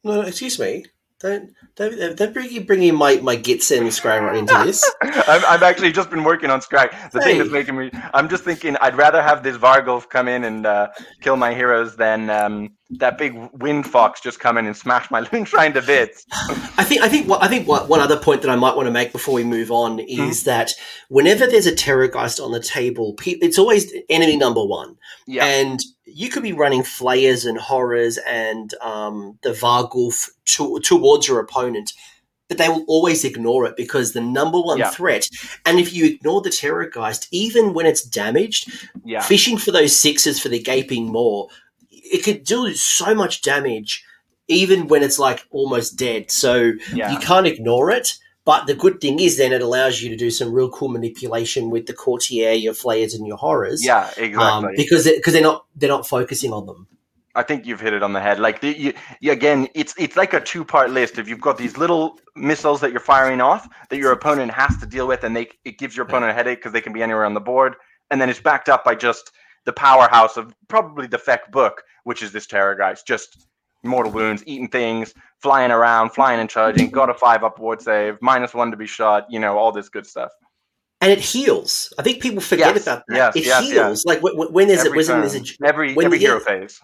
No, 0.03 0.15
no, 0.15 0.21
excuse 0.21 0.59
me. 0.59 0.85
Don't 1.19 1.53
don't, 1.77 2.17
don't 2.17 2.33
bring 2.33 2.63
bringing 2.63 2.95
my 2.95 3.15
my 3.17 3.37
gits 3.37 3.71
and 3.71 3.93
Scrag 3.93 4.35
into 4.35 4.53
this. 4.65 4.83
I've, 5.01 5.45
I've 5.45 5.63
actually 5.63 5.93
just 5.93 6.09
been 6.09 6.25
working 6.25 6.49
on 6.49 6.59
Scry. 6.59 6.91
The 7.11 7.21
thing 7.21 7.37
that's 7.37 7.49
making 7.49 7.77
me, 7.77 7.91
I'm 8.13 8.27
just 8.27 8.43
thinking, 8.43 8.75
I'd 8.81 8.95
rather 8.95 9.21
have 9.21 9.41
this 9.41 9.55
Varghulf 9.55 10.09
come 10.09 10.27
in 10.27 10.43
and 10.43 10.65
uh, 10.65 10.89
kill 11.21 11.37
my 11.37 11.53
heroes 11.53 11.95
than 11.95 12.29
um, 12.29 12.73
that 12.99 13.17
big 13.17 13.33
wind 13.53 13.85
fox 13.87 14.21
just 14.21 14.39
come 14.39 14.57
in 14.57 14.65
and 14.65 14.75
smash 14.75 15.09
my 15.11 15.19
Loon 15.31 15.45
Shrine 15.45 15.73
to 15.73 15.81
bits. 15.81 16.25
I 16.77 16.83
think 16.83 17.01
I 17.01 17.09
think 17.09 17.29
I 17.31 17.47
think 17.47 17.67
one 17.67 17.99
other 17.99 18.17
point 18.17 18.41
that 18.41 18.49
I 18.51 18.55
might 18.55 18.75
want 18.75 18.87
to 18.87 18.91
make 18.91 19.11
before 19.11 19.33
we 19.33 19.43
move 19.43 19.71
on 19.71 19.99
is 19.99 20.43
that 20.43 20.71
whenever 21.09 21.45
there's 21.47 21.67
a 21.67 21.75
terrorgeist 21.75 22.43
on 22.43 22.51
the 22.51 22.59
table, 22.59 23.15
it's 23.25 23.57
always 23.59 23.93
enemy 24.09 24.37
number 24.37 24.63
one, 24.65 24.97
Yeah. 25.27 25.45
and 25.45 25.79
you 26.05 26.29
could 26.29 26.43
be 26.43 26.53
running 26.53 26.83
flayers 26.83 27.45
and 27.45 27.57
horrors 27.57 28.17
and 28.27 28.73
um, 28.81 29.37
the 29.43 29.49
Varghulf 29.51 30.29
to, 30.45 30.79
towards 30.81 31.27
your 31.27 31.39
opponent. 31.39 31.93
but 32.49 32.57
they 32.57 32.67
will 32.69 32.83
always 32.89 33.23
ignore 33.23 33.65
it 33.65 33.75
because 33.77 34.11
the 34.11 34.21
number 34.21 34.59
one 34.61 34.77
Yeah. 34.77 34.89
threat, 34.89 35.27
and 35.65 35.79
if 35.79 35.93
you 35.93 36.05
ignore 36.05 36.41
the 36.41 36.49
Terrorgeist, 36.51 37.27
even 37.31 37.73
when 37.73 37.85
it's 37.87 38.03
damaged, 38.03 38.69
Yeah. 39.05 39.21
fishing 39.21 39.57
for 39.57 39.71
those 39.71 39.95
sixes 39.97 40.39
for 40.41 40.49
the 40.49 40.59
gaping 40.61 41.09
maw, 41.11 41.47
it 42.13 42.23
could 42.23 42.43
do 42.43 42.73
so 42.73 43.13
much 43.15 43.41
damage, 43.41 44.03
even 44.47 44.87
when 44.87 45.03
it's 45.03 45.19
like 45.19 45.45
almost 45.51 45.97
dead. 45.97 46.31
So 46.31 46.73
Yeah. 46.93 47.11
you 47.11 47.17
can't 47.19 47.47
ignore 47.47 47.91
it. 47.91 48.13
But 48.45 48.67
the 48.67 48.73
good 48.75 48.99
thing 48.99 49.19
is, 49.21 49.37
then 49.37 49.53
it 49.53 49.61
allows 49.61 50.01
you 50.01 50.09
to 50.09 50.17
do 50.17 50.29
some 50.29 50.51
real 50.51 50.69
cool 50.69 50.89
manipulation 50.89 51.69
with 51.69 51.85
the 51.85 51.93
courtier, 51.93 52.51
your 52.51 52.73
flayers, 52.73 53.13
and 53.13 53.25
your 53.25 53.37
horrors. 53.37 53.85
Yeah, 53.85 54.09
exactly. 54.17 54.35
um, 54.37 54.67
because 54.75 55.05
because 55.05 55.31
they're 55.33 55.41
not 55.41 55.65
they're 55.77 55.89
not 55.97 56.05
focusing 56.07 56.51
on 56.51 56.65
them. 56.65 56.87
I 57.35 57.41
think 57.41 57.65
you've 57.65 57.79
hit 57.79 57.93
it 57.93 58.03
on 58.03 58.13
the 58.13 58.19
head. 58.19 58.39
Like 58.39 58.59
the, 58.61 58.77
you, 58.77 58.93
you, 59.21 59.31
again, 59.31 59.67
it's 59.73 59.93
it's 59.97 60.17
like 60.17 60.33
a 60.33 60.41
two 60.41 60.65
part 60.65 60.91
list. 60.91 61.17
If 61.17 61.29
you've 61.29 61.41
got 61.41 61.57
these 61.57 61.77
little 61.77 62.19
missiles 62.35 62.81
that 62.81 62.91
you're 62.91 62.99
firing 62.99 63.39
off 63.41 63.67
that 63.89 63.97
your 63.97 64.11
opponent 64.11 64.51
has 64.51 64.77
to 64.81 64.85
deal 64.85 65.07
with, 65.07 65.23
and 65.23 65.33
they 65.37 65.47
it 65.63 65.77
gives 65.79 65.95
your 65.95 66.05
opponent 66.05 66.31
a 66.31 66.33
headache 66.33 66.59
because 66.59 66.73
they 66.73 66.81
can 66.81 66.91
be 66.93 67.01
anywhere 67.01 67.25
on 67.25 67.33
the 67.33 67.39
board, 67.39 67.75
and 68.11 68.19
then 68.19 68.29
it's 68.29 68.41
backed 68.41 68.67
up 68.67 68.83
by 68.83 68.93
just 68.93 69.31
the 69.65 69.73
powerhouse 69.73 70.37
of 70.37 70.53
probably 70.67 71.07
the 71.07 71.17
FEC 71.17 71.51
book, 71.51 71.83
which 72.03 72.21
is 72.21 72.31
this 72.31 72.47
Terrorgeist, 72.47 73.05
just 73.05 73.47
mortal 73.83 74.11
wounds, 74.11 74.43
eating 74.45 74.67
things, 74.69 75.13
flying 75.41 75.71
around, 75.71 76.09
flying 76.11 76.39
and 76.39 76.49
charging, 76.49 76.89
got 76.89 77.09
a 77.09 77.13
five 77.13 77.43
up 77.43 77.59
ward 77.59 77.81
save, 77.81 78.17
minus 78.21 78.53
one 78.53 78.71
to 78.71 78.77
be 78.77 78.87
shot, 78.87 79.25
you 79.29 79.39
know, 79.39 79.57
all 79.57 79.71
this 79.71 79.89
good 79.89 80.05
stuff. 80.05 80.31
And 81.01 81.11
it 81.11 81.19
heals. 81.19 81.93
I 81.99 82.01
think 82.01 82.21
people 82.21 82.39
forget 82.39 82.75
Yes, 82.75 82.83
about 82.83 83.03
that. 83.09 83.15
yes, 83.15 83.35
it 83.35 83.45
yes, 83.45 83.63
heals. 83.63 84.05
Like 84.05 84.23
when, 84.23 84.35
when 84.53 84.67
there's 84.69 84.83
a, 84.83 84.85
Every 84.85 85.05
when 85.05 85.21
there's 85.21 85.35
a 85.35 85.43
every 85.65 85.93
when 85.93 86.05
every 86.05 86.19
hero 86.19 86.39
phase. 86.39 86.79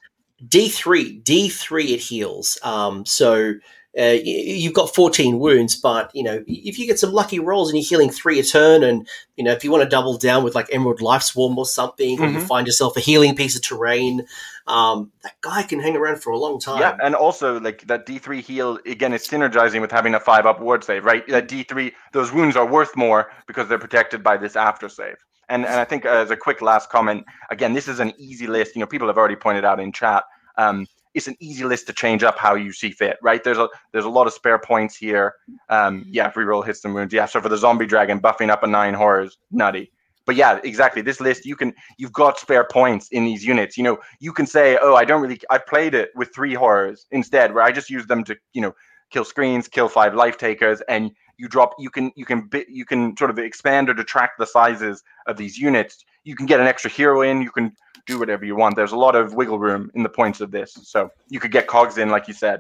D 0.46 0.68
three, 0.70 1.20
D 1.20 1.48
three, 1.48 1.94
it 1.94 2.00
heals. 2.02 2.58
Um, 2.64 3.06
so 3.06 3.54
uh, 3.98 4.18
you've 4.24 4.74
got 4.74 4.94
fourteen 4.94 5.40
wounds, 5.40 5.76
but 5.76 6.12
you 6.14 6.24
know 6.24 6.44
if 6.48 6.78
you 6.78 6.86
get 6.86 7.00
some 7.00 7.12
lucky 7.12 7.40
rolls 7.40 7.70
and 7.70 7.78
you're 7.78 7.88
healing 7.88 8.12
three 8.12 8.40
a 8.40 8.44
turn, 8.44 8.84
and 8.84 9.08
you 9.36 9.44
know 9.44 9.52
if 9.52 9.64
you 9.64 9.72
want 9.72 9.84
to 9.84 9.90
double 9.90 10.18
down 10.18 10.44
with 10.44 10.54
like 10.56 10.68
Emerald 10.72 11.02
Life 11.02 11.24
Swarm 11.24 11.58
or 11.58 11.66
something, 11.66 12.20
or 12.20 12.28
you 12.28 12.38
Mhm. 12.38 12.48
find 12.48 12.68
yourself 12.68 12.96
a 12.98 13.00
healing 13.00 13.36
piece 13.36 13.56
of 13.56 13.64
terrain, 13.64 14.26
um, 14.68 15.12
that 15.24 15.34
guy 15.42 15.64
can 15.64 15.80
hang 15.80 15.96
around 15.96 16.22
for 16.22 16.32
a 16.32 16.38
long 16.38 16.60
time. 16.60 16.82
Yeah, 16.82 16.96
and 17.02 17.16
also 17.16 17.60
like 17.60 17.88
that 17.88 18.06
D 18.06 18.20
three 18.20 18.42
heal 18.42 18.78
again 18.86 19.12
is 19.14 19.28
synergizing 19.28 19.82
with 19.82 19.92
having 19.92 20.14
a 20.14 20.20
five 20.20 20.46
up 20.46 20.62
ward 20.62 20.84
save, 20.84 21.04
right? 21.04 21.28
That 21.28 21.48
D 21.48 21.64
three 21.64 21.94
those 22.14 22.32
wounds 22.32 22.56
are 22.56 22.68
worth 22.68 22.96
more 22.96 23.32
because 23.48 23.68
they're 23.68 23.80
protected 23.80 24.24
by 24.24 24.38
this 24.38 24.56
after 24.56 24.88
save. 24.88 25.16
And 25.50 25.66
and 25.66 25.80
I 25.80 25.84
think 25.84 26.06
uh, 26.06 26.10
as 26.10 26.30
a 26.30 26.38
quick 26.38 26.62
last 26.62 26.92
comment, 26.92 27.26
again, 27.50 27.74
this 27.74 27.88
is 27.88 28.00
an 28.00 28.14
easy 28.20 28.46
list. 28.46 28.76
You 28.76 28.82
know, 28.82 28.86
people 28.86 29.08
have 29.08 29.18
already 29.18 29.36
pointed 29.36 29.66
out 29.66 29.80
in 29.80 29.92
chat. 29.92 30.24
Um, 30.60 30.86
it's 31.14 31.28
an 31.28 31.36
easy 31.40 31.64
list 31.64 31.88
to 31.88 31.94
change 31.94 32.24
up 32.24 32.38
how 32.38 32.56
you 32.56 32.72
see 32.72 32.92
fit, 32.92 33.18
right? 33.22 33.44
There's 33.44 33.58
a 33.58 33.70
there's 33.92 34.06
a 34.06 34.10
lot 34.10 34.28
of 34.28 34.34
spare 34.34 34.60
points 34.60 34.96
here. 34.96 35.36
Um, 35.70 36.06
yeah, 36.08 36.32
reroll 36.32 36.66
hits 36.66 36.86
and 36.86 36.94
wounds. 36.94 37.14
Yeah, 37.14 37.26
so 37.26 37.42
for 37.42 37.50
the 37.50 37.58
zombie 37.58 37.86
dragon, 37.86 38.20
buffing 38.20 38.50
up 38.50 38.64
a 38.64 38.68
nine 38.68 38.94
horrors, 38.94 39.38
nutty. 39.52 39.92
But 40.26 40.36
yeah, 40.36 40.60
exactly. 40.64 41.02
This 41.02 41.20
list, 41.20 41.46
you 41.46 41.56
can 41.56 41.74
you've 41.98 42.14
got 42.14 42.38
spare 42.38 42.64
points 42.64 43.08
in 43.12 43.26
these 43.26 43.44
units. 43.44 43.78
You 43.78 43.84
know, 43.84 43.98
you 44.20 44.32
can 44.32 44.46
say, 44.46 44.78
oh, 44.80 44.94
I 44.94 45.04
don't 45.04 45.22
really, 45.22 45.40
I 45.50 45.58
played 45.58 45.96
it 45.96 46.12
with 46.16 46.34
three 46.34 46.54
horrors 46.54 47.08
instead, 47.10 47.54
where 47.54 47.64
I 47.64 47.72
just 47.72 47.90
use 47.90 48.06
them 48.06 48.24
to, 48.26 48.38
you 48.54 48.62
know, 48.62 48.76
kill 49.10 49.26
screens, 49.26 49.68
kill 49.68 49.90
five 49.90 50.14
life 50.14 50.38
takers, 50.38 50.82
and 50.82 51.12
you 51.40 51.48
drop. 51.48 51.74
You 51.80 51.90
can 51.90 52.12
you 52.16 52.26
can 52.26 52.48
bit 52.48 52.68
you 52.70 52.86
can 52.86 53.18
sort 53.18 53.32
of 53.32 53.40
expand 53.40 53.90
or 53.90 53.96
detract 53.96 54.38
the 54.38 54.46
sizes 54.46 55.04
of 55.26 55.38
these 55.38 55.58
units. 55.58 56.06
You 56.30 56.36
can 56.36 56.46
get 56.46 56.60
an 56.60 56.68
extra 56.68 56.92
hero 56.92 57.24
in. 57.24 57.42
You 57.42 57.50
can 57.50 57.76
do 58.06 58.20
whatever 58.20 58.46
you 58.46 58.56
want. 58.56 58.76
There's 58.76 58.92
a 58.92 58.96
lot 58.96 59.16
of 59.16 59.34
wiggle 59.34 59.58
room 59.58 59.90
in 59.96 60.04
the 60.04 60.10
points 60.10 60.42
of 60.42 60.52
this, 60.52 60.78
so 60.84 61.10
you 61.28 61.40
could 61.40 61.52
get 61.52 61.66
cogs 61.66 61.98
in, 61.98 62.10
like 62.10 62.28
you 62.28 62.36
said. 62.36 62.60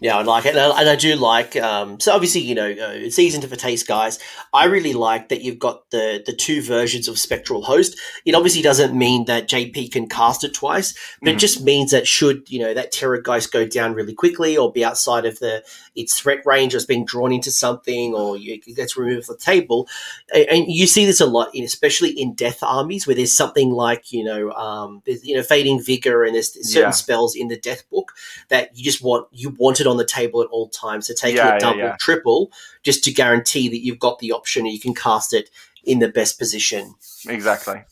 Yeah, 0.00 0.16
I 0.16 0.22
like 0.22 0.46
it, 0.46 0.50
and 0.50 0.60
I, 0.60 0.80
and 0.80 0.88
I 0.88 0.94
do 0.94 1.16
like. 1.16 1.56
Um, 1.56 1.98
so 1.98 2.12
obviously, 2.12 2.40
you 2.40 2.54
know, 2.54 2.68
uh, 2.70 2.92
it's 2.94 3.18
easy 3.18 3.40
to 3.40 3.48
for 3.48 3.56
taste, 3.56 3.88
guys. 3.88 4.20
I 4.54 4.66
really 4.66 4.92
like 4.92 5.28
that 5.28 5.42
you've 5.42 5.58
got 5.58 5.90
the 5.90 6.22
the 6.24 6.32
two 6.32 6.62
versions 6.62 7.08
of 7.08 7.18
Spectral 7.18 7.62
Host. 7.64 7.98
It 8.24 8.36
obviously 8.36 8.62
doesn't 8.62 8.96
mean 8.96 9.24
that 9.24 9.48
JP 9.48 9.90
can 9.90 10.08
cast 10.08 10.44
it 10.44 10.54
twice, 10.54 10.94
but 11.20 11.30
it 11.30 11.36
Mhm. 11.36 11.40
just 11.40 11.62
means 11.64 11.90
that 11.90 12.06
should 12.06 12.48
you 12.48 12.60
know 12.60 12.74
that 12.74 12.92
Terrorgeist 12.92 13.50
go 13.50 13.66
down 13.66 13.92
really 13.92 14.14
quickly 14.14 14.56
or 14.56 14.70
be 14.70 14.84
outside 14.84 15.26
of 15.26 15.40
the 15.40 15.64
its 15.96 16.16
threat 16.18 16.46
range 16.46 16.74
or 16.74 16.76
it's 16.76 16.86
being 16.86 17.04
drawn 17.04 17.32
into 17.32 17.50
something 17.50 18.14
or 18.14 18.36
you, 18.36 18.54
it 18.64 18.76
gets 18.76 18.96
removed 18.96 19.26
from 19.26 19.34
the 19.34 19.40
table, 19.44 19.88
and, 20.32 20.46
and 20.48 20.64
you 20.68 20.86
see 20.86 21.06
this 21.06 21.20
a 21.20 21.26
lot, 21.26 21.50
in, 21.54 21.64
especially 21.64 22.10
in 22.10 22.34
Death 22.34 22.62
armies 22.62 23.04
where 23.06 23.16
there's 23.16 23.34
something 23.34 23.72
like 23.72 24.12
you 24.12 24.22
know, 24.22 24.52
um, 24.52 25.02
there's 25.06 25.24
you 25.26 25.34
know, 25.36 25.42
fading 25.42 25.82
vigor 25.82 26.22
and 26.24 26.36
there's 26.36 26.52
certain 26.72 26.88
Yeah. 26.88 26.90
spells 26.90 27.34
in 27.34 27.48
the 27.48 27.58
Death 27.58 27.82
book 27.90 28.12
that 28.48 28.70
you 28.78 28.84
just 28.84 29.02
want 29.02 29.26
you 29.32 29.50
want 29.58 29.80
it 29.80 29.86
on 29.86 29.96
the 29.96 30.04
table 30.06 30.40
at 30.40 30.48
all 30.48 30.68
times. 30.68 31.06
So 31.08 31.14
taking 31.14 31.36
Yeah, 31.36 31.56
a 31.56 31.60
double, 31.60 31.78
yeah. 31.78 31.96
triple, 32.00 32.50
just 32.82 33.04
to 33.04 33.12
guarantee 33.12 33.68
that 33.68 33.84
you've 33.84 33.98
got 33.98 34.18
the 34.20 34.32
option 34.32 34.64
and 34.64 34.72
you 34.72 34.80
can 34.80 34.94
cast 34.94 35.34
it 35.34 35.50
in 35.84 35.98
the 35.98 36.08
best 36.08 36.38
position. 36.38 36.94
Exactly. 37.28 37.82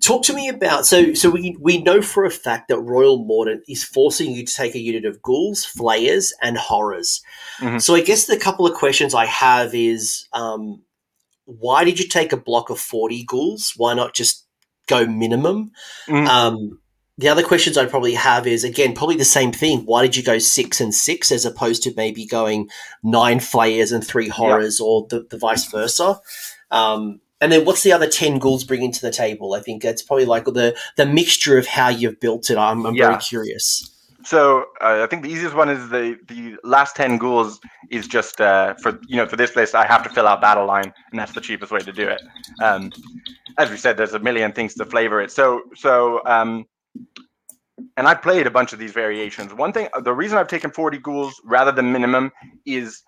Talk 0.00 0.24
to 0.24 0.32
me 0.34 0.48
about 0.48 0.86
so 0.86 1.14
so 1.14 1.30
we 1.30 1.56
we 1.60 1.80
know 1.82 2.02
for 2.02 2.24
a 2.24 2.30
fact 2.30 2.66
that 2.68 2.78
Royal 2.80 3.24
Mordant 3.24 3.62
is 3.68 3.84
forcing 3.84 4.32
you 4.32 4.44
to 4.44 4.52
take 4.54 4.74
a 4.74 4.80
unit 4.80 5.04
of 5.04 5.22
ghouls, 5.22 5.64
flayers, 5.64 6.32
and 6.42 6.56
horrors. 6.58 7.22
Mhm. 7.60 7.80
So 7.80 7.94
I 7.94 8.00
guess 8.00 8.26
the 8.26 8.36
couple 8.36 8.66
of 8.66 8.74
questions 8.74 9.14
I 9.14 9.26
have 9.26 9.72
is 9.74 10.26
um, 10.32 10.82
why 11.44 11.84
did 11.84 12.00
you 12.00 12.08
take 12.08 12.32
a 12.32 12.36
block 12.36 12.70
of 12.70 12.80
forty 12.80 13.22
ghouls? 13.24 13.72
Why 13.76 13.94
not 13.94 14.14
just 14.14 14.46
go 14.88 15.06
minimum? 15.06 15.70
Mhm. 16.08 16.26
Um, 16.26 16.79
the 17.20 17.28
other 17.28 17.42
questions 17.42 17.76
I'd 17.76 17.90
probably 17.90 18.14
have 18.14 18.46
is 18.46 18.64
again 18.64 18.94
probably 18.94 19.16
the 19.16 19.24
same 19.24 19.52
thing. 19.52 19.80
Why 19.80 20.02
did 20.02 20.16
you 20.16 20.22
go 20.22 20.38
six 20.38 20.80
and 20.80 20.94
six 20.94 21.30
as 21.30 21.44
opposed 21.44 21.82
to 21.82 21.92
maybe 21.94 22.24
going 22.24 22.70
nine 23.02 23.40
flayers 23.40 23.92
and 23.92 24.04
three 24.04 24.28
horrors, 24.28 24.80
or 24.80 25.06
the, 25.08 25.26
the 25.28 25.36
vice 25.36 25.70
versa? 25.70 26.18
Um, 26.70 27.20
and 27.40 27.52
then 27.52 27.66
what's 27.66 27.82
the 27.82 27.92
other 27.92 28.08
ten 28.08 28.38
ghouls 28.38 28.64
bringing 28.64 28.90
to 28.92 29.02
the 29.02 29.10
table? 29.10 29.52
I 29.52 29.60
think 29.60 29.82
that's 29.82 30.02
probably 30.02 30.24
like 30.24 30.46
the 30.46 30.74
the 30.96 31.04
mixture 31.04 31.58
of 31.58 31.66
how 31.66 31.88
you've 31.88 32.20
built 32.20 32.48
it. 32.48 32.56
I'm, 32.56 32.86
I'm 32.86 32.96
very 32.96 33.18
curious. 33.18 33.86
So 34.22 34.66
uh, 34.80 35.02
I 35.02 35.06
think 35.06 35.22
the 35.22 35.30
easiest 35.30 35.54
one 35.54 35.68
is 35.68 35.90
the 35.90 36.18
the 36.26 36.56
last 36.64 36.96
ten 36.96 37.18
ghouls 37.18 37.60
is 37.90 38.08
just 38.08 38.40
uh, 38.40 38.74
for 38.82 38.98
you 39.08 39.16
know 39.16 39.26
for 39.26 39.36
this 39.36 39.54
list 39.56 39.74
I 39.74 39.86
have 39.86 40.02
to 40.04 40.08
fill 40.08 40.26
out 40.26 40.40
battle 40.40 40.66
line 40.66 40.92
and 41.10 41.20
that's 41.20 41.32
the 41.32 41.40
cheapest 41.42 41.70
way 41.70 41.80
to 41.80 41.92
do 41.92 42.08
it. 42.08 42.22
Um, 42.62 42.90
as 43.58 43.68
we 43.70 43.76
said, 43.76 43.98
there's 43.98 44.14
a 44.14 44.18
million 44.18 44.52
things 44.52 44.74
to 44.74 44.86
flavor 44.86 45.20
it. 45.20 45.30
So 45.30 45.62
so 45.74 46.22
um, 46.24 46.64
and 47.96 48.08
I 48.08 48.14
played 48.14 48.46
a 48.46 48.50
bunch 48.50 48.72
of 48.72 48.78
these 48.78 48.92
variations. 48.92 49.52
One 49.54 49.72
thing, 49.72 49.88
the 50.02 50.12
reason 50.12 50.38
I've 50.38 50.48
taken 50.48 50.70
forty 50.70 50.98
ghouls 50.98 51.40
rather 51.44 51.72
than 51.72 51.92
minimum 51.92 52.32
is 52.66 53.02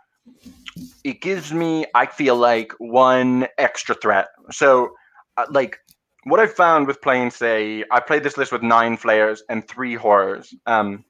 it 1.05 1.21
gives 1.21 1.53
me 1.53 1.87
I 1.95 2.07
feel 2.07 2.37
like 2.37 2.73
one 2.79 3.47
extra 3.59 3.95
threat. 3.95 4.29
So 4.51 4.93
uh, 5.37 5.47
like 5.51 5.79
what 6.25 6.41
I 6.41 6.47
found 6.47 6.87
with 6.87 7.03
playing, 7.03 7.31
say, 7.31 7.85
I 7.91 8.01
played 8.01 8.23
this 8.23 8.37
list 8.37 8.53
with 8.53 8.63
nine 8.63 8.97
flayers 8.97 9.43
and 9.49 9.67
three 9.67 9.95
horrors. 9.95 10.55
Um, 10.67 11.05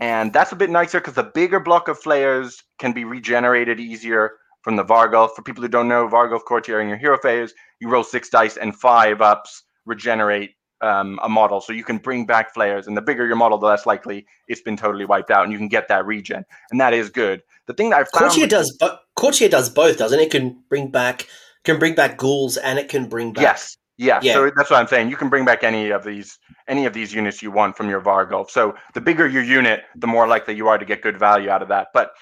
and 0.00 0.32
that's 0.32 0.52
a 0.52 0.56
bit 0.56 0.70
nicer 0.70 1.00
because 1.00 1.14
the 1.14 1.24
bigger 1.24 1.58
block 1.58 1.88
of 1.88 1.98
flayers 1.98 2.62
can 2.78 2.92
be 2.92 3.04
regenerated 3.04 3.80
easier 3.80 4.36
from 4.62 4.76
the 4.76 4.84
Varghulf. 4.84 5.34
For 5.34 5.42
people 5.42 5.62
who 5.62 5.68
don't 5.68 5.88
know, 5.88 6.06
Varghulf 6.06 6.44
Courtier 6.44 6.80
in 6.80 6.88
your 6.88 6.98
hero 6.98 7.18
phase, 7.18 7.54
you 7.80 7.88
roll 7.88 8.04
six 8.04 8.28
dice 8.28 8.56
and 8.56 8.76
five 8.76 9.20
ups 9.20 9.64
regenerate 9.84 10.54
um, 10.80 11.18
a 11.22 11.28
model. 11.28 11.60
So 11.60 11.72
you 11.72 11.84
can 11.84 11.98
bring 11.98 12.26
back 12.26 12.52
flayers, 12.54 12.86
And 12.86 12.96
the 12.96 13.02
bigger 13.02 13.26
your 13.26 13.36
model, 13.36 13.58
the 13.58 13.66
less 13.66 13.86
likely 13.86 14.26
it's 14.48 14.60
been 14.60 14.76
totally 14.76 15.04
wiped 15.04 15.30
out. 15.30 15.44
And 15.44 15.52
you 15.52 15.58
can 15.58 15.68
get 15.68 15.88
that 15.88 16.06
regen. 16.06 16.44
And 16.70 16.80
that 16.80 16.92
is 16.92 17.10
good. 17.10 17.42
The 17.66 17.74
thing 17.74 17.90
that 17.90 18.00
I've 18.00 18.08
found. 18.08 18.30
Courtier 18.30 18.46
does, 18.46 18.76
but 18.78 19.02
Courtier 19.16 19.48
does 19.48 19.70
both, 19.70 19.98
doesn't 19.98 20.18
it? 20.20 20.24
it? 20.24 20.30
Can 20.30 20.62
bring 20.68 20.90
back 20.90 21.26
can 21.64 21.78
bring 21.78 21.94
back 21.94 22.16
ghouls 22.16 22.56
and 22.56 22.78
it 22.78 22.88
can 22.88 23.08
bring 23.08 23.32
back 23.32 23.42
Yes. 23.42 23.76
Yeah, 23.98 24.20
Yeah. 24.22 24.34
so 24.34 24.50
that's 24.56 24.70
what 24.70 24.78
I'm 24.78 24.86
saying. 24.86 25.08
You 25.10 25.16
can 25.16 25.28
bring 25.28 25.44
back 25.44 25.64
any 25.64 25.90
of 25.90 26.04
these 26.04 26.38
any 26.68 26.86
of 26.86 26.92
these 26.92 27.14
units 27.14 27.42
you 27.42 27.50
want 27.50 27.76
from 27.76 27.88
your 27.88 28.00
Varghulf. 28.00 28.50
So 28.50 28.74
the 28.94 29.00
bigger 29.00 29.26
your 29.26 29.42
unit, 29.42 29.82
the 29.96 30.06
more 30.06 30.26
likely 30.28 30.54
you 30.54 30.68
are 30.68 30.78
to 30.78 30.84
get 30.84 31.02
good 31.02 31.18
value 31.18 31.48
out 31.50 31.62
of 31.62 31.68
that. 31.68 31.88
But 31.94 32.12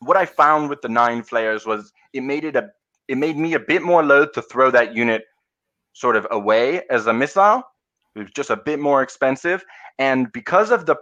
what 0.00 0.16
I 0.16 0.26
found 0.26 0.68
with 0.68 0.82
the 0.82 0.88
nine 0.88 1.22
flayers 1.22 1.66
was 1.66 1.92
it 2.12 2.22
made 2.22 2.44
it 2.44 2.56
a 2.56 2.68
it 3.08 3.16
made 3.16 3.36
me 3.36 3.54
a 3.54 3.58
bit 3.58 3.82
more 3.82 4.04
loath 4.04 4.32
to 4.32 4.42
throw 4.42 4.70
that 4.70 4.94
unit 4.94 5.24
sort 5.92 6.16
of 6.16 6.26
away 6.30 6.82
as 6.90 7.06
a 7.06 7.12
missile. 7.12 7.62
It 8.16 8.20
was 8.20 8.30
just 8.34 8.50
a 8.50 8.56
bit 8.56 8.78
more 8.78 9.02
expensive. 9.02 9.64
And 9.98 10.32
because 10.32 10.70
of 10.70 10.86
the 10.86 10.96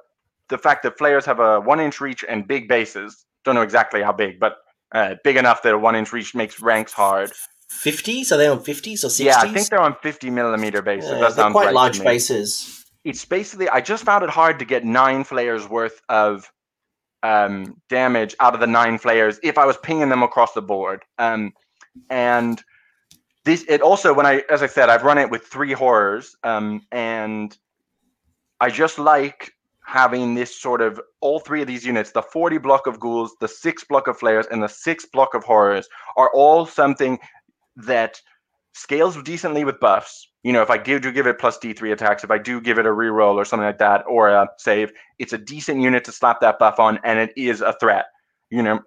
the 0.49 0.59
fact 0.59 0.83
that 0.83 0.97
flayers 0.97 1.27
have 1.27 1.41
a 1.41 1.61
one 1.61 1.81
inch 1.81 2.01
reach 2.01 2.25
and 2.29 2.47
big 2.49 2.69
bases, 2.69 3.27
don't 3.45 3.55
know 3.55 3.63
exactly 3.63 4.03
how 4.03 4.13
big, 4.13 4.41
but 4.41 4.57
uh, 4.93 5.17
big 5.23 5.37
enough 5.37 5.63
that 5.63 5.75
a 5.75 5.79
one 5.79 5.95
inch 5.95 6.13
reach 6.13 6.35
makes 6.35 6.61
ranks 6.61 6.93
hard. 6.93 7.33
fifties. 7.69 8.33
Are 8.33 8.39
they 8.39 8.47
on 8.47 8.61
fifties 8.61 9.05
or 9.05 9.11
sixties? 9.11 9.27
Yeah, 9.27 9.39
I 9.39 9.53
think 9.53 9.69
they're 9.69 9.81
on 9.81 9.97
50 10.03 10.31
millimeter 10.31 10.83
bases. 10.83 11.11
That 11.11 11.37
they're 11.37 11.51
quite 11.51 11.67
right 11.67 11.75
large 11.75 12.03
bases. 12.03 12.85
It's 13.05 13.25
basically 13.25 13.69
I 13.69 13.81
just 13.81 14.05
found 14.05 14.25
it 14.25 14.31
hard 14.31 14.59
to 14.59 14.65
get 14.65 14.85
nine 14.85 15.25
flayers 15.25 15.69
worth 15.69 16.01
of 16.09 16.51
um, 17.23 17.81
damage 17.89 18.35
out 18.41 18.55
of 18.55 18.61
the 18.61 18.67
nine 18.67 18.99
flayers 18.99 19.39
if 19.43 19.59
I 19.59 19.67
was 19.67 19.77
pinging 19.79 20.09
them 20.09 20.23
across 20.23 20.53
the 20.53 20.63
board. 20.63 21.03
Um, 21.19 21.53
and 22.11 22.63
this 23.49 23.65
it 23.67 23.81
also 23.81 24.13
when 24.13 24.27
I 24.27 24.45
as 24.51 24.63
I 24.63 24.67
said 24.67 24.91
I've 24.91 25.03
run 25.03 25.19
it 25.19 25.31
with 25.31 25.47
three 25.47 25.73
horrors 25.73 26.37
um, 26.45 26.83
and 26.93 27.57
I 28.61 28.69
just 28.69 28.99
like 28.99 29.53
having 29.85 30.35
this 30.35 30.55
sort 30.55 30.83
of 30.83 31.01
all 31.23 31.41
three 31.41 31.63
of 31.63 31.67
these 31.67 31.85
units 31.85 32.13
the 32.13 32.23
40 32.23 32.59
block 32.59 32.87
of 32.87 33.01
ghouls 33.01 33.35
the 33.41 33.49
six 33.49 33.85
block 33.85 34.07
of 34.07 34.19
flayers 34.19 34.47
and 34.51 34.63
the 34.63 34.69
six 34.69 35.07
block 35.07 35.33
of 35.35 35.45
horrors 35.45 35.89
are 36.17 36.31
all 36.35 36.67
something 36.67 37.19
that 37.77 38.21
scales 38.75 39.21
decently 39.23 39.65
with 39.65 39.81
buffs. 39.81 40.29
You 40.43 40.53
know 40.53 40.63
if 40.63 40.71
i 40.71 40.77
do 40.77 41.01
give 41.01 41.27
it 41.27 41.39
plus 41.39 41.59
d3 41.59 41.93
attacks 41.93 42.23
if 42.25 42.31
i 42.31 42.39
do 42.39 42.61
give 42.61 42.79
it 42.79 42.87
a 42.87 42.91
reroll 42.91 43.35
or 43.35 43.45
something 43.47 43.67
like 43.67 43.79
that 43.79 44.05
or 44.07 44.29
a 44.29 44.49
save 44.59 44.93
it's 45.19 45.33
a 45.33 45.39
decent 45.39 45.81
unit 45.81 46.05
to 46.05 46.13
slap 46.13 46.41
that 46.43 46.59
buff 46.59 46.79
on 46.79 46.99
and 47.03 47.19
it 47.19 47.33
is 47.37 47.61
a 47.63 47.75
threat 47.81 48.07
you 48.51 48.63
know? 48.63 48.81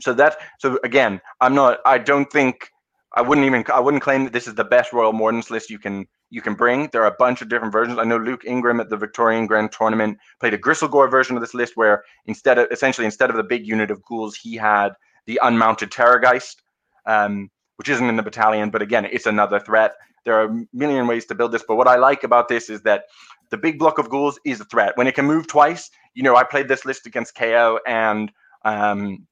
So 0.00 0.12
that 0.14 0.38
so 0.58 0.78
again 0.82 1.20
i'm 1.40 1.54
not 1.54 1.78
i 1.86 1.98
don't 1.98 2.30
think 2.32 2.72
i 3.14 3.22
wouldn't 3.22 3.46
even 3.46 3.64
i 3.72 3.80
wouldn't 3.80 4.02
claim 4.02 4.24
that 4.24 4.32
this 4.32 4.46
is 4.46 4.54
the 4.54 4.64
best 4.64 4.92
royal 4.92 5.12
mordants 5.12 5.50
list 5.50 5.70
you 5.70 5.78
can 5.78 6.06
you 6.32 6.40
can 6.40 6.54
bring. 6.54 6.88
There 6.88 7.02
are 7.02 7.12
a 7.12 7.16
bunch 7.18 7.42
of 7.42 7.50
different 7.50 7.72
versions. 7.72 7.98
I 7.98 8.04
know 8.04 8.16
Luke 8.16 8.44
Ingram 8.46 8.80
at 8.80 8.88
the 8.88 8.96
Victorian 8.96 9.46
Grand 9.46 9.70
Tournament 9.70 10.16
played 10.40 10.54
a 10.54 10.58
Gristlegore 10.58 11.10
version 11.10 11.36
of 11.36 11.42
this 11.42 11.52
list 11.52 11.76
where 11.76 12.04
instead 12.24 12.58
of 12.58 12.68
essentially 12.72 13.04
instead 13.04 13.28
of 13.28 13.36
the 13.36 13.42
big 13.42 13.66
unit 13.66 13.90
of 13.90 14.02
ghouls, 14.02 14.34
he 14.34 14.56
had 14.56 14.94
the 15.26 15.38
unmounted 15.42 15.90
Terrorgeist, 15.90 16.56
um, 17.04 17.50
which 17.76 17.90
isn't 17.90 18.08
in 18.08 18.16
the 18.16 18.22
battalion, 18.22 18.70
but 18.70 18.80
again, 18.80 19.06
it's 19.12 19.26
another 19.26 19.60
threat. 19.60 19.92
There 20.24 20.34
are 20.34 20.46
a 20.46 20.64
million 20.72 21.06
ways 21.06 21.26
to 21.26 21.34
build 21.34 21.52
this, 21.52 21.64
but 21.68 21.76
what 21.76 21.86
I 21.86 21.96
like 21.96 22.24
about 22.24 22.48
this 22.48 22.70
is 22.70 22.80
that 22.82 23.04
the 23.50 23.58
big 23.58 23.78
block 23.78 23.98
of 23.98 24.08
ghouls 24.08 24.40
is 24.46 24.58
a 24.58 24.64
threat. 24.64 24.96
When 24.96 25.06
it 25.06 25.14
can 25.14 25.26
move 25.26 25.46
twice, 25.46 25.90
you 26.14 26.22
know, 26.22 26.34
I 26.34 26.44
played 26.44 26.66
this 26.66 26.86
list 26.86 27.06
against 27.06 27.34
KO 27.34 27.78
and 27.86 28.32
um, 28.64 29.26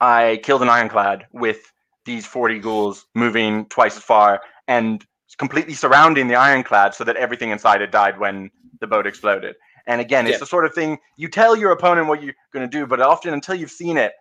I 0.00 0.40
killed 0.42 0.62
an 0.62 0.70
ironclad 0.70 1.26
with 1.32 1.70
these 2.08 2.26
40 2.26 2.58
ghouls 2.58 3.06
moving 3.14 3.66
twice 3.66 3.96
as 3.96 4.02
far. 4.02 4.40
And 4.66 5.06
completely 5.38 5.74
surrounding 5.74 6.28
the 6.28 6.34
ironclad 6.34 6.94
so 6.94 7.04
that 7.04 7.16
everything 7.16 7.50
inside 7.50 7.80
it 7.80 7.92
died 7.92 8.18
when 8.18 8.50
the 8.80 8.86
boat 8.86 9.06
exploded. 9.06 9.54
And 9.86 10.00
again, 10.00 10.26
it's 10.26 10.34
yeah. 10.34 10.38
the 10.40 10.46
sort 10.46 10.66
of 10.66 10.74
thing 10.74 10.98
you 11.16 11.28
tell 11.28 11.56
your 11.56 11.72
opponent 11.72 12.08
what 12.08 12.22
you're 12.22 12.34
going 12.52 12.68
to 12.68 12.78
do, 12.78 12.86
but 12.86 13.00
often 13.00 13.32
until 13.32 13.54
you've 13.54 13.70
seen 13.70 13.96
it, 13.96 14.12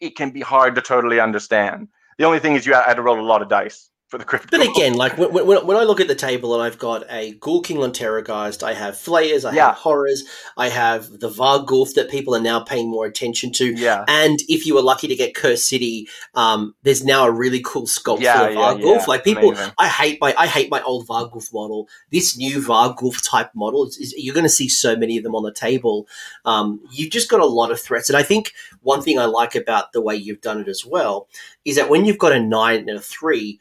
it 0.00 0.16
can 0.16 0.30
be 0.30 0.40
hard 0.40 0.74
to 0.74 0.80
totally 0.80 1.20
understand. 1.20 1.88
The 2.18 2.24
only 2.24 2.40
thing 2.40 2.56
is 2.56 2.66
you 2.66 2.74
had 2.74 2.94
to 2.94 3.02
roll 3.02 3.20
a 3.20 3.22
lot 3.22 3.42
of 3.42 3.48
dice 3.48 3.90
for 4.12 4.18
the 4.18 4.24
crypto. 4.26 4.58
But 4.58 4.68
again, 4.68 4.92
like 4.92 5.16
when, 5.16 5.32
when, 5.32 5.66
when, 5.66 5.74
I 5.74 5.84
look 5.84 5.98
at 5.98 6.06
the 6.06 6.14
table 6.14 6.52
and 6.52 6.62
I've 6.62 6.76
got 6.78 7.04
a 7.08 7.32
Ghoul 7.32 7.62
King 7.62 7.82
on 7.82 7.92
Terrorgeist, 7.92 8.62
I 8.62 8.74
have 8.74 8.98
Flayers, 8.98 9.46
I 9.46 9.54
yeah. 9.54 9.68
have 9.68 9.76
Horrors, 9.76 10.24
I 10.54 10.68
have 10.68 11.18
the 11.18 11.30
Varghulf 11.30 11.94
that 11.94 12.10
people 12.10 12.36
are 12.36 12.40
now 12.40 12.60
paying 12.60 12.90
more 12.90 13.06
attention 13.06 13.52
to. 13.52 13.72
Yeah. 13.72 14.04
And 14.06 14.38
if 14.50 14.66
you 14.66 14.74
were 14.74 14.82
lucky 14.82 15.08
to 15.08 15.16
get 15.16 15.34
Curse 15.34 15.66
City, 15.66 16.08
um, 16.34 16.74
there's 16.82 17.02
now 17.02 17.26
a 17.26 17.30
really 17.30 17.62
cool 17.64 17.86
sculpt 17.86 18.20
yeah, 18.20 18.36
for 18.36 18.52
the 18.52 18.60
Varghulf. 18.60 18.98
Yeah. 18.98 19.04
Like 19.08 19.24
people, 19.24 19.52
Amazing. 19.52 19.72
I 19.78 19.88
hate 19.88 20.20
my 20.20 20.34
I 20.36 20.46
hate 20.46 20.70
my 20.70 20.82
old 20.82 21.06
Varghulf 21.06 21.50
model. 21.50 21.88
This 22.10 22.36
new 22.36 22.60
Varghulf 22.60 23.26
type 23.26 23.52
model, 23.54 23.86
is, 23.86 23.96
is, 23.96 24.14
you're 24.18 24.34
going 24.34 24.44
to 24.44 24.50
see 24.50 24.68
so 24.68 24.94
many 24.94 25.16
of 25.16 25.24
them 25.24 25.34
on 25.34 25.42
the 25.42 25.54
table. 25.54 26.06
Um, 26.44 26.82
you've 26.92 27.12
just 27.12 27.30
got 27.30 27.40
a 27.40 27.46
lot 27.46 27.70
of 27.70 27.80
threats, 27.80 28.10
and 28.10 28.18
I 28.18 28.24
think 28.24 28.52
one 28.82 29.00
thing 29.00 29.18
I 29.18 29.24
like 29.24 29.54
about 29.54 29.94
the 29.94 30.02
way 30.02 30.16
you've 30.16 30.42
done 30.42 30.60
it 30.60 30.68
as 30.68 30.84
well 30.84 31.28
is 31.64 31.76
that 31.76 31.88
when 31.88 32.04
you've 32.04 32.18
got 32.18 32.32
a 32.32 32.40
nine 32.40 32.80
and 32.80 32.98
a 32.98 33.00
three 33.00 33.58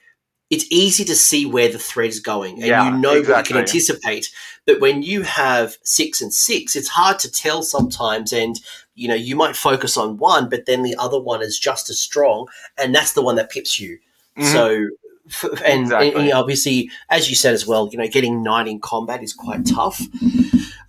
it's 0.52 0.66
easy 0.70 1.06
to 1.06 1.16
see 1.16 1.46
where 1.46 1.70
the 1.70 1.80
thread 1.80 2.10
is 2.10 2.20
going 2.20 2.58
and 2.58 2.68
yeah, 2.68 2.84
you 2.86 2.98
know 2.98 3.14
exactly. 3.14 3.34
what 3.34 3.50
you 3.50 3.54
can 3.54 3.58
anticipate. 3.58 4.32
But 4.68 4.82
when 4.82 5.02
you 5.02 5.24
have 5.24 5.78
six 5.84 6.22
and 6.22 6.32
six, 6.32 6.76
it's 6.76 6.90
hard 6.90 7.20
to 7.20 7.32
tell 7.32 7.64
sometimes. 7.64 8.34
And, 8.34 8.60
you 8.94 9.08
know, 9.08 9.16
you 9.16 9.38
might 9.38 9.56
focus 9.56 9.96
on 9.96 10.18
one, 10.18 10.50
but 10.50 10.66
then 10.66 10.84
the 10.84 10.96
other 11.00 11.20
one 11.20 11.42
is 11.42 11.58
just 11.58 11.90
as 11.90 12.00
strong. 12.00 12.48
And 12.78 12.94
that's 12.94 13.14
the 13.14 13.22
one 13.22 13.38
that 13.38 13.50
pips 13.50 13.80
you. 13.80 13.98
Mm-hmm. 14.38 14.52
So, 14.52 15.50
and, 15.66 15.84
exactly. 15.84 16.14
and, 16.16 16.34
obviously, 16.34 16.92
as 17.10 17.30
you 17.30 17.36
said 17.36 17.54
as 17.54 17.66
well, 17.66 17.88
you 17.90 17.98
know, 17.98 18.08
getting 18.08 18.44
nine 18.44 18.68
in 18.68 18.82
combat 18.82 19.24
is 19.24 19.34
quite 19.34 19.66
tough. 19.66 20.02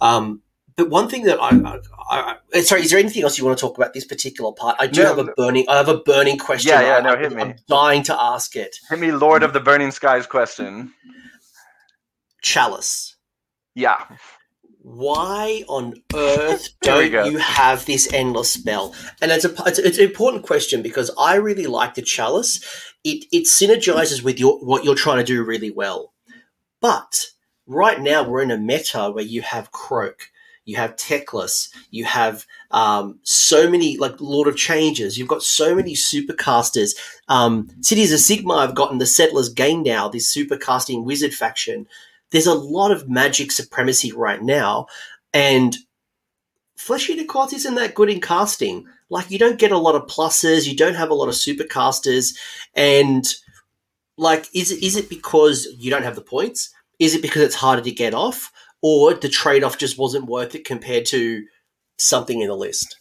Um, 0.01 0.43
but 0.75 0.91
one 0.91 1.09
thing 1.09 1.23
that 1.25 1.41
I, 1.41 1.51
I, 2.13 2.37
I, 2.55 2.59
uh, 2.59 2.63
sorry, 2.63 2.83
is 2.83 2.91
there 2.91 2.99
anything 2.99 3.23
else 3.23 3.39
you 3.39 3.45
want 3.45 3.57
to 3.57 3.61
talk 3.61 3.79
about 3.79 3.95
this 3.95 4.05
particular 4.05 4.53
part? 4.53 4.77
I 4.79 4.87
do 4.87 5.03
no, 5.03 5.09
have 5.09 5.19
a 5.19 5.33
burning, 5.33 5.65
I 5.69 5.79
have 5.79 5.89
a 5.89 5.99
burning 5.99 6.37
question. 6.37 6.71
Yeah, 6.71 6.99
yeah, 6.99 7.01
no, 7.01 7.17
hit 7.17 7.33
me. 7.33 7.43
I'm 7.43 7.57
dying 7.69 8.03
to 8.05 8.21
ask 8.21 8.55
it. 8.55 8.77
Hit 8.91 8.99
me, 8.99 9.13
Lord 9.13 9.43
of 9.43 9.55
the 9.55 9.61
Burning 9.61 9.91
Skies 9.91 10.27
question. 10.27 10.93
Chalice. 12.43 13.17
Yeah. 13.75 14.05
Why 14.83 15.65
on 15.69 15.95
earth 16.15 16.69
don't 16.83 17.11
you 17.31 17.39
have 17.39 17.87
this 17.87 18.13
endless 18.13 18.53
spell? 18.53 18.95
And 19.23 19.31
it's 19.31 19.47
a 19.47 19.55
it's, 19.67 19.79
it's, 19.79 19.99
an 19.99 20.05
important 20.05 20.43
question 20.43 20.83
because 20.83 21.11
I 21.19 21.37
really 21.37 21.67
like 21.67 21.95
the 21.95 22.03
chalice. 22.03 22.63
It 23.05 23.25
it 23.33 23.45
synergizes 23.45 24.23
with 24.23 24.39
your 24.39 24.59
what 24.59 24.85
you're 24.85 24.97
trying 24.97 25.19
to 25.19 25.25
do 25.25 25.43
really 25.45 25.71
well, 25.71 26.13
but 26.81 27.27
right 27.67 28.01
now 28.01 28.29
we're 28.29 28.43
in 28.43 28.51
a 28.51 28.59
meta 28.59 29.11
where 29.11 29.25
you 29.25 29.41
have 29.41 29.71
Kroak 29.71 30.32
you 30.65 30.77
have 30.77 30.97
Teclis, 30.97 31.69
you 31.91 32.05
have 32.05 32.47
um, 32.71 33.19
so 33.23 33.69
many 33.69 33.97
like 33.97 34.21
Lord 34.21 34.49
of 34.49 34.57
Changes. 34.57 35.19
You've 35.19 35.29
got 35.29 35.43
so 35.43 35.75
many 35.75 35.95
supercasters. 35.95 36.93
Um, 37.29 37.69
Cities 37.81 38.13
of 38.13 38.21
Sigmar 38.21 38.63
have 38.63 38.75
gotten 38.75 38.99
the 38.99 39.07
Settler's 39.07 39.49
Gain 39.49 39.83
now. 39.83 40.09
This 40.09 40.35
supercasting 40.35 41.05
wizard 41.05 41.35
faction. 41.35 41.87
There's 42.31 42.47
a 42.47 42.55
lot 42.55 42.93
of 42.93 43.09
magic 43.09 43.53
supremacy 43.53 44.13
right 44.13 44.43
now, 44.43 44.87
and 45.35 45.77
Flesh 46.77 47.11
Eater 47.11 47.25
Courts 47.25 47.53
isn't 47.53 47.75
that 47.75 47.95
good 47.95 48.11
in 48.11 48.21
casting. 48.21 48.87
Like 49.11 49.31
you 49.31 49.39
don't 49.39 49.59
get 49.59 49.73
a 49.73 49.79
lot 49.79 49.95
of 49.95 50.07
pluses. 50.07 50.67
You 50.67 50.77
don't 50.77 50.95
have 50.95 51.11
a 51.11 51.15
lot 51.15 51.29
of 51.29 51.35
supercasters, 51.35 52.35
and 52.75 53.25
like 54.17 54.47
is 54.55 54.73
it 54.73 54.83
is 54.83 54.97
it 54.97 55.09
because 55.09 55.67
you 55.79 55.91
don't 55.91 56.05
have 56.05 56.17
the 56.17 56.23
points? 56.23 56.71
Is 56.99 57.15
it 57.15 57.23
because 57.23 57.43
it's 57.43 57.55
harder 57.57 57.83
to 57.83 57.91
get 57.91 58.15
off? 58.15 58.53
Or 58.83 59.15
the 59.15 59.29
trade 59.29 59.65
off 59.65 59.79
just 59.79 59.99
wasn't 59.99 60.27
worth 60.27 60.55
it 60.55 60.65
compared 60.65 61.07
to 61.07 61.45
something 61.99 62.41
in 62.41 62.49
the 62.49 62.57
list? 62.57 62.97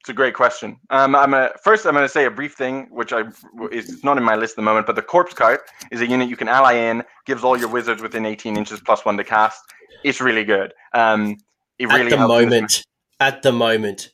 It's 0.00 0.10
a 0.10 0.12
great 0.12 0.34
question. 0.34 0.78
Um, 0.90 1.16
I'm 1.16 1.32
a, 1.32 1.50
first. 1.62 1.86
I'm 1.86 1.94
going 1.94 2.04
to 2.04 2.10
say 2.10 2.26
a 2.26 2.30
brief 2.30 2.52
thing, 2.52 2.88
which 2.90 3.14
I 3.14 3.24
is 3.72 4.04
not 4.04 4.18
in 4.18 4.22
my 4.22 4.36
list 4.36 4.52
at 4.52 4.56
the 4.56 4.62
moment. 4.62 4.86
But 4.86 4.96
the 4.96 5.02
corpse 5.02 5.32
cart 5.32 5.62
is 5.90 6.02
a 6.02 6.06
unit 6.06 6.28
you 6.28 6.36
can 6.36 6.46
ally 6.46 6.74
in, 6.74 7.04
gives 7.24 7.42
all 7.42 7.56
your 7.56 7.68
wizards 7.68 8.02
within 8.02 8.26
18 8.26 8.58
inches 8.58 8.80
plus 8.80 9.06
one 9.06 9.16
to 9.16 9.24
cast. 9.24 9.62
It's 10.02 10.20
really 10.20 10.44
good. 10.44 10.74
Um, 10.92 11.38
it 11.78 11.86
really 11.86 12.12
at 12.12 12.18
the 12.18 12.28
moment. 12.28 12.84
At 13.18 13.42
the 13.42 13.52
moment, 13.52 14.10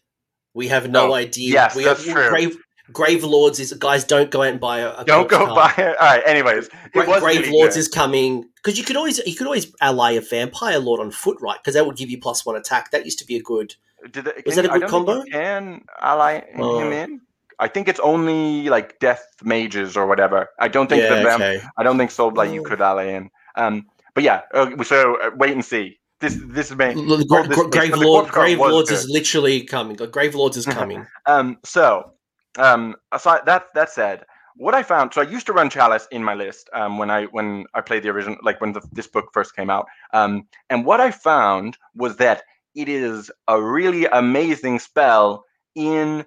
we 0.55 0.68
have 0.68 0.88
no 0.88 1.11
oh, 1.11 1.14
idea. 1.14 1.55
Yes, 1.55 1.74
we 1.74 1.82
that's 1.82 2.07
have, 2.07 2.14
true. 2.14 2.28
Grave, 2.28 2.57
Grave 2.93 3.24
Lords 3.24 3.61
is 3.61 3.72
guys. 3.74 4.05
Don't 4.05 4.30
go 4.30 4.43
out 4.43 4.49
and 4.49 4.61
buy 4.61 4.78
a. 4.80 4.91
a 4.99 5.05
don't 5.05 5.28
go 5.28 5.47
card. 5.47 5.76
buy 5.76 5.82
it. 5.82 5.97
All 6.01 6.07
right. 6.07 6.22
Anyways, 6.26 6.68
Grave 6.93 7.51
Lords 7.51 7.74
good. 7.74 7.80
is 7.80 7.88
coming 7.88 8.49
because 8.57 8.78
you 8.78 8.84
could 8.84 8.97
always 8.97 9.18
you 9.26 9.34
could 9.34 9.47
always 9.47 9.72
ally 9.80 10.12
a 10.12 10.20
Vampire 10.20 10.78
Lord 10.78 11.01
on 11.01 11.11
foot, 11.11 11.38
right? 11.41 11.59
Because 11.59 11.74
that 11.74 11.86
would 11.86 11.97
give 11.97 12.11
you 12.11 12.20
plus 12.20 12.45
one 12.45 12.57
attack. 12.57 12.91
That 12.91 13.05
used 13.05 13.18
to 13.20 13.26
be 13.26 13.36
a 13.36 13.43
good. 13.43 13.74
Did 14.11 14.28
was 14.47 14.57
that 14.57 14.64
a 14.64 14.68
good 14.68 14.88
combo? 14.88 15.22
can 15.24 15.84
ally 16.01 16.43
oh. 16.57 16.80
him 16.80 16.93
in. 16.93 17.20
I 17.59 17.68
think 17.68 17.88
it's 17.88 18.01
only 18.01 18.68
like 18.70 18.99
death 19.01 19.22
mages 19.43 19.97
or 19.97 20.07
whatever. 20.07 20.49
I 20.59 20.68
don't 20.68 20.88
think 20.88 21.03
yeah, 21.03 21.16
the 21.16 21.22
vamp- 21.22 21.43
okay. 21.43 21.62
I 21.76 21.82
don't 21.82 21.99
think 21.99 22.11
so. 22.11 22.28
Like 22.28 22.53
you 22.53 22.62
oh. 22.62 22.64
could 22.64 22.80
ally 22.80 23.09
in. 23.09 23.30
Um, 23.57 23.86
but 24.14 24.24
yeah. 24.24 24.43
Uh, 24.55 24.82
so 24.82 25.16
uh, 25.16 25.30
wait 25.36 25.53
and 25.53 25.64
see. 25.64 25.99
This 26.20 26.38
this 26.47 26.70
is 26.70 26.76
me. 26.76 26.95
Gra- 27.26 27.49
Gra- 27.49 27.70
Grave 27.70 27.97
Lord, 27.97 28.28
Grave 28.28 28.59
Lords 28.59 28.91
is 28.91 29.09
literally 29.09 29.62
coming. 29.62 29.97
Grave 29.97 30.34
Lords 30.34 30.57
is 30.57 30.66
coming. 30.66 31.07
um. 31.26 31.59
So 31.64 32.12
um, 32.59 32.97
aside 33.13 33.43
that 33.47 33.67
that 33.75 33.91
said, 33.91 34.25
what 34.57 34.75
I 34.75 34.83
found, 34.83 35.15
so 35.15 35.21
I 35.21 35.25
used 35.25 35.47
to 35.47 35.53
run 35.53 35.71
Chalice 35.71 36.07
in 36.11 36.23
my 36.23 36.35
list 36.35 36.69
um, 36.73 36.99
when 36.99 37.11
I 37.11 37.25
when 37.27 37.65
I 37.75 37.81
played 37.81 38.03
the 38.03 38.11
original, 38.11 38.37
like 38.43 38.61
when 38.61 38.73
the, 38.73 38.83
this 38.93 39.07
book 39.07 39.31
first 39.33 39.55
came 39.57 39.71
out. 39.71 39.87
Um, 40.13 40.47
and 40.69 40.85
what 40.85 41.01
I 41.01 41.11
found 41.11 41.77
was 41.95 42.17
that 42.17 42.43
it 42.75 42.89
is 42.89 43.31
a 43.49 43.61
really 43.61 44.07
amazing 44.07 44.79
spell 44.79 45.45
in 45.75 46.25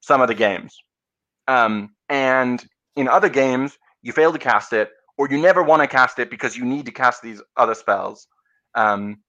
some 0.00 0.20
of 0.20 0.28
the 0.28 0.34
games, 0.34 0.76
um, 1.48 1.94
and 2.08 2.64
in 2.96 3.08
other 3.08 3.28
games 3.28 3.78
you 4.02 4.12
fail 4.12 4.32
to 4.32 4.38
cast 4.38 4.72
it, 4.72 4.90
or 5.16 5.28
you 5.30 5.38
never 5.38 5.62
want 5.62 5.82
to 5.82 5.86
cast 5.86 6.18
it 6.18 6.30
because 6.30 6.56
you 6.56 6.64
need 6.64 6.86
to 6.86 6.92
cast 6.92 7.22
these 7.22 7.40
other 7.56 7.74
spells. 7.74 8.26
Um, 8.74 9.22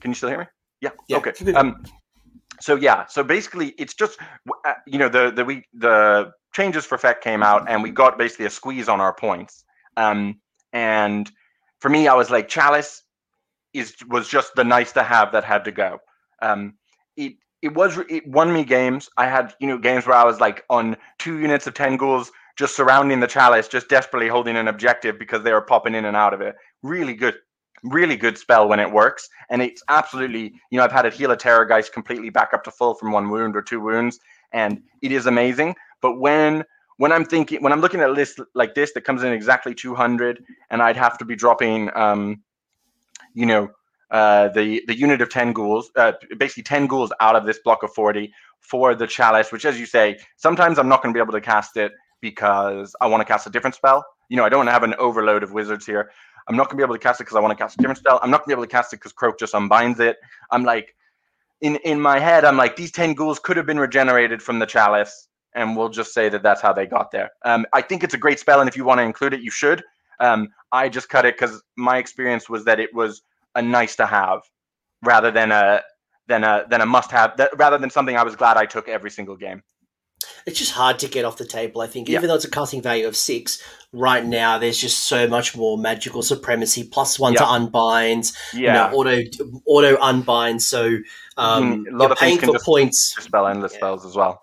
can 0.00 0.10
you 0.10 0.14
still 0.14 0.30
hear 0.30 0.38
me? 0.38 0.46
Yeah. 0.80 0.90
yeah 1.08 1.16
okay. 1.18 1.52
Um, 1.52 1.84
so 2.62 2.76
yeah, 2.76 3.06
so 3.06 3.24
basically 3.24 3.74
it's 3.76 3.94
just 3.94 4.18
uh, 4.64 4.74
you 4.86 4.98
know 4.98 5.08
the 5.08 5.32
the 5.32 5.44
we 5.44 5.64
the 5.74 6.32
changes 6.54 6.84
for 6.86 6.96
FEC 6.96 7.20
came 7.20 7.42
out 7.42 7.68
and 7.68 7.82
we 7.82 7.90
got 7.90 8.18
basically 8.18 8.46
a 8.46 8.50
squeeze 8.50 8.88
on 8.88 9.00
our 9.00 9.12
points. 9.12 9.64
Um, 9.96 10.40
and 10.72 11.30
for 11.80 11.88
me, 11.88 12.06
I 12.06 12.14
was 12.14 12.30
like 12.30 12.48
Chalice 12.48 13.02
is 13.72 13.96
was 14.08 14.28
just 14.28 14.54
the 14.54 14.62
nice 14.62 14.92
to 14.92 15.02
have 15.02 15.32
that 15.32 15.44
had 15.44 15.64
to 15.64 15.72
go. 15.72 15.98
Um, 16.40 16.74
it 17.16 17.32
it 17.62 17.74
was 17.74 17.98
it 18.08 18.26
won 18.28 18.52
me 18.52 18.64
games. 18.64 19.08
I 19.16 19.26
had 19.26 19.54
you 19.58 19.66
know 19.66 19.78
games 19.78 20.06
where 20.06 20.16
I 20.16 20.24
was 20.24 20.38
like 20.40 20.64
on 20.70 20.96
two 21.18 21.38
units 21.38 21.66
of 21.66 21.74
ten 21.74 21.96
ghouls 21.96 22.30
just 22.56 22.76
surrounding 22.76 23.18
the 23.18 23.26
chalice, 23.26 23.66
just 23.66 23.88
desperately 23.88 24.28
holding 24.28 24.56
an 24.56 24.68
objective 24.68 25.18
because 25.18 25.42
they 25.42 25.52
were 25.52 25.62
popping 25.62 25.94
in 25.96 26.04
and 26.04 26.16
out 26.16 26.34
of 26.34 26.40
it. 26.40 26.54
Really 26.82 27.14
good, 27.14 27.34
really 27.82 28.16
good 28.16 28.38
spell 28.38 28.68
when 28.68 28.80
it 28.80 28.90
works. 28.90 29.28
And 29.50 29.62
it's 29.62 29.82
absolutely, 29.88 30.54
you 30.70 30.78
know, 30.78 30.84
I've 30.84 30.92
had 30.92 31.06
it 31.06 31.14
heal 31.14 31.30
a 31.30 31.36
Terrorgeist 31.36 31.92
completely 31.92 32.30
back 32.30 32.54
up 32.54 32.64
to 32.64 32.70
full 32.70 32.94
from 32.94 33.12
one 33.12 33.28
wound 33.28 33.56
or 33.56 33.62
two 33.62 33.80
wounds, 33.80 34.18
and 34.52 34.82
it 35.02 35.12
is 35.12 35.26
amazing. 35.26 35.74
But 36.00 36.18
when 36.18 36.64
when 36.98 37.12
I'm 37.12 37.24
thinking 37.24 37.62
when 37.62 37.72
I'm 37.72 37.80
looking 37.80 38.00
at 38.00 38.10
a 38.10 38.12
list 38.12 38.40
like 38.54 38.74
this 38.74 38.92
that 38.92 39.02
comes 39.02 39.22
in 39.22 39.32
exactly 39.32 39.74
200, 39.74 40.44
and 40.70 40.82
I'd 40.82 40.96
have 40.96 41.18
to 41.18 41.24
be 41.24 41.34
dropping, 41.34 41.90
um, 41.96 42.42
you 43.34 43.46
know, 43.46 43.70
uh, 44.10 44.48
the 44.48 44.82
the 44.86 44.96
unit 44.96 45.20
of 45.20 45.30
ten 45.30 45.52
ghouls, 45.52 45.90
uh, 45.96 46.12
basically 46.38 46.62
ten 46.62 46.86
ghouls 46.86 47.12
out 47.20 47.34
of 47.34 47.46
this 47.46 47.58
block 47.64 47.82
of 47.82 47.92
forty 47.92 48.32
for 48.60 48.94
the 48.94 49.06
chalice. 49.06 49.50
Which, 49.50 49.64
as 49.64 49.80
you 49.80 49.86
say, 49.86 50.18
sometimes 50.36 50.78
I'm 50.78 50.88
not 50.88 51.02
going 51.02 51.12
to 51.14 51.16
be 51.16 51.22
able 51.22 51.32
to 51.32 51.40
cast 51.40 51.76
it 51.76 51.92
because 52.20 52.94
I 53.00 53.06
want 53.06 53.20
to 53.20 53.24
cast 53.24 53.46
a 53.46 53.50
different 53.50 53.74
spell. 53.74 54.04
You 54.28 54.36
know, 54.36 54.44
I 54.44 54.48
don't 54.48 54.58
want 54.58 54.68
to 54.68 54.72
have 54.72 54.82
an 54.82 54.94
overload 54.94 55.42
of 55.42 55.52
wizards 55.52 55.84
here. 55.84 56.10
I'm 56.48 56.56
not 56.56 56.70
to 56.70 56.76
be 56.76 56.82
able 56.82 56.94
to 56.94 57.00
cast 57.00 57.20
it 57.20 57.24
because 57.24 57.36
I 57.36 57.40
want 57.40 57.56
to 57.56 57.62
cast 57.62 57.74
a 57.74 57.78
different 57.78 57.98
spell. 57.98 58.20
I'm 58.22 58.30
not 58.30 58.42
to 58.44 58.46
be 58.46 58.52
able 58.52 58.64
to 58.64 58.68
cast 58.68 58.92
it 58.92 58.96
because 58.96 59.12
Kroak 59.12 59.38
just 59.38 59.54
unbinds 59.54 60.00
it. 60.00 60.18
I'm 60.50 60.64
like, 60.64 60.94
in 61.60 61.76
in 61.76 62.00
my 62.00 62.18
head, 62.18 62.44
I'm 62.44 62.56
like, 62.56 62.76
these 62.76 62.92
ten 62.92 63.14
ghouls 63.14 63.38
could 63.38 63.56
have 63.56 63.66
been 63.66 63.78
regenerated 63.78 64.42
from 64.42 64.58
the 64.58 64.66
chalice, 64.66 65.28
and 65.54 65.76
we'll 65.76 65.88
just 65.88 66.12
say 66.12 66.28
that 66.28 66.42
that's 66.42 66.60
how 66.60 66.72
they 66.72 66.86
got 66.86 67.10
there. 67.10 67.30
Um, 67.44 67.66
I 67.72 67.82
think 67.82 68.02
it's 68.02 68.14
a 68.14 68.18
great 68.18 68.40
spell, 68.40 68.60
and 68.60 68.68
if 68.68 68.76
you 68.76 68.84
want 68.84 68.98
to 68.98 69.04
include 69.04 69.34
it, 69.34 69.40
you 69.40 69.50
should. 69.50 69.82
Um, 70.20 70.48
I 70.72 70.88
just 70.88 71.08
cut 71.08 71.24
it 71.24 71.34
because 71.34 71.62
my 71.76 71.98
experience 71.98 72.48
was 72.48 72.64
that 72.64 72.80
it 72.80 72.92
was 72.94 73.22
a 73.54 73.62
nice 73.62 73.96
to 73.96 74.06
have 74.06 74.40
rather 75.02 75.30
than 75.30 75.52
a 75.52 75.82
than 76.26 76.44
a 76.44 76.64
than 76.68 76.80
a 76.80 76.86
must 76.86 77.10
have. 77.10 77.36
That, 77.36 77.50
rather 77.56 77.78
than 77.78 77.90
something 77.90 78.16
I 78.16 78.24
was 78.24 78.36
glad 78.36 78.56
I 78.56 78.66
took 78.66 78.88
every 78.88 79.10
single 79.10 79.36
game 79.36 79.62
it's 80.46 80.58
just 80.58 80.72
hard 80.72 80.98
to 81.00 81.08
get 81.08 81.24
off 81.24 81.36
the 81.36 81.44
table. 81.44 81.80
I 81.80 81.86
think, 81.86 82.08
even 82.08 82.28
though 82.28 82.34
it's 82.34 82.44
a 82.44 82.50
casting 82.50 82.82
value 82.82 83.06
of 83.06 83.16
six, 83.16 83.62
right 83.92 84.24
now 84.24 84.58
there's 84.58 84.78
just 84.78 85.04
so 85.04 85.26
much 85.28 85.56
more 85.56 85.78
magical 85.78 86.22
supremacy. 86.22 86.84
Plus 86.84 87.18
one 87.18 87.34
to 87.34 87.46
unbind, 87.46 88.32
yeah, 88.52 88.58
you 88.58 88.72
know, 88.72 88.98
auto 88.98 89.22
auto 89.66 89.96
unbind. 90.00 90.62
So 90.62 90.98
um, 91.36 91.84
mm, 91.84 91.92
a 91.92 91.96
lot 91.96 92.10
of 92.10 92.18
paying 92.18 92.38
for 92.38 92.58
points. 92.58 93.14
Spell 93.18 93.46
endless 93.46 93.72
yeah. 93.72 93.78
spells 93.78 94.06
as 94.06 94.16
well. 94.16 94.42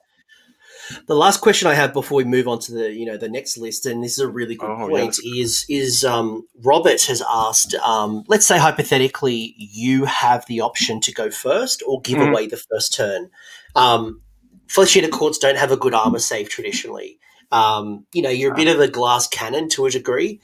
The 1.05 1.15
last 1.15 1.41
question 1.41 1.67
I 1.67 1.75
have 1.75 1.93
before 1.93 2.17
we 2.17 2.23
move 2.23 2.47
on 2.47 2.59
to 2.61 2.73
the 2.73 2.91
you 2.91 3.05
know 3.05 3.17
the 3.17 3.29
next 3.29 3.57
list, 3.57 3.85
and 3.85 4.03
this 4.03 4.13
is 4.13 4.19
a 4.19 4.27
really 4.27 4.55
good 4.55 4.69
oh, 4.69 4.87
point, 4.87 5.17
yeah. 5.23 5.43
is 5.43 5.65
is 5.69 6.03
um, 6.03 6.47
Robert 6.63 7.01
has 7.03 7.21
asked. 7.29 7.75
Um, 7.75 8.23
let's 8.27 8.45
say 8.45 8.57
hypothetically 8.57 9.55
you 9.57 10.05
have 10.05 10.45
the 10.47 10.61
option 10.61 10.99
to 11.01 11.11
go 11.11 11.29
first 11.29 11.83
or 11.85 12.01
give 12.01 12.17
mm-hmm. 12.17 12.31
away 12.31 12.47
the 12.47 12.57
first 12.57 12.93
turn. 12.95 13.29
Um, 13.75 14.21
flesh 14.69 14.95
eater 14.95 15.09
courts 15.09 15.37
don't 15.37 15.57
have 15.57 15.71
a 15.71 15.77
good 15.77 15.93
armor 15.93 16.19
save 16.19 16.49
traditionally. 16.49 17.19
Um, 17.51 18.05
you 18.13 18.21
know, 18.21 18.29
you're 18.29 18.53
a 18.53 18.55
bit 18.55 18.67
of 18.67 18.79
a 18.79 18.87
glass 18.87 19.27
cannon 19.27 19.69
to 19.69 19.85
a 19.87 19.89
degree. 19.91 20.39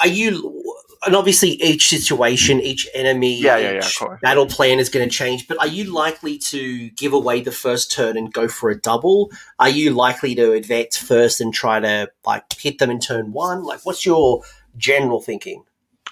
Are 0.00 0.06
you? 0.06 0.62
And 1.06 1.14
obviously, 1.14 1.50
each 1.50 1.88
situation, 1.88 2.60
each 2.60 2.88
enemy, 2.94 3.38
yeah, 3.38 3.58
yeah, 3.58 3.78
each 3.78 4.00
yeah, 4.00 4.16
battle 4.22 4.46
plan 4.46 4.78
is 4.78 4.88
going 4.88 5.06
to 5.06 5.14
change. 5.14 5.48
But 5.48 5.58
are 5.58 5.66
you 5.66 5.84
likely 5.84 6.38
to 6.38 6.90
give 6.90 7.12
away 7.12 7.40
the 7.40 7.52
first 7.52 7.90
turn 7.90 8.16
and 8.16 8.32
go 8.32 8.48
for 8.48 8.70
a 8.70 8.78
double? 8.78 9.30
Are 9.58 9.68
you 9.68 9.90
likely 9.90 10.34
to 10.34 10.52
advance 10.52 10.96
first 10.96 11.40
and 11.40 11.52
try 11.52 11.80
to 11.80 12.10
like 12.24 12.44
hit 12.54 12.78
them 12.78 12.90
in 12.90 13.00
turn 13.00 13.32
one? 13.32 13.64
Like, 13.64 13.84
what's 13.84 14.06
your 14.06 14.42
general 14.76 15.20
thinking? 15.20 15.64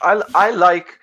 I 0.02 0.22
I 0.34 0.50
like. 0.50 0.98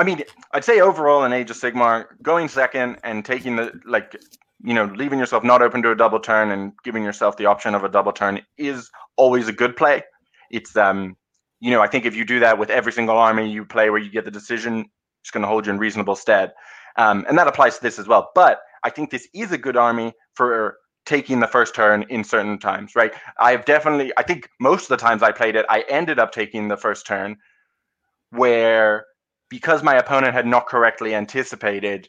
I 0.00 0.04
mean, 0.04 0.22
I'd 0.52 0.64
say 0.64 0.80
overall 0.80 1.24
in 1.24 1.32
Age 1.32 1.50
of 1.50 1.56
Sigmar, 1.56 2.06
going 2.22 2.46
second 2.48 2.98
and 3.02 3.24
taking 3.24 3.56
the 3.56 3.72
like 3.84 4.14
you 4.62 4.74
know, 4.74 4.84
leaving 4.84 5.18
yourself 5.18 5.44
not 5.44 5.62
open 5.62 5.82
to 5.82 5.90
a 5.90 5.96
double 5.96 6.20
turn 6.20 6.50
and 6.50 6.72
giving 6.84 7.04
yourself 7.04 7.36
the 7.36 7.46
option 7.46 7.74
of 7.74 7.84
a 7.84 7.88
double 7.88 8.12
turn 8.12 8.40
is 8.56 8.90
always 9.16 9.48
a 9.48 9.52
good 9.52 9.76
play. 9.76 10.02
It's 10.50 10.76
um, 10.76 11.16
you 11.60 11.70
know, 11.70 11.80
I 11.80 11.88
think 11.88 12.06
if 12.06 12.14
you 12.14 12.24
do 12.24 12.40
that 12.40 12.58
with 12.58 12.70
every 12.70 12.92
single 12.92 13.16
army 13.18 13.50
you 13.50 13.64
play 13.64 13.90
where 13.90 14.00
you 14.00 14.10
get 14.10 14.24
the 14.24 14.30
decision, 14.30 14.86
it's 15.22 15.30
going 15.30 15.42
to 15.42 15.48
hold 15.48 15.66
you 15.66 15.72
in 15.72 15.78
reasonable 15.78 16.16
stead. 16.16 16.52
Um, 16.96 17.24
and 17.28 17.38
that 17.38 17.48
applies 17.48 17.76
to 17.76 17.82
this 17.82 17.98
as 17.98 18.06
well. 18.08 18.30
But 18.34 18.60
I 18.84 18.90
think 18.90 19.10
this 19.10 19.28
is 19.34 19.52
a 19.52 19.58
good 19.58 19.76
army 19.76 20.12
for 20.34 20.78
taking 21.06 21.40
the 21.40 21.46
first 21.46 21.74
turn 21.74 22.04
in 22.10 22.22
certain 22.22 22.58
times, 22.58 22.94
right? 22.94 23.12
I've 23.40 23.64
definitely, 23.64 24.12
I 24.16 24.22
think 24.22 24.48
most 24.60 24.84
of 24.84 24.88
the 24.88 24.96
times 24.98 25.22
I 25.22 25.32
played 25.32 25.56
it, 25.56 25.64
I 25.68 25.84
ended 25.88 26.18
up 26.18 26.32
taking 26.32 26.68
the 26.68 26.76
first 26.76 27.06
turn 27.06 27.36
where 28.30 29.06
because 29.48 29.82
my 29.82 29.94
opponent 29.94 30.34
had 30.34 30.46
not 30.46 30.66
correctly 30.66 31.14
anticipated 31.14 32.08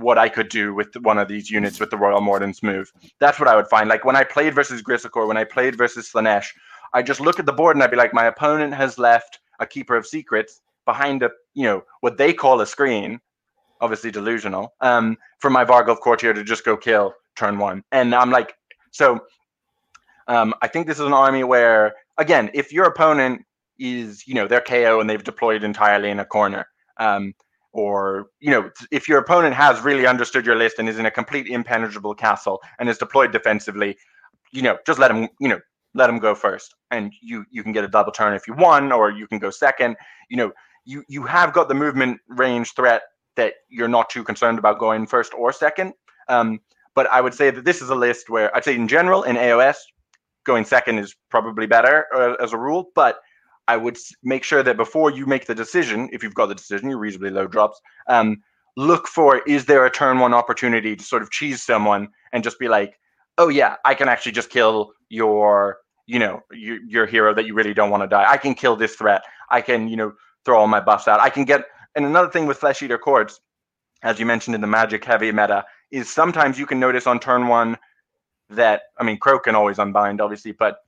what 0.00 0.18
I 0.18 0.28
could 0.28 0.48
do 0.48 0.74
with 0.74 0.94
one 0.96 1.18
of 1.18 1.28
these 1.28 1.50
units 1.50 1.80
with 1.80 1.90
the 1.90 1.96
Royal 1.96 2.20
Mordant's 2.20 2.62
move. 2.62 2.92
That's 3.20 3.38
what 3.38 3.48
I 3.48 3.56
would 3.56 3.68
find. 3.68 3.88
Like 3.88 4.04
when 4.04 4.16
I 4.16 4.24
played 4.24 4.54
versus 4.54 4.82
Grisicor, 4.82 5.26
when 5.26 5.36
I 5.36 5.44
played 5.44 5.76
versus 5.76 6.10
Slaanesh, 6.12 6.46
I 6.94 7.02
just 7.02 7.20
look 7.20 7.38
at 7.38 7.46
the 7.46 7.52
board 7.52 7.76
and 7.76 7.82
I'd 7.82 7.90
be 7.90 7.96
like, 7.96 8.14
my 8.14 8.26
opponent 8.26 8.74
has 8.74 8.98
left 8.98 9.40
a 9.60 9.66
Keeper 9.66 9.96
of 9.96 10.06
Secrets 10.06 10.60
behind 10.84 11.22
a, 11.22 11.30
you 11.54 11.64
know, 11.64 11.82
what 12.00 12.16
they 12.16 12.32
call 12.32 12.60
a 12.60 12.66
screen, 12.66 13.20
obviously 13.80 14.10
delusional, 14.10 14.74
um, 14.80 15.16
for 15.38 15.50
my 15.50 15.64
Varghulf 15.64 16.00
Courtier 16.00 16.32
to 16.32 16.44
just 16.44 16.64
go 16.64 16.76
kill 16.76 17.14
turn 17.36 17.58
one. 17.58 17.84
And 17.92 18.14
I'm 18.14 18.30
like, 18.30 18.54
so 18.90 19.20
um, 20.26 20.54
I 20.62 20.68
think 20.68 20.86
this 20.86 20.98
is 20.98 21.06
an 21.06 21.12
army 21.12 21.44
where, 21.44 21.94
again, 22.18 22.50
if 22.54 22.72
your 22.72 22.86
opponent 22.86 23.44
is, 23.78 24.26
you 24.26 24.34
know, 24.34 24.46
they're 24.46 24.60
KO 24.60 25.00
and 25.00 25.08
they've 25.08 25.22
deployed 25.22 25.62
entirely 25.62 26.10
in 26.10 26.18
a 26.18 26.24
corner, 26.24 26.66
um, 26.98 27.34
or 27.72 28.26
you 28.40 28.50
know 28.50 28.70
if 28.90 29.08
your 29.08 29.18
opponent 29.18 29.54
has 29.54 29.80
really 29.80 30.06
understood 30.06 30.46
your 30.46 30.56
list 30.56 30.78
and 30.78 30.88
is 30.88 30.98
in 30.98 31.06
a 31.06 31.10
complete 31.10 31.46
impenetrable 31.46 32.14
castle 32.14 32.60
and 32.78 32.88
is 32.88 32.98
deployed 32.98 33.30
defensively 33.30 33.96
you 34.52 34.62
know 34.62 34.78
just 34.86 34.98
let 34.98 35.10
him 35.10 35.28
you 35.40 35.48
know 35.48 35.60
let 35.94 36.08
him 36.08 36.18
go 36.18 36.34
first. 36.34 36.74
And 36.90 37.12
you 37.20 37.44
you 37.50 37.62
can 37.62 37.72
get 37.72 37.84
a 37.84 37.88
double 37.88 38.12
turn 38.12 38.34
if 38.34 38.46
you 38.46 38.54
won 38.54 38.92
or 38.92 39.10
you 39.10 39.26
can 39.26 39.38
go 39.38 39.50
second. 39.50 39.96
You 40.30 40.36
know 40.38 40.52
you 40.84 41.04
you 41.08 41.22
have 41.24 41.52
got 41.52 41.68
the 41.68 41.74
movement 41.74 42.20
range 42.28 42.72
threat 42.74 43.02
that 43.36 43.54
you're 43.68 43.88
not 43.88 44.10
too 44.10 44.24
concerned 44.24 44.58
about 44.58 44.78
going 44.78 45.06
first 45.06 45.34
or 45.34 45.52
second. 45.52 45.92
Um, 46.28 46.60
but 46.94 47.06
i 47.12 47.20
would 47.20 47.34
say 47.34 47.50
that 47.50 47.64
this 47.64 47.80
is 47.80 47.90
a 47.90 47.94
list 47.94 48.28
where 48.28 48.54
i'd 48.56 48.64
say 48.64 48.74
in 48.74 48.88
general 48.88 49.22
in 49.22 49.36
aos 49.36 49.76
going 50.44 50.64
second 50.64 50.98
is 50.98 51.14
probably 51.30 51.66
better 51.66 52.06
uh, 52.14 52.34
as 52.42 52.52
a 52.52 52.58
rule. 52.58 52.90
But 52.94 53.20
I 53.68 53.76
would 53.76 53.98
make 54.22 54.42
sure 54.42 54.62
that 54.62 54.76
before 54.76 55.10
you 55.10 55.26
make 55.26 55.46
the 55.46 55.54
decision, 55.54 56.08
if 56.10 56.22
you've 56.22 56.34
got 56.34 56.46
the 56.46 56.54
decision, 56.54 56.88
you're 56.88 56.98
reasonably 56.98 57.30
low 57.30 57.46
drops. 57.46 57.80
Um, 58.08 58.42
look 58.76 59.06
for 59.06 59.42
is 59.46 59.66
there 59.66 59.84
a 59.84 59.90
turn 59.90 60.18
one 60.18 60.32
opportunity 60.32 60.96
to 60.96 61.04
sort 61.04 61.22
of 61.22 61.30
cheese 61.30 61.62
someone 61.62 62.08
and 62.32 62.42
just 62.42 62.58
be 62.58 62.66
like, 62.66 62.98
oh 63.36 63.48
yeah, 63.48 63.76
I 63.84 63.94
can 63.94 64.08
actually 64.08 64.32
just 64.32 64.50
kill 64.50 64.92
your, 65.10 65.78
you 66.06 66.18
know, 66.18 66.40
your, 66.50 66.78
your 66.82 67.06
hero 67.06 67.34
that 67.34 67.46
you 67.46 67.54
really 67.54 67.74
don't 67.74 67.90
want 67.90 68.02
to 68.02 68.08
die. 68.08 68.24
I 68.28 68.38
can 68.38 68.54
kill 68.54 68.74
this 68.74 68.96
threat. 68.96 69.22
I 69.50 69.60
can, 69.60 69.86
you 69.88 69.96
know, 69.96 70.12
throw 70.44 70.58
all 70.58 70.66
my 70.66 70.80
buffs 70.80 71.06
out. 71.06 71.20
I 71.20 71.28
can 71.28 71.44
get. 71.44 71.66
And 71.94 72.04
another 72.04 72.30
thing 72.30 72.46
with 72.46 72.58
Flesh 72.58 72.82
Eater 72.82 72.98
Courts, 72.98 73.40
as 74.02 74.18
you 74.18 74.26
mentioned 74.26 74.54
in 74.54 74.60
the 74.60 74.66
Magic 74.66 75.04
heavy 75.04 75.30
meta, 75.30 75.64
is 75.90 76.08
sometimes 76.08 76.58
you 76.58 76.66
can 76.66 76.80
notice 76.80 77.06
on 77.06 77.20
turn 77.20 77.48
one 77.48 77.76
that 78.48 78.82
I 78.98 79.04
mean, 79.04 79.18
Kroak 79.18 79.44
can 79.44 79.54
always 79.54 79.78
unbind, 79.78 80.20
obviously, 80.20 80.52
but 80.52 80.78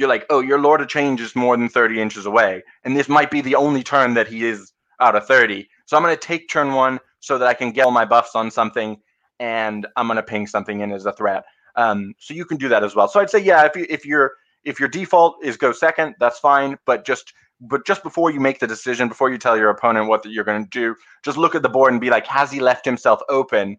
you're 0.00 0.08
like, 0.08 0.26
oh, 0.30 0.40
your 0.40 0.60
Lord 0.60 0.80
of 0.80 0.88
Change 0.88 1.20
is 1.20 1.34
more 1.36 1.56
than 1.56 1.68
30 1.68 2.00
inches 2.00 2.26
away. 2.26 2.62
And 2.84 2.96
this 2.96 3.08
might 3.08 3.30
be 3.30 3.40
the 3.40 3.54
only 3.54 3.82
turn 3.82 4.14
that 4.14 4.28
he 4.28 4.44
is 4.44 4.72
out 5.00 5.16
of 5.16 5.26
30. 5.26 5.68
So 5.86 5.96
I'm 5.96 6.02
going 6.02 6.14
to 6.14 6.20
take 6.20 6.48
turn 6.48 6.72
one 6.72 7.00
so 7.20 7.38
that 7.38 7.46
I 7.48 7.54
can 7.54 7.72
get 7.72 7.84
all 7.84 7.90
my 7.90 8.04
buffs 8.04 8.34
on 8.34 8.50
something 8.50 8.96
and 9.40 9.86
I'm 9.96 10.06
going 10.06 10.16
to 10.16 10.22
ping 10.22 10.46
something 10.46 10.80
in 10.80 10.92
as 10.92 11.06
a 11.06 11.12
threat. 11.12 11.44
Um, 11.76 12.14
so 12.18 12.34
you 12.34 12.44
can 12.44 12.56
do 12.56 12.68
that 12.68 12.82
as 12.84 12.94
well. 12.94 13.08
So 13.08 13.20
I'd 13.20 13.30
say, 13.30 13.38
yeah, 13.38 13.64
if, 13.64 13.76
you, 13.76 13.86
if 13.88 14.04
your 14.04 14.32
if 14.64 14.80
your 14.80 14.88
default 14.88 15.36
is 15.42 15.56
go 15.56 15.72
second, 15.72 16.16
that's 16.18 16.38
fine. 16.38 16.76
But 16.84 17.04
just 17.06 17.32
but 17.60 17.86
just 17.86 18.02
before 18.02 18.30
you 18.30 18.40
make 18.40 18.60
the 18.60 18.66
decision, 18.66 19.08
before 19.08 19.30
you 19.30 19.38
tell 19.38 19.56
your 19.56 19.70
opponent 19.70 20.08
what 20.08 20.24
you're 20.24 20.44
going 20.44 20.62
to 20.64 20.70
do, 20.70 20.94
just 21.24 21.36
look 21.36 21.54
at 21.54 21.62
the 21.62 21.68
board 21.68 21.92
and 21.92 22.00
be 22.00 22.10
like, 22.10 22.26
has 22.26 22.52
he 22.52 22.60
left 22.60 22.84
himself 22.84 23.20
open 23.28 23.78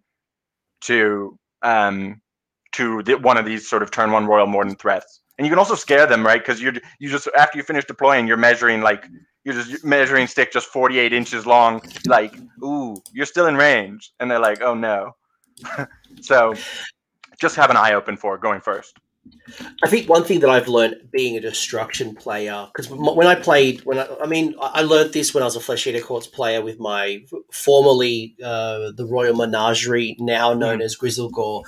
to 0.81 1.37
um, 1.61 2.21
to 2.73 3.03
the, 3.03 3.15
one 3.15 3.37
of 3.37 3.45
these 3.45 3.69
sort 3.69 3.83
of 3.83 3.91
turn 3.91 4.11
one 4.11 4.25
Royal 4.25 4.47
Mordant 4.47 4.79
threats? 4.79 5.21
And 5.39 5.45
you 5.45 5.51
can 5.51 5.57
also 5.57 5.75
scare 5.75 6.05
them, 6.05 6.25
right? 6.25 6.41
Because 6.41 6.61
you 6.61 6.73
you 6.99 7.07
just 7.07 7.29
after 7.37 7.57
you 7.57 7.63
finish 7.63 7.85
deploying, 7.85 8.27
you're 8.27 8.35
measuring 8.35 8.81
like 8.81 9.07
you're 9.45 9.53
just 9.53 9.85
measuring 9.85 10.27
stick 10.27 10.51
just 10.51 10.67
48 10.67 11.13
inches 11.13 11.45
long. 11.45 11.81
Like, 12.05 12.35
ooh, 12.61 12.97
you're 13.13 13.25
still 13.25 13.47
in 13.47 13.55
range, 13.55 14.11
and 14.19 14.29
they're 14.29 14.37
like, 14.37 14.61
oh 14.61 14.73
no. 14.73 15.15
so, 16.21 16.55
just 17.39 17.55
have 17.55 17.69
an 17.69 17.77
eye 17.77 17.93
open 17.93 18.17
for 18.17 18.37
going 18.37 18.59
first. 18.59 18.99
I 19.81 19.87
think 19.87 20.09
one 20.09 20.25
thing 20.25 20.41
that 20.41 20.49
I've 20.49 20.67
learned 20.67 20.95
being 21.09 21.37
a 21.37 21.39
destruction 21.39 22.15
player, 22.15 22.67
because 22.73 22.89
when 22.89 23.27
I 23.27 23.35
played, 23.35 23.85
when 23.85 23.97
I, 23.97 24.07
I, 24.21 24.25
mean, 24.25 24.55
I 24.59 24.81
learned 24.81 25.13
this 25.13 25.33
when 25.33 25.41
I 25.41 25.45
was 25.45 25.55
a 25.55 25.61
Flesh 25.61 25.87
Eater 25.87 26.01
Courts 26.01 26.27
player 26.27 26.61
with 26.61 26.79
my 26.79 27.23
formerly 27.53 28.35
uh, 28.43 28.91
the 28.91 29.07
Royal 29.09 29.35
Menagerie, 29.35 30.17
now 30.19 30.53
known 30.53 30.79
mm. 30.79 30.83
as 30.83 30.97
Gristlegore 30.97 31.63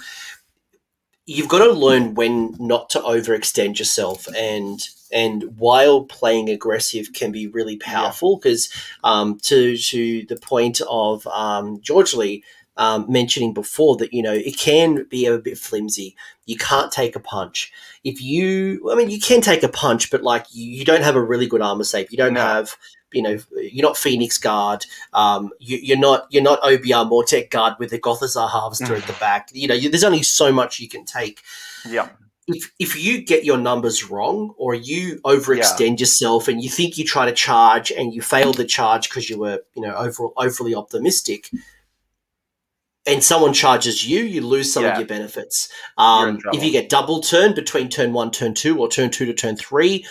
you've 1.32 1.48
got 1.48 1.60
to 1.60 1.72
learn 1.72 2.14
when 2.14 2.56
not 2.60 2.90
to 2.90 3.00
overextend 3.00 3.80
yourself 3.80 4.28
and 4.36 4.88
and 5.14 5.44
while 5.58 6.04
playing 6.04 6.50
aggressive 6.50 7.14
can 7.14 7.32
be 7.32 7.48
really 7.48 7.78
powerful 7.78 8.38
because 8.38 8.70
yeah. 8.74 9.12
um, 9.12 9.40
to 9.40 9.78
to 9.78 10.26
the 10.28 10.36
point 10.36 10.82
of 10.90 11.26
um, 11.28 11.80
George 11.82 12.14
Lee 12.14 12.44
um, 12.78 13.06
mentioning 13.10 13.54
before 13.54 13.96
that 13.98 14.14
you 14.14 14.22
know 14.22 14.34
it 14.34 14.58
can 14.58 15.06
be 15.10 15.26
a 15.26 15.38
bit 15.38 15.58
flimsy. 15.58 16.16
You 16.46 16.58
can't 16.58 16.92
take 16.92 17.16
a 17.16 17.20
punch. 17.20 17.72
If 18.04 18.22
you, 18.22 18.92
I 18.92 18.96
mean, 18.96 19.10
you 19.10 19.20
can 19.20 19.42
take 19.42 19.64
a 19.64 19.70
punch, 19.70 20.10
but 20.12 20.24
like 20.24 20.48
you, 20.52 20.70
you 20.70 20.86
don't 20.86 21.04
have 21.04 21.16
a 21.16 21.24
really 21.24 21.48
good 21.48 21.62
armor 21.62 21.84
save. 21.84 22.12
You 22.12 22.18
don't 22.18 22.34
no. 22.34 22.42
have 22.42 22.76
you 23.14 23.22
know, 23.22 23.38
you're 23.56 23.86
not 23.86 23.98
Phoenix 23.98 24.38
Guard. 24.38 24.86
Um, 25.14 25.52
you, 25.60 25.96
are 25.96 26.00
not 26.00 26.28
you're 26.30 26.44
not 26.44 26.62
OBR 26.62 27.10
Mortek 27.10 27.50
Guard 27.50 27.76
with 27.80 27.92
the 27.92 28.00
Gothizzar 28.00 28.50
harvester 28.50 28.96
at 28.96 29.04
the 29.04 29.14
back. 29.14 29.50
You 29.54 29.68
know, 29.68 29.76
you, 29.76 29.90
there's 29.90 30.04
only 30.04 30.24
so 30.24 30.52
much 30.52 30.80
you 30.80 30.88
can 30.88 31.06
take. 31.06 31.42
Yeah. 31.88 32.10
if 32.48 32.72
if 32.80 33.02
you 33.02 33.24
get 33.24 33.44
your 33.44 33.58
numbers 33.58 34.10
wrong 34.10 34.54
or 34.58 34.74
you 34.74 35.20
overextend 35.24 35.98
yeah. 35.98 36.02
yourself 36.02 36.48
and 36.48 36.64
you 36.64 36.70
think 36.70 36.98
you 36.98 37.06
try 37.06 37.26
to 37.26 37.32
charge 37.32 37.92
and 37.92 38.14
you 38.14 38.22
fail 38.22 38.54
the 38.54 38.66
charge 38.66 39.10
because 39.10 39.30
you 39.30 39.40
were 39.40 39.60
you 39.76 39.82
know 39.82 39.96
over, 39.96 40.30
overly 40.38 40.76
optimistic 40.76 41.50
and 43.08 43.24
someone 43.24 43.54
charges 43.54 44.08
you 44.08 44.24
you 44.24 44.42
lose 44.42 44.72
some 44.72 44.84
yeah. 44.84 44.92
of 44.92 44.98
your 45.00 45.08
benefits 45.08 45.70
um, 45.98 46.40
if 46.54 46.64
you 46.64 46.72
get 46.72 46.90
double 46.90 47.22
turn 47.22 47.54
between 47.54 47.90
turn 47.90 48.14
one 48.14 48.32
turn 48.32 48.54
two 48.54 48.78
or 48.80 48.88
turn 48.88 49.10
two 49.10 49.26
to 49.26 49.34
turn 49.34 49.56
three 49.56 50.06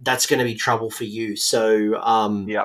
that's 0.00 0.26
going 0.26 0.38
to 0.38 0.44
be 0.44 0.54
trouble 0.54 0.90
for 0.90 1.04
you 1.04 1.36
so 1.36 1.96
um, 2.02 2.48
yeah 2.48 2.64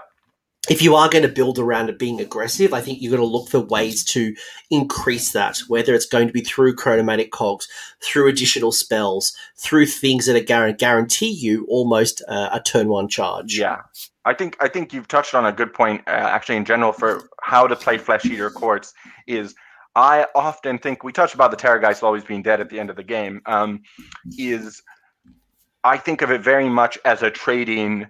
if 0.69 0.81
you 0.81 0.95
are 0.95 1.09
going 1.09 1.23
to 1.23 1.27
build 1.27 1.57
around 1.57 1.89
it 1.89 1.97
being 1.97 2.21
aggressive, 2.21 2.71
I 2.71 2.81
think 2.81 3.01
you're 3.01 3.09
going 3.09 3.27
to 3.27 3.37
look 3.37 3.49
for 3.49 3.59
ways 3.59 4.03
to 4.05 4.35
increase 4.69 5.31
that, 5.31 5.57
whether 5.67 5.95
it's 5.95 6.05
going 6.05 6.27
to 6.27 6.33
be 6.33 6.41
through 6.41 6.75
chronomantic 6.75 7.31
cogs, 7.31 7.67
through 8.03 8.27
additional 8.27 8.71
spells, 8.71 9.35
through 9.57 9.87
things 9.87 10.27
that 10.27 10.35
are 10.35 10.43
guarantee, 10.43 10.77
guarantee 10.77 11.31
you 11.31 11.65
almost 11.67 12.21
uh, 12.27 12.49
a 12.53 12.59
turn 12.59 12.89
one 12.89 13.07
charge. 13.07 13.57
Yeah. 13.57 13.77
I 14.23 14.35
think 14.35 14.55
I 14.61 14.67
think 14.67 14.93
you've 14.93 15.07
touched 15.07 15.33
on 15.33 15.45
a 15.45 15.51
good 15.51 15.73
point 15.73 16.03
uh, 16.07 16.11
actually 16.11 16.57
in 16.57 16.65
general 16.65 16.91
for 16.91 17.27
how 17.41 17.65
to 17.65 17.75
play 17.75 17.97
flesh 17.97 18.23
eater 18.25 18.51
courts 18.51 18.93
is 19.25 19.55
I 19.95 20.27
often 20.35 20.77
think 20.77 21.03
we 21.03 21.11
touched 21.11 21.33
about 21.33 21.49
the 21.49 21.57
Terrorgeist 21.57 22.03
always 22.03 22.23
being 22.23 22.43
dead 22.43 22.61
at 22.61 22.69
the 22.69 22.79
end 22.79 22.91
of 22.91 22.95
the 22.95 23.03
game. 23.03 23.41
Um, 23.47 23.81
is 24.37 24.83
I 25.83 25.97
think 25.97 26.21
of 26.21 26.31
it 26.31 26.41
very 26.41 26.69
much 26.69 26.97
as 27.05 27.23
a 27.23 27.31
trading 27.31 28.07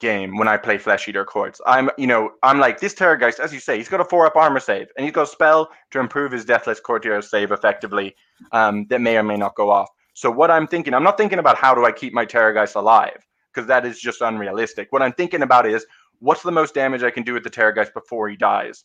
game 0.00 0.36
when 0.36 0.46
I 0.46 0.56
play 0.56 0.78
Flesh 0.78 1.08
Eater 1.08 1.24
Courts. 1.24 1.60
I'm, 1.66 1.90
you 1.98 2.06
know, 2.06 2.30
I'm 2.42 2.60
like 2.60 2.78
this 2.80 2.94
Terrorgeist, 2.94 3.40
as 3.40 3.52
you 3.52 3.60
say, 3.60 3.76
he's 3.76 3.88
got 3.88 4.00
a 4.00 4.04
four 4.04 4.26
up 4.26 4.36
armor 4.36 4.60
save, 4.60 4.88
and 4.96 5.04
he's 5.04 5.12
got 5.12 5.22
a 5.22 5.26
spell 5.26 5.70
to 5.90 5.98
improve 5.98 6.32
his 6.32 6.44
Deathless 6.44 6.80
Courtier 6.80 7.20
save 7.20 7.50
effectively. 7.50 8.14
Um, 8.52 8.86
that 8.90 9.00
may 9.00 9.16
or 9.16 9.24
may 9.24 9.36
not 9.36 9.56
go 9.56 9.70
off. 9.70 9.88
So 10.14 10.30
what 10.30 10.50
I'm 10.50 10.66
thinking, 10.66 10.94
I'm 10.94 11.02
not 11.02 11.16
thinking 11.16 11.38
about 11.38 11.56
how 11.56 11.74
do 11.74 11.84
I 11.84 11.92
keep 11.92 12.12
my 12.12 12.24
Terrorgeist 12.24 12.76
alive 12.76 13.26
because 13.52 13.66
that 13.66 13.84
is 13.84 13.98
just 13.98 14.20
unrealistic. 14.20 14.88
What 14.90 15.02
I'm 15.02 15.12
thinking 15.12 15.42
about 15.42 15.66
is 15.66 15.84
what's 16.20 16.42
the 16.42 16.52
most 16.52 16.74
damage 16.74 17.02
I 17.02 17.10
can 17.10 17.24
do 17.24 17.34
with 17.34 17.42
the 17.42 17.50
Terrorgeist 17.50 17.92
before 17.94 18.28
he 18.28 18.36
dies, 18.36 18.84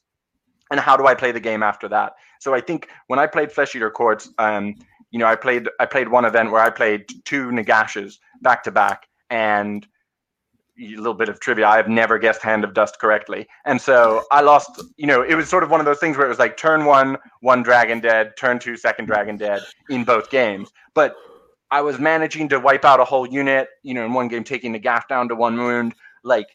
and 0.71 0.79
how 0.79 0.97
do 0.97 1.05
I 1.05 1.13
play 1.13 1.31
the 1.31 1.39
game 1.39 1.61
after 1.61 1.87
that. 1.89 2.13
So 2.39 2.53
I 2.53 2.61
think 2.61 2.89
when 3.07 3.19
I 3.19 3.27
played 3.27 3.51
Flesh 3.51 3.75
Eater 3.75 3.91
Courts, 3.91 4.29
um, 4.39 4.75
you 5.13 5.19
know, 5.19 5.27
I 5.27 5.35
played 5.35 5.69
I 5.79 5.85
played 5.85 6.09
one 6.09 6.25
event 6.25 6.51
where 6.51 6.61
I 6.61 6.71
played 6.71 7.05
two 7.23 7.51
Nagashes 7.51 8.19
back 8.41 8.63
to 8.63 8.71
back, 8.71 9.07
and 9.29 9.87
a 10.79 10.95
little 10.95 11.13
bit 11.13 11.29
of 11.29 11.39
trivia. 11.39 11.67
I 11.67 11.77
have 11.77 11.87
never 11.87 12.17
guessed 12.17 12.41
Hand 12.41 12.63
of 12.63 12.73
Dust 12.73 12.99
correctly. 12.99 13.47
And 13.65 13.79
so 13.79 14.23
I 14.31 14.41
lost, 14.41 14.81
you 14.97 15.05
know, 15.05 15.21
it 15.21 15.35
was 15.35 15.47
sort 15.47 15.63
of 15.63 15.69
one 15.69 15.79
of 15.79 15.85
those 15.85 15.99
things 15.99 16.17
where 16.17 16.25
it 16.25 16.29
was 16.29 16.39
like 16.39 16.57
turn 16.57 16.85
one, 16.85 17.17
one 17.41 17.61
dragon 17.61 17.99
dead, 17.99 18.35
turn 18.37 18.57
two, 18.57 18.75
second 18.75 19.05
dragon 19.05 19.37
dead 19.37 19.61
in 19.91 20.03
both 20.03 20.31
games. 20.31 20.71
But 20.95 21.15
I 21.69 21.81
was 21.81 21.99
managing 21.99 22.49
to 22.49 22.59
wipe 22.59 22.85
out 22.85 22.99
a 22.99 23.05
whole 23.05 23.27
unit, 23.27 23.67
you 23.83 23.93
know, 23.93 24.03
in 24.03 24.13
one 24.13 24.29
game, 24.29 24.43
taking 24.43 24.71
the 24.71 24.79
gaff 24.79 25.07
down 25.07 25.29
to 25.29 25.35
one 25.35 25.57
wound. 25.57 25.93
Like, 26.23 26.47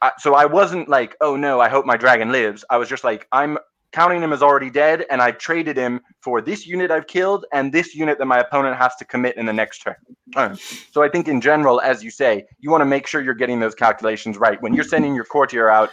I, 0.00 0.12
so 0.18 0.34
I 0.34 0.46
wasn't 0.46 0.88
like, 0.88 1.14
oh 1.20 1.36
no, 1.36 1.60
I 1.60 1.68
hope 1.68 1.84
my 1.84 1.98
dragon 1.98 2.32
lives. 2.32 2.64
I 2.70 2.78
was 2.78 2.88
just 2.88 3.04
like, 3.04 3.28
I'm 3.32 3.58
counting 3.92 4.22
him 4.22 4.32
as 4.32 4.42
already 4.42 4.70
dead, 4.70 5.06
and 5.10 5.22
I've 5.22 5.38
traded 5.38 5.76
him 5.76 6.00
for 6.22 6.40
this 6.40 6.66
unit 6.66 6.90
I've 6.90 7.06
killed 7.06 7.46
and 7.52 7.72
this 7.72 7.94
unit 7.94 8.18
that 8.18 8.26
my 8.26 8.38
opponent 8.38 8.76
has 8.76 8.94
to 8.96 9.04
commit 9.04 9.36
in 9.36 9.46
the 9.46 9.52
next 9.52 9.78
turn. 9.78 10.56
So 10.92 11.02
I 11.02 11.08
think 11.08 11.26
in 11.28 11.40
general, 11.40 11.80
as 11.80 12.04
you 12.04 12.10
say, 12.10 12.44
you 12.58 12.70
want 12.70 12.82
to 12.82 12.86
make 12.86 13.06
sure 13.06 13.22
you're 13.22 13.34
getting 13.34 13.60
those 13.60 13.74
calculations 13.74 14.36
right. 14.36 14.60
When 14.60 14.74
you're 14.74 14.84
sending 14.84 15.14
your 15.14 15.24
courtier 15.24 15.70
out 15.70 15.90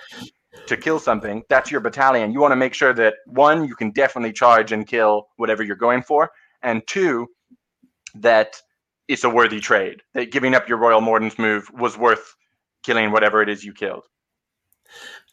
to 0.68 0.78
kill 0.78 1.00
something, 1.00 1.44
that's 1.50 1.72
your 1.72 1.82
battalion. 1.82 2.32
You 2.32 2.42
want 2.42 2.52
to 2.52 2.58
make 2.58 2.74
sure 2.74 2.94
that 2.94 3.16
one, 3.28 3.66
you 3.66 3.76
can 3.76 3.92
definitely 3.92 4.34
charge 4.34 4.72
and 4.72 4.86
kill 4.86 5.28
whatever 5.38 5.64
you're 5.64 5.76
going 5.76 6.02
for, 6.02 6.32
and 6.62 6.86
two, 6.88 7.28
that 8.16 8.56
it's 9.08 9.24
a 9.24 9.30
worthy 9.30 9.60
trade. 9.60 10.02
That 10.14 10.32
giving 10.32 10.56
up 10.56 10.68
your 10.68 10.78
Royal 10.80 11.02
Mordants 11.02 11.38
move 11.38 11.70
was 11.74 11.98
worth 11.98 12.36
killing 12.84 13.12
whatever 13.12 13.42
it 13.42 13.50
is 13.50 13.64
you 13.64 13.74
killed. 13.74 14.04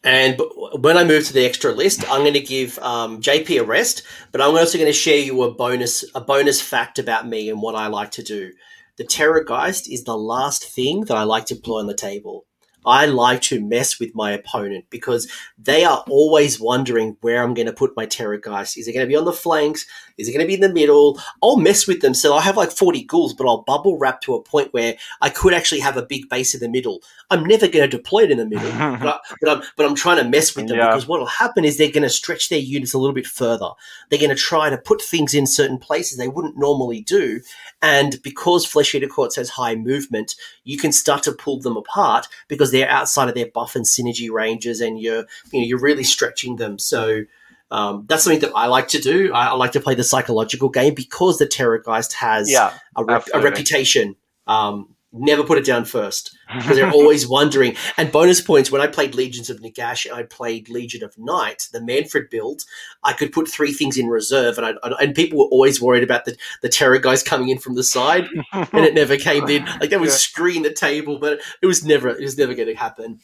And 0.05 0.41
when 0.81 0.97
I 0.97 1.05
move 1.05 1.27
to 1.27 1.33
the 1.33 1.45
extra 1.47 1.73
list, 1.73 2.03
I'm 2.11 2.23
going 2.23 2.33
to 2.33 2.41
give 2.41 2.79
um, 2.81 3.21
JP 3.21 3.61
a 3.61 3.65
rest, 3.65 4.03
but 4.33 4.41
I'm 4.41 4.57
also 4.57 4.77
going 4.77 4.89
to 4.89 4.93
share 4.93 5.19
you 5.19 5.43
a 5.43 5.55
bonus 5.55 6.05
a 6.15 6.21
bonus 6.21 6.61
fact 6.61 6.99
about 6.99 7.29
me 7.29 7.49
and 7.49 7.63
what 7.63 7.77
I 7.77 7.87
like 7.87 8.11
to 8.13 8.23
do. 8.23 8.53
The 8.97 9.05
Terrorgeist 9.05 9.89
is 9.91 10.05
the 10.05 10.17
last 10.17 10.65
thing 10.65 11.03
that 11.05 11.17
I 11.17 11.23
like 11.23 11.47
to 11.47 11.57
put 11.57 11.79
on 11.79 11.87
the 11.87 11.95
table. 11.95 12.47
I 12.85 13.07
like 13.07 13.43
to 13.43 13.65
mess 13.65 14.01
with 14.01 14.15
my 14.15 14.33
opponent 14.33 14.87
because 14.91 15.31
they 15.57 15.85
are 15.85 16.05
always 16.09 16.59
wondering 16.59 17.17
where 17.21 17.43
I'm 17.43 17.55
going 17.55 17.67
to 17.67 17.73
put 17.73 17.97
my 17.97 18.07
Terrorgeist. 18.07 18.77
Is 18.77 18.89
it 18.89 18.93
going 18.93 19.07
to 19.07 19.09
be 19.09 19.17
on 19.17 19.25
the 19.25 19.33
flanks? 19.33 19.87
Is 20.19 20.29
it 20.29 20.33
going 20.33 20.45
to 20.45 20.47
be 20.47 20.55
in 20.55 20.61
the 20.61 20.73
middle? 20.73 21.21
I'll 21.43 21.57
mess 21.57 21.87
with 21.87 22.01
them. 22.01 22.15
So 22.15 22.35
I 22.35 22.41
have 22.43 22.57
like 22.57 22.71
40 22.71 23.05
ghouls, 23.05 23.35
but 23.35 23.47
I'll 23.47 23.63
bubble 23.63 23.99
wrap 23.99 24.21
to 24.23 24.35
a 24.35 24.43
point 24.43 24.73
where 24.73 24.97
I 25.21 25.31
could 25.31 25.55
actually 25.55 25.81
have 25.81 25.97
a 25.97 26.03
big 26.03 26.29
base 26.29 26.55
in 26.55 26.61
the 26.61 26.69
middle. 26.69 27.03
I'm 27.31 27.45
never 27.45 27.69
going 27.69 27.89
to 27.89 27.97
deploy 27.97 28.25
it 28.25 28.31
in 28.31 28.39
the 28.39 28.47
middle, 28.47 28.71
but, 28.99 29.07
I, 29.07 29.19
but, 29.41 29.51
I'm, 29.51 29.63
but 29.77 29.87
I'm 29.87 29.95
trying 29.95 30.23
to 30.23 30.29
mess 30.29 30.55
with 30.55 30.69
them 30.69 30.79
yeah. 30.79 30.89
because 30.89 31.07
what 31.07 31.21
will 31.21 31.27
happen 31.27 31.65
is 31.65 31.79
they're 31.79 31.91
going 31.91 32.03
to 32.03 32.11
stretch 32.11 32.49
their 32.49 32.59
units 32.59 32.95
a 32.95 32.99
little 32.99 33.15
bit 33.15 33.27
further. 33.27 33.71
They're 34.09 34.19
going 34.19 34.31
to 34.31 34.37
try 34.37 34.71
to 34.71 34.79
put 34.79 35.03
things 35.03 35.35
in 35.35 35.47
certain 35.47 35.79
places 35.79 36.19
they 36.19 36.29
wouldn't 36.29 36.57
normally 36.57 37.01
do. 37.01 37.41
And 37.81 38.23
because 38.23 38.67
Flesh 38.67 38.95
Eater 38.95 39.09
Courts 39.09 39.37
has 39.37 39.51
high 39.51 39.75
movement, 39.75 40.37
you 40.65 40.79
can 40.79 40.93
start 40.93 41.23
to 41.25 41.33
pull 41.33 41.61
them 41.61 41.77
apart 41.77 42.29
because 42.49 42.71
they're 42.71 42.89
outside 42.89 43.29
of 43.29 43.35
their 43.35 43.51
buff 43.53 43.75
and 43.75 43.85
synergy 43.85 44.31
ranges 44.31 44.81
and 44.81 45.01
you're, 45.01 45.27
you 45.53 45.61
know, 45.61 45.67
you're 45.67 45.79
really 45.79 46.05
stretching 46.05 46.57
them. 46.57 46.79
So, 46.79 47.25
um, 47.73 48.05
that's 48.07 48.25
something 48.25 48.41
that 48.41 48.53
I 48.55 48.67
like 48.67 48.89
to 48.89 48.99
do. 48.99 49.33
I, 49.33 49.47
I, 49.47 49.53
like 49.55 49.73
to 49.73 49.81
play 49.81 49.95
the 49.95 50.05
psychological 50.05 50.69
game 50.69 50.93
because 50.95 51.39
the 51.39 51.47
Terrorgeist 51.47 52.13
has 52.13 52.51
yeah, 52.51 52.75
a, 52.95 53.03
rep- 53.03 53.29
a, 53.33 53.41
reputation. 53.41 54.15
Um, 54.47 54.95
never 55.11 55.43
put 55.43 55.57
it 55.57 55.65
down 55.65 55.87
first 55.87 56.37
because 56.55 56.77
they're 56.77 56.91
always 56.93 57.27
wondering. 57.27 57.75
And 57.97 58.13
bonus 58.13 58.43
points 58.43 58.71
when 58.71 58.83
I 58.83 58.89
played 58.89 59.15
Legions 59.15 59.49
of 59.49 59.61
Nagash 59.61 60.05
and 60.05 60.15
I 60.15 60.25
played 60.25 60.69
Legion 60.69 61.03
of 61.03 61.17
Night, 61.17 61.69
the 61.73 61.81
Mannfred 61.81 62.29
build, 62.29 62.65
I 63.05 63.15
could 63.15 63.33
put 63.33 63.49
three 63.49 63.73
things 63.73 63.97
in 63.97 64.07
reserve, 64.07 64.59
and 64.59 64.67
I, 64.67 64.91
and 65.01 65.15
people 65.15 65.39
were 65.39 65.47
always 65.47 65.81
worried 65.81 66.05
about 66.05 66.27
the 66.27 66.37
the 66.61 66.69
Terrorgeist 66.69 67.25
coming 67.25 67.49
in 67.49 67.59
from 67.59 67.75
the 67.75 67.85
side, 67.85 68.27
and 68.53 68.85
it 68.85 68.93
never 68.93 69.17
came 69.17 69.49
in. 69.49 69.65
Like 69.65 69.89
they 69.89 69.97
would 69.97 70.11
yeah. 70.11 70.15
screen 70.15 70.63
the 70.63 70.75
table, 70.75 71.19
but 71.19 71.41
it 71.63 71.67
was 71.67 71.87
never 71.87 72.11
it 72.11 72.21
was 72.21 72.37
never 72.37 72.53
going 72.53 72.69
to 72.69 72.75
happen. 72.75 73.21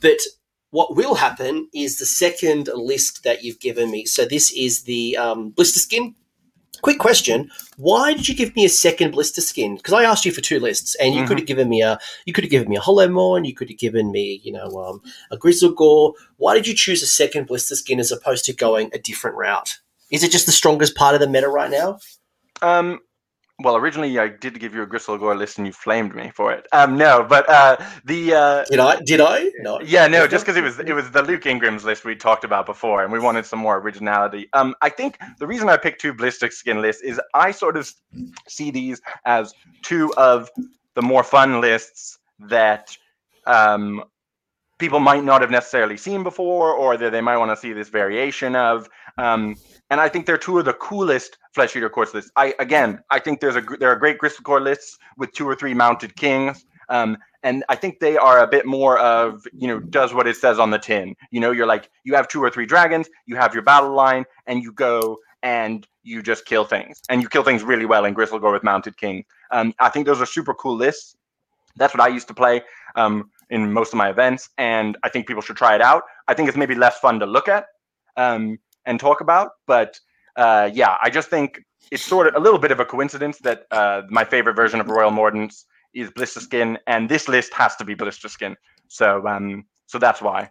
But 0.00 0.20
what 0.70 0.94
will 0.94 1.14
happen 1.14 1.68
is 1.74 1.98
the 1.98 2.06
second 2.06 2.68
list 2.74 3.24
that 3.24 3.42
you've 3.42 3.60
given 3.60 3.90
me. 3.90 4.04
So 4.04 4.24
this 4.24 4.52
is 4.52 4.82
the 4.82 5.16
um, 5.16 5.52
Blisterskin. 5.52 6.14
Quick 6.80 6.98
question: 6.98 7.50
Why 7.76 8.12
did 8.12 8.28
you 8.28 8.36
give 8.36 8.54
me 8.54 8.64
a 8.64 8.68
second 8.68 9.12
Blisterskin? 9.12 9.76
Because 9.76 9.94
I 9.94 10.04
asked 10.04 10.24
you 10.24 10.30
for 10.30 10.40
two 10.40 10.60
lists, 10.60 10.94
and 10.96 11.12
you 11.12 11.20
mm-hmm. 11.20 11.28
could 11.28 11.38
have 11.38 11.46
given 11.46 11.68
me 11.68 11.82
a 11.82 11.98
you 12.24 12.32
could 12.32 12.44
have 12.44 12.50
given 12.50 12.68
me 12.68 12.76
a 12.76 12.80
Hollowmourne, 12.80 13.46
you 13.46 13.54
could 13.54 13.68
have 13.68 13.78
given 13.78 14.12
me 14.12 14.40
you 14.44 14.52
know 14.52 14.68
um, 14.78 15.02
a 15.32 15.36
Gristlegore. 15.36 16.12
Why 16.36 16.54
did 16.54 16.68
you 16.68 16.74
choose 16.74 17.02
a 17.02 17.06
second 17.06 17.48
Blisterskin 17.48 17.98
as 17.98 18.12
opposed 18.12 18.44
to 18.44 18.52
going 18.52 18.90
a 18.92 18.98
different 18.98 19.36
route? 19.36 19.78
Is 20.12 20.22
it 20.22 20.30
just 20.30 20.46
the 20.46 20.52
strongest 20.52 20.94
part 20.94 21.14
of 21.14 21.20
the 21.20 21.28
meta 21.28 21.48
right 21.48 21.70
now? 21.70 21.98
Um, 22.62 23.00
well, 23.60 23.76
originally 23.76 24.18
I 24.20 24.28
did 24.28 24.60
give 24.60 24.72
you 24.72 24.82
a 24.82 24.86
Gristlegore 24.86 25.36
list 25.36 25.58
and 25.58 25.66
you 25.66 25.72
flamed 25.72 26.14
me 26.14 26.30
for 26.32 26.52
it. 26.52 26.66
Um, 26.72 26.96
no, 26.96 27.26
but 27.28 27.48
uh, 27.48 27.76
the 28.04 28.34
uh, 28.34 28.64
did 28.70 28.78
I? 28.78 29.00
Did 29.00 29.20
I? 29.20 29.50
No. 29.58 29.80
Yeah, 29.80 30.06
no, 30.06 30.28
just 30.28 30.44
because 30.44 30.56
it 30.56 30.62
was 30.62 30.78
it 30.78 30.92
was 30.92 31.10
the 31.10 31.22
Luke 31.22 31.44
Ingram's 31.44 31.84
list 31.84 32.04
we 32.04 32.14
talked 32.14 32.44
about 32.44 32.66
before, 32.66 33.02
and 33.02 33.12
we 33.12 33.18
wanted 33.18 33.44
some 33.46 33.58
more 33.58 33.78
originality. 33.78 34.48
Um, 34.52 34.76
I 34.80 34.90
think 34.90 35.18
the 35.40 35.46
reason 35.46 35.68
I 35.68 35.76
picked 35.76 36.00
two 36.00 36.14
Blisterskin 36.14 36.80
lists 36.80 37.02
is 37.02 37.20
I 37.34 37.50
sort 37.50 37.76
of 37.76 37.92
see 38.46 38.70
these 38.70 39.00
as 39.24 39.52
two 39.82 40.14
of 40.16 40.48
the 40.94 41.02
more 41.02 41.24
fun 41.24 41.60
lists 41.60 42.18
that 42.38 42.96
um, 43.46 44.04
people 44.78 45.00
might 45.00 45.24
not 45.24 45.40
have 45.40 45.50
necessarily 45.50 45.96
seen 45.96 46.22
before, 46.22 46.72
or 46.72 46.96
that 46.96 47.10
they 47.10 47.20
might 47.20 47.38
want 47.38 47.50
to 47.50 47.56
see 47.56 47.72
this 47.72 47.88
variation 47.88 48.54
of. 48.54 48.88
Um, 49.16 49.56
and 49.90 50.00
I 50.00 50.08
think 50.08 50.26
they're 50.26 50.38
two 50.38 50.58
of 50.58 50.64
the 50.64 50.74
coolest 50.74 51.38
flesh 51.54 51.74
eater 51.76 51.88
courts 51.88 52.14
lists. 52.14 52.30
I 52.36 52.54
again, 52.58 53.00
I 53.10 53.18
think 53.18 53.40
there's 53.40 53.56
a 53.56 53.62
there 53.80 53.90
are 53.90 53.96
great 53.96 54.18
Gristlegore 54.18 54.62
lists 54.62 54.98
with 55.16 55.32
two 55.32 55.48
or 55.48 55.54
three 55.54 55.74
mounted 55.74 56.16
kings. 56.16 56.64
Um, 56.88 57.18
and 57.42 57.64
I 57.68 57.76
think 57.76 58.00
they 58.00 58.16
are 58.16 58.40
a 58.42 58.46
bit 58.46 58.66
more 58.66 58.98
of 58.98 59.42
you 59.52 59.68
know 59.68 59.78
does 59.78 60.12
what 60.12 60.26
it 60.26 60.36
says 60.36 60.58
on 60.58 60.70
the 60.70 60.78
tin. 60.78 61.14
You 61.30 61.40
know, 61.40 61.50
you're 61.50 61.66
like 61.66 61.90
you 62.04 62.14
have 62.14 62.28
two 62.28 62.42
or 62.42 62.50
three 62.50 62.66
dragons, 62.66 63.08
you 63.26 63.36
have 63.36 63.54
your 63.54 63.62
battle 63.62 63.94
line, 63.94 64.24
and 64.46 64.62
you 64.62 64.72
go 64.72 65.18
and 65.42 65.86
you 66.02 66.22
just 66.22 66.46
kill 66.46 66.64
things, 66.64 67.00
and 67.08 67.22
you 67.22 67.28
kill 67.28 67.44
things 67.44 67.62
really 67.62 67.86
well 67.86 68.04
in 68.04 68.14
Gristlegore 68.14 68.52
with 68.52 68.64
mounted 68.64 68.96
king. 68.96 69.24
Um, 69.50 69.72
I 69.78 69.88
think 69.88 70.06
those 70.06 70.20
are 70.20 70.26
super 70.26 70.54
cool 70.54 70.76
lists. 70.76 71.16
That's 71.76 71.94
what 71.94 72.00
I 72.02 72.08
used 72.08 72.26
to 72.28 72.34
play 72.34 72.62
um, 72.96 73.30
in 73.50 73.72
most 73.72 73.92
of 73.92 73.98
my 73.98 74.10
events, 74.10 74.50
and 74.58 74.96
I 75.04 75.08
think 75.08 75.26
people 75.26 75.42
should 75.42 75.56
try 75.56 75.74
it 75.74 75.80
out. 75.80 76.02
I 76.26 76.34
think 76.34 76.48
it's 76.48 76.58
maybe 76.58 76.74
less 76.74 76.98
fun 76.98 77.20
to 77.20 77.26
look 77.26 77.48
at. 77.48 77.66
Um, 78.16 78.58
and 78.88 78.98
talk 78.98 79.20
about. 79.20 79.50
But 79.66 80.00
uh, 80.36 80.70
yeah, 80.72 80.96
I 81.02 81.10
just 81.10 81.28
think 81.28 81.60
it's 81.92 82.02
sort 82.02 82.26
of 82.26 82.34
a 82.34 82.40
little 82.40 82.58
bit 82.58 82.72
of 82.72 82.80
a 82.80 82.84
coincidence 82.84 83.38
that 83.40 83.66
uh, 83.70 84.02
my 84.08 84.24
favorite 84.24 84.56
version 84.56 84.80
of 84.80 84.88
Royal 84.88 85.12
Mordants 85.12 85.64
is 85.94 86.10
Blisterskin, 86.10 86.78
and 86.86 87.08
this 87.08 87.28
list 87.28 87.54
has 87.54 87.76
to 87.76 87.84
be 87.84 87.94
Blisterskin. 87.94 88.56
So 88.88 89.26
um, 89.28 89.64
so 89.86 89.98
that's 89.98 90.20
why. 90.20 90.50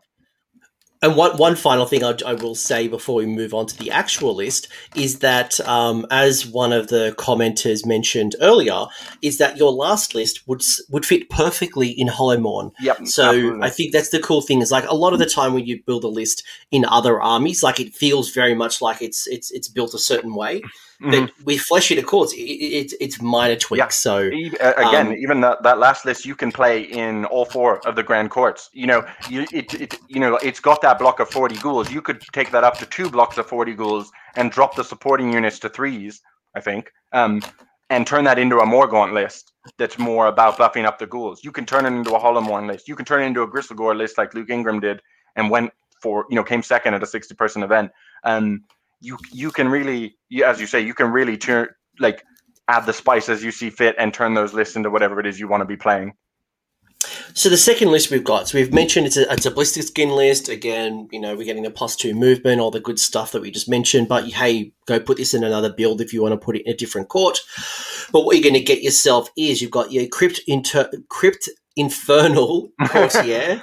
And 1.02 1.16
one 1.16 1.38
one 1.38 1.56
final 1.56 1.86
thing 1.86 2.04
I, 2.04 2.16
I, 2.26 2.34
will 2.34 2.56
say 2.56 2.88
before 2.88 3.16
we 3.16 3.26
move 3.26 3.54
on 3.54 3.68
to 3.68 3.78
the 3.78 3.92
actual 3.92 4.34
list 4.36 4.68
is 4.96 5.20
that, 5.20 5.60
um, 5.62 6.06
as 6.10 6.46
one 6.46 6.74
of 6.74 6.88
the 6.88 7.14
commenters 7.18 7.86
mentioned 7.86 8.36
earlier, 8.42 8.86
is 9.22 9.38
that 9.38 9.58
your 9.58 9.72
last 9.72 10.16
list 10.16 10.48
would 10.48 10.64
would 10.90 11.06
fit 11.06 11.30
perfectly 11.30 11.90
in 11.90 12.08
Hollowmourne. 12.08 12.72
Yep. 12.80 13.08
So 13.08 13.26
absolutely. 13.26 13.64
I 13.64 13.70
think 13.70 13.94
that's 13.94 14.10
the 14.10 14.20
cool 14.20 14.42
thing 14.42 14.62
is 14.62 14.72
like 14.72 14.88
a 14.88 14.96
lot 14.96 15.14
of 15.14 15.20
the 15.20 15.26
time 15.26 15.54
when 15.54 15.66
you 15.66 15.82
build 15.84 16.04
a 16.04 16.10
list 16.10 16.44
in 16.72 16.86
other 16.86 17.22
armies, 17.22 17.64
like 17.64 17.80
it 17.80 17.96
feels 17.96 18.32
very 18.32 18.56
much 18.56 18.82
like 18.82 19.02
it's 19.02 19.28
it's 19.28 19.52
it's 19.52 19.68
built 19.68 19.94
a 19.94 20.00
certain 20.00 20.34
way. 20.36 20.62
Mm-hmm. 21.02 21.26
But 21.26 21.46
with 21.46 21.62
Flesh 21.62 21.92
Eater 21.92 22.02
Courts, 22.02 22.34
it, 22.34 22.40
it, 22.40 22.94
it's 23.00 23.22
minor 23.22 23.56
tweaks. 23.56 23.80
Yeah. 23.80 23.88
So 23.90 24.18
again, 24.18 25.08
um, 25.08 25.14
even 25.14 25.42
that, 25.42 25.62
that 25.62 25.78
last 25.78 26.06
list 26.06 26.26
you 26.26 26.36
can 26.36 26.52
play 26.52 26.82
in 26.82 27.26
all 27.26 27.46
four 27.46 27.86
of 27.88 27.96
the 27.96 28.02
Grand 28.02 28.32
Courts. 28.32 28.72
You 28.74 28.88
know, 28.88 29.08
you, 29.30 29.46
it, 29.54 29.74
it 29.76 30.00
you 30.08 30.20
know 30.20 30.38
it's 30.38 30.60
got 30.60 30.82
that 30.82 30.98
block 30.98 31.20
of 31.20 31.30
forty 31.30 31.56
ghouls. 31.58 31.92
You 31.92 32.02
could 32.02 32.22
take 32.34 32.50
that 32.50 32.64
up 32.64 32.80
to 32.80 32.88
two 32.88 33.12
blocks 33.12 33.38
of 33.38 33.46
forty 33.46 33.76
ghouls 33.76 34.12
and 34.36 34.52
drop 34.52 34.76
the 34.76 34.84
supporting 34.84 35.32
units 35.32 35.60
to 35.60 35.70
threes. 35.70 36.22
I 36.56 36.62
think, 36.62 36.92
um, 37.14 37.44
and 37.92 38.08
turn 38.08 38.24
that 38.24 38.40
into 38.40 38.58
a 38.58 38.66
Morgaunt 38.66 39.14
list 39.14 39.54
that's 39.78 40.00
more 40.00 40.26
about 40.26 40.58
buffing 40.58 40.86
up 40.86 40.98
the 40.98 41.06
ghouls. 41.06 41.44
You 41.44 41.52
can 41.52 41.66
turn 41.66 41.86
it 41.86 41.96
into 41.96 42.16
a 42.16 42.20
Hollowmourne 42.20 42.66
list. 42.66 42.88
You 42.88 42.96
can 42.96 43.06
turn 43.06 43.22
it 43.22 43.26
into 43.26 43.44
a 43.44 43.48
Gristlegore 43.48 43.96
list 43.96 44.18
like 44.18 44.34
Luke 44.34 44.50
Ingram 44.50 44.80
did 44.80 45.02
and 45.36 45.52
went 45.52 45.72
for 46.02 46.26
you 46.32 46.36
know 46.36 46.44
came 46.44 46.64
second 46.64 46.96
at 46.96 47.04
a 47.04 47.08
sixty 47.08 47.36
person 47.36 47.62
event. 47.62 47.92
Um, 48.24 48.64
you 49.00 49.18
you 49.32 49.52
can 49.52 49.70
really, 49.70 50.18
as 50.44 50.60
you 50.60 50.68
say, 50.68 50.82
you 50.82 50.94
can 50.94 51.12
really 51.12 51.38
turn 51.38 51.68
like 52.00 52.24
add 52.68 52.86
the 52.86 52.94
spice 52.94 53.30
as 53.30 53.44
you 53.44 53.52
see 53.52 53.70
fit 53.70 53.96
and 53.98 54.14
turn 54.14 54.34
those 54.34 54.54
lists 54.54 54.76
into 54.76 54.90
whatever 54.90 55.20
it 55.20 55.26
is 55.26 55.40
you 55.40 55.48
want 55.48 55.62
to 55.62 55.66
be 55.66 55.78
playing. 55.78 56.14
So 57.34 57.50
the 57.50 57.58
second 57.58 57.92
list 57.92 58.10
we've 58.10 58.24
got, 58.24 58.48
so 58.48 58.58
we've 58.58 58.74
mentioned 58.74 59.06
it's 59.06 59.18
a, 59.18 59.32
it's 59.32 59.46
a 59.46 59.52
Blisterskin 59.52 60.16
list. 60.16 60.50
Again, 60.50 61.08
you 61.12 61.20
know, 61.20 61.36
we're 61.36 61.46
getting 61.46 61.66
a 61.66 61.72
plus 61.72 61.96
two 61.96 62.16
movement, 62.16 62.60
all 62.60 62.72
the 62.72 62.80
good 62.80 63.00
stuff 63.00 63.32
that 63.32 63.42
we 63.42 63.52
just 63.52 63.70
mentioned. 63.70 64.08
But 64.08 64.26
hey, 64.26 64.74
go 64.88 65.00
put 65.00 65.18
this 65.18 65.34
in 65.34 65.44
another 65.44 65.72
build 65.72 66.02
if 66.02 66.12
you 66.12 66.22
want 66.24 66.34
to 66.34 66.44
put 66.44 66.56
it 66.56 66.66
in 66.66 66.74
a 66.74 66.78
different 66.78 67.10
court. 67.10 67.40
But 68.12 68.26
what 68.26 68.36
you're 68.36 68.44
going 68.44 68.56
to 68.56 68.60
get 68.60 68.82
yourself 68.82 69.30
is 69.38 69.62
you've 69.62 69.72
got 69.72 69.92
your 69.92 70.08
crypt 70.08 70.42
inter 70.48 70.90
crypt 71.10 71.50
infernal 71.76 72.70
courtier 72.88 73.62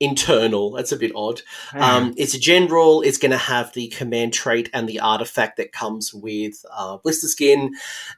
internal. 0.00 0.72
That's 0.72 0.92
a 0.92 0.96
bit 0.96 1.12
odd. 1.14 1.42
Um, 1.74 2.14
it's 2.16 2.34
a 2.34 2.40
general. 2.40 3.02
It's 3.02 3.18
going 3.18 3.30
to 3.30 3.36
have 3.36 3.72
the 3.74 3.88
command 3.88 4.32
trait 4.32 4.70
and 4.72 4.88
the 4.88 5.00
artifact 5.00 5.58
that 5.58 5.72
comes 5.72 6.12
with 6.12 6.64
uh, 6.72 6.98
Blisterskin. 6.98 7.70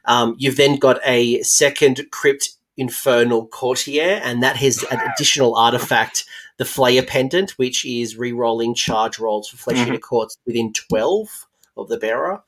Um, 0.05 0.35
you've 0.39 0.57
then 0.57 0.77
got 0.77 0.99
a 1.05 1.41
second 1.43 2.07
crypt 2.09 2.51
infernal 2.77 3.45
courtier, 3.47 4.21
and 4.23 4.41
that 4.41 4.55
has 4.57 4.83
an 4.89 4.99
additional 5.13 5.55
artifact, 5.55 6.25
the 6.57 6.63
Flayer 6.63 7.05
pendant, 7.05 7.51
which 7.51 7.85
is 7.85 8.17
re-rolling 8.17 8.73
charge 8.73 9.19
rolls 9.19 9.49
for 9.49 9.57
flesh 9.57 9.77
mm-hmm. 9.77 9.97
courts 9.97 10.37
within 10.47 10.71
twelve 10.73 11.47
of 11.75 11.89
the 11.89 11.97
bearer. 11.97 12.41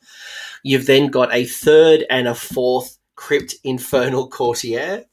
You've 0.64 0.86
then 0.86 1.08
got 1.08 1.34
a 1.34 1.46
third 1.46 2.06
and 2.10 2.28
a 2.28 2.36
fourth 2.36 2.98
crypt 3.16 3.56
infernal 3.64 4.28
courtier 4.28 5.06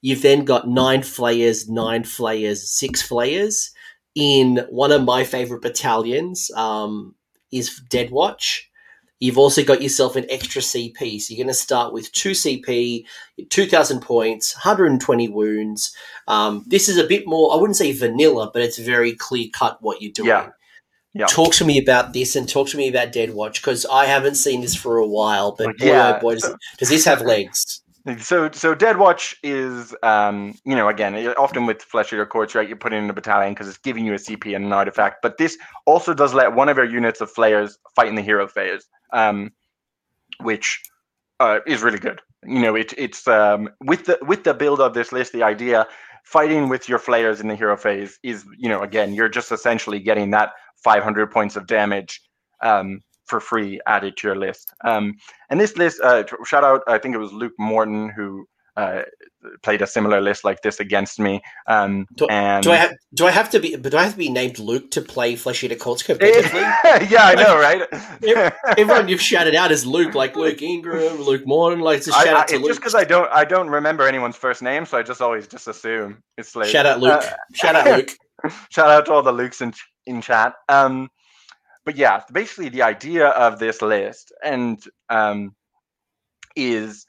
You've 0.00 0.22
then 0.22 0.44
got 0.44 0.68
nine 0.68 1.02
flayers, 1.02 1.68
nine 1.68 2.04
flayers, 2.04 2.70
six 2.70 3.02
flayers. 3.02 3.70
In 4.14 4.66
one 4.70 4.92
of 4.92 5.04
my 5.04 5.24
favorite 5.24 5.60
battalions 5.60 6.50
um, 6.56 7.14
is 7.52 7.80
Dead 7.90 8.10
Watch. 8.10 8.70
You've 9.18 9.38
also 9.38 9.64
got 9.64 9.82
yourself 9.82 10.16
an 10.16 10.26
extra 10.28 10.60
CP. 10.60 11.20
So 11.20 11.32
you're 11.32 11.44
going 11.44 11.52
to 11.52 11.54
start 11.54 11.92
with 11.92 12.12
2 12.12 12.32
CP, 12.32 13.04
2,000 13.48 14.00
points, 14.00 14.54
120 14.54 15.28
wounds. 15.28 15.94
Um, 16.28 16.64
this 16.66 16.88
is 16.88 16.98
a 16.98 17.06
bit 17.06 17.26
more, 17.26 17.52
I 17.52 17.56
wouldn't 17.56 17.76
say 17.76 17.92
vanilla, 17.92 18.50
but 18.52 18.62
it's 18.62 18.78
very 18.78 19.12
clear 19.12 19.48
cut 19.52 19.78
what 19.80 20.02
you're 20.02 20.12
doing. 20.12 20.28
Yeah. 20.28 20.50
Yeah. 21.14 21.26
Talk 21.26 21.54
to 21.54 21.64
me 21.64 21.78
about 21.78 22.12
this 22.12 22.36
and 22.36 22.46
talk 22.46 22.68
to 22.68 22.76
me 22.76 22.88
about 22.88 23.10
Dead 23.10 23.32
Watch 23.32 23.62
because 23.62 23.86
I 23.86 24.04
haven't 24.04 24.34
seen 24.34 24.60
this 24.60 24.74
for 24.74 24.98
a 24.98 25.06
while, 25.06 25.54
but 25.56 25.78
boy, 25.78 25.86
yeah. 25.86 26.16
oh 26.16 26.20
boy, 26.20 26.34
does, 26.34 26.54
does 26.76 26.90
this 26.90 27.06
have 27.06 27.22
legs? 27.22 27.80
So, 28.20 28.48
so 28.52 28.74
Dead 28.74 28.98
Watch 28.98 29.34
is, 29.42 29.94
um, 30.04 30.54
you 30.64 30.76
know, 30.76 30.88
again, 30.88 31.16
often 31.36 31.66
with 31.66 31.82
Flesh 31.82 32.12
Eater 32.12 32.24
Courts, 32.24 32.54
right? 32.54 32.68
You 32.68 32.76
put 32.76 32.92
it 32.92 32.96
in 32.96 33.10
a 33.10 33.12
battalion 33.12 33.52
because 33.52 33.66
it's 33.66 33.78
giving 33.78 34.06
you 34.06 34.12
a 34.12 34.16
CP 34.16 34.54
and 34.54 34.64
an 34.64 34.72
artifact. 34.72 35.16
But 35.22 35.38
this 35.38 35.58
also 35.86 36.14
does 36.14 36.32
let 36.32 36.54
one 36.54 36.68
of 36.68 36.76
your 36.76 36.86
units 36.86 37.20
of 37.20 37.30
Flayers 37.30 37.78
fight 37.96 38.06
in 38.06 38.14
the 38.14 38.22
hero 38.22 38.46
phase, 38.46 38.86
um, 39.12 39.50
which 40.40 40.80
uh, 41.40 41.58
is 41.66 41.82
really 41.82 41.98
good. 41.98 42.20
You 42.44 42.60
know, 42.60 42.76
it, 42.76 42.94
it's 42.96 43.26
um, 43.26 43.70
with 43.80 44.04
the 44.04 44.18
with 44.22 44.44
the 44.44 44.54
build 44.54 44.80
of 44.80 44.94
this 44.94 45.10
list, 45.10 45.32
the 45.32 45.42
idea 45.42 45.88
fighting 46.22 46.68
with 46.68 46.88
your 46.88 47.00
Flayers 47.00 47.40
in 47.40 47.48
the 47.48 47.56
hero 47.56 47.76
phase 47.76 48.20
is, 48.22 48.44
you 48.56 48.68
know, 48.68 48.82
again, 48.82 49.14
you're 49.14 49.28
just 49.28 49.50
essentially 49.50 49.98
getting 49.98 50.30
that 50.30 50.52
500 50.84 51.30
points 51.32 51.56
of 51.56 51.66
damage 51.66 52.20
um, 52.62 53.00
for 53.26 53.40
free 53.40 53.80
added 53.86 54.16
to 54.18 54.28
your 54.28 54.36
list. 54.36 54.72
Um, 54.84 55.14
and 55.50 55.60
this 55.60 55.76
list, 55.76 56.00
uh, 56.00 56.24
shout 56.44 56.64
out, 56.64 56.82
I 56.86 56.98
think 56.98 57.14
it 57.14 57.18
was 57.18 57.32
Luke 57.32 57.54
Morton 57.58 58.08
who 58.08 58.46
uh, 58.76 59.02
played 59.62 59.80
a 59.80 59.86
similar 59.86 60.20
list 60.20 60.44
like 60.44 60.60
this 60.62 60.80
against 60.80 61.18
me. 61.18 61.40
Um, 61.66 62.06
do, 62.14 62.26
and 62.26 62.62
do 62.62 62.72
I 62.72 62.76
have 62.76 62.92
do 63.14 63.26
I 63.26 63.30
have 63.30 63.50
to 63.50 63.60
be 63.60 63.74
do 63.74 63.96
I 63.96 64.02
have 64.02 64.12
to 64.12 64.18
be 64.18 64.28
named 64.28 64.58
Luke 64.58 64.90
to 64.92 65.00
play 65.00 65.34
Flesh 65.34 65.64
Eater 65.64 65.76
Courts 65.76 66.02
competitively? 66.02 66.60
yeah, 67.10 67.24
I 67.24 67.34
know, 67.34 67.58
right? 67.58 67.82
everyone 68.76 69.08
you've 69.08 69.22
shouted 69.22 69.54
out 69.54 69.72
is 69.72 69.86
Luke, 69.86 70.14
like 70.14 70.36
Luke 70.36 70.60
Ingram, 70.60 71.22
Luke 71.22 71.46
Morton, 71.46 71.80
like 71.80 72.04
just 72.04 72.18
shout 72.18 72.36
I, 72.36 72.40
out 72.40 72.48
to 72.48 72.58
Luke. 72.58 72.68
Just 72.68 72.80
because 72.80 72.94
I 72.94 73.04
don't 73.04 73.30
I 73.32 73.44
don't 73.44 73.70
remember 73.70 74.06
anyone's 74.06 74.36
first 74.36 74.62
name, 74.62 74.84
so 74.84 74.98
I 74.98 75.02
just 75.02 75.22
always 75.22 75.46
just 75.48 75.68
assume 75.68 76.22
it's 76.36 76.54
like 76.54 76.68
shout 76.68 76.86
out 76.86 77.00
Luke. 77.00 77.24
Uh, 77.24 77.30
shout 77.54 77.76
out 77.76 77.86
Luke. 77.86 78.10
shout 78.70 78.90
out 78.90 79.06
to 79.06 79.12
all 79.12 79.22
the 79.22 79.32
Lukes 79.32 79.62
in 79.62 79.72
in 80.06 80.20
chat. 80.20 80.52
Um, 80.68 81.08
but 81.86 81.96
yeah, 81.96 82.20
basically 82.32 82.68
the 82.68 82.82
idea 82.82 83.28
of 83.28 83.60
this 83.60 83.80
list 83.80 84.32
and 84.44 84.82
um, 85.08 85.54
is 86.56 87.06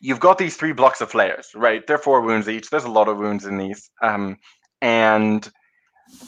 you've 0.00 0.20
got 0.20 0.38
these 0.38 0.56
three 0.56 0.72
blocks 0.72 1.00
of 1.00 1.10
flayers, 1.10 1.50
right? 1.54 1.86
They're 1.86 1.98
four 1.98 2.20
wounds 2.20 2.48
each. 2.48 2.68
There's 2.68 2.84
a 2.84 2.90
lot 2.90 3.08
of 3.08 3.16
wounds 3.16 3.46
in 3.46 3.56
these, 3.56 3.88
um, 4.02 4.36
and 4.82 5.48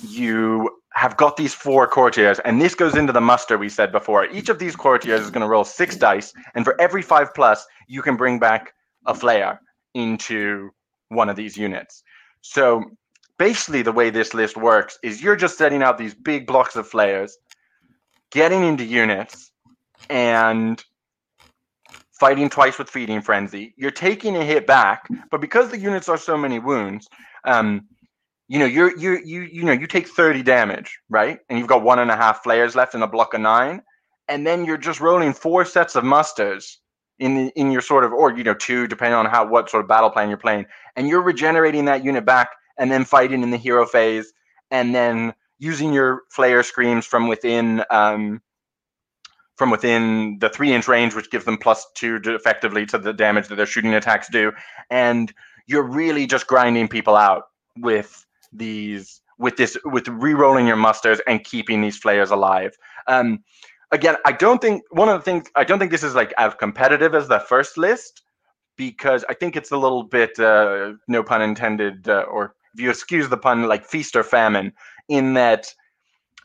you 0.02 0.70
have 0.94 1.16
got 1.16 1.36
these 1.36 1.52
four 1.52 1.88
courtiers, 1.88 2.38
and 2.44 2.60
this 2.60 2.74
goes 2.74 2.94
into 2.96 3.12
the 3.12 3.20
muster 3.20 3.58
we 3.58 3.68
said 3.68 3.90
before. 3.90 4.26
Each 4.26 4.48
of 4.48 4.60
these 4.60 4.76
courtiers 4.76 5.20
is 5.20 5.30
going 5.30 5.42
to 5.42 5.48
roll 5.48 5.64
six 5.64 5.96
dice, 5.96 6.32
and 6.54 6.64
for 6.64 6.80
every 6.80 7.02
five 7.02 7.34
plus, 7.34 7.66
you 7.88 8.02
can 8.02 8.16
bring 8.16 8.38
back 8.38 8.72
a 9.06 9.14
flayer 9.14 9.58
into 9.94 10.70
one 11.08 11.28
of 11.28 11.34
these 11.34 11.56
units. 11.56 12.04
So 12.42 12.84
basically, 13.38 13.82
the 13.82 13.92
way 13.92 14.10
this 14.10 14.32
list 14.32 14.56
works 14.56 14.96
is 15.02 15.22
you're 15.22 15.36
just 15.36 15.58
setting 15.58 15.82
out 15.82 15.98
these 15.98 16.14
big 16.14 16.46
blocks 16.46 16.76
of 16.76 16.86
flayers 16.86 17.36
getting 18.30 18.64
into 18.64 18.84
units 18.84 19.50
and 20.08 20.82
fighting 22.12 22.50
twice 22.50 22.78
with 22.78 22.90
feeding 22.90 23.22
frenzy. 23.22 23.74
You're 23.76 23.90
taking 23.90 24.36
a 24.36 24.44
hit 24.44 24.66
back, 24.66 25.08
but 25.30 25.40
because 25.40 25.70
the 25.70 25.78
units 25.78 26.08
are 26.08 26.18
so 26.18 26.36
many 26.36 26.58
wounds, 26.58 27.08
um, 27.44 27.88
you 28.46 28.58
know, 28.58 28.66
you're 28.66 28.96
you 28.98 29.18
you 29.24 29.42
you 29.42 29.64
know 29.64 29.72
you 29.72 29.86
take 29.86 30.08
30 30.08 30.42
damage, 30.42 30.98
right? 31.08 31.38
And 31.48 31.58
you've 31.58 31.68
got 31.68 31.82
one 31.82 31.98
and 31.98 32.10
a 32.10 32.16
half 32.16 32.42
flayers 32.42 32.74
left 32.74 32.94
in 32.94 33.02
a 33.02 33.06
block 33.06 33.32
of 33.32 33.40
nine, 33.40 33.82
and 34.28 34.46
then 34.46 34.64
you're 34.64 34.76
just 34.76 35.00
rolling 35.00 35.32
four 35.32 35.64
sets 35.64 35.94
of 35.96 36.04
musters 36.04 36.80
in 37.20 37.34
the, 37.36 37.52
in 37.54 37.70
your 37.70 37.80
sort 37.80 38.04
of 38.04 38.12
or 38.12 38.36
you 38.36 38.42
know 38.42 38.54
two 38.54 38.86
depending 38.88 39.14
on 39.14 39.26
how 39.26 39.46
what 39.46 39.70
sort 39.70 39.82
of 39.82 39.88
battle 39.88 40.10
plan 40.10 40.28
you're 40.28 40.36
playing, 40.36 40.66
and 40.96 41.08
you're 41.08 41.22
regenerating 41.22 41.84
that 41.86 42.04
unit 42.04 42.26
back 42.26 42.50
and 42.76 42.90
then 42.90 43.04
fighting 43.04 43.42
in 43.42 43.50
the 43.50 43.56
hero 43.56 43.86
phase, 43.86 44.32
and 44.70 44.94
then 44.94 45.32
using 45.60 45.92
your 45.92 46.22
flayer 46.36 46.64
screams 46.64 47.06
from 47.06 47.28
within 47.28 47.84
um, 47.90 48.42
from 49.56 49.70
within 49.70 50.38
the 50.40 50.48
three 50.48 50.72
inch 50.72 50.88
range, 50.88 51.14
which 51.14 51.30
gives 51.30 51.44
them 51.44 51.58
plus 51.58 51.86
two 51.94 52.18
to 52.20 52.34
effectively 52.34 52.86
to 52.86 52.98
the 52.98 53.12
damage 53.12 53.46
that 53.48 53.56
their 53.56 53.66
shooting 53.66 53.94
attacks 53.94 54.28
do, 54.28 54.50
and 54.90 55.32
you're 55.66 55.86
really 55.86 56.26
just 56.26 56.46
grinding 56.48 56.88
people 56.88 57.14
out 57.14 57.44
with 57.76 58.26
these 58.52 59.20
with 59.38 59.56
this 59.56 59.76
with 59.84 60.08
re-rolling 60.08 60.66
your 60.66 60.76
musters 60.76 61.20
and 61.26 61.44
keeping 61.44 61.80
these 61.82 61.96
flayers 61.96 62.30
alive. 62.30 62.76
Um, 63.06 63.44
again, 63.92 64.16
I 64.24 64.32
don't 64.32 64.60
think 64.60 64.82
one 64.90 65.08
of 65.08 65.18
the 65.20 65.24
things 65.24 65.48
I 65.56 65.64
don't 65.64 65.78
think 65.78 65.90
this 65.90 66.02
is 66.02 66.14
like 66.14 66.32
as 66.38 66.54
competitive 66.54 67.14
as 67.14 67.28
the 67.28 67.38
first 67.40 67.76
list 67.76 68.22
because 68.76 69.26
I 69.28 69.34
think 69.34 69.56
it's 69.56 69.70
a 69.72 69.76
little 69.76 70.04
bit 70.04 70.38
uh, 70.40 70.94
no 71.06 71.22
pun 71.22 71.42
intended 71.42 72.08
uh, 72.08 72.22
or 72.22 72.54
if 72.74 72.80
you 72.80 72.90
excuse 72.90 73.28
the 73.28 73.36
pun 73.36 73.64
like 73.64 73.84
feast 73.84 74.16
or 74.16 74.22
famine 74.22 74.72
in 75.08 75.34
that 75.34 75.74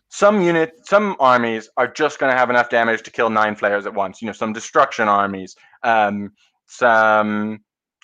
some 0.10 0.42
unit, 0.42 0.74
some 0.84 1.16
armies 1.20 1.70
are 1.78 1.88
just 1.88 2.20
going 2.20 2.32
to 2.32 2.38
have 2.38 2.50
enough 2.50 2.70
damage 2.70 3.04
to 3.04 3.12
kill 3.12 3.30
nine 3.30 3.56
flayers 3.56 3.86
at 3.86 3.94
once. 3.94 4.22
You 4.22 4.28
know, 4.28 4.34
some 4.34 4.54
destruction 4.54 5.08
armies, 5.08 5.56
um, 5.84 6.32
some 6.68 7.60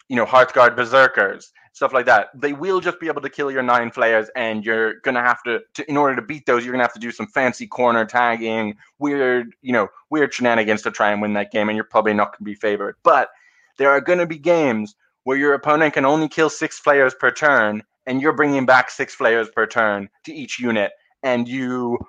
you 0.09 0.15
know 0.15 0.25
Hearthguard 0.25 0.75
berserkers, 0.75 1.51
stuff 1.73 1.93
like 1.93 2.05
that. 2.05 2.29
They 2.35 2.53
will 2.53 2.79
just 2.79 2.99
be 2.99 3.07
able 3.07 3.21
to 3.21 3.29
kill 3.29 3.49
your 3.51 3.63
nine 3.63 3.91
flayers, 3.91 4.29
and 4.35 4.65
you're 4.65 4.95
going 5.01 5.15
to 5.15 5.21
have 5.21 5.41
to, 5.43 5.61
in 5.87 5.97
order 5.97 6.15
to 6.15 6.21
beat 6.21 6.45
those, 6.45 6.63
you're 6.63 6.73
going 6.73 6.79
to 6.79 6.85
have 6.85 6.93
to 6.93 6.99
do 6.99 7.11
some 7.11 7.27
fancy 7.27 7.67
corner 7.67 8.05
tagging, 8.05 8.75
weird, 8.99 9.55
you 9.61 9.71
know, 9.71 9.87
weird 10.09 10.33
shenanigans 10.33 10.81
to 10.83 10.91
try 10.91 11.11
and 11.11 11.21
win 11.21 11.33
that 11.33 11.51
game, 11.51 11.69
and 11.69 11.75
you're 11.75 11.85
probably 11.85 12.13
not 12.13 12.31
going 12.31 12.39
to 12.39 12.43
be 12.43 12.55
favored. 12.55 12.95
But 13.03 13.29
there 13.77 13.89
are 13.89 14.01
going 14.01 14.19
to 14.19 14.27
be 14.27 14.37
games 14.37 14.95
where 15.23 15.37
your 15.37 15.53
opponent 15.53 15.93
can 15.93 16.05
only 16.05 16.27
kill 16.27 16.49
six 16.49 16.77
flayers 16.79 17.13
per 17.13 17.31
turn, 17.31 17.83
and 18.05 18.21
you're 18.21 18.33
bringing 18.33 18.65
back 18.65 18.89
six 18.89 19.13
flayers 19.13 19.49
per 19.49 19.65
turn 19.65 20.09
to 20.25 20.33
each 20.33 20.59
unit, 20.59 20.91
and 21.23 21.47
you 21.47 21.99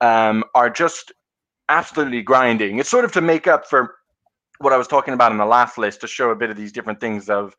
um, 0.00 0.44
are 0.54 0.70
just 0.70 1.12
absolutely 1.68 2.22
grinding. 2.22 2.78
It's 2.78 2.90
sort 2.90 3.04
of 3.04 3.12
to 3.12 3.20
make 3.20 3.46
up 3.46 3.66
for 3.66 3.94
what 4.58 4.72
I 4.72 4.76
was 4.76 4.88
talking 4.88 5.14
about 5.14 5.32
in 5.32 5.38
the 5.38 5.46
last 5.46 5.78
list 5.78 6.00
to 6.02 6.06
show 6.06 6.30
a 6.30 6.36
bit 6.36 6.50
of 6.50 6.56
these 6.56 6.72
different 6.72 7.00
things 7.00 7.28
of, 7.28 7.56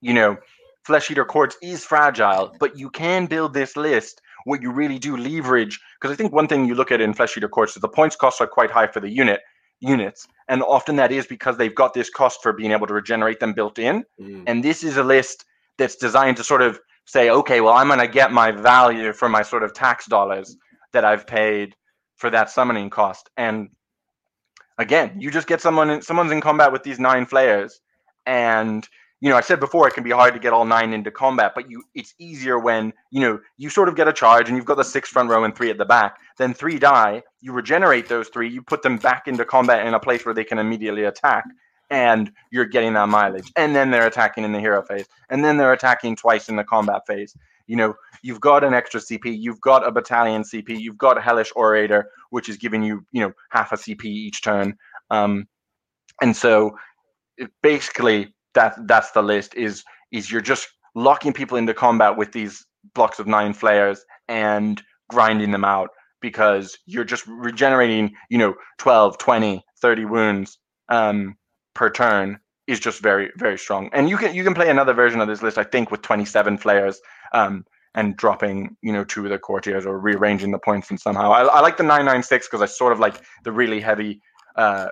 you 0.00 0.12
know, 0.12 0.36
Flesh 0.84 1.10
Eater 1.10 1.24
Courts 1.24 1.56
is 1.62 1.84
fragile, 1.84 2.54
but 2.60 2.78
you 2.78 2.88
can 2.90 3.26
build 3.26 3.52
this 3.52 3.76
list 3.76 4.22
where 4.44 4.60
you 4.60 4.70
really 4.70 4.98
do 4.98 5.16
leverage. 5.16 5.80
Because 6.00 6.12
I 6.12 6.16
think 6.16 6.32
one 6.32 6.46
thing 6.46 6.66
you 6.66 6.74
look 6.74 6.92
at 6.92 7.00
in 7.00 7.12
Flesh 7.12 7.36
Eater 7.36 7.48
Courts 7.48 7.76
is 7.76 7.82
the 7.82 7.88
points 7.88 8.16
costs 8.16 8.40
are 8.40 8.46
quite 8.46 8.70
high 8.70 8.86
for 8.86 9.00
the 9.00 9.10
unit 9.10 9.40
units, 9.80 10.26
and 10.48 10.62
often 10.62 10.96
that 10.96 11.12
is 11.12 11.26
because 11.26 11.56
they've 11.56 11.74
got 11.74 11.94
this 11.94 12.10
cost 12.10 12.42
for 12.42 12.52
being 12.52 12.72
able 12.72 12.86
to 12.86 12.94
regenerate 12.94 13.40
them 13.40 13.52
built 13.52 13.78
in. 13.78 14.04
Mm. 14.20 14.44
And 14.46 14.64
this 14.64 14.82
is 14.82 14.96
a 14.96 15.04
list 15.04 15.44
that's 15.76 15.96
designed 15.96 16.36
to 16.38 16.44
sort 16.44 16.62
of 16.62 16.80
say, 17.08 17.30
okay, 17.30 17.62
well, 17.62 17.72
I'm 17.72 17.86
going 17.86 18.00
to 18.00 18.06
get 18.06 18.32
my 18.32 18.50
value 18.50 19.14
for 19.14 19.30
my 19.30 19.40
sort 19.40 19.62
of 19.62 19.72
tax 19.72 20.04
dollars 20.06 20.54
that 20.92 21.06
I've 21.06 21.26
paid 21.26 21.74
for 22.16 22.28
that 22.28 22.50
summoning 22.50 22.90
cost. 22.90 23.30
And 23.38 23.70
again, 24.76 25.18
you 25.18 25.30
just 25.30 25.46
get 25.46 25.62
someone 25.62 25.88
in, 25.88 26.02
someone's 26.02 26.32
in 26.32 26.42
combat 26.42 26.70
with 26.70 26.82
these 26.82 27.00
nine 27.00 27.24
flayers, 27.24 27.80
and 28.26 28.86
you 29.20 29.30
know, 29.30 29.36
I 29.36 29.40
said 29.40 29.58
before 29.58 29.88
it 29.88 29.94
can 29.94 30.04
be 30.04 30.10
hard 30.10 30.34
to 30.34 30.38
get 30.38 30.52
all 30.52 30.66
nine 30.66 30.92
into 30.92 31.10
combat, 31.10 31.52
but 31.54 31.70
you 31.70 31.82
it's 31.94 32.14
easier 32.18 32.58
when 32.58 32.92
you 33.10 33.20
know 33.20 33.40
you 33.56 33.70
sort 33.70 33.88
of 33.88 33.96
get 33.96 34.06
a 34.06 34.12
charge 34.12 34.48
and 34.48 34.56
you've 34.56 34.66
got 34.66 34.76
the 34.76 34.84
six 34.84 35.08
front 35.08 35.30
row 35.30 35.44
and 35.44 35.56
three 35.56 35.70
at 35.70 35.78
the 35.78 35.86
back. 35.86 36.18
Then 36.36 36.52
three 36.52 36.78
die, 36.78 37.22
you 37.40 37.52
regenerate 37.52 38.08
those 38.08 38.28
three, 38.28 38.50
you 38.50 38.62
put 38.62 38.82
them 38.82 38.98
back 38.98 39.26
into 39.26 39.46
combat 39.46 39.86
in 39.86 39.94
a 39.94 39.98
place 39.98 40.26
where 40.26 40.34
they 40.34 40.44
can 40.44 40.58
immediately 40.58 41.04
attack, 41.04 41.44
and 41.90 42.30
you're 42.50 42.66
getting 42.66 42.94
that 42.94 43.08
mileage. 43.08 43.50
And 43.56 43.74
then 43.74 43.90
they're 43.90 44.06
attacking 44.06 44.44
in 44.44 44.52
the 44.52 44.60
hero 44.60 44.82
phase, 44.82 45.06
and 45.30 45.44
then 45.44 45.56
they're 45.56 45.72
attacking 45.72 46.16
twice 46.16 46.48
in 46.48 46.56
the 46.56 46.64
combat 46.64 47.02
phase. 47.06 47.34
You 47.66 47.76
know, 47.76 47.94
you've 48.22 48.40
got 48.40 48.64
an 48.64 48.74
extra 48.74 49.00
CP, 49.00 49.38
you've 49.38 49.60
got 49.60 49.86
a 49.86 49.92
battalion 49.92 50.42
CP, 50.42 50.78
you've 50.80 50.98
got 50.98 51.18
a 51.18 51.20
Hellish 51.20 51.52
Orator, 51.54 52.10
which 52.30 52.48
is 52.48 52.56
giving 52.56 52.82
you, 52.82 53.04
you 53.12 53.20
know, 53.20 53.32
half 53.50 53.72
a 53.72 53.76
CP 53.76 54.04
each 54.04 54.42
turn. 54.42 54.76
Um, 55.10 55.46
and 56.20 56.36
so 56.36 56.76
it, 57.36 57.50
basically 57.62 58.34
that 58.54 58.74
that's 58.86 59.12
the 59.12 59.22
list 59.22 59.54
is 59.54 59.84
is 60.12 60.30
you're 60.30 60.40
just 60.40 60.68
locking 60.94 61.32
people 61.32 61.56
into 61.56 61.74
combat 61.74 62.16
with 62.16 62.32
these 62.32 62.66
blocks 62.94 63.18
of 63.18 63.26
nine 63.26 63.52
flayers 63.52 64.04
and 64.28 64.82
grinding 65.10 65.52
them 65.52 65.64
out 65.64 65.90
because 66.20 66.76
you're 66.86 67.04
just 67.04 67.26
regenerating, 67.26 68.12
you 68.30 68.38
know, 68.38 68.54
12, 68.78 69.18
20, 69.18 69.64
30 69.80 70.04
wounds 70.06 70.58
um, 70.88 71.36
per 71.78 71.88
turn 71.88 72.40
is 72.66 72.80
just 72.80 73.00
very, 73.00 73.30
very 73.36 73.56
strong. 73.56 73.88
And 73.92 74.10
you 74.10 74.16
can 74.18 74.34
you 74.34 74.42
can 74.42 74.52
play 74.52 74.68
another 74.68 74.92
version 74.92 75.20
of 75.20 75.28
this 75.28 75.42
list, 75.42 75.56
I 75.56 75.64
think, 75.64 75.90
with 75.92 76.02
27 76.02 76.58
flayers 76.58 77.00
um, 77.32 77.64
and 77.94 78.16
dropping, 78.16 78.76
you 78.82 78.92
know, 78.92 79.04
two 79.04 79.24
of 79.24 79.30
the 79.30 79.38
courtiers 79.38 79.86
or 79.86 79.98
rearranging 79.98 80.50
the 80.50 80.58
points 80.58 80.90
and 80.90 81.00
somehow. 81.00 81.30
I, 81.30 81.44
I 81.44 81.60
like 81.60 81.76
the 81.76 81.84
996 81.84 82.48
because 82.48 82.60
I 82.60 82.66
sort 82.66 82.92
of 82.92 82.98
like 82.98 83.22
the 83.44 83.52
really 83.52 83.80
heavy 83.80 84.20
uh, 84.56 84.88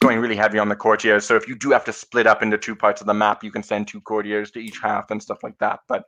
going 0.00 0.18
really 0.18 0.34
heavy 0.34 0.58
on 0.58 0.70
the 0.70 0.76
courtiers. 0.76 1.26
So 1.26 1.36
if 1.36 1.46
you 1.46 1.54
do 1.54 1.70
have 1.70 1.84
to 1.84 1.92
split 1.92 2.26
up 2.26 2.42
into 2.42 2.56
two 2.56 2.74
parts 2.74 3.02
of 3.02 3.06
the 3.06 3.14
map, 3.14 3.44
you 3.44 3.52
can 3.52 3.62
send 3.62 3.86
two 3.86 4.00
courtiers 4.00 4.50
to 4.52 4.60
each 4.60 4.78
half 4.82 5.10
and 5.10 5.22
stuff 5.22 5.42
like 5.42 5.58
that. 5.58 5.80
But 5.88 6.04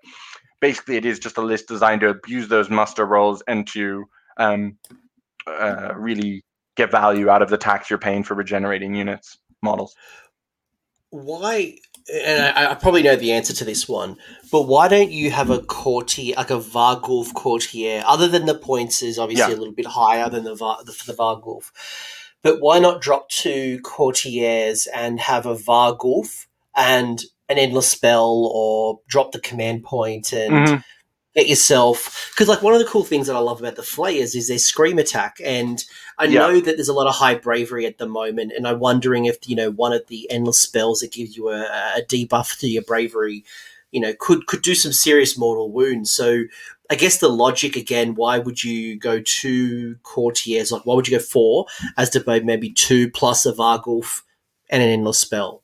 basically, 0.61 0.97
it 0.97 1.05
is 1.05 1.19
just 1.19 1.37
a 1.37 1.43
list 1.43 1.69
designed 1.69 2.01
to 2.01 2.09
abuse 2.09 2.49
those 2.49 2.71
muster 2.71 3.05
rolls 3.05 3.43
and 3.47 3.67
to 3.69 4.07
um, 4.39 4.79
uh, 5.47 5.93
really 5.95 6.43
get 6.77 6.91
value 6.91 7.29
out 7.29 7.43
of 7.43 7.51
the 7.51 7.59
tax 7.59 7.91
you're 7.91 7.99
paying 7.99 8.25
for 8.25 8.35
regenerating 8.35 8.95
units 8.95 9.37
models. 9.63 9.95
Why? 11.11 11.77
And 12.13 12.57
I, 12.57 12.73
I, 12.73 12.75
probably 12.75 13.03
know 13.03 13.17
the 13.17 13.33
answer 13.33 13.53
to 13.53 13.65
this 13.65 13.89
one, 13.89 14.17
but 14.51 14.63
why 14.63 14.89
don't 14.89 15.11
you 15.11 15.31
have 15.31 15.51
a 15.51 15.61
courtier, 15.61 16.35
like 16.37 16.51
a 16.51 16.59
Varghulf 16.59 17.35
courtier, 17.35 18.03
other 18.07 18.27
than 18.27 18.47
the 18.47 18.55
points 18.55 19.03
is 19.03 19.19
obviously 19.19 19.53
yeah. 19.53 19.57
a 19.57 19.59
little 19.59 19.75
bit 19.75 19.87
higher 19.87 20.29
than 20.29 20.45
the, 20.45 20.55
the, 20.55 20.97
the 21.07 21.13
Varghulf? 21.13 21.71
But 22.43 22.61
why 22.61 22.79
not 22.79 23.03
drop 23.03 23.29
two 23.29 23.81
courtiers 23.83 24.89
and 24.93 25.21
have 25.21 25.47
a 25.47 25.55
Varghulf 25.55 26.47
and 26.75 27.23
an 27.49 27.59
endless 27.59 27.89
spell, 27.89 28.51
or 28.53 29.01
drop 29.09 29.33
the 29.33 29.41
command 29.41 29.83
point 29.83 30.33
and 30.33 30.53
mm-hmm. 30.53 30.77
Get 31.37 31.49
yourself? 31.49 32.31
Because 32.33 32.49
like 32.49 32.63
one 32.63 32.73
of 32.73 32.81
the 32.81 32.87
cool 32.87 33.05
things 33.05 33.29
that 33.29 33.37
I 33.37 33.41
love 33.41 33.61
about 33.61 33.77
the 33.77 33.85
Flayers 33.85 34.35
is 34.35 34.49
their 34.49 34.59
scream 34.59 34.99
attack, 34.99 35.39
and 35.45 35.85
I 36.19 36.25
yeah. 36.25 36.41
know 36.41 36.61
that 36.61 36.77
there's 36.77 36.89
a 36.89 36.93
lot 36.93 37.07
of 37.07 37.15
high 37.15 37.37
bravery 37.37 37.87
at 37.87 37.99
the 37.99 38.09
moment, 38.09 38.53
and 38.57 38.67
I'm 38.67 38.81
wondering 38.81 39.27
if 39.27 39.49
you 39.49 39.55
know 39.55 39.71
one 39.71 39.93
of 39.93 40.07
the 40.09 40.29
endless 40.31 40.61
spells 40.61 41.01
that 41.01 41.13
gives 41.13 41.37
you 41.37 41.51
a, 41.51 41.63
a 41.97 42.03
debuff 42.09 42.59
to 42.61 42.69
your 42.69 42.83
bravery 42.83 43.45
you 43.93 44.01
know, 44.01 44.15
could 44.19 44.47
could 44.47 44.63
do 44.63 44.75
some 44.75 44.93
serious 44.93 45.37
mortal 45.37 45.71
wounds. 45.71 46.11
So 46.11 46.45
I 46.91 46.95
guess 46.95 47.19
the 47.19 47.29
logic 47.29 47.77
again, 47.77 48.15
why 48.15 48.39
would 48.39 48.63
you 48.63 48.99
go 48.99 49.21
two 49.21 49.97
courtiers? 50.03 50.73
Like, 50.73 50.87
why 50.87 50.95
would 50.95 51.09
you 51.09 51.19
go 51.19 51.23
four 51.23 51.67
as 51.97 52.11
to 52.11 52.43
maybe 52.45 52.71
two 52.71 53.11
plus 53.11 53.47
a 53.47 53.53
Varghulf 53.53 54.23
and 54.69 54.83
an 54.83 54.89
endless 54.89 55.19
spell? 55.19 55.63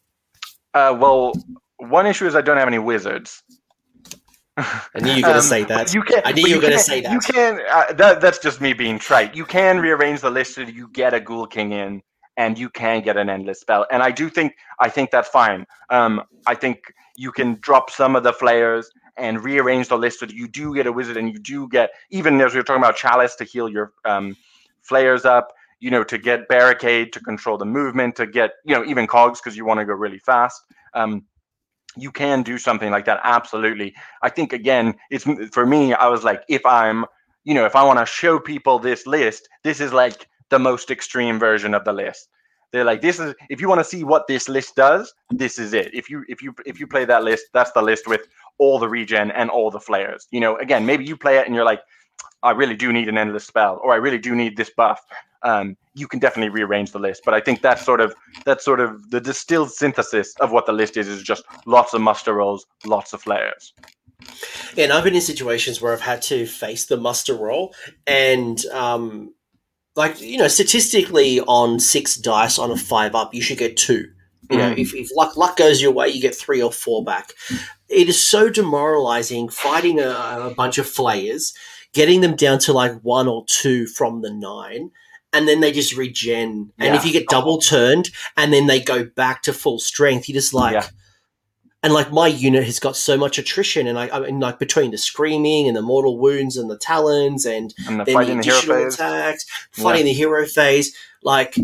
Uh, 0.74 0.96
well, 0.98 1.32
one 1.78 2.06
issue 2.06 2.26
is 2.26 2.34
I 2.34 2.42
don't 2.42 2.58
have 2.58 2.68
any 2.68 2.78
wizards. 2.78 3.42
I 4.56 5.00
knew 5.00 5.10
you 5.10 5.16
were 5.16 5.22
going 5.22 5.32
to 5.34 5.38
um, 5.38 5.42
say 5.42 5.64
that. 5.64 5.92
You 5.92 6.02
can, 6.02 6.22
I 6.24 6.32
knew 6.32 6.46
you 6.46 6.56
were 6.56 6.62
going 6.62 6.72
to 6.72 6.78
say 6.78 7.00
that. 7.02 7.12
You 7.12 7.18
can. 7.20 7.60
Uh, 7.70 7.92
that. 7.94 8.20
That's 8.20 8.38
just 8.38 8.60
me 8.60 8.72
being 8.72 8.98
trite. 8.98 9.34
You 9.34 9.44
can 9.44 9.78
rearrange 9.78 10.20
the 10.20 10.30
list 10.30 10.54
so 10.54 10.64
that 10.64 10.74
you 10.74 10.88
get 10.88 11.12
a 11.12 11.20
Ghoul 11.20 11.46
King 11.46 11.72
in, 11.72 12.02
and 12.36 12.58
you 12.58 12.70
can 12.70 13.02
get 13.02 13.16
an 13.16 13.28
endless 13.28 13.60
spell. 13.60 13.86
And 13.90 14.02
I 14.02 14.10
do 14.10 14.30
think 14.30 14.54
I 14.80 14.88
think 14.88 15.10
that's 15.10 15.28
fine. 15.28 15.66
Um, 15.90 16.22
I 16.46 16.54
think 16.54 16.92
you 17.16 17.32
can 17.32 17.58
drop 17.60 17.90
some 17.90 18.16
of 18.16 18.22
the 18.22 18.32
flayers 18.32 18.90
and 19.16 19.42
rearrange 19.42 19.88
the 19.88 19.96
list 19.96 20.20
so 20.20 20.26
that 20.26 20.34
you 20.34 20.48
do 20.48 20.74
get 20.74 20.86
a 20.86 20.92
wizard 20.92 21.16
and 21.16 21.32
you 21.32 21.38
do 21.38 21.68
get 21.68 21.90
even 22.10 22.40
as 22.40 22.52
we 22.52 22.60
were 22.60 22.64
talking 22.64 22.82
about 22.82 22.96
chalice 22.96 23.34
to 23.36 23.44
heal 23.44 23.68
your 23.68 23.92
um, 24.04 24.36
flayers 24.82 25.24
up 25.24 25.52
you 25.80 25.90
know 25.90 26.04
to 26.04 26.18
get 26.18 26.48
barricade 26.48 27.12
to 27.12 27.20
control 27.20 27.56
the 27.56 27.64
movement 27.64 28.14
to 28.14 28.26
get 28.26 28.52
you 28.64 28.74
know 28.74 28.84
even 28.84 29.06
cogs 29.06 29.40
because 29.40 29.56
you 29.56 29.64
want 29.64 29.80
to 29.80 29.86
go 29.86 29.92
really 29.94 30.18
fast 30.18 30.62
um, 30.94 31.24
you 31.96 32.12
can 32.12 32.42
do 32.42 32.58
something 32.58 32.90
like 32.90 33.04
that 33.06 33.20
absolutely. 33.24 33.94
I 34.22 34.28
think 34.28 34.52
again 34.52 34.94
it's 35.10 35.24
for 35.52 35.66
me 35.66 35.94
i 35.94 36.08
was 36.08 36.24
like 36.24 36.42
if 36.48 36.64
i'm 36.66 37.04
you 37.44 37.54
know 37.54 37.64
if 37.64 37.76
i 37.76 37.82
want 37.82 37.98
to 37.98 38.06
show 38.06 38.38
people 38.38 38.78
this 38.78 39.06
list 39.06 39.48
this 39.62 39.80
is 39.80 39.92
like 39.92 40.28
the 40.50 40.58
most 40.58 40.90
extreme 40.90 41.38
version 41.38 41.74
of 41.74 41.84
the 41.84 41.92
list. 41.92 42.28
They're 42.72 42.84
like, 42.84 43.00
this 43.00 43.18
is 43.18 43.34
if 43.48 43.60
you 43.60 43.68
want 43.68 43.80
to 43.80 43.84
see 43.84 44.04
what 44.04 44.26
this 44.26 44.48
list 44.48 44.76
does, 44.76 45.14
this 45.30 45.58
is 45.58 45.72
it. 45.72 45.94
If 45.94 46.10
you 46.10 46.24
if 46.28 46.42
you 46.42 46.54
if 46.66 46.78
you 46.80 46.86
play 46.86 47.04
that 47.04 47.24
list, 47.24 47.46
that's 47.52 47.72
the 47.72 47.82
list 47.82 48.06
with 48.06 48.22
all 48.58 48.78
the 48.78 48.88
regen 48.88 49.30
and 49.30 49.50
all 49.50 49.70
the 49.70 49.80
flayers. 49.80 50.26
You 50.30 50.40
know, 50.40 50.56
again, 50.56 50.84
maybe 50.84 51.04
you 51.04 51.16
play 51.16 51.38
it 51.38 51.46
and 51.46 51.54
you're 51.54 51.64
like, 51.64 51.80
I 52.42 52.52
really 52.52 52.76
do 52.76 52.92
need 52.92 53.08
an 53.08 53.18
endless 53.18 53.44
spell, 53.44 53.80
or 53.82 53.92
I 53.92 53.96
really 53.96 54.18
do 54.18 54.34
need 54.34 54.56
this 54.56 54.70
buff. 54.70 55.00
Um, 55.42 55.76
you 55.94 56.06
can 56.06 56.18
definitely 56.18 56.50
rearrange 56.50 56.92
the 56.92 56.98
list. 56.98 57.22
But 57.24 57.34
I 57.34 57.40
think 57.40 57.62
that's 57.62 57.84
sort 57.84 58.00
of 58.00 58.14
that's 58.44 58.64
sort 58.64 58.80
of 58.80 59.10
the 59.10 59.20
distilled 59.20 59.70
synthesis 59.70 60.34
of 60.40 60.52
what 60.52 60.66
the 60.66 60.72
list 60.72 60.96
is 60.96 61.08
is 61.08 61.22
just 61.22 61.44
lots 61.66 61.94
of 61.94 62.00
muster 62.00 62.34
rolls, 62.34 62.66
lots 62.84 63.12
of 63.12 63.22
flayers. 63.22 63.72
Yeah, 64.74 64.84
and 64.84 64.92
I've 64.92 65.04
been 65.04 65.14
in 65.14 65.20
situations 65.20 65.80
where 65.80 65.92
I've 65.92 66.00
had 66.00 66.22
to 66.22 66.46
face 66.46 66.86
the 66.86 66.96
muster 66.96 67.34
roll, 67.34 67.74
and 68.06 68.64
um, 68.66 69.34
like 69.94 70.20
you 70.20 70.38
know, 70.38 70.48
statistically, 70.48 71.40
on 71.40 71.80
six 71.80 72.16
dice 72.16 72.58
on 72.58 72.70
a 72.70 72.76
five 72.76 73.14
up, 73.14 73.34
you 73.34 73.42
should 73.42 73.58
get 73.58 73.76
two. 73.76 74.08
You 74.50 74.58
know, 74.58 74.74
mm. 74.74 74.78
if, 74.78 74.94
if 74.94 75.08
luck 75.16 75.36
luck 75.36 75.56
goes 75.56 75.82
your 75.82 75.92
way, 75.92 76.08
you 76.08 76.20
get 76.20 76.34
three 76.34 76.62
or 76.62 76.70
four 76.70 77.02
back. 77.02 77.32
It 77.88 78.08
is 78.08 78.28
so 78.28 78.48
demoralizing 78.48 79.48
fighting 79.48 79.98
a, 79.98 80.10
a 80.10 80.54
bunch 80.56 80.78
of 80.78 80.86
flayers, 80.88 81.52
getting 81.96 82.20
them 82.20 82.36
down 82.36 82.60
to 82.60 82.72
like 82.72 83.00
one 83.00 83.26
or 83.26 83.44
two 83.48 83.86
from 83.86 84.20
the 84.20 84.30
nine, 84.30 84.90
and 85.32 85.48
then 85.48 85.60
they 85.60 85.72
just 85.72 85.96
regen. 85.96 86.72
And 86.78 86.94
yeah. 86.94 86.96
if 86.96 87.04
you 87.04 87.12
get 87.12 87.26
double 87.28 87.58
turned 87.58 88.10
and 88.36 88.52
then 88.52 88.66
they 88.66 88.80
go 88.80 89.04
back 89.04 89.42
to 89.42 89.52
full 89.52 89.80
strength, 89.80 90.28
you 90.28 90.34
just 90.34 90.54
like. 90.54 90.74
Yeah 90.74 90.88
and 91.86 91.94
like 91.94 92.10
my 92.10 92.26
unit 92.26 92.64
has 92.64 92.80
got 92.80 92.96
so 92.96 93.16
much 93.16 93.38
attrition, 93.38 93.86
and 93.86 93.96
I, 93.96 94.08
I 94.08 94.18
mean, 94.18 94.40
like 94.40 94.58
between 94.58 94.90
the 94.90 94.98
screaming 94.98 95.68
and 95.68 95.76
the 95.76 95.82
mortal 95.82 96.18
wounds 96.18 96.56
and 96.56 96.68
the 96.68 96.76
talons 96.76 97.46
and, 97.46 97.72
and 97.86 98.00
the 98.00 98.04
then 98.04 98.26
the 98.26 98.38
additional 98.40 98.76
the 98.76 98.86
attacks, 98.88 99.46
fighting 99.70 100.04
yeah. 100.04 100.12
the 100.12 100.18
hero 100.18 100.46
phase, 100.46 100.96
like 101.22 101.56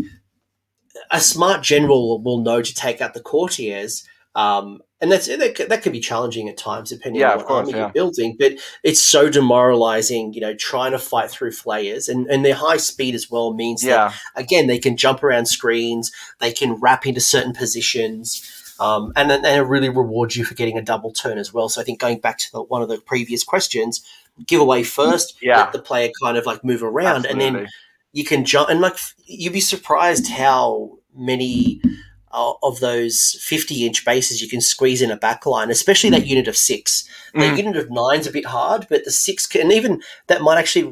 a 1.11 1.19
smart 1.19 1.61
general 1.61 2.21
will 2.21 2.39
know 2.39 2.61
to 2.61 2.73
take 2.73 3.01
out 3.01 3.13
the 3.13 3.19
courtiers. 3.19 4.07
Um, 4.33 4.81
and 5.03 5.11
that's 5.11 5.27
that, 5.27 5.67
that 5.67 5.83
can 5.83 5.91
be 5.91 5.99
challenging 5.99 6.47
at 6.47 6.55
times 6.55 6.89
depending 6.89 7.19
yeah, 7.19 7.33
on 7.33 7.37
what 7.39 7.45
course, 7.45 7.67
army 7.67 7.71
yeah. 7.73 7.79
you're 7.79 7.89
building. 7.89 8.37
But 8.39 8.53
it's 8.83 9.03
so 9.03 9.29
demoralizing, 9.29 10.31
you 10.33 10.39
know, 10.39 10.55
trying 10.55 10.93
to 10.93 10.97
fight 10.97 11.29
through 11.29 11.51
flayers 11.51 12.07
and 12.07 12.25
and 12.27 12.45
their 12.45 12.55
high 12.55 12.77
speed 12.77 13.13
as 13.13 13.29
well 13.29 13.53
means 13.53 13.83
yeah. 13.83 14.13
that 14.35 14.41
again 14.41 14.67
they 14.67 14.79
can 14.79 14.95
jump 14.95 15.21
around 15.21 15.47
screens, 15.47 16.09
they 16.39 16.53
can 16.53 16.75
wrap 16.75 17.05
into 17.05 17.19
certain 17.19 17.51
positions. 17.51 18.49
Um, 18.79 19.11
and 19.17 19.29
then 19.29 19.45
it 19.45 19.67
really 19.67 19.89
rewards 19.89 20.37
you 20.37 20.45
for 20.45 20.55
getting 20.55 20.77
a 20.77 20.81
double 20.81 21.11
turn 21.11 21.37
as 21.37 21.53
well. 21.53 21.67
So 21.67 21.81
I 21.81 21.83
think 21.83 21.99
going 21.99 22.19
back 22.19 22.37
to 22.39 22.51
the, 22.51 22.63
one 22.63 22.81
of 22.81 22.87
the 22.87 22.97
previous 22.97 23.43
questions, 23.43 24.03
give 24.47 24.61
away 24.61 24.83
first, 24.83 25.37
yeah. 25.41 25.57
let 25.57 25.73
the 25.73 25.79
player 25.79 26.09
kind 26.21 26.37
of 26.37 26.45
like 26.45 26.63
move 26.63 26.81
around, 26.81 27.25
Absolutely. 27.25 27.47
and 27.47 27.55
then 27.57 27.67
you 28.13 28.23
can 28.23 28.45
jump. 28.45 28.69
And 28.69 28.79
like 28.79 28.95
you'd 29.25 29.53
be 29.53 29.59
surprised 29.59 30.29
how 30.29 30.97
many 31.13 31.81
of 32.33 32.79
those 32.79 33.37
50 33.41 33.85
inch 33.85 34.03
bases 34.05 34.41
you 34.41 34.47
can 34.49 34.59
squeeze 34.61 35.01
in 35.01 35.11
a 35.11 35.17
backline, 35.17 35.69
especially 35.69 36.09
that 36.11 36.25
unit 36.27 36.47
of 36.47 36.57
six. 36.57 37.07
The 37.33 37.39
Mm. 37.41 37.57
unit 37.57 37.77
of 37.77 37.89
nine's 37.91 38.27
a 38.27 38.31
bit 38.31 38.45
hard, 38.45 38.87
but 38.89 39.05
the 39.05 39.11
six 39.11 39.45
can, 39.47 39.61
and 39.61 39.71
even 39.71 40.01
that 40.27 40.41
might 40.41 40.57
actually 40.57 40.91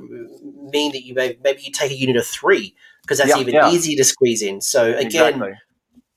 mean 0.71 0.91
that 0.91 1.03
you 1.05 1.13
may, 1.13 1.37
maybe 1.43 1.61
you 1.63 1.71
take 1.71 1.91
a 1.91 1.95
unit 1.97 2.15
of 2.15 2.25
three 2.25 2.75
because 3.01 3.17
that's 3.17 3.29
Yeah, 3.31 3.39
even 3.39 3.53
yeah. 3.55 3.69
easier 3.71 3.97
to 3.97 4.03
squeeze 4.03 4.41
in. 4.41 4.61
So 4.61 4.85
again, 4.95 5.05
exactly. 5.35 5.53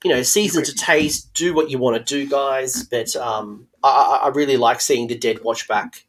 you 0.04 0.10
know, 0.10 0.22
season 0.22 0.62
to 0.64 0.74
taste, 0.74 1.32
do 1.34 1.54
what 1.54 1.70
you 1.70 1.78
want 1.78 1.96
to 1.96 2.02
do, 2.02 2.28
guys. 2.28 2.82
But 2.84 3.16
um, 3.16 3.66
I, 3.82 3.88
I 3.88 4.26
I 4.26 4.28
really 4.28 4.56
like 4.58 4.80
seeing 4.80 5.06
the 5.08 5.16
dead 5.16 5.42
watch 5.42 5.66
back. 5.68 6.04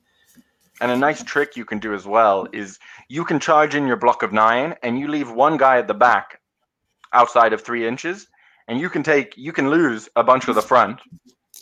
And 0.82 0.92
a 0.92 0.98
nice 0.98 1.24
trick 1.24 1.56
you 1.56 1.64
can 1.64 1.80
do 1.80 1.94
as 1.94 2.06
well 2.06 2.48
is 2.52 2.80
you 3.08 3.24
can 3.24 3.40
charge 3.40 3.76
in 3.76 3.88
your 3.88 3.96
block 3.96 4.24
of 4.24 4.34
nine 4.34 4.76
and 4.84 5.00
you 5.00 5.08
leave 5.08 5.32
one 5.32 5.56
guy 5.56 5.78
at 5.78 5.88
the 5.88 5.94
back 5.94 6.42
outside 7.14 7.54
of 7.54 7.62
three 7.62 7.88
inches, 7.88 8.28
and 8.68 8.80
you 8.80 8.90
can 8.90 9.04
take 9.04 9.38
you 9.38 9.52
can 9.52 9.70
lose 9.70 10.10
a 10.16 10.24
bunch 10.24 10.48
of 10.48 10.56
the 10.56 10.62
front, 10.62 11.00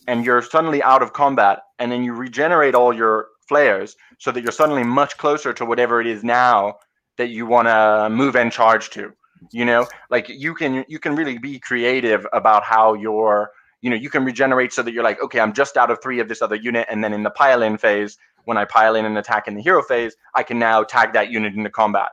and 0.07 0.25
you're 0.25 0.41
suddenly 0.41 0.81
out 0.83 1.01
of 1.01 1.13
combat, 1.13 1.59
and 1.79 1.91
then 1.91 2.03
you 2.03 2.13
regenerate 2.13 2.75
all 2.75 2.93
your 2.93 3.27
flayers 3.47 3.95
so 4.19 4.31
that 4.31 4.41
you're 4.41 4.51
suddenly 4.51 4.83
much 4.83 5.17
closer 5.17 5.53
to 5.53 5.65
whatever 5.65 5.99
it 5.99 6.07
is 6.07 6.23
now 6.23 6.75
that 7.17 7.29
you 7.29 7.45
want 7.45 7.67
to 7.67 8.09
move 8.09 8.35
and 8.35 8.51
charge 8.51 8.89
to. 8.91 9.11
You 9.51 9.65
know, 9.65 9.87
like 10.09 10.29
you 10.29 10.55
can 10.55 10.85
you 10.87 10.99
can 10.99 11.15
really 11.15 11.37
be 11.37 11.59
creative 11.59 12.25
about 12.33 12.63
how 12.63 12.93
you're 12.93 13.51
you 13.83 13.89
know 13.89 13.95
you 13.95 14.09
can 14.09 14.25
regenerate 14.25 14.73
so 14.73 14.81
that 14.81 14.93
you're 14.93 15.03
like 15.03 15.21
okay 15.21 15.39
i'm 15.39 15.53
just 15.53 15.77
out 15.77 15.91
of 15.91 16.01
three 16.01 16.19
of 16.19 16.27
this 16.27 16.41
other 16.41 16.55
unit 16.55 16.87
and 16.89 17.03
then 17.03 17.13
in 17.13 17.21
the 17.21 17.29
pile 17.29 17.61
in 17.61 17.77
phase 17.77 18.17
when 18.45 18.57
i 18.57 18.65
pile 18.65 18.95
in 18.95 19.05
and 19.05 19.17
attack 19.17 19.47
in 19.47 19.55
the 19.55 19.61
hero 19.61 19.83
phase 19.83 20.15
i 20.33 20.41
can 20.41 20.57
now 20.57 20.81
tag 20.83 21.13
that 21.13 21.29
unit 21.29 21.53
into 21.53 21.69
combat 21.69 22.09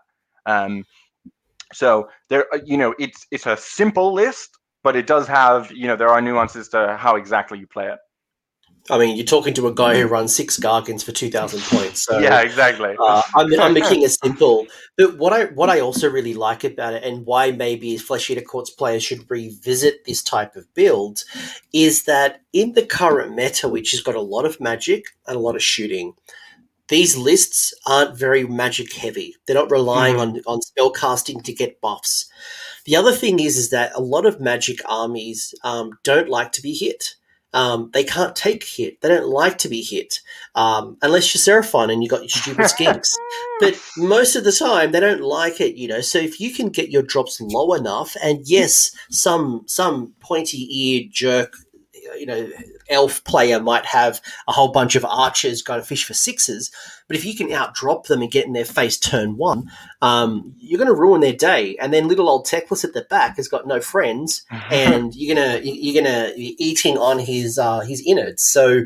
um, 0.46 0.84
so 1.72 2.08
there 2.28 2.44
you 2.64 2.76
know 2.76 2.92
it's 2.98 3.26
it's 3.30 3.46
a 3.46 3.56
simple 3.56 4.12
list 4.12 4.58
but 4.82 4.96
it 4.96 5.06
does 5.06 5.26
have 5.26 5.70
you 5.72 5.86
know 5.86 5.96
there 5.96 6.08
are 6.08 6.20
nuances 6.20 6.68
to 6.68 6.96
how 6.98 7.16
exactly 7.16 7.58
you 7.58 7.66
play 7.66 7.86
it 7.86 7.98
I 8.88 8.98
mean, 8.98 9.16
you're 9.16 9.26
talking 9.26 9.54
to 9.54 9.68
a 9.68 9.74
guy 9.74 10.00
who 10.00 10.06
runs 10.06 10.34
six 10.34 10.58
Gargants 10.58 11.04
for 11.04 11.12
two 11.12 11.30
thousand 11.30 11.60
points. 11.60 12.04
So 12.04 12.18
yeah 12.20 12.40
exactly 12.40 12.96
Uh, 12.98 13.22
I'm, 13.36 13.60
I'm 13.60 13.74
the 13.74 13.80
king 13.88 14.04
of 14.04 14.10
simple. 14.10 14.66
But 14.96 15.18
what 15.18 15.32
I 15.32 15.46
what 15.46 15.68
I 15.68 15.80
also 15.80 16.10
really 16.10 16.34
like 16.34 16.64
about 16.64 16.94
it, 16.94 17.04
and 17.04 17.26
why 17.26 17.50
maybe 17.50 17.96
Flesh 17.96 18.30
Eater 18.30 18.40
Courts 18.40 18.70
players 18.70 19.02
should 19.02 19.30
revisit 19.30 20.04
this 20.06 20.22
type 20.22 20.56
of 20.56 20.72
build, 20.74 21.20
is 21.72 22.04
that 22.04 22.40
in 22.52 22.72
the 22.72 22.84
current 22.84 23.34
meta, 23.34 23.68
which 23.68 23.92
has 23.92 24.00
got 24.00 24.14
a 24.14 24.20
lot 24.20 24.44
of 24.44 24.60
magic 24.60 25.04
and 25.26 25.36
a 25.36 25.40
lot 25.40 25.56
of 25.56 25.62
shooting, 25.62 26.14
these 26.88 27.16
lists 27.16 27.72
aren't 27.86 28.18
very 28.18 28.44
magic 28.44 28.92
heavy. 28.92 29.36
They're 29.46 29.54
not 29.54 29.70
relying 29.70 30.16
on 30.16 30.40
on 30.46 30.62
spell 30.62 30.90
casting 30.90 31.40
to 31.42 31.52
get 31.52 31.80
buffs. 31.80 32.28
The 32.90 32.96
other 32.96 33.12
thing 33.12 33.38
is, 33.38 33.56
is 33.56 33.70
that 33.70 33.92
a 33.94 34.00
lot 34.00 34.26
of 34.26 34.40
magic 34.40 34.80
armies 34.84 35.54
um, 35.62 35.92
don't 36.02 36.28
like 36.28 36.50
to 36.52 36.60
be 36.60 36.74
hit. 36.74 37.14
Um, 37.52 37.88
they 37.92 38.02
can't 38.02 38.34
take 38.34 38.64
hit. 38.64 39.00
They 39.00 39.08
don't 39.08 39.28
like 39.28 39.58
to 39.58 39.68
be 39.68 39.80
hit 39.80 40.18
um, 40.56 40.96
unless 41.00 41.32
you're 41.32 41.62
Seraphon 41.62 41.92
and 41.92 42.02
you 42.02 42.08
got 42.08 42.22
your 42.22 42.28
stupid 42.30 42.64
skinks. 42.64 43.10
but 43.60 43.80
most 43.96 44.34
of 44.34 44.42
the 44.42 44.50
time, 44.50 44.90
they 44.90 44.98
don't 44.98 45.20
like 45.20 45.60
it. 45.60 45.76
You 45.76 45.86
know, 45.86 46.00
so 46.00 46.18
if 46.18 46.40
you 46.40 46.52
can 46.52 46.68
get 46.68 46.90
your 46.90 47.04
drops 47.04 47.40
low 47.40 47.74
enough, 47.74 48.16
and 48.24 48.40
yes, 48.44 48.90
some 49.08 49.62
some 49.66 50.12
pointy 50.18 50.66
eared 50.76 51.12
jerk, 51.12 51.54
you 52.18 52.26
know, 52.26 52.48
elf 52.88 53.22
player 53.24 53.60
might 53.60 53.86
have 53.86 54.20
a 54.48 54.52
whole 54.52 54.72
bunch 54.72 54.96
of 54.96 55.04
archers 55.04 55.62
going 55.62 55.80
to 55.80 55.86
fish 55.86 56.04
for 56.04 56.14
sixes. 56.14 56.70
But 57.06 57.16
if 57.16 57.24
you 57.24 57.36
can 57.36 57.52
outdrop 57.52 58.06
them 58.06 58.22
and 58.22 58.30
get 58.30 58.46
in 58.46 58.52
their 58.52 58.64
face 58.64 58.98
turn 58.98 59.36
one, 59.36 59.70
um, 60.00 60.54
you're 60.58 60.78
going 60.78 60.94
to 60.94 60.94
ruin 60.94 61.20
their 61.20 61.32
day. 61.32 61.76
And 61.80 61.92
then 61.92 62.08
little 62.08 62.28
old 62.28 62.46
Teclis 62.46 62.84
at 62.84 62.94
the 62.94 63.02
back 63.02 63.36
has 63.36 63.48
got 63.48 63.66
no 63.66 63.80
friends, 63.80 64.44
and 64.70 65.14
you're 65.14 65.34
gonna 65.34 65.60
you're 65.62 66.02
gonna 66.02 66.32
be 66.36 66.56
eating 66.58 66.96
on 66.98 67.18
his 67.18 67.58
uh, 67.58 67.80
his 67.80 68.02
innards. 68.06 68.44
So 68.46 68.84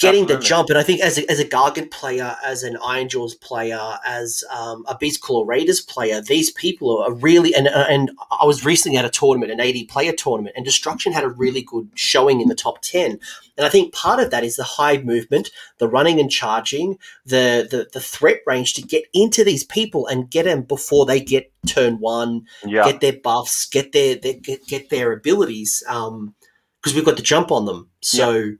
getting 0.00 0.26
the 0.26 0.38
jump, 0.38 0.70
and 0.70 0.78
I 0.78 0.82
think 0.82 1.00
as 1.00 1.18
a, 1.18 1.30
as 1.30 1.38
a 1.38 1.44
Gargant 1.44 1.90
player, 1.90 2.36
as 2.44 2.62
an 2.62 2.76
Ironjawz 2.76 3.40
player, 3.40 3.98
as 4.04 4.42
um, 4.50 4.84
a 4.88 4.96
Beastclaw 4.96 5.46
Raiders 5.46 5.80
player, 5.80 6.20
these 6.20 6.50
people 6.50 6.98
are 6.98 7.12
really 7.12 7.54
and 7.54 7.68
and 7.68 8.10
I 8.30 8.46
was 8.46 8.64
recently 8.64 8.98
at 8.98 9.04
a 9.04 9.10
tournament, 9.10 9.52
an 9.52 9.60
80 9.60 9.84
player 9.84 10.12
tournament, 10.12 10.56
and 10.56 10.64
Destruction 10.64 11.12
had 11.12 11.24
a 11.24 11.28
really 11.28 11.62
good 11.62 11.88
showing 11.94 12.40
in 12.40 12.48
the 12.48 12.54
top 12.54 12.80
10. 12.82 13.18
And 13.56 13.66
I 13.66 13.68
think 13.68 13.92
part 13.92 14.20
of 14.20 14.30
that 14.30 14.42
is 14.42 14.56
the 14.56 14.64
high 14.64 14.98
movement, 14.98 15.50
the 15.78 15.88
running 15.88 16.18
and 16.18 16.30
charging, 16.30 16.98
the 17.26 17.68
the, 17.70 17.88
the 17.92 18.00
threat 18.00 18.40
range 18.46 18.74
to 18.74 18.82
get 18.82 19.04
into 19.12 19.44
these 19.44 19.64
people 19.64 20.06
and 20.06 20.30
get 20.30 20.44
them 20.44 20.62
before 20.62 21.04
they 21.04 21.20
get 21.20 21.52
turn 21.66 21.98
one, 21.98 22.46
yeah 22.64 22.84
get 22.84 23.00
their 23.00 23.20
buffs, 23.22 23.66
get 23.66 23.92
their, 23.92 24.16
their 24.16 24.34
get, 24.34 24.66
get 24.66 24.88
their 24.88 25.12
abilities, 25.12 25.82
because 25.86 26.94
we've 26.94 27.04
got 27.04 27.16
the 27.16 27.22
jump 27.22 27.52
on 27.52 27.66
them. 27.66 27.90
So 28.00 28.52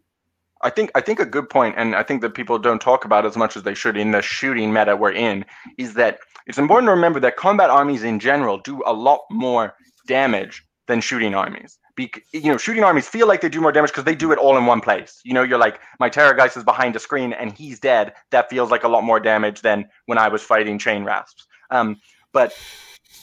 I 0.62 0.70
think 0.70 0.90
I 0.94 1.00
think 1.00 1.20
a 1.20 1.26
good 1.26 1.48
point, 1.48 1.74
and 1.78 1.94
I 1.94 2.02
think 2.02 2.20
that 2.22 2.34
people 2.34 2.58
don't 2.58 2.80
talk 2.80 3.04
about 3.04 3.24
as 3.24 3.36
much 3.36 3.56
as 3.56 3.62
they 3.62 3.74
should 3.74 3.96
in 3.96 4.10
the 4.10 4.22
shooting 4.22 4.72
meta 4.72 4.96
we're 4.96 5.12
in, 5.12 5.44
is 5.78 5.94
that 5.94 6.18
it's 6.46 6.58
important 6.58 6.88
to 6.88 6.92
remember 6.92 7.20
that 7.20 7.36
combat 7.36 7.70
armies 7.70 8.02
in 8.02 8.18
general 8.18 8.58
do 8.58 8.82
a 8.86 8.92
lot 8.92 9.20
more 9.30 9.74
damage 10.06 10.64
than 10.86 11.00
shooting 11.00 11.34
armies. 11.34 11.78
Bec- 11.96 12.22
you 12.32 12.50
know, 12.50 12.56
shooting 12.56 12.82
armies 12.82 13.08
feel 13.08 13.26
like 13.26 13.40
they 13.40 13.48
do 13.48 13.60
more 13.60 13.72
damage 13.72 13.90
because 13.90 14.04
they 14.04 14.14
do 14.14 14.32
it 14.32 14.38
all 14.38 14.56
in 14.56 14.66
one 14.66 14.80
place. 14.80 15.20
You 15.24 15.34
know, 15.34 15.42
you're 15.42 15.58
like, 15.58 15.80
my 15.98 16.10
Terrorgeist 16.10 16.56
is 16.56 16.64
behind 16.64 16.96
a 16.96 16.98
screen 16.98 17.32
and 17.32 17.52
he's 17.52 17.78
dead. 17.78 18.14
That 18.30 18.50
feels 18.50 18.70
like 18.70 18.84
a 18.84 18.88
lot 18.88 19.04
more 19.04 19.20
damage 19.20 19.62
than 19.62 19.88
when 20.06 20.18
I 20.18 20.28
was 20.28 20.42
fighting 20.42 20.78
Chainrasps. 20.78 21.46
Um, 21.70 22.00
but 22.32 22.52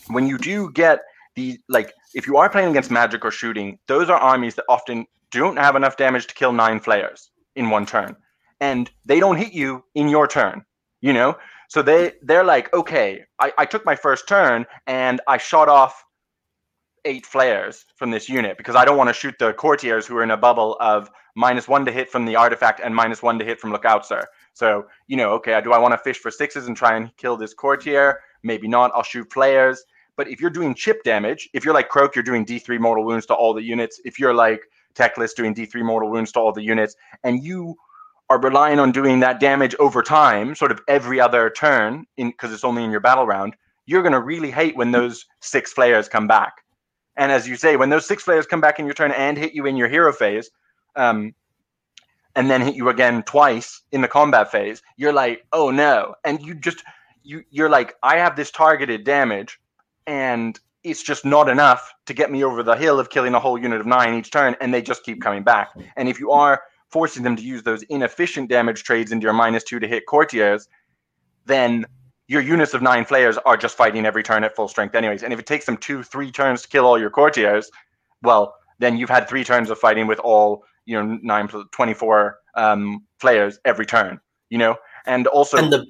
when 0.08 0.28
you 0.28 0.38
do 0.38 0.72
get 0.72 1.02
the 1.36 1.60
like, 1.68 1.94
if 2.14 2.28
you 2.28 2.38
are 2.38 2.50
playing 2.50 2.70
against 2.70 2.92
magic 2.92 3.26
or 3.26 3.32
shooting, 3.32 3.80
those 3.88 4.10
are 4.10 4.20
armies 4.20 4.56
that 4.56 4.66
often 4.70 5.06
don't 5.32 5.58
have 5.58 5.76
enough 5.76 5.98
damage 5.98 6.28
to 6.28 6.34
kill 6.34 6.54
nine 6.54 6.80
flayers 6.80 7.32
in 7.56 7.70
one 7.70 7.86
turn. 7.86 8.16
And 8.60 8.90
they 9.06 9.20
don't 9.20 9.38
hit 9.38 9.54
you 9.54 9.84
in 9.96 10.08
your 10.08 10.28
turn 10.28 10.66
you 11.02 11.14
know? 11.14 11.38
So 11.70 11.82
they 11.82 12.14
they're 12.22 12.46
like 12.46 12.74
okay 12.74 13.24
I, 13.40 13.52
I 13.58 13.66
took 13.66 13.86
my 13.86 13.96
first 13.96 14.28
turn 14.28 14.66
and 14.88 15.20
i 15.28 15.38
shot 15.38 15.68
off 15.68 16.06
eight 17.04 17.26
flayers 17.26 17.84
from 17.98 18.10
this 18.10 18.30
unit 18.30 18.58
because 18.58 18.76
i 18.76 18.86
don't 18.86 18.98
want 18.98 19.10
to 19.10 19.14
shoot 19.14 19.36
the 19.38 19.52
courtiers 19.52 20.08
who 20.08 20.16
are 20.16 20.24
in 20.24 20.32
a 20.32 20.38
bubble 20.38 20.78
of 20.80 21.10
minus 21.36 21.68
one 21.68 21.84
to 21.86 21.92
hit 21.92 22.10
from 22.10 22.26
the 22.26 22.38
artifact 22.38 22.80
and 22.82 22.96
minus 22.96 23.22
one 23.22 23.38
to 23.40 23.46
hit 23.46 23.60
from 23.60 23.72
lookout 23.72 24.06
sir. 24.06 24.24
So 24.54 24.86
you 25.08 25.18
know 25.18 25.32
okay 25.32 25.60
do 25.62 25.74
i 25.74 25.78
want 25.78 25.94
to 25.94 25.98
fish 25.98 26.20
for 26.20 26.32
sixes 26.32 26.68
and 26.68 26.78
try 26.78 26.96
and 26.96 27.12
kill 27.18 27.36
this 27.36 27.54
courtier? 27.54 28.22
Maybe 28.44 28.70
not 28.70 28.92
i'll 28.96 29.04
shoot 29.04 29.32
flayers 29.32 29.84
but 30.18 30.28
if 30.28 30.42
you're 30.42 30.50
doing 30.50 30.76
chip 30.76 31.04
damage 31.04 31.50
if 31.54 31.64
you're 31.64 31.74
like 31.74 31.88
Kroak 31.88 32.16
you're 32.16 32.24
doing 32.24 32.46
d3 32.46 32.80
mortal 32.80 33.06
wounds 33.06 33.26
to 33.28 33.34
all 33.34 33.54
the 33.54 33.64
units 33.64 34.02
if 34.04 34.20
you're 34.20 34.34
like 34.34 34.62
Teclis, 34.98 35.36
doing 35.36 35.54
D3 35.54 35.84
mortal 35.84 36.10
wounds 36.10 36.32
to 36.34 36.40
all 36.40 36.52
the 36.52 36.64
units, 36.64 36.96
and 37.24 37.44
you 37.44 37.76
are 38.30 38.42
relying 38.42 38.80
on 38.80 38.92
doing 38.92 39.22
that 39.22 39.40
damage 39.40 39.76
over 39.80 40.02
time, 40.02 40.56
sort 40.56 40.72
of 40.72 40.82
every 40.88 41.20
other 41.20 41.50
turn, 41.50 42.06
because 42.18 42.52
it's 42.52 42.66
only 42.66 42.84
in 42.84 42.92
your 42.92 43.00
battle 43.00 43.26
round, 43.26 43.56
you're 43.86 44.02
going 44.02 44.14
to 44.14 44.20
really 44.20 44.52
hate 44.52 44.76
when 44.76 44.92
those 44.92 45.26
six 45.40 45.72
flayers 45.72 46.10
come 46.10 46.28
back. 46.28 46.64
And 47.16 47.32
as 47.32 47.48
you 47.48 47.56
say, 47.56 47.78
when 47.78 47.90
those 47.90 48.06
six 48.06 48.24
flayers 48.24 48.46
come 48.46 48.60
back 48.60 48.80
in 48.80 48.86
your 48.86 48.94
turn 48.94 49.12
and 49.12 49.38
hit 49.38 49.54
you 49.54 49.66
in 49.66 49.78
your 49.78 49.88
hero 49.88 50.12
phase, 50.12 50.50
um, 50.96 51.34
and 52.36 52.50
then 52.50 52.62
hit 52.62 52.76
you 52.76 52.90
again 52.90 53.24
twice 53.24 53.82
in 53.92 54.02
the 54.02 54.08
combat 54.08 54.52
phase, 54.52 54.82
you're 54.98 55.14
like, 55.14 55.46
oh 55.54 55.72
no, 55.72 56.14
and 56.24 56.42
you 56.46 56.54
just 56.54 56.84
you 57.24 57.44
you're 57.50 57.70
like, 57.70 57.96
I 58.04 58.18
have 58.18 58.36
this 58.36 58.52
targeted 58.52 59.04
damage, 59.04 59.60
and 60.08 60.60
it's 60.84 61.04
just 61.04 61.26
not 61.26 61.50
enough 61.50 61.94
to 62.06 62.14
get 62.14 62.32
me 62.32 62.44
over 62.44 62.64
the 62.64 62.76
hill 62.76 63.00
of 63.00 63.10
killing 63.10 63.34
a 63.34 63.40
whole 63.40 63.58
unit 63.58 63.80
of 63.80 63.86
nine 63.86 64.14
each 64.16 64.32
turn, 64.32 64.56
and 64.62 64.74
they 64.74 64.82
just 64.82 65.04
keep 65.04 65.22
coming 65.22 65.44
back. 65.44 65.70
And 65.98 66.08
if 66.08 66.20
you 66.20 66.32
are 66.32 66.62
forcing 66.90 67.24
them 67.24 67.36
to 67.36 67.44
use 67.44 67.64
those 67.64 67.84
inefficient 67.84 68.50
damage 68.50 68.84
trades 68.84 69.12
into 69.12 69.26
your 69.26 69.34
minus 69.34 69.64
two 69.64 69.80
to 69.80 69.88
hit 69.88 70.06
courtiers, 70.08 70.70
then 71.46 71.86
your 72.28 72.42
units 72.42 72.74
of 72.74 72.82
nine 72.82 73.06
flayers 73.06 73.38
are 73.40 73.58
just 73.58 73.76
fighting 73.76 74.06
every 74.06 74.24
turn 74.24 74.44
at 74.44 74.56
full 74.56 74.68
strength, 74.68 74.96
anyways. 74.96 75.24
And 75.24 75.34
if 75.34 75.40
it 75.40 75.46
takes 75.46 75.66
them 75.66 75.78
two, 75.78 76.04
three 76.04 76.32
turns 76.32 76.62
to 76.62 76.68
kill 76.70 76.86
all 76.86 77.00
your 77.00 77.10
courtiers, 77.10 77.70
well, 78.22 78.56
then 78.80 78.98
you've 78.98 79.10
had 79.10 79.28
three 79.28 79.44
turns 79.44 79.70
of 79.70 79.78
fighting 79.78 80.08
with 80.08 80.20
all, 80.20 80.64
you 80.86 81.02
know, 81.02 81.20
nine, 81.22 81.48
24 81.48 82.38
um, 82.56 83.06
flayers 83.20 83.60
every 83.66 83.86
turn, 83.86 84.20
you 84.50 84.58
know? 84.58 84.76
And 85.06 85.28
also, 85.28 85.58
and 85.58 85.72
the 85.72 85.86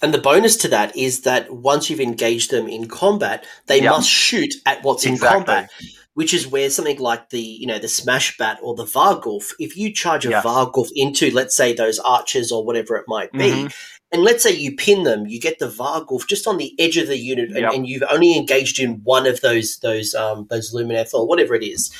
and 0.00 0.14
the 0.14 0.18
bonus 0.18 0.56
to 0.58 0.68
that 0.68 0.96
is 0.96 1.22
that 1.22 1.52
once 1.52 1.90
you've 1.90 2.00
engaged 2.00 2.50
them 2.50 2.68
in 2.68 2.88
combat, 2.88 3.44
they 3.66 3.82
Yeah. 3.82 3.90
must 3.90 4.08
shoot 4.08 4.54
at 4.64 4.82
what's 4.82 5.04
in 5.04 5.18
combat. 5.18 5.70
Which 6.14 6.34
is 6.34 6.46
where 6.46 6.68
something 6.68 6.98
like 6.98 7.30
the 7.30 7.40
you 7.40 7.66
know 7.66 7.78
the 7.78 7.88
smash 7.88 8.36
bat 8.36 8.58
or 8.62 8.74
the 8.74 8.84
varghulf, 8.84 9.52
if 9.58 9.78
you 9.78 9.90
charge 9.92 10.26
a 10.26 10.30
varghulf 10.30 10.88
into 10.94 11.30
let's 11.30 11.56
say 11.56 11.72
those 11.72 11.98
archers 12.00 12.52
or 12.52 12.64
whatever 12.66 12.96
it 12.96 13.04
might 13.08 13.32
be, 13.32 13.50
Mhm. 13.50 13.72
and 14.12 14.22
let's 14.22 14.42
say 14.42 14.50
you 14.52 14.76
pin 14.76 15.04
them, 15.04 15.26
you 15.26 15.40
get 15.40 15.58
the 15.58 15.70
varghulf 15.70 16.26
just 16.26 16.46
on 16.46 16.58
the 16.58 16.74
edge 16.78 16.98
of 16.98 17.06
the 17.06 17.16
unit, 17.16 17.48
and, 17.48 17.60
Yep. 17.60 17.72
and 17.72 17.86
you've 17.88 18.02
only 18.10 18.36
engaged 18.36 18.78
in 18.78 19.00
one 19.04 19.26
of 19.26 19.40
those 19.40 19.78
those 19.78 20.14
um, 20.14 20.46
those 20.50 20.74
lumineth 20.74 21.14
or 21.14 21.26
whatever 21.26 21.54
it 21.54 21.64
is. 21.64 21.90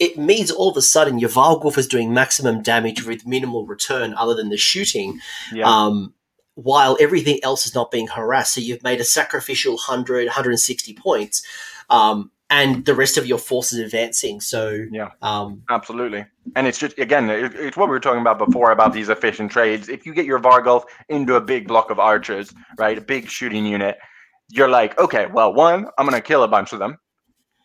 It 0.00 0.18
means 0.18 0.50
all 0.50 0.70
of 0.72 0.76
a 0.76 0.82
sudden 0.82 1.20
your 1.20 1.30
varghulf 1.30 1.78
is 1.78 1.86
doing 1.86 2.12
maximum 2.12 2.60
damage 2.60 3.04
with 3.04 3.24
minimal 3.24 3.66
return, 3.66 4.14
other 4.14 4.34
than 4.34 4.48
the 4.48 4.56
shooting 4.56 5.20
yeah. 5.52 5.64
um, 5.64 6.12
while 6.54 6.96
everything 7.00 7.40
else 7.42 7.66
is 7.66 7.74
not 7.74 7.90
being 7.90 8.06
harassed. 8.06 8.54
So 8.54 8.60
you've 8.60 8.82
made 8.82 9.00
a 9.00 9.04
sacrificial 9.04 9.74
100, 9.74 10.26
160 10.26 10.94
points. 10.94 11.42
Um, 11.90 12.30
and 12.50 12.84
the 12.84 12.94
rest 12.94 13.16
of 13.16 13.26
your 13.26 13.38
force 13.38 13.72
is 13.72 13.80
advancing. 13.80 14.40
So 14.40 14.84
yeah, 14.92 15.10
um, 15.22 15.62
absolutely. 15.70 16.24
And 16.54 16.66
it's 16.66 16.78
just 16.78 16.98
again, 16.98 17.30
it, 17.30 17.54
it's 17.54 17.76
what 17.76 17.88
we 17.88 17.92
were 17.92 18.00
talking 18.00 18.20
about 18.20 18.38
before 18.38 18.70
about 18.70 18.92
these 18.92 19.08
efficient 19.08 19.50
trades. 19.50 19.88
If 19.88 20.06
you 20.06 20.14
get 20.14 20.26
your 20.26 20.38
Varghulf 20.38 20.84
into 21.08 21.36
a 21.36 21.40
big 21.40 21.66
block 21.66 21.90
of 21.90 21.98
archers, 21.98 22.52
right, 22.78 22.98
a 22.98 23.00
big 23.00 23.28
shooting 23.28 23.66
unit, 23.66 23.98
you're 24.50 24.68
like, 24.68 24.98
okay, 24.98 25.26
well, 25.32 25.52
one, 25.52 25.86
I'm 25.98 26.06
gonna 26.06 26.20
kill 26.20 26.42
a 26.42 26.48
bunch 26.48 26.72
of 26.72 26.78
them. 26.78 26.98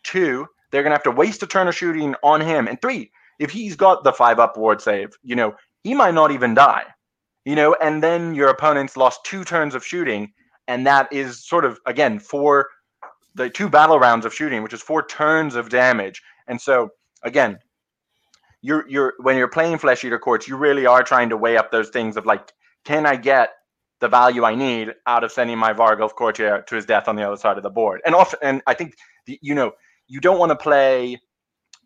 Two, 0.02 0.46
they're 0.70 0.82
gonna 0.82 0.94
have 0.94 1.02
to 1.04 1.10
waste 1.10 1.42
a 1.42 1.46
turn 1.46 1.68
of 1.68 1.76
shooting 1.76 2.14
on 2.22 2.40
him. 2.40 2.66
And 2.66 2.80
three, 2.80 3.12
if 3.38 3.50
he's 3.50 3.76
got 3.76 4.02
the 4.02 4.12
five 4.12 4.38
up 4.38 4.56
ward 4.56 4.80
save, 4.80 5.10
you 5.22 5.36
know, 5.36 5.54
he 5.84 5.94
might 5.94 6.14
not 6.14 6.30
even 6.30 6.54
die. 6.54 6.84
You 7.44 7.54
know, 7.54 7.74
and 7.80 8.02
then 8.02 8.34
your 8.34 8.48
opponent's 8.48 8.96
lost 8.96 9.24
two 9.24 9.44
turns 9.44 9.74
of 9.74 9.84
shooting, 9.84 10.32
and 10.68 10.86
that 10.86 11.12
is 11.12 11.46
sort 11.46 11.64
of 11.64 11.78
again 11.86 12.18
four 12.18 12.68
the 13.34 13.48
two 13.48 13.68
battle 13.68 13.98
rounds 13.98 14.26
of 14.26 14.34
shooting, 14.34 14.62
which 14.62 14.72
is 14.72 14.82
four 14.82 15.06
turns 15.06 15.54
of 15.54 15.68
damage. 15.68 16.22
And 16.48 16.60
so 16.60 16.90
again, 17.22 17.58
you're 18.62 18.86
you're 18.88 19.14
when 19.18 19.36
you're 19.36 19.48
playing 19.48 19.78
flesh 19.78 20.04
eater 20.04 20.18
courts, 20.18 20.48
you 20.48 20.56
really 20.56 20.86
are 20.86 21.02
trying 21.02 21.30
to 21.30 21.36
weigh 21.36 21.56
up 21.56 21.70
those 21.70 21.88
things 21.88 22.16
of 22.16 22.26
like, 22.26 22.52
can 22.84 23.06
I 23.06 23.16
get 23.16 23.50
the 24.00 24.08
value 24.08 24.44
I 24.44 24.54
need 24.54 24.94
out 25.06 25.24
of 25.24 25.32
sending 25.32 25.58
my 25.58 25.72
Varghulf 25.72 26.14
courtier 26.14 26.62
to 26.66 26.74
his 26.74 26.86
death 26.86 27.08
on 27.08 27.16
the 27.16 27.26
other 27.26 27.36
side 27.36 27.56
of 27.56 27.62
the 27.62 27.70
board? 27.70 28.00
And 28.04 28.14
often, 28.14 28.38
and 28.42 28.62
I 28.66 28.74
think 28.74 28.96
the, 29.26 29.38
you 29.42 29.54
know 29.54 29.72
you 30.08 30.20
don't 30.20 30.38
want 30.38 30.50
to 30.50 30.56
play 30.56 31.20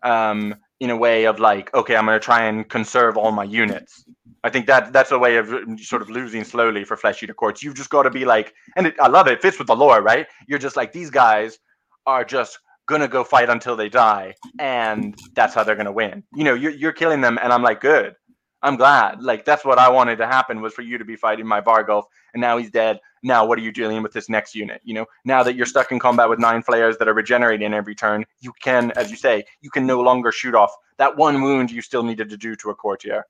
um, 0.03 0.55
in 0.85 0.91
a 0.91 0.97
way 0.97 1.25
of 1.25 1.41
like, 1.41 1.73
okay, 1.75 1.97
I'm 1.97 2.05
going 2.05 2.21
to 2.21 2.25
try 2.25 2.45
and 2.45 2.69
conserve 2.69 3.17
all 3.17 3.33
my 3.33 3.45
units. 3.45 4.05
I 4.45 4.51
think 4.51 4.67
that 4.67 4.93
that's 4.93 5.13
a 5.13 5.19
way 5.19 5.37
of 5.37 5.49
sort 5.81 6.03
of 6.03 6.11
losing 6.11 6.45
slowly 6.45 6.85
for 6.85 6.97
Flesh 6.99 7.23
Eater 7.23 7.33
Courts. 7.33 7.63
You've 7.63 7.75
just 7.75 7.89
got 7.89 8.03
to 8.03 8.11
be 8.11 8.27
like, 8.27 8.53
and 8.77 8.87
it, 8.87 8.95
I 9.01 9.09
love 9.09 9.27
it. 9.27 9.33
it. 9.33 9.43
Fits 9.43 9.59
with 9.59 9.69
the 9.69 9.75
lore, 9.75 10.03
right? 10.03 10.27
You're 10.47 10.59
just 10.59 10.77
like 10.77 10.93
these 10.93 11.09
guys 11.09 11.59
are 12.07 12.23
just 12.23 12.59
gonna 12.87 13.09
go 13.09 13.25
fight 13.25 13.49
until 13.49 13.77
they 13.77 13.89
die, 13.89 14.35
and 14.59 15.19
that's 15.35 15.55
how 15.55 15.65
they're 15.65 15.75
gonna 15.75 15.91
win. 15.91 16.23
You 16.35 16.45
know, 16.45 16.53
you're 16.53 16.73
you're 16.73 16.93
killing 16.93 17.23
them, 17.23 17.39
and 17.43 17.51
I'm 17.51 17.63
like, 17.63 17.81
good. 17.81 18.15
I'm 18.63 18.77
glad. 18.77 19.23
Like 19.23 19.47
that's 19.47 19.65
what 19.65 19.79
I 19.79 19.89
wanted 19.89 20.17
to 20.19 20.27
happen 20.27 20.61
was 20.61 20.75
for 20.75 20.83
you 20.83 20.99
to 20.99 21.05
be 21.07 21.17
fighting 21.17 21.47
my 21.47 21.63
Varghulf, 21.63 22.05
and 22.35 22.43
now 22.43 22.59
he's 22.59 22.71
dead. 22.71 23.01
Now 23.25 23.45
what 23.45 23.59
are 23.59 23.63
you 23.63 23.73
dealing 23.73 24.03
with 24.03 24.13
this 24.13 24.29
next 24.29 24.55
unit? 24.55 24.81
You 24.85 24.95
know, 24.95 25.07
now 25.25 25.43
that 25.43 25.57
you're 25.57 25.67
stuck 25.67 25.91
in 25.91 25.99
combat 25.99 26.29
with 26.29 26.39
nine 26.39 26.63
flayers 26.63 26.97
that 26.99 27.09
are 27.09 27.15
regenerating 27.15 27.75
every 27.75 27.97
turn, 27.97 28.25
you 28.41 28.53
can, 28.61 28.93
as 28.93 29.11
you 29.11 29.17
say, 29.17 29.45
you 29.63 29.71
can 29.71 29.87
no 29.87 30.01
longer 30.01 30.31
shoot 30.31 30.55
off 30.55 30.71
that 30.99 31.17
one 31.17 31.43
wound 31.43 31.71
you 31.71 31.83
still 31.83 32.03
needed 32.03 32.31
to 32.31 32.37
do 32.37 32.55
to 32.57 32.71
a 32.71 32.75
courtier. 32.75 33.25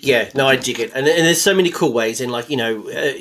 Yeah, 0.00 0.28
no, 0.34 0.48
I 0.48 0.56
dig 0.56 0.80
it, 0.80 0.90
and, 0.94 1.06
and 1.06 1.24
there's 1.24 1.40
so 1.40 1.54
many 1.54 1.70
cool 1.70 1.92
ways, 1.92 2.20
and 2.20 2.32
like 2.32 2.50
you 2.50 2.56
know, 2.56 2.88
uh, 2.90 3.12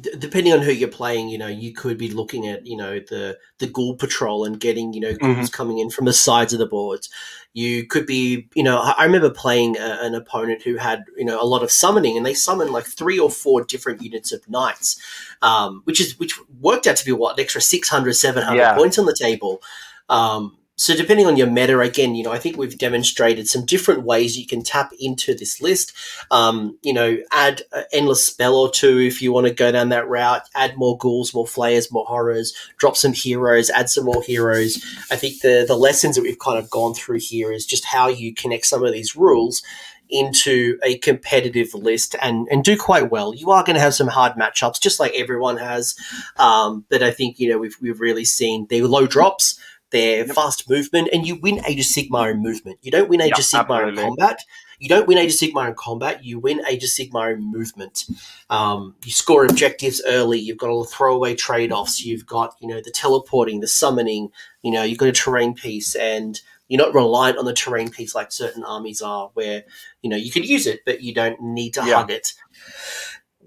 d- 0.00 0.10
depending 0.18 0.52
on 0.52 0.60
who 0.60 0.72
you're 0.72 0.88
playing, 0.88 1.28
you 1.28 1.38
know, 1.38 1.46
you 1.46 1.72
could 1.72 1.98
be 1.98 2.10
looking 2.10 2.46
at 2.46 2.66
you 2.66 2.76
know 2.76 2.98
the 3.00 3.38
the 3.58 3.66
ghoul 3.66 3.96
patrol 3.96 4.44
and 4.44 4.60
getting 4.60 4.92
you 4.92 5.00
know 5.00 5.14
ghouls 5.14 5.36
mm-hmm. 5.36 5.46
coming 5.46 5.78
in 5.78 5.90
from 5.90 6.04
the 6.04 6.12
sides 6.12 6.52
of 6.52 6.58
the 6.58 6.66
boards. 6.66 7.08
You 7.52 7.86
could 7.86 8.06
be, 8.06 8.48
you 8.54 8.62
know, 8.62 8.78
I 8.78 9.04
remember 9.04 9.30
playing 9.30 9.78
a, 9.78 9.98
an 10.02 10.14
opponent 10.14 10.62
who 10.62 10.76
had 10.76 11.04
you 11.16 11.24
know 11.24 11.40
a 11.40 11.46
lot 11.46 11.62
of 11.62 11.70
summoning, 11.70 12.16
and 12.16 12.26
they 12.26 12.34
summoned 12.34 12.70
like 12.70 12.84
three 12.84 13.18
or 13.18 13.30
four 13.30 13.64
different 13.64 14.02
units 14.02 14.32
of 14.32 14.48
knights, 14.48 15.00
um, 15.42 15.82
which 15.84 16.00
is 16.00 16.18
which 16.18 16.38
worked 16.60 16.86
out 16.86 16.96
to 16.96 17.04
be 17.04 17.12
what 17.12 17.38
an 17.38 17.42
extra 17.42 17.60
600, 17.60 18.14
700 18.14 18.56
yeah. 18.56 18.74
points 18.74 18.98
on 18.98 19.06
the 19.06 19.16
table. 19.18 19.62
Um, 20.08 20.56
so 20.76 20.94
depending 20.94 21.26
on 21.26 21.38
your 21.38 21.46
meta, 21.46 21.80
again, 21.80 22.14
you 22.14 22.22
know, 22.22 22.32
I 22.32 22.38
think 22.38 22.56
we've 22.56 22.76
demonstrated 22.76 23.48
some 23.48 23.64
different 23.64 24.02
ways 24.02 24.38
you 24.38 24.46
can 24.46 24.62
tap 24.62 24.92
into 25.00 25.34
this 25.34 25.62
list. 25.62 25.94
Um, 26.30 26.78
you 26.82 26.92
know, 26.92 27.16
add 27.32 27.62
an 27.72 27.84
endless 27.92 28.26
spell 28.26 28.54
or 28.54 28.70
two 28.70 28.98
if 28.98 29.22
you 29.22 29.32
want 29.32 29.46
to 29.46 29.54
go 29.54 29.72
down 29.72 29.88
that 29.88 30.06
route. 30.06 30.42
Add 30.54 30.76
more 30.76 30.98
ghouls, 30.98 31.32
more 31.32 31.46
flayers, 31.46 31.90
more 31.90 32.04
horrors. 32.04 32.54
Drop 32.76 32.94
some 32.96 33.14
heroes. 33.14 33.70
Add 33.70 33.88
some 33.88 34.04
more 34.04 34.22
heroes. 34.22 34.76
I 35.10 35.16
think 35.16 35.40
the 35.40 35.64
the 35.66 35.76
lessons 35.76 36.16
that 36.16 36.22
we've 36.22 36.38
kind 36.38 36.58
of 36.58 36.68
gone 36.68 36.92
through 36.92 37.20
here 37.20 37.52
is 37.52 37.64
just 37.64 37.86
how 37.86 38.08
you 38.08 38.34
connect 38.34 38.66
some 38.66 38.84
of 38.84 38.92
these 38.92 39.16
rules 39.16 39.62
into 40.08 40.78
a 40.84 40.98
competitive 40.98 41.74
list 41.74 42.14
and, 42.22 42.46
and 42.50 42.62
do 42.62 42.76
quite 42.76 43.10
well. 43.10 43.34
You 43.34 43.50
are 43.50 43.64
going 43.64 43.74
to 43.74 43.80
have 43.80 43.94
some 43.94 44.06
hard 44.06 44.34
matchups, 44.34 44.80
just 44.80 45.00
like 45.00 45.12
everyone 45.14 45.56
has. 45.56 45.96
Um, 46.36 46.84
but 46.88 47.02
I 47.02 47.10
think, 47.10 47.40
you 47.40 47.50
know, 47.50 47.58
we've, 47.58 47.76
we've 47.80 48.00
really 48.00 48.24
seen 48.24 48.66
the 48.68 48.82
low 48.82 49.06
drops 49.06 49.58
their 49.90 50.26
yep. 50.26 50.34
fast 50.34 50.68
movement, 50.68 51.08
and 51.12 51.26
you 51.26 51.36
win 51.36 51.60
Age 51.66 51.80
of 51.80 51.86
Sigmar 51.86 52.30
in 52.30 52.42
movement. 52.42 52.78
You 52.82 52.90
don't 52.90 53.08
win 53.08 53.20
Age 53.20 53.30
yep, 53.30 53.38
of 53.38 53.44
Sigmar 53.44 53.80
absolutely. 53.80 54.02
in 54.02 54.08
combat. 54.08 54.44
You 54.78 54.88
don't 54.88 55.06
win 55.06 55.18
Age 55.18 55.32
of 55.32 55.40
Sigmar 55.40 55.68
in 55.68 55.74
combat. 55.74 56.24
You 56.24 56.38
win 56.38 56.62
Age 56.66 56.84
of 56.84 56.90
Sigmar 56.90 57.32
in 57.32 57.40
movement. 57.40 58.04
Um, 58.50 58.94
you 59.04 59.12
score 59.12 59.44
objectives 59.44 60.02
early. 60.06 60.38
You've 60.38 60.58
got 60.58 60.70
all 60.70 60.84
the 60.84 60.90
throwaway 60.90 61.34
trade 61.34 61.72
offs. 61.72 62.04
You've 62.04 62.26
got 62.26 62.54
you 62.60 62.68
know 62.68 62.80
the 62.80 62.90
teleporting, 62.90 63.60
the 63.60 63.68
summoning. 63.68 64.30
You 64.62 64.72
know 64.72 64.82
you've 64.82 64.98
got 64.98 65.08
a 65.08 65.12
terrain 65.12 65.54
piece, 65.54 65.94
and 65.94 66.40
you're 66.68 66.82
not 66.82 66.94
reliant 66.94 67.38
on 67.38 67.44
the 67.44 67.54
terrain 67.54 67.90
piece 67.90 68.14
like 68.14 68.32
certain 68.32 68.64
armies 68.64 69.00
are, 69.00 69.30
where 69.34 69.64
you 70.02 70.10
know 70.10 70.16
you 70.16 70.30
could 70.30 70.46
use 70.46 70.66
it, 70.66 70.80
but 70.84 71.02
you 71.02 71.14
don't 71.14 71.40
need 71.40 71.74
to 71.74 71.84
yeah. 71.86 71.96
hug 71.96 72.10
it 72.10 72.32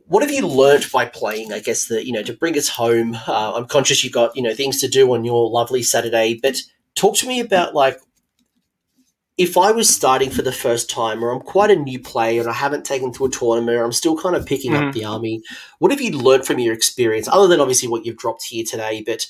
what 0.09 0.23
have 0.23 0.31
you 0.31 0.45
learnt 0.45 0.91
by 0.91 1.05
playing? 1.05 1.53
I 1.53 1.59
guess 1.59 1.85
that 1.85 2.05
you 2.05 2.11
know 2.11 2.23
to 2.23 2.33
bring 2.33 2.57
us 2.57 2.67
home. 2.67 3.15
Uh, 3.27 3.53
I'm 3.55 3.67
conscious 3.67 4.03
you've 4.03 4.13
got 4.13 4.35
you 4.35 4.41
know 4.41 4.53
things 4.53 4.81
to 4.81 4.87
do 4.87 5.13
on 5.13 5.23
your 5.23 5.49
lovely 5.49 5.83
Saturday, 5.83 6.39
but 6.41 6.57
talk 6.95 7.15
to 7.17 7.27
me 7.27 7.39
about 7.39 7.75
like 7.75 7.99
if 9.37 9.55
I 9.55 9.71
was 9.71 9.87
starting 9.87 10.31
for 10.31 10.41
the 10.41 10.51
first 10.51 10.89
time, 10.89 11.23
or 11.23 11.31
I'm 11.31 11.39
quite 11.39 11.69
a 11.69 11.75
new 11.75 11.99
player 11.99 12.41
and 12.41 12.49
I 12.49 12.53
haven't 12.53 12.85
taken 12.85 13.13
to 13.13 13.25
a 13.25 13.29
tournament, 13.29 13.77
or 13.77 13.83
I'm 13.83 13.91
still 13.91 14.17
kind 14.17 14.35
of 14.35 14.47
picking 14.47 14.71
mm-hmm. 14.71 14.87
up 14.87 14.93
the 14.93 15.05
army. 15.05 15.41
What 15.77 15.91
have 15.91 16.01
you 16.01 16.11
learnt 16.17 16.45
from 16.45 16.59
your 16.59 16.73
experience, 16.73 17.27
other 17.27 17.47
than 17.47 17.61
obviously 17.61 17.87
what 17.87 18.05
you've 18.05 18.17
dropped 18.17 18.43
here 18.45 18.65
today? 18.65 19.03
But 19.05 19.27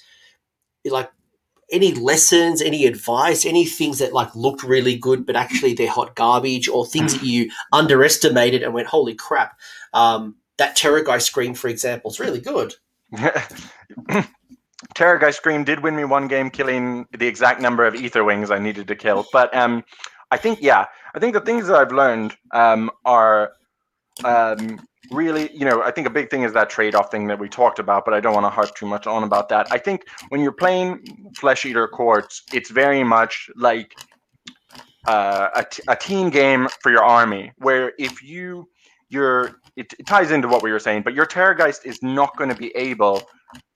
like 0.85 1.11
any 1.71 1.93
lessons, 1.93 2.61
any 2.61 2.85
advice, 2.85 3.45
any 3.45 3.65
things 3.65 3.99
that 3.99 4.13
like 4.13 4.33
looked 4.33 4.63
really 4.63 4.97
good, 4.97 5.25
but 5.25 5.35
actually 5.35 5.73
they're 5.73 5.91
hot 5.91 6.15
garbage, 6.15 6.69
or 6.69 6.85
things 6.85 7.13
mm-hmm. 7.13 7.25
that 7.25 7.29
you 7.29 7.51
underestimated 7.73 8.63
and 8.63 8.73
went, 8.73 8.87
"Holy 8.87 9.13
crap!" 9.13 9.59
Um, 9.93 10.37
that 10.59 10.77
Terrorgeist 10.77 11.23
Scream, 11.23 11.55
for 11.55 11.67
example, 11.69 12.11
is 12.11 12.19
really 12.19 12.39
good. 12.39 12.75
Terrorgeist 14.95 15.35
Scream 15.35 15.63
did 15.63 15.81
win 15.81 15.95
me 15.95 16.03
one 16.03 16.27
game, 16.27 16.49
killing 16.49 17.07
the 17.17 17.25
exact 17.25 17.61
number 17.61 17.85
of 17.85 17.95
Aetherwings 17.95 18.51
I 18.51 18.59
needed 18.59 18.87
to 18.87 18.95
kill. 18.95 19.25
But 19.33 19.55
um, 19.55 19.83
I 20.31 20.37
think, 20.37 20.59
yeah, 20.61 20.85
I 21.15 21.19
think 21.19 21.33
the 21.33 21.41
things 21.41 21.67
that 21.67 21.75
I've 21.75 21.91
learned 21.91 22.35
um, 22.51 22.91
are 23.05 23.53
um, 24.23 24.79
really, 25.11 25.49
you 25.53 25.65
know, 25.65 25.81
I 25.81 25.91
think 25.91 26.07
a 26.07 26.11
big 26.11 26.29
thing 26.29 26.43
is 26.43 26.53
that 26.53 26.69
trade 26.69 26.93
off 26.93 27.09
thing 27.09 27.27
that 27.27 27.39
we 27.39 27.49
talked 27.49 27.79
about, 27.79 28.05
but 28.05 28.13
I 28.13 28.19
don't 28.19 28.33
want 28.33 28.45
to 28.45 28.49
harp 28.49 28.75
too 28.75 28.85
much 28.85 29.07
on 29.07 29.23
about 29.23 29.49
that. 29.49 29.71
I 29.71 29.77
think 29.77 30.05
when 30.27 30.41
you're 30.41 30.51
playing 30.51 31.31
Flesh 31.37 31.65
Eater 31.65 31.87
Courts, 31.87 32.43
it's 32.53 32.69
very 32.69 33.03
much 33.03 33.49
like 33.55 33.95
uh, 35.07 35.47
a, 35.55 35.63
t- 35.63 35.83
a 35.87 35.95
team 35.95 36.29
game 36.29 36.67
for 36.81 36.91
your 36.91 37.03
army, 37.03 37.53
where 37.57 37.93
if 37.97 38.21
you 38.21 38.67
you're 39.09 39.59
it, 39.79 39.93
it, 39.97 40.05
ties 40.05 40.31
into 40.31 40.47
what 40.47 40.61
we 40.61 40.71
were 40.71 40.79
saying, 40.79 41.03
but 41.03 41.13
your 41.13 41.25
Terrorgeist 41.25 41.85
is 41.85 42.03
not 42.03 42.35
going 42.37 42.49
to 42.49 42.55
be 42.55 42.75
able 42.75 43.23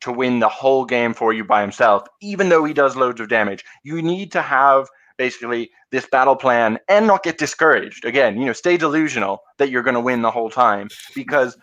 to 0.02 0.12
win 0.12 0.40
the 0.40 0.50
whole 0.50 0.86
game 0.86 1.14
for 1.14 1.32
you 1.34 1.46
by 1.46 1.62
himself, 1.62 2.04
even 2.22 2.50
though 2.50 2.66
he 2.66 2.74
does 2.74 2.96
loads 2.96 3.22
of 3.22 3.30
damage. 3.30 3.64
You 3.84 4.02
need 4.02 4.32
to 4.34 4.42
have 4.42 4.88
basically 5.18 5.72
this 5.92 6.06
battle 6.06 6.36
plan 6.36 6.78
and 6.90 7.08
not 7.08 7.24
get 7.24 7.38
discouraged. 7.38 8.04
Again, 8.04 8.38
you 8.38 8.46
know, 8.46 8.54
stay 8.54 8.76
delusional 8.76 9.40
that 9.58 9.70
you're 9.70 9.84
going 9.84 9.94
to 9.94 10.02
win 10.02 10.22
the 10.22 10.32
whole 10.32 10.50
time 10.50 10.90
because 11.16 11.58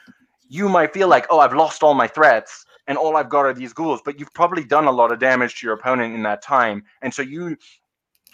you 0.48 0.68
might 0.68 0.94
feel 0.94 1.08
like, 1.08 1.26
oh, 1.30 1.40
I've 1.40 1.54
lost 1.54 1.82
all 1.82 1.94
my 1.94 2.06
threats 2.06 2.64
and 2.86 2.96
all 2.96 3.16
I've 3.16 3.28
got 3.28 3.44
are 3.44 3.54
these 3.54 3.74
ghouls, 3.74 4.00
but 4.04 4.18
you've 4.18 4.32
probably 4.32 4.64
done 4.64 4.86
a 4.86 4.90
lot 4.90 5.12
of 5.12 5.18
damage 5.18 5.60
to 5.60 5.66
your 5.66 5.74
opponent 5.74 6.14
in 6.14 6.22
that 6.22 6.42
time. 6.42 6.82
And 7.02 7.12
so 7.12 7.22
you 7.22 7.56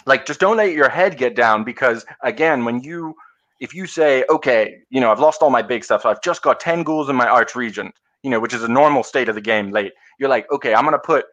like 0.06 0.24
just 0.24 0.38
don't 0.38 0.56
let 0.56 0.72
your 0.72 0.88
head 0.88 1.18
get 1.18 1.34
down 1.34 1.64
because 1.64 2.06
again, 2.22 2.64
when 2.64 2.80
you 2.80 3.16
if 3.60 3.74
you 3.74 3.86
say, 3.86 4.24
okay, 4.30 4.78
you 4.90 5.00
know, 5.00 5.10
I've 5.10 5.20
lost 5.20 5.42
all 5.42 5.50
my 5.50 5.62
big 5.62 5.84
stuff, 5.84 6.02
so 6.02 6.10
I've 6.10 6.22
just 6.22 6.42
got 6.42 6.60
10 6.60 6.82
ghouls 6.82 7.08
in 7.08 7.16
my 7.16 7.26
Archregent, 7.26 7.92
you 8.22 8.30
know, 8.30 8.40
which 8.40 8.54
is 8.54 8.62
a 8.62 8.68
normal 8.68 9.02
state 9.02 9.28
of 9.28 9.34
the 9.34 9.40
game 9.40 9.70
late, 9.70 9.92
you're 10.18 10.28
like, 10.28 10.50
okay, 10.52 10.74
I'm 10.74 10.84
going 10.84 10.92
to 10.92 10.98
put 10.98 11.26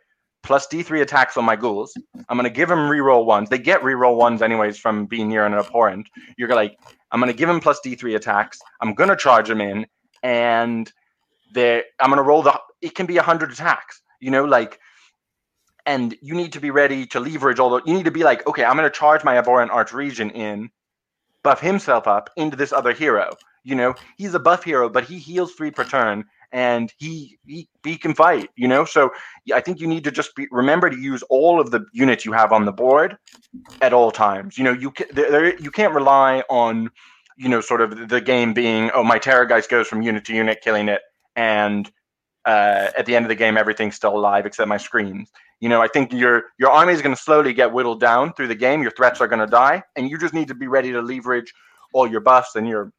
plus 0.44 0.68
D3 0.68 1.02
attacks 1.02 1.38
on 1.38 1.46
my 1.46 1.56
ghouls. 1.56 1.94
I'm 2.30 2.38
going 2.38 2.50
to 2.50 2.56
give 2.56 2.70
them 2.70 2.80
reroll 2.80 3.26
ones. 3.26 3.50
They 3.50 3.58
get 3.58 3.82
reroll 3.82 4.18
ones 4.18 4.42
anyways 4.42 4.78
from 4.78 5.06
being 5.06 5.30
near 5.30 5.46
an 5.46 5.54
abhorrant. 5.54 6.10
You're 6.38 6.54
like, 6.54 6.78
I'm 7.12 7.20
going 7.20 7.32
to 7.32 7.38
give 7.38 7.48
them 7.48 7.60
plus 7.60 7.80
D3 7.86 8.16
attacks. 8.16 8.60
I'm 8.82 8.94
going 8.94 9.10
to 9.10 9.16
charge 9.16 9.48
them 9.48 9.62
in, 9.62 9.86
and 10.22 10.92
they 11.54 11.84
I'm 12.00 12.10
going 12.10 12.18
to 12.18 12.24
roll 12.24 12.42
the, 12.42 12.60
it 12.82 12.96
can 12.96 13.06
be 13.06 13.16
100 13.16 13.52
attacks, 13.52 14.02
you 14.20 14.32
know, 14.32 14.46
like, 14.46 14.80
and 15.86 16.16
you 16.22 16.34
need 16.34 16.54
to 16.54 16.62
be 16.62 16.72
ready 16.72 17.06
to 17.08 17.20
leverage 17.20 17.60
all 17.60 17.70
the, 17.70 17.82
you 17.86 17.94
need 17.94 18.06
to 18.06 18.12
be 18.12 18.24
like, 18.24 18.46
okay, 18.48 18.64
I'm 18.64 18.78
going 18.78 18.90
to 18.90 18.98
charge 18.98 19.24
my 19.24 19.36
abhorrant 19.36 19.72
arch 19.72 19.94
regent 19.94 20.34
in 20.34 20.70
buff 21.44 21.60
himself 21.60 22.08
up 22.08 22.30
into 22.36 22.56
this 22.58 22.74
other 22.74 22.94
hero. 22.94 23.36
You 23.64 23.76
know, 23.76 23.96
he's 24.18 24.34
a 24.34 24.40
buff 24.40 24.64
hero, 24.64 24.90
but 24.90 25.06
he 25.06 25.20
heals 25.20 25.54
three 25.54 25.72
per 25.72 25.86
turn, 25.86 26.26
and 26.52 26.92
he 26.98 27.38
he, 27.46 27.70
he 27.84 27.98
can 27.98 28.14
fight. 28.14 28.50
You 28.56 28.68
know, 28.68 28.84
so 28.86 29.12
I 29.54 29.62
think 29.62 29.80
you 29.80 29.88
need 29.88 30.04
to 30.04 30.12
just 30.12 30.36
be, 30.36 30.48
remember 30.52 30.90
to 30.90 30.98
use 30.98 31.24
all 31.24 31.62
of 31.62 31.72
the 31.72 31.86
units 31.94 32.26
you 32.26 32.34
have 32.34 32.52
on 32.52 32.66
the 32.66 32.74
board 32.74 33.18
at 33.82 33.94
all 33.94 34.12
times. 34.12 34.58
You 34.58 34.66
know, 34.66 34.74
you 34.74 34.92
can, 34.92 35.08
there, 35.14 35.58
you 35.60 35.72
can't 35.72 35.94
rely 35.94 36.44
on 36.50 36.90
you 37.38 37.50
know 37.50 37.62
sort 37.62 37.82
of 37.82 38.10
the 38.10 38.22
game 38.22 38.54
being 38.54 38.92
oh 38.94 39.04
my 39.04 39.18
Terrorgeist 39.18 39.70
goes 39.70 39.88
from 39.88 40.02
unit 40.02 40.26
to 40.26 40.34
unit 40.34 40.60
killing 40.62 40.90
it, 40.90 41.02
and 41.36 41.90
uh, 42.46 42.90
at 42.98 43.06
the 43.06 43.16
end 43.16 43.24
of 43.24 43.30
the 43.30 43.36
game 43.36 43.56
everything's 43.56 43.96
still 43.96 44.16
alive 44.16 44.46
except 44.46 44.68
my 44.68 44.78
screens 44.78 45.32
You 45.64 45.70
know, 45.70 45.82
I 45.82 45.88
think 45.88 46.12
your 46.12 46.44
your 46.60 46.72
army 46.72 46.92
is 46.92 47.02
going 47.02 47.16
to 47.16 47.22
slowly 47.22 47.54
get 47.54 47.72
whittled 47.72 48.02
down 48.02 48.34
through 48.34 48.50
the 48.50 48.56
game. 48.56 48.82
Your 48.82 48.92
threats 48.92 49.22
are 49.22 49.30
going 49.30 49.40
to 49.40 49.48
die, 49.48 49.82
and 49.96 50.10
you 50.10 50.18
just 50.18 50.34
need 50.34 50.50
to 50.50 50.54
be 50.54 50.68
ready 50.68 50.92
to 50.92 51.02
leverage 51.02 51.54
all 51.94 52.06
your 52.06 52.20
buffs 52.20 52.58
and 52.58 52.68
your 52.68 52.92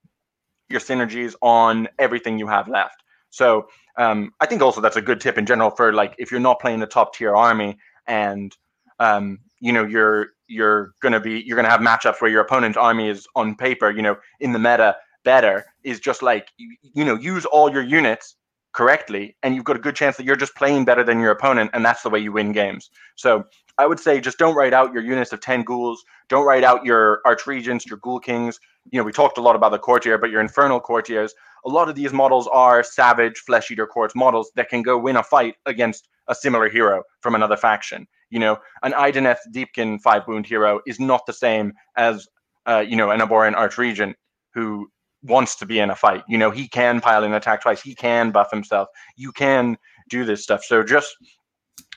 your 0.71 0.81
synergies 0.81 1.35
on 1.43 1.89
everything 1.99 2.39
you 2.39 2.47
have 2.47 2.67
left. 2.67 3.03
So 3.29 3.67
um, 3.99 4.33
I 4.41 4.47
think 4.47 4.63
also 4.63 4.81
that's 4.81 4.97
a 4.97 5.03
good 5.03 5.21
tip 5.21 5.37
in 5.37 5.45
general 5.45 5.73
for 5.73 5.93
like 5.93 6.15
if 6.17 6.31
you're 6.31 6.41
not 6.41 6.59
playing 6.59 6.81
a 6.81 6.87
top 6.87 7.15
tier 7.15 7.37
army 7.37 7.77
and 8.07 8.57
um, 8.99 9.41
you 9.61 9.71
know 9.71 9.85
you're 9.85 10.29
you're 10.49 10.95
gonna 11.03 11.21
be 11.21 11.43
you're 11.45 11.57
gonna 11.57 11.69
have 11.69 11.81
matchups 11.83 12.23
where 12.23 12.31
your 12.31 12.41
opponent's 12.41 12.79
army 12.79 13.11
is 13.11 13.27
on 13.37 13.57
paper 13.57 13.91
you 13.91 14.01
know 14.01 14.17
in 14.41 14.53
the 14.53 14.59
meta 14.59 14.97
better 15.23 15.67
is 15.83 16.01
just 16.01 16.23
like 16.23 16.49
you, 16.57 16.75
you 16.95 17.05
know 17.05 17.15
use 17.15 17.45
all 17.45 17.71
your 17.71 17.83
units 17.83 18.37
correctly 18.75 19.37
and 19.43 19.55
you've 19.55 19.65
got 19.65 19.77
a 19.77 19.81
good 19.81 19.97
chance 19.97 20.17
that 20.17 20.25
you're 20.25 20.37
just 20.37 20.55
playing 20.57 20.85
better 20.85 21.03
than 21.03 21.21
your 21.21 21.31
opponent 21.31 21.71
and 21.73 21.85
that's 21.85 22.03
the 22.03 22.11
way 22.11 22.19
you 22.19 22.33
win 22.33 22.53
games. 22.53 22.91
So 23.17 23.45
i 23.79 23.87
would 23.87 23.99
say 23.99 24.21
just 24.21 24.39
don't 24.39 24.55
write 24.55 24.73
out 24.73 24.93
your 24.93 25.03
units 25.03 25.33
of 25.33 25.41
10 25.41 25.63
ghouls. 25.63 26.05
Don't 26.29 26.45
write 26.45 26.65
out 26.65 26.85
your 26.85 27.21
archregents 27.27 27.87
your 27.87 27.99
ghoul 27.99 28.21
kings. 28.21 28.59
You 28.91 28.99
know 28.99 29.05
we 29.05 29.13
talked 29.13 29.39
a 29.39 29.41
lot 29.41 29.57
about 29.57 29.71
the 29.71 29.79
courtier 29.79 30.19
but 30.19 30.31
your 30.31 30.41
infernal 30.41 30.81
courtiers. 30.81 31.35
A 31.65 31.69
lot 31.71 31.89
of 31.89 31.95
these 31.95 32.13
models 32.13 32.47
are 32.49 32.83
savage 32.83 33.39
flesh 33.39 33.71
eater 33.71 33.87
courts 33.87 34.15
models 34.15 34.51
that 34.57 34.69
can 34.69 34.83
go 34.83 34.99
win 34.99 35.17
a 35.17 35.23
fight 35.23 35.55
against 35.65 36.09
a 36.29 36.35
similar 36.35 36.69
hero 36.69 37.05
from 37.21 37.35
another 37.35 37.57
faction. 37.57 38.07
You 38.31 38.41
know 38.41 38.59
an 38.83 38.93
Idoneth 38.93 39.39
deepkin 39.53 40.01
five 40.01 40.27
wound 40.27 40.47
hero 40.47 40.81
is 40.87 40.99
not 40.99 41.27
the 41.27 41.33
same 41.33 41.73
as 41.97 42.27
uh, 42.67 42.85
you 42.87 42.97
know 42.97 43.11
an 43.11 43.21
Abhorrant 43.21 43.57
archregent 43.57 44.15
who 44.53 44.89
wants 45.25 45.57
to 45.57 45.67
be 45.67 45.79
in 45.79 45.91
a 45.91 45.97
fight. 45.97 46.23
You 46.29 46.39
know, 46.39 46.51
he 46.51 46.69
can 46.69 47.01
pile 47.01 47.25
in 47.25 47.33
attack 47.33 47.63
twice. 47.63 47.81
He 47.83 47.95
can 47.95 48.31
buff 48.31 48.51
himself. 48.51 48.89
You 49.17 49.33
can 49.33 49.77
do 50.09 50.25
this 50.25 50.43
stuff. 50.43 50.63
So 50.65 50.83
just 50.83 51.17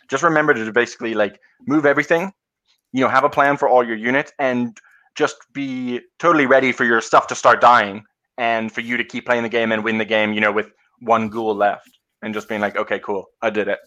just 0.10 0.24
remember 0.24 0.54
to 0.54 0.72
basically 0.72 1.14
like 1.14 1.40
move 1.68 1.86
everything. 1.86 2.32
You 2.94 3.02
know, 3.02 3.10
have 3.10 3.26
a 3.26 3.30
plan 3.30 3.58
for 3.58 3.68
all 3.68 3.86
your 3.86 3.98
units 3.98 4.32
and 4.40 4.78
just 5.16 5.36
be 5.54 6.00
totally 6.20 6.46
ready 6.46 6.72
for 6.72 6.86
your 6.86 7.02
stuff 7.02 7.28
to 7.28 7.36
start 7.36 7.60
dying 7.60 8.04
and 8.38 8.72
for 8.72 8.82
you 8.82 8.98
to 8.98 9.04
keep 9.04 9.26
playing 9.26 9.44
the 9.44 9.50
game 9.50 9.72
and 9.72 9.84
win 9.84 9.98
the 9.98 10.06
game, 10.06 10.32
you 10.32 10.40
know, 10.40 10.52
with 10.52 10.72
one 11.00 11.28
ghoul 11.28 11.56
left 11.56 12.00
and 12.22 12.34
just 12.34 12.48
being 12.48 12.62
like, 12.62 12.78
okay, 12.78 13.00
cool, 13.00 13.26
I 13.42 13.50
did 13.50 13.68
it. 13.68 13.80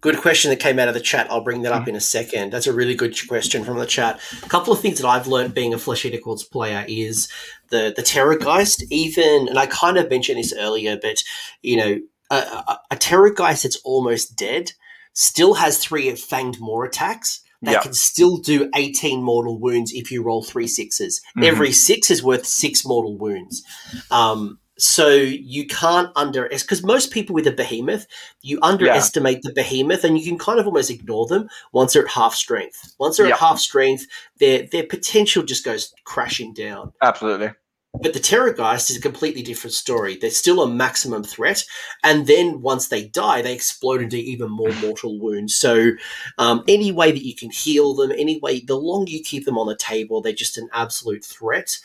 Good 0.00 0.16
question 0.18 0.50
that 0.50 0.58
came 0.58 0.78
out 0.78 0.88
of 0.88 0.94
the 0.94 1.00
chat. 1.00 1.30
I'll 1.30 1.42
bring 1.42 1.62
that 1.62 1.72
up 1.72 1.82
mm-hmm. 1.82 1.90
in 1.90 1.96
a 1.96 2.00
second. 2.00 2.50
That's 2.50 2.66
a 2.66 2.72
really 2.72 2.94
good 2.94 3.14
question 3.28 3.62
from 3.62 3.78
the 3.78 3.84
chat. 3.84 4.18
A 4.42 4.48
couple 4.48 4.72
of 4.72 4.80
things 4.80 4.98
that 5.00 5.06
I've 5.06 5.26
learned 5.26 5.54
being 5.54 5.74
a 5.74 5.78
Flesh 5.78 6.04
Eater 6.06 6.18
Courts 6.18 6.42
player 6.42 6.84
is 6.88 7.28
the 7.70 7.92
the 7.94 8.02
Terrorgeist. 8.02 8.82
Even 8.90 9.48
and 9.48 9.58
I 9.58 9.66
kind 9.66 9.96
of 9.96 10.10
mentioned 10.10 10.38
this 10.38 10.54
earlier, 10.56 10.98
but 11.00 11.22
you 11.62 11.76
know, 11.76 12.00
a, 12.30 12.34
a, 12.34 12.80
a 12.92 12.96
Terrorgeist 12.96 13.62
that's 13.62 13.80
almost 13.84 14.36
dead 14.36 14.72
still 15.12 15.54
has 15.54 15.78
three 15.78 16.10
fanged 16.12 16.60
maw 16.60 16.82
attacks 16.82 17.42
that 17.62 17.72
yep. 17.72 17.82
can 17.82 17.92
still 17.92 18.38
do 18.38 18.70
18 18.74 19.22
mortal 19.22 19.58
wounds 19.58 19.92
if 19.92 20.10
you 20.10 20.22
roll 20.22 20.42
three 20.42 20.66
sixes. 20.66 21.20
Mm-hmm. 21.36 21.44
Every 21.44 21.72
six 21.72 22.10
is 22.10 22.22
worth 22.22 22.46
six 22.46 22.86
mortal 22.86 23.18
wounds. 23.18 23.62
Um, 24.10 24.58
so 24.78 25.08
you 25.08 25.66
can't 25.66 26.10
underestimate 26.16 26.62
because 26.62 26.82
most 26.82 27.10
people 27.10 27.34
with 27.34 27.46
a 27.46 27.52
behemoth, 27.52 28.06
you 28.40 28.58
underestimate 28.62 29.40
yeah. 29.44 29.50
the 29.50 29.52
behemoth, 29.52 30.04
and 30.04 30.18
you 30.18 30.24
can 30.24 30.38
kind 30.38 30.58
of 30.58 30.66
almost 30.66 30.90
ignore 30.90 31.26
them 31.26 31.50
once 31.72 31.92
they're 31.92 32.04
at 32.04 32.10
half 32.10 32.34
strength. 32.34 32.94
Once 32.98 33.18
they're 33.18 33.26
at 33.26 33.38
half 33.38 33.58
strength, 33.58 34.06
their 34.38 34.66
their 34.72 34.86
potential 34.86 35.42
just 35.42 35.66
goes 35.66 35.92
crashing 36.04 36.54
down. 36.54 36.94
Absolutely. 37.02 37.50
But 37.92 38.14
the 38.14 38.20
Terrorgeist 38.20 38.88
is 38.90 38.96
a 38.96 39.00
completely 39.00 39.42
different 39.42 39.74
story. 39.74 40.16
They're 40.16 40.30
still 40.30 40.62
a 40.62 40.70
maximum 40.70 41.24
threat, 41.24 41.64
and 42.04 42.26
then 42.26 42.62
once 42.62 42.88
they 42.88 43.08
die, 43.08 43.42
they 43.42 43.52
explode 43.52 44.00
into 44.00 44.16
even 44.16 44.50
more 44.50 44.72
mortal 44.74 45.18
wounds. 45.18 45.54
So, 45.56 45.90
um, 46.38 46.64
any 46.68 46.92
way 46.92 47.10
that 47.10 47.26
you 47.26 47.34
can 47.34 47.50
heal 47.50 47.94
them, 47.94 48.12
any 48.12 48.38
way, 48.38 48.60
the 48.60 48.76
longer 48.76 49.10
you 49.10 49.22
keep 49.22 49.44
them 49.44 49.58
on 49.58 49.66
the 49.66 49.76
table, 49.76 50.22
they're 50.22 50.32
just 50.32 50.56
an 50.56 50.68
absolute 50.72 51.24
threat 51.24 51.78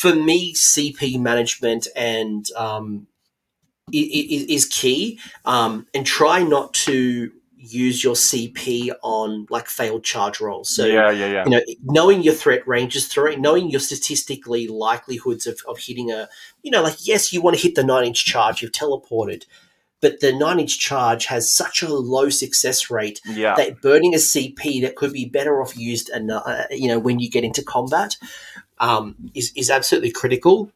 for 0.00 0.14
me, 0.14 0.54
CP 0.54 1.20
management 1.20 1.86
and 1.94 2.50
um, 2.56 3.06
is, 3.92 4.66
key. 4.66 5.18
Um, 5.44 5.86
and 5.92 6.06
try 6.06 6.42
not 6.42 6.72
to 6.74 7.32
use 7.60 8.02
your 8.02 8.14
CP 8.14 8.90
on 9.02 9.46
like 9.50 9.68
failed 9.68 10.02
charge 10.02 10.40
rolls. 10.40 10.68
So 10.68 10.86
yeah, 10.86 11.10
yeah, 11.10 11.26
yeah. 11.26 11.44
You 11.44 11.50
know, 11.50 11.60
knowing 11.84 12.22
your 12.22 12.34
threat 12.34 12.66
ranges 12.66 13.06
through 13.06 13.36
knowing 13.36 13.70
your 13.70 13.80
statistically 13.80 14.66
likelihoods 14.66 15.46
of, 15.46 15.60
of 15.68 15.78
hitting 15.78 16.10
a, 16.10 16.28
you 16.62 16.70
know, 16.70 16.82
like 16.82 17.06
yes, 17.06 17.32
you 17.32 17.42
want 17.42 17.56
to 17.56 17.62
hit 17.62 17.74
the 17.74 17.84
nine 17.84 18.06
inch 18.06 18.24
charge. 18.24 18.62
You've 18.62 18.72
teleported, 18.72 19.44
but 20.00 20.20
the 20.20 20.32
nine 20.32 20.58
inch 20.58 20.78
charge 20.78 21.26
has 21.26 21.52
such 21.52 21.82
a 21.82 21.92
low 21.92 22.30
success 22.30 22.90
rate 22.90 23.20
yeah. 23.26 23.54
that 23.56 23.82
burning 23.82 24.14
a 24.14 24.18
CP 24.18 24.80
that 24.82 24.96
could 24.96 25.12
be 25.12 25.26
better 25.26 25.60
off 25.60 25.76
used, 25.76 26.08
and 26.08 26.30
uh, 26.30 26.64
you 26.70 26.88
know, 26.88 26.98
when 26.98 27.20
you 27.20 27.28
get 27.28 27.44
into 27.44 27.62
combat 27.62 28.16
um, 28.78 29.30
is 29.34 29.52
is 29.54 29.68
absolutely 29.68 30.10
critical, 30.10 30.72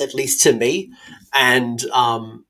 at 0.00 0.14
least 0.14 0.42
to 0.42 0.52
me, 0.52 0.92
and 1.32 1.84
um, 1.92 2.44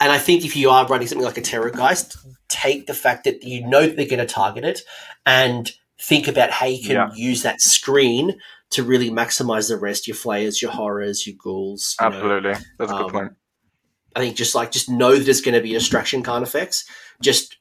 and 0.00 0.12
I 0.12 0.18
think 0.18 0.44
if 0.44 0.56
you 0.56 0.70
are 0.70 0.86
running 0.86 1.08
something 1.08 1.24
like 1.24 1.38
a 1.38 1.42
Terrorgeist, 1.42 2.16
take 2.48 2.86
the 2.86 2.94
fact 2.94 3.24
that 3.24 3.42
you 3.42 3.66
know 3.66 3.86
that 3.86 3.96
they're 3.96 4.06
going 4.06 4.18
to 4.18 4.26
target 4.26 4.64
it, 4.64 4.80
and 5.26 5.70
think 6.00 6.28
about 6.28 6.50
how 6.50 6.66
you 6.66 6.82
can 6.82 6.96
yeah. 6.96 7.10
use 7.14 7.42
that 7.42 7.60
screen 7.60 8.38
to 8.70 8.82
really 8.82 9.10
maximize 9.10 9.68
the 9.68 9.76
rest 9.76 10.06
your 10.06 10.14
flayers, 10.14 10.62
your 10.62 10.70
horrors, 10.70 11.26
your 11.26 11.36
ghouls. 11.42 11.96
You 12.00 12.06
Absolutely, 12.06 12.52
know. 12.52 12.58
that's 12.78 12.92
a 12.92 12.94
good 12.94 13.04
um, 13.04 13.10
point. 13.10 13.32
I 14.14 14.20
think 14.20 14.36
just 14.36 14.54
like 14.54 14.70
just 14.70 14.88
know 14.88 15.16
that 15.16 15.24
there's 15.24 15.40
going 15.40 15.54
to 15.54 15.60
be 15.60 15.72
distraction 15.72 16.22
kind 16.22 16.42
of 16.42 16.48
effects. 16.48 16.84
Just 17.20 17.56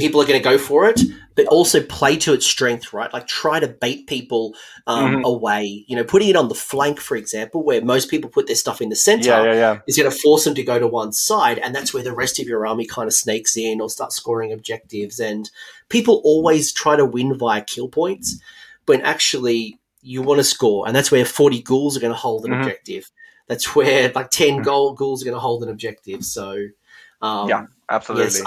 people 0.00 0.20
are 0.20 0.26
going 0.26 0.40
to 0.40 0.48
go 0.48 0.58
for 0.58 0.88
it, 0.88 1.00
but 1.34 1.46
also 1.46 1.82
play 1.82 2.16
to 2.16 2.32
its 2.32 2.44
strength, 2.46 2.92
right? 2.92 3.12
Like 3.12 3.26
try 3.26 3.60
to 3.60 3.68
bait 3.68 4.06
people 4.06 4.54
um, 4.86 5.16
mm-hmm. 5.16 5.24
away. 5.24 5.84
You 5.86 5.96
know, 5.96 6.04
putting 6.04 6.28
it 6.28 6.36
on 6.36 6.48
the 6.48 6.54
flank, 6.54 7.00
for 7.00 7.16
example, 7.16 7.62
where 7.62 7.82
most 7.82 8.10
people 8.10 8.30
put 8.30 8.46
their 8.46 8.56
stuff 8.56 8.80
in 8.80 8.88
the 8.88 8.96
center, 8.96 9.28
yeah, 9.28 9.44
yeah, 9.44 9.54
yeah. 9.54 9.78
is 9.86 9.96
going 9.96 10.10
to 10.10 10.16
force 10.16 10.44
them 10.44 10.54
to 10.54 10.62
go 10.62 10.78
to 10.78 10.86
one 10.86 11.12
side, 11.12 11.58
and 11.58 11.74
that's 11.74 11.94
where 11.94 12.02
the 12.02 12.14
rest 12.14 12.40
of 12.40 12.46
your 12.46 12.66
army 12.66 12.86
kind 12.86 13.06
of 13.06 13.14
snakes 13.14 13.56
in 13.56 13.80
or 13.80 13.88
start 13.88 14.12
scoring 14.12 14.52
objectives. 14.52 15.20
And 15.20 15.50
people 15.88 16.20
always 16.24 16.72
try 16.72 16.96
to 16.96 17.04
win 17.04 17.36
via 17.36 17.62
kill 17.62 17.88
points, 17.88 18.40
when 18.86 19.00
actually 19.02 19.78
you 20.02 20.22
want 20.22 20.38
to 20.38 20.44
score, 20.44 20.86
and 20.86 20.96
that's 20.96 21.10
where 21.10 21.24
forty 21.24 21.62
ghouls 21.62 21.96
are 21.96 22.00
going 22.00 22.12
to 22.12 22.18
hold 22.18 22.44
an 22.44 22.50
mm-hmm. 22.50 22.62
objective. 22.62 23.10
That's 23.46 23.74
where 23.74 24.12
like 24.14 24.30
10 24.30 24.48
mm-hmm. 24.48 24.62
goal 24.62 24.94
ghouls 24.94 25.22
are 25.22 25.24
going 25.24 25.34
to 25.34 25.40
hold 25.40 25.62
an 25.62 25.68
objective. 25.68 26.24
So. 26.24 26.66
Um, 27.22 27.50
yeah, 27.50 27.66
absolutely. 27.90 28.24
Yes, 28.24 28.40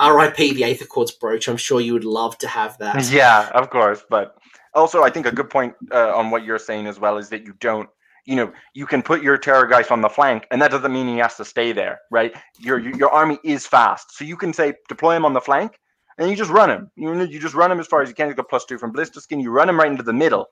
RIP 0.00 0.36
the 0.36 0.62
Aetherquartz 0.62 1.18
brooch. 1.18 1.48
I'm 1.48 1.56
sure 1.56 1.80
you 1.80 1.92
would 1.92 2.04
love 2.04 2.38
to 2.38 2.48
have 2.48 2.78
that. 2.78 3.04
Yeah, 3.10 3.48
of 3.54 3.70
course. 3.70 4.04
But 4.08 4.36
also, 4.74 5.02
I 5.02 5.10
think 5.10 5.26
a 5.26 5.32
good 5.32 5.50
point 5.50 5.74
uh, 5.92 6.14
on 6.14 6.30
what 6.30 6.44
you're 6.44 6.58
saying 6.58 6.86
as 6.86 7.00
well 7.00 7.18
is 7.18 7.28
that 7.30 7.44
you 7.44 7.54
don't, 7.60 7.88
you 8.24 8.36
know, 8.36 8.52
you 8.74 8.86
can 8.86 9.02
put 9.02 9.22
your 9.22 9.36
Terrorgeist 9.38 9.90
on 9.90 10.00
the 10.00 10.08
flank, 10.08 10.46
and 10.50 10.60
that 10.62 10.70
doesn't 10.70 10.92
mean 10.92 11.08
he 11.08 11.18
has 11.18 11.36
to 11.36 11.44
stay 11.44 11.72
there, 11.72 12.00
right? 12.10 12.34
Your 12.58 12.78
your 12.78 13.10
army 13.10 13.38
is 13.42 13.66
fast, 13.66 14.16
so 14.16 14.24
you 14.24 14.36
can 14.36 14.52
say 14.52 14.74
deploy 14.88 15.16
him 15.16 15.24
on 15.24 15.32
the 15.32 15.40
flank, 15.40 15.78
and 16.20 16.30
you 16.30 16.36
just 16.36 16.50
run 16.50 16.70
him. 16.70 16.90
You 16.96 17.24
you 17.24 17.40
just 17.40 17.54
run 17.54 17.72
him 17.72 17.80
as 17.80 17.86
far 17.86 18.02
as 18.02 18.08
you 18.08 18.14
can. 18.14 18.28
You 18.28 18.34
get 18.34 18.48
plus 18.48 18.66
two 18.66 18.78
from 18.78 18.92
Blisterskin. 18.92 19.42
You 19.42 19.50
run 19.50 19.68
him 19.68 19.80
right 19.80 19.90
into 19.90 20.02
the 20.02 20.12
middle, 20.12 20.50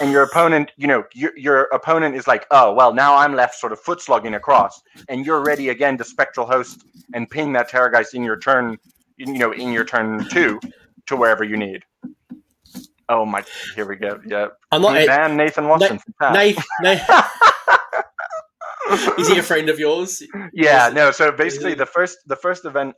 and 0.00 0.12
your 0.12 0.22
opponent, 0.22 0.70
you 0.76 0.86
know, 0.86 1.02
your, 1.14 1.36
your 1.36 1.62
opponent 1.72 2.14
is 2.14 2.26
like, 2.26 2.46
oh, 2.50 2.74
well, 2.74 2.94
now 2.94 3.16
I'm 3.16 3.34
left 3.34 3.54
sort 3.54 3.72
of 3.72 3.80
foot 3.80 4.02
slugging 4.02 4.34
across, 4.34 4.82
and 5.08 5.24
you're 5.24 5.42
ready 5.42 5.70
again 5.70 5.96
to 5.98 6.04
spectral 6.04 6.46
host 6.46 6.84
and 7.14 7.28
ping 7.28 7.52
that 7.54 7.70
Terrorgeist 7.70 8.14
in 8.14 8.22
your 8.22 8.38
turn, 8.38 8.78
you 9.16 9.38
know, 9.38 9.52
in 9.52 9.72
your 9.72 9.84
turn 9.84 10.28
two 10.28 10.60
to 11.06 11.16
wherever 11.16 11.42
you 11.42 11.56
need. 11.56 11.82
Oh 13.08 13.24
my! 13.24 13.42
Here 13.74 13.88
we 13.88 13.96
go. 13.96 14.20
Yeah, 14.26 14.48
I'm 14.70 14.82
not. 14.82 14.92
Dan 14.92 15.38
Nathan 15.38 15.66
Watson. 15.66 15.98
Na- 16.20 16.32
Nathan. 16.32 16.62
is 19.18 19.28
he 19.28 19.38
a 19.38 19.42
friend 19.42 19.70
of 19.70 19.78
yours? 19.78 20.22
Yeah. 20.52 20.90
No. 20.92 21.12
So 21.12 21.32
basically, 21.32 21.72
the 21.72 21.86
first 21.86 22.18
the 22.26 22.36
first 22.36 22.66
event 22.66 22.94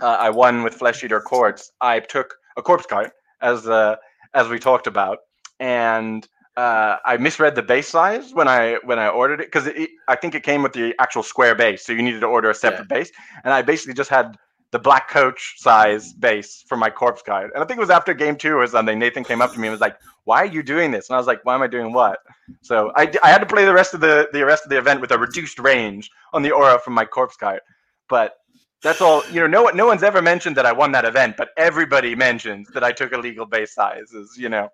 uh, 0.00 0.06
I 0.06 0.30
won 0.30 0.62
with 0.62 0.74
Flesh 0.74 1.02
Eater 1.04 1.20
Courts, 1.20 1.72
I 1.80 2.00
took 2.00 2.34
a 2.56 2.62
corpse 2.62 2.86
cart 2.86 3.12
as 3.40 3.68
uh, 3.68 3.96
as 4.34 4.48
we 4.48 4.58
talked 4.58 4.86
about, 4.86 5.18
and 5.58 6.26
uh, 6.56 6.96
I 7.04 7.16
misread 7.16 7.54
the 7.54 7.62
base 7.62 7.88
size 7.88 8.32
when 8.34 8.48
I 8.48 8.78
when 8.84 8.98
I 8.98 9.08
ordered 9.08 9.40
it 9.40 9.46
because 9.46 9.68
I 10.08 10.16
think 10.16 10.34
it 10.34 10.42
came 10.42 10.62
with 10.62 10.72
the 10.72 10.94
actual 10.98 11.22
square 11.22 11.54
base, 11.54 11.84
so 11.84 11.92
you 11.92 12.02
needed 12.02 12.20
to 12.20 12.26
order 12.26 12.50
a 12.50 12.54
separate 12.54 12.86
yeah. 12.90 12.98
base, 12.98 13.10
and 13.44 13.52
I 13.52 13.62
basically 13.62 13.94
just 13.94 14.10
had 14.10 14.36
the 14.72 14.78
black 14.78 15.08
coach 15.08 15.54
size 15.58 16.12
base 16.12 16.64
for 16.68 16.76
my 16.76 16.90
corpse 16.90 17.22
cart. 17.22 17.50
And 17.54 17.62
I 17.62 17.66
think 17.66 17.78
it 17.78 17.80
was 17.80 17.90
after 17.90 18.14
game 18.14 18.36
two 18.36 18.54
or 18.54 18.66
something. 18.66 18.98
Nathan 18.98 19.24
came 19.24 19.42
up 19.42 19.52
to 19.52 19.58
me 19.58 19.66
and 19.66 19.72
was 19.72 19.80
like, 19.80 19.96
"Why 20.24 20.38
are 20.38 20.46
you 20.46 20.62
doing 20.62 20.90
this?" 20.90 21.08
And 21.08 21.16
I 21.16 21.18
was 21.18 21.26
like, 21.26 21.44
"Why 21.44 21.54
am 21.54 21.62
I 21.62 21.66
doing 21.66 21.92
what?" 21.92 22.18
So 22.62 22.92
I, 22.94 23.12
I 23.22 23.30
had 23.30 23.38
to 23.38 23.46
play 23.46 23.64
the 23.64 23.74
rest 23.74 23.94
of 23.94 24.00
the 24.00 24.28
the 24.32 24.44
rest 24.44 24.64
of 24.64 24.70
the 24.70 24.78
event 24.78 25.00
with 25.00 25.12
a 25.12 25.18
reduced 25.18 25.58
range 25.58 26.10
on 26.32 26.42
the 26.42 26.52
aura 26.52 26.78
from 26.78 26.94
my 26.94 27.04
corpse 27.04 27.36
cart, 27.36 27.62
but. 28.08 28.34
That's 28.82 29.00
all. 29.00 29.22
You 29.30 29.40
know, 29.40 29.46
no 29.46 29.62
one, 29.64 29.76
no 29.76 29.86
one's 29.86 30.02
ever 30.02 30.22
mentioned 30.22 30.56
that 30.56 30.66
I 30.66 30.72
won 30.72 30.92
that 30.92 31.04
event, 31.04 31.36
but 31.36 31.50
everybody 31.56 32.14
mentions 32.14 32.68
that 32.74 32.82
I 32.82 32.92
took 32.92 33.12
a 33.12 33.18
legal 33.18 33.46
base 33.46 33.74
sizes. 33.74 34.36
You 34.38 34.48
know, 34.48 34.70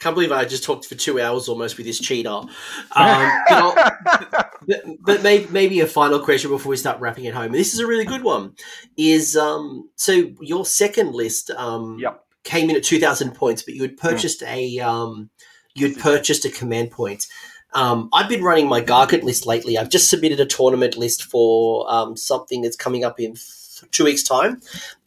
can't 0.00 0.14
believe 0.14 0.32
I 0.32 0.46
just 0.46 0.64
talked 0.64 0.86
for 0.86 0.94
two 0.94 1.20
hours 1.20 1.48
almost 1.48 1.76
with 1.76 1.86
this 1.86 2.00
cheater. 2.00 2.30
Um, 2.30 3.72
but, 4.66 4.84
but 5.00 5.22
maybe, 5.22 5.46
maybe, 5.50 5.80
a 5.80 5.86
final 5.86 6.18
question 6.18 6.50
before 6.50 6.70
we 6.70 6.76
start 6.76 7.00
wrapping 7.00 7.26
it 7.26 7.34
home. 7.34 7.52
This 7.52 7.74
is 7.74 7.80
a 7.80 7.86
really 7.86 8.06
good 8.06 8.22
one. 8.22 8.54
Is 8.96 9.36
um, 9.36 9.90
so 9.96 10.32
your 10.40 10.64
second 10.64 11.12
list 11.12 11.50
um, 11.50 11.98
yep. 12.00 12.24
came 12.44 12.70
in 12.70 12.76
at 12.76 12.82
two 12.82 12.98
thousand 12.98 13.34
points, 13.34 13.62
but 13.62 13.74
you 13.74 13.82
had 13.82 13.98
purchased 13.98 14.40
mm. 14.40 14.48
a 14.48 14.80
um, 14.80 15.30
you 15.74 15.88
had 15.88 15.98
purchased 15.98 16.46
a 16.46 16.50
command 16.50 16.90
point. 16.90 17.26
Um, 17.72 18.08
I've 18.12 18.28
been 18.28 18.42
running 18.42 18.68
my 18.68 18.80
Gargant 18.80 19.22
list 19.22 19.46
lately. 19.46 19.78
I've 19.78 19.90
just 19.90 20.10
submitted 20.10 20.40
a 20.40 20.46
tournament 20.46 20.96
list 20.96 21.24
for 21.24 21.90
um, 21.90 22.16
something 22.16 22.62
that's 22.62 22.76
coming 22.76 23.04
up 23.04 23.20
in 23.20 23.36
two 23.92 24.04
weeks' 24.04 24.22
time. 24.22 24.60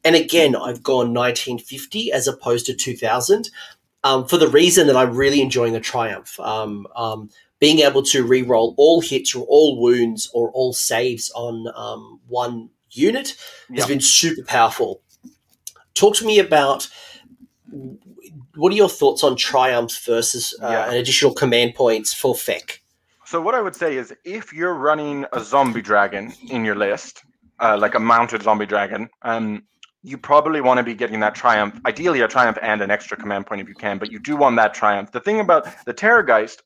And 0.04 0.16
again, 0.16 0.56
I've 0.56 0.84
gone 0.84 1.14
1950 1.14 2.12
as 2.12 2.28
opposed 2.28 2.66
to 2.68 2.74
2000 2.74 3.50
um, 4.04 4.28
for 4.28 4.38
the 4.38 4.48
reason 4.48 4.88
that 4.88 4.96
I'm 4.96 5.16
really 5.16 5.42
enjoying 5.42 5.76
a 5.76 5.80
triumph. 5.80 6.40
Um, 6.40 6.88
um, 6.96 7.30
being 7.60 7.80
able 7.80 8.04
to 8.04 8.26
re-roll 8.26 8.76
all 8.78 9.00
hits 9.00 9.34
or 9.34 9.46
all 9.46 9.82
wounds 9.82 10.30
or 10.34 10.52
all 10.52 10.74
saves 10.74 11.32
on 11.32 11.72
um, 11.76 12.20
one 12.28 12.70
unit 12.92 13.36
yep. 13.70 13.80
has 13.80 13.88
been 13.88 14.02
super 14.02 14.44
powerful. 14.44 15.02
Talk 15.94 16.16
to 16.18 16.26
me 16.26 16.40
about 16.40 16.90
what 18.56 18.72
are 18.72 18.76
your 18.76 18.90
thoughts 18.90 19.24
on 19.24 19.36
triumphs 19.36 20.06
versus 20.06 20.54
uh, 20.62 20.68
yeah. 20.70 20.90
an 20.90 20.98
additional 20.98 21.34
command 21.34 21.76
points 21.76 22.14
for 22.14 22.34
Fek? 22.36 22.80
So 23.26 23.42
what 23.42 23.56
I 23.56 23.62
would 23.62 23.76
say 23.76 23.98
is 23.98 24.14
if 24.26 24.54
you're 24.54 24.76
running 24.76 25.26
a 25.34 25.40
zombie 25.40 25.82
dragon 25.82 26.34
in 26.50 26.64
your 26.64 26.76
list, 26.76 27.24
uh, 27.60 27.78
like 27.78 27.96
a 27.96 28.00
mounted 28.00 28.44
zombie 28.44 28.66
dragon, 28.66 29.10
um, 29.24 29.64
you 30.04 30.18
probably 30.18 30.60
want 30.60 30.78
to 30.78 30.84
be 30.84 30.94
getting 30.94 31.22
that 31.22 31.34
triumph. 31.34 31.80
Ideally, 31.86 32.22
a 32.22 32.28
triumph 32.28 32.58
and 32.62 32.82
an 32.82 32.92
extra 32.92 33.16
command 33.16 33.48
point 33.48 33.62
if 33.62 33.70
you 33.70 33.76
can, 33.76 33.98
but 33.98 34.12
you 34.12 34.20
do 34.20 34.36
want 34.36 34.58
that 34.58 34.74
triumph. 34.74 35.12
The 35.12 35.22
thing 35.22 35.40
about 35.40 35.66
the 35.86 35.94
Terrorgeist, 35.94 36.58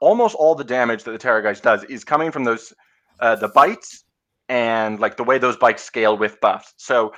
almost 0.00 0.36
all 0.36 0.54
the 0.54 0.64
damage 0.64 1.02
that 1.04 1.10
the 1.10 1.18
Terrorgeist 1.18 1.62
does 1.62 1.82
is 1.84 2.04
coming 2.04 2.30
from 2.30 2.44
those 2.44 2.72
uh, 3.18 3.34
the 3.34 3.48
bites 3.48 4.04
and 4.48 5.00
like 5.00 5.16
the 5.16 5.24
way 5.24 5.38
those 5.38 5.56
bites 5.56 5.82
scale 5.82 6.16
with 6.16 6.40
buffs. 6.40 6.74
So 6.76 7.12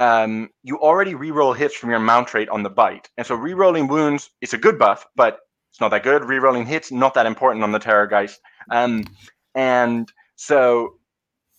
um, 0.00 0.48
you 0.62 0.78
already 0.78 1.14
reroll 1.14 1.56
hits 1.56 1.76
from 1.76 1.90
your 1.90 2.00
mount 2.00 2.34
rate 2.34 2.48
on 2.48 2.62
the 2.62 2.70
bite, 2.70 3.08
and 3.16 3.26
so 3.26 3.36
rerolling 3.36 3.88
wounds 3.88 4.30
is 4.40 4.54
a 4.54 4.58
good 4.58 4.78
buff, 4.78 5.06
but 5.14 5.38
it's 5.70 5.80
not 5.80 5.90
that 5.90 6.02
good. 6.02 6.22
Rerolling 6.22 6.66
hits 6.66 6.90
not 6.90 7.14
that 7.14 7.26
important 7.26 7.62
on 7.62 7.72
the 7.72 7.78
Terrorgeist. 7.78 8.36
Um, 8.70 9.04
and 9.54 10.10
so 10.36 10.94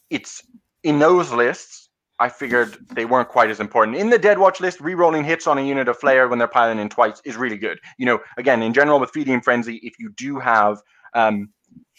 it's 0.09 0.43
in 0.83 0.99
those 0.99 1.31
lists. 1.31 1.89
I 2.19 2.29
figured 2.29 2.77
they 2.93 3.05
weren't 3.05 3.29
quite 3.29 3.49
as 3.49 3.59
important. 3.59 3.97
In 3.97 4.11
the 4.11 4.19
Dead 4.19 4.37
Watch 4.37 4.59
list, 4.59 4.79
re-rolling 4.79 5.23
hits 5.23 5.47
on 5.47 5.57
a 5.57 5.61
unit 5.61 5.87
of 5.87 5.99
Flayer 5.99 6.29
when 6.29 6.37
they're 6.37 6.47
piling 6.47 6.77
in 6.77 6.87
twice 6.87 7.19
is 7.25 7.35
really 7.35 7.57
good. 7.57 7.79
You 7.97 8.05
know, 8.05 8.19
again, 8.37 8.61
in 8.61 8.73
general 8.73 8.99
with 8.99 9.09
Feeding 9.09 9.41
Frenzy, 9.41 9.77
if 9.77 9.93
you 9.97 10.11
do 10.17 10.37
have 10.37 10.79
um, 11.15 11.49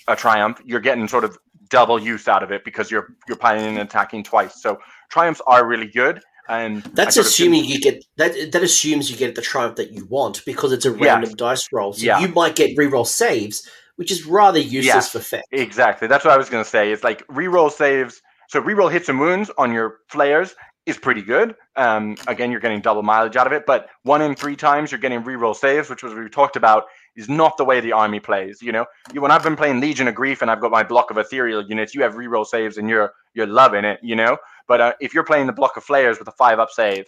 a 0.06 0.14
Triumph, 0.14 0.60
you're 0.64 0.80
getting 0.80 1.08
sort 1.08 1.24
of 1.24 1.36
double 1.70 1.98
use 1.98 2.28
out 2.28 2.42
of 2.42 2.52
it 2.52 2.64
because 2.64 2.90
you're 2.90 3.16
you're 3.26 3.36
piling 3.36 3.64
in 3.64 3.78
and 3.78 3.88
attacking 3.88 4.22
twice. 4.22 4.62
So 4.62 4.78
Triumphs 5.10 5.40
are 5.46 5.66
really 5.66 5.88
good. 5.88 6.20
And 6.48 6.82
that's 6.94 7.16
assuming 7.16 7.64
you 7.64 7.80
get 7.80 8.04
that. 8.16 8.52
That 8.52 8.62
assumes 8.62 9.10
you 9.10 9.16
get 9.16 9.34
the 9.34 9.42
triumph 9.42 9.76
that 9.76 9.92
you 9.92 10.06
want 10.06 10.44
because 10.44 10.72
it's 10.72 10.84
a 10.84 10.90
random 10.90 11.30
yes. 11.30 11.34
dice 11.34 11.68
roll. 11.72 11.92
So 11.92 12.04
yeah. 12.04 12.18
you 12.18 12.28
might 12.28 12.56
get 12.56 12.76
reroll 12.76 13.06
saves, 13.06 13.68
which 13.96 14.10
is 14.10 14.26
rather 14.26 14.58
useless 14.58 14.84
yes, 14.84 15.12
for 15.12 15.18
Fek. 15.18 15.42
Exactly. 15.52 16.08
That's 16.08 16.24
what 16.24 16.34
I 16.34 16.36
was 16.36 16.50
going 16.50 16.64
to 16.64 16.68
say. 16.68 16.92
It's 16.92 17.04
like 17.04 17.26
reroll 17.28 17.70
saves. 17.70 18.20
So 18.48 18.60
reroll 18.60 18.90
hits 18.90 19.08
and 19.08 19.18
wounds 19.20 19.50
on 19.56 19.72
your 19.72 20.00
flayers 20.08 20.54
is 20.84 20.98
pretty 20.98 21.22
good. 21.22 21.54
Um, 21.76 22.16
again, 22.26 22.50
you're 22.50 22.60
getting 22.60 22.80
double 22.80 23.02
mileage 23.02 23.36
out 23.36 23.46
of 23.46 23.52
it, 23.52 23.64
but 23.66 23.88
one 24.02 24.20
in 24.20 24.34
three 24.34 24.56
times 24.56 24.90
you're 24.90 25.00
getting 25.00 25.22
reroll 25.22 25.54
saves, 25.54 25.88
which 25.88 26.02
was 26.02 26.12
we 26.12 26.28
talked 26.28 26.56
about, 26.56 26.84
is 27.16 27.28
not 27.28 27.56
the 27.56 27.64
way 27.64 27.80
the 27.80 27.92
army 27.92 28.20
plays. 28.20 28.62
You 28.62 28.72
know, 28.72 28.86
you, 29.12 29.20
when 29.20 29.30
I've 29.30 29.42
been 29.42 29.56
playing 29.56 29.80
Legion 29.80 30.08
of 30.08 30.14
Grief 30.14 30.42
and 30.42 30.50
I've 30.50 30.60
got 30.60 30.70
my 30.70 30.82
block 30.82 31.10
of 31.10 31.18
ethereal 31.18 31.62
units, 31.62 31.94
you 31.94 32.02
have 32.02 32.14
reroll 32.14 32.46
saves 32.46 32.78
and 32.78 32.88
you're 32.88 33.12
you're 33.34 33.46
loving 33.46 33.84
it. 33.84 34.00
You 34.02 34.16
know, 34.16 34.36
but 34.66 34.80
uh, 34.80 34.92
if 35.00 35.14
you're 35.14 35.24
playing 35.24 35.46
the 35.46 35.52
block 35.52 35.76
of 35.76 35.84
flayers 35.84 36.18
with 36.18 36.28
a 36.28 36.32
five 36.32 36.58
up 36.58 36.70
save 36.70 37.06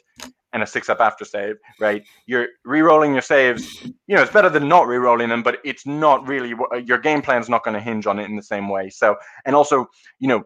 and 0.53 0.63
a 0.63 0.67
six 0.67 0.89
up 0.89 1.01
after 1.01 1.25
save, 1.25 1.57
right? 1.81 2.05
You're 2.27 2.47
re-rolling 2.65 3.13
your 3.13 3.23
saves. 3.23 3.83
You 3.83 4.15
know, 4.15 4.23
it's 4.23 4.33
better 4.33 4.49
than 4.49 4.69
not 4.69 4.87
re-rolling 4.87 5.29
them, 5.29 5.43
but 5.43 5.59
it's 5.65 5.85
not 5.85 6.27
really 6.29 6.55
uh, 6.73 6.77
your 6.77 6.99
game 6.99 7.23
plan's 7.23 7.49
not 7.49 7.65
going 7.65 7.75
to 7.75 7.81
hinge 7.81 8.07
on 8.07 8.21
it 8.21 8.27
in 8.27 8.37
the 8.37 8.43
same 8.43 8.69
way. 8.69 8.89
So, 8.89 9.17
and 9.45 9.57
also, 9.57 9.87
you 10.21 10.29
know, 10.29 10.45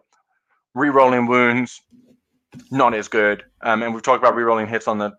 re-rolling 0.73 1.27
wounds 1.27 1.79
not 2.71 2.95
as 2.95 3.07
good. 3.07 3.43
Um, 3.61 3.83
and 3.83 3.93
we've 3.93 4.01
talked 4.01 4.21
about 4.21 4.35
re-rolling 4.35 4.67
hits 4.67 4.87
on 4.87 4.97
the 4.97 5.11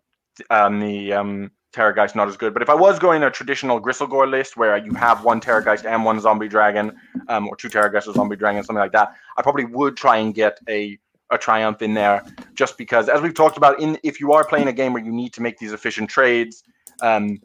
on 0.50 0.80
the 0.80 1.12
um, 1.12 1.50
Terrorgeist 1.72 2.14
not 2.14 2.28
as 2.28 2.36
good. 2.36 2.52
But 2.52 2.62
if 2.62 2.70
I 2.70 2.74
was 2.74 2.98
going 2.98 3.22
a 3.22 3.30
traditional 3.30 3.80
Gristlegore 3.80 4.28
list 4.28 4.56
where 4.56 4.76
you 4.76 4.92
have 4.94 5.24
one 5.24 5.40
Terrorgeist 5.40 5.84
and 5.84 6.04
one 6.04 6.20
Zombie 6.20 6.48
Dragon, 6.48 6.96
um, 7.28 7.48
or 7.48 7.56
two 7.56 7.68
Terrorgeist 7.68 8.08
or 8.08 8.12
Zombie 8.12 8.36
Dragon, 8.36 8.62
something 8.62 8.80
like 8.80 8.92
that, 8.92 9.14
I 9.36 9.42
probably 9.42 9.66
would 9.66 9.96
try 9.96 10.16
and 10.18 10.34
get 10.34 10.58
a 10.68 10.98
a 11.30 11.38
triumph 11.38 11.80
in 11.80 11.94
there 11.94 12.24
just 12.54 12.76
because 12.76 13.08
as 13.08 13.20
we've 13.20 13.34
talked 13.34 13.56
about 13.56 13.80
in 13.80 13.98
if 14.02 14.20
you 14.20 14.32
are 14.32 14.44
playing 14.44 14.66
a 14.66 14.72
game 14.72 14.92
where 14.92 15.02
you 15.02 15.12
need 15.12 15.32
to 15.32 15.40
make 15.40 15.58
these 15.58 15.72
efficient 15.72 16.10
trades 16.10 16.64
um, 17.02 17.40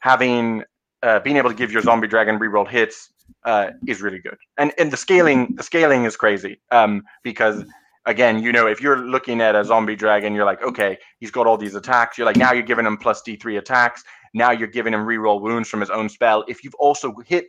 having 0.00 0.64
uh, 1.02 1.20
being 1.20 1.36
able 1.36 1.50
to 1.50 1.56
give 1.56 1.70
your 1.70 1.82
zombie 1.82 2.08
dragon 2.08 2.38
rerolled 2.38 2.70
hits 2.70 3.10
uh, 3.44 3.70
is 3.86 4.00
really 4.00 4.18
good 4.18 4.38
and 4.58 4.72
and 4.78 4.90
the 4.90 4.96
scaling 4.96 5.54
the 5.56 5.62
scaling 5.62 6.04
is 6.04 6.16
crazy 6.16 6.58
um, 6.70 7.02
because 7.22 7.62
again 8.06 8.42
you 8.42 8.52
know 8.52 8.66
if 8.66 8.80
you're 8.80 8.98
looking 8.98 9.40
at 9.40 9.54
a 9.54 9.64
zombie 9.64 9.96
dragon 9.96 10.34
you're 10.34 10.44
like 10.44 10.62
okay 10.62 10.96
he's 11.18 11.30
got 11.30 11.46
all 11.46 11.56
these 11.56 11.74
attacks 11.74 12.16
you're 12.16 12.26
like 12.26 12.36
now 12.36 12.52
you're 12.52 12.62
giving 12.62 12.86
him 12.86 12.96
plus 12.96 13.22
d3 13.22 13.58
attacks 13.58 14.04
now 14.34 14.50
you're 14.50 14.68
giving 14.68 14.94
him 14.94 15.00
reroll 15.00 15.40
wounds 15.40 15.68
from 15.68 15.80
his 15.80 15.90
own 15.90 16.08
spell 16.08 16.44
if 16.48 16.64
you've 16.64 16.74
also 16.74 17.14
hit 17.26 17.46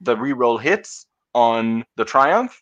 the 0.00 0.16
reroll 0.16 0.60
hits 0.60 1.06
on 1.34 1.84
the 1.96 2.04
triumph 2.04 2.58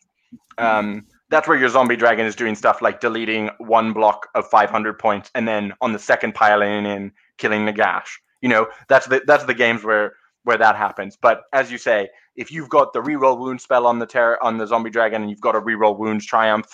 um, 0.57 1.05
that's 1.29 1.47
where 1.47 1.57
your 1.57 1.69
zombie 1.69 1.95
dragon 1.95 2.25
is 2.25 2.35
doing 2.35 2.55
stuff 2.55 2.81
like 2.81 2.99
deleting 2.99 3.49
one 3.57 3.93
block 3.93 4.27
of 4.35 4.47
500 4.47 4.99
points 4.99 5.31
and 5.35 5.47
then 5.47 5.73
on 5.81 5.91
the 5.91 5.99
second 5.99 6.33
piling 6.33 6.85
in 6.85 7.11
killing 7.37 7.65
Nagash. 7.65 8.07
You 8.41 8.49
know, 8.49 8.67
that's 8.87 9.07
the 9.07 9.21
that's 9.25 9.45
the 9.45 9.53
games 9.53 9.83
where 9.83 10.13
where 10.43 10.57
that 10.57 10.75
happens. 10.75 11.17
But 11.19 11.41
as 11.51 11.71
you 11.71 11.77
say, 11.77 12.09
if 12.35 12.51
you've 12.51 12.69
got 12.69 12.93
the 12.93 13.01
reroll 13.01 13.39
wound 13.39 13.59
spell 13.59 13.87
on 13.87 13.97
the 13.99 14.05
terror 14.05 14.41
on 14.43 14.57
the 14.57 14.67
zombie 14.67 14.91
dragon 14.91 15.21
and 15.21 15.29
you've 15.31 15.41
got 15.41 15.55
a 15.55 15.61
reroll 15.61 15.97
wounds 15.97 16.25
triumph, 16.25 16.67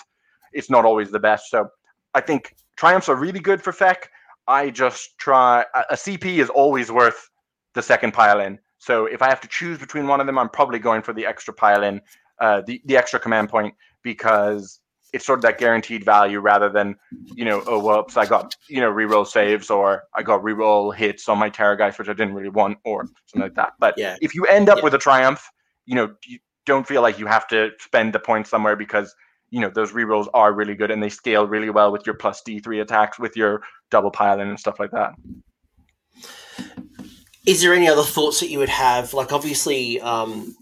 it's 0.52 0.70
not 0.70 0.84
always 0.84 1.10
the 1.10 1.18
best. 1.18 1.50
So 1.50 1.68
I 2.14 2.20
think 2.20 2.54
triumphs 2.76 3.08
are 3.08 3.16
really 3.16 3.40
good 3.40 3.62
for 3.62 3.72
Fek. 3.72 4.04
I 4.48 4.70
just 4.70 5.16
try 5.18 5.64
a 5.90 5.94
CP 5.94 6.38
is 6.38 6.50
always 6.50 6.90
worth 6.90 7.30
the 7.74 7.82
second 7.82 8.12
pile 8.12 8.40
in. 8.40 8.58
So 8.78 9.06
if 9.06 9.22
I 9.22 9.28
have 9.28 9.40
to 9.42 9.48
choose 9.48 9.78
between 9.78 10.06
one 10.08 10.20
of 10.20 10.26
them, 10.26 10.38
I'm 10.38 10.48
probably 10.48 10.78
going 10.78 11.02
for 11.02 11.12
the 11.12 11.24
extra 11.24 11.54
pile 11.54 11.84
in, 11.84 12.00
uh, 12.40 12.62
the 12.66 12.82
the 12.84 12.96
extra 12.96 13.20
command 13.20 13.48
point 13.48 13.74
because 14.02 14.80
it's 15.12 15.26
sort 15.26 15.38
of 15.38 15.42
that 15.42 15.58
guaranteed 15.58 16.04
value 16.04 16.40
rather 16.40 16.70
than, 16.70 16.96
you 17.34 17.44
know, 17.44 17.62
oh, 17.66 17.78
whoops, 17.78 18.16
I 18.16 18.24
got, 18.24 18.54
you 18.68 18.80
know, 18.80 18.90
reroll 18.90 19.26
saves 19.26 19.70
or 19.70 20.04
I 20.14 20.22
got 20.22 20.42
reroll 20.42 20.94
hits 20.94 21.28
on 21.28 21.38
my 21.38 21.50
Terrorgeist, 21.50 21.98
which 21.98 22.08
I 22.08 22.14
didn't 22.14 22.34
really 22.34 22.48
want 22.48 22.78
or 22.84 23.04
something 23.26 23.42
like 23.42 23.54
that. 23.56 23.74
But 23.78 23.94
yeah. 23.98 24.16
if 24.22 24.34
you 24.34 24.46
end 24.46 24.70
up 24.70 24.78
yeah. 24.78 24.84
with 24.84 24.94
a 24.94 24.98
triumph, 24.98 25.46
you 25.84 25.94
know, 25.94 26.14
you 26.26 26.38
don't 26.64 26.86
feel 26.86 27.02
like 27.02 27.18
you 27.18 27.26
have 27.26 27.46
to 27.48 27.70
spend 27.78 28.14
the 28.14 28.18
points 28.18 28.48
somewhere 28.48 28.74
because, 28.74 29.14
you 29.52 29.60
know, 29.60 29.68
those 29.68 29.92
rerolls 29.92 30.28
are 30.32 30.52
really 30.52 30.74
good 30.74 30.90
and 30.90 31.02
they 31.02 31.10
scale 31.10 31.46
really 31.46 31.68
well 31.68 31.92
with 31.92 32.06
your 32.06 32.14
plus 32.14 32.42
D3 32.42 32.80
attacks, 32.80 33.18
with 33.18 33.36
your 33.36 33.62
double 33.90 34.10
piling 34.10 34.48
and 34.48 34.58
stuff 34.58 34.80
like 34.80 34.90
that. 34.92 35.12
Is 37.46 37.60
there 37.60 37.74
any 37.74 37.86
other 37.86 38.02
thoughts 38.02 38.40
that 38.40 38.48
you 38.48 38.58
would 38.58 38.70
have? 38.70 39.12
Like, 39.12 39.30
obviously, 39.30 40.00
um, 40.00 40.56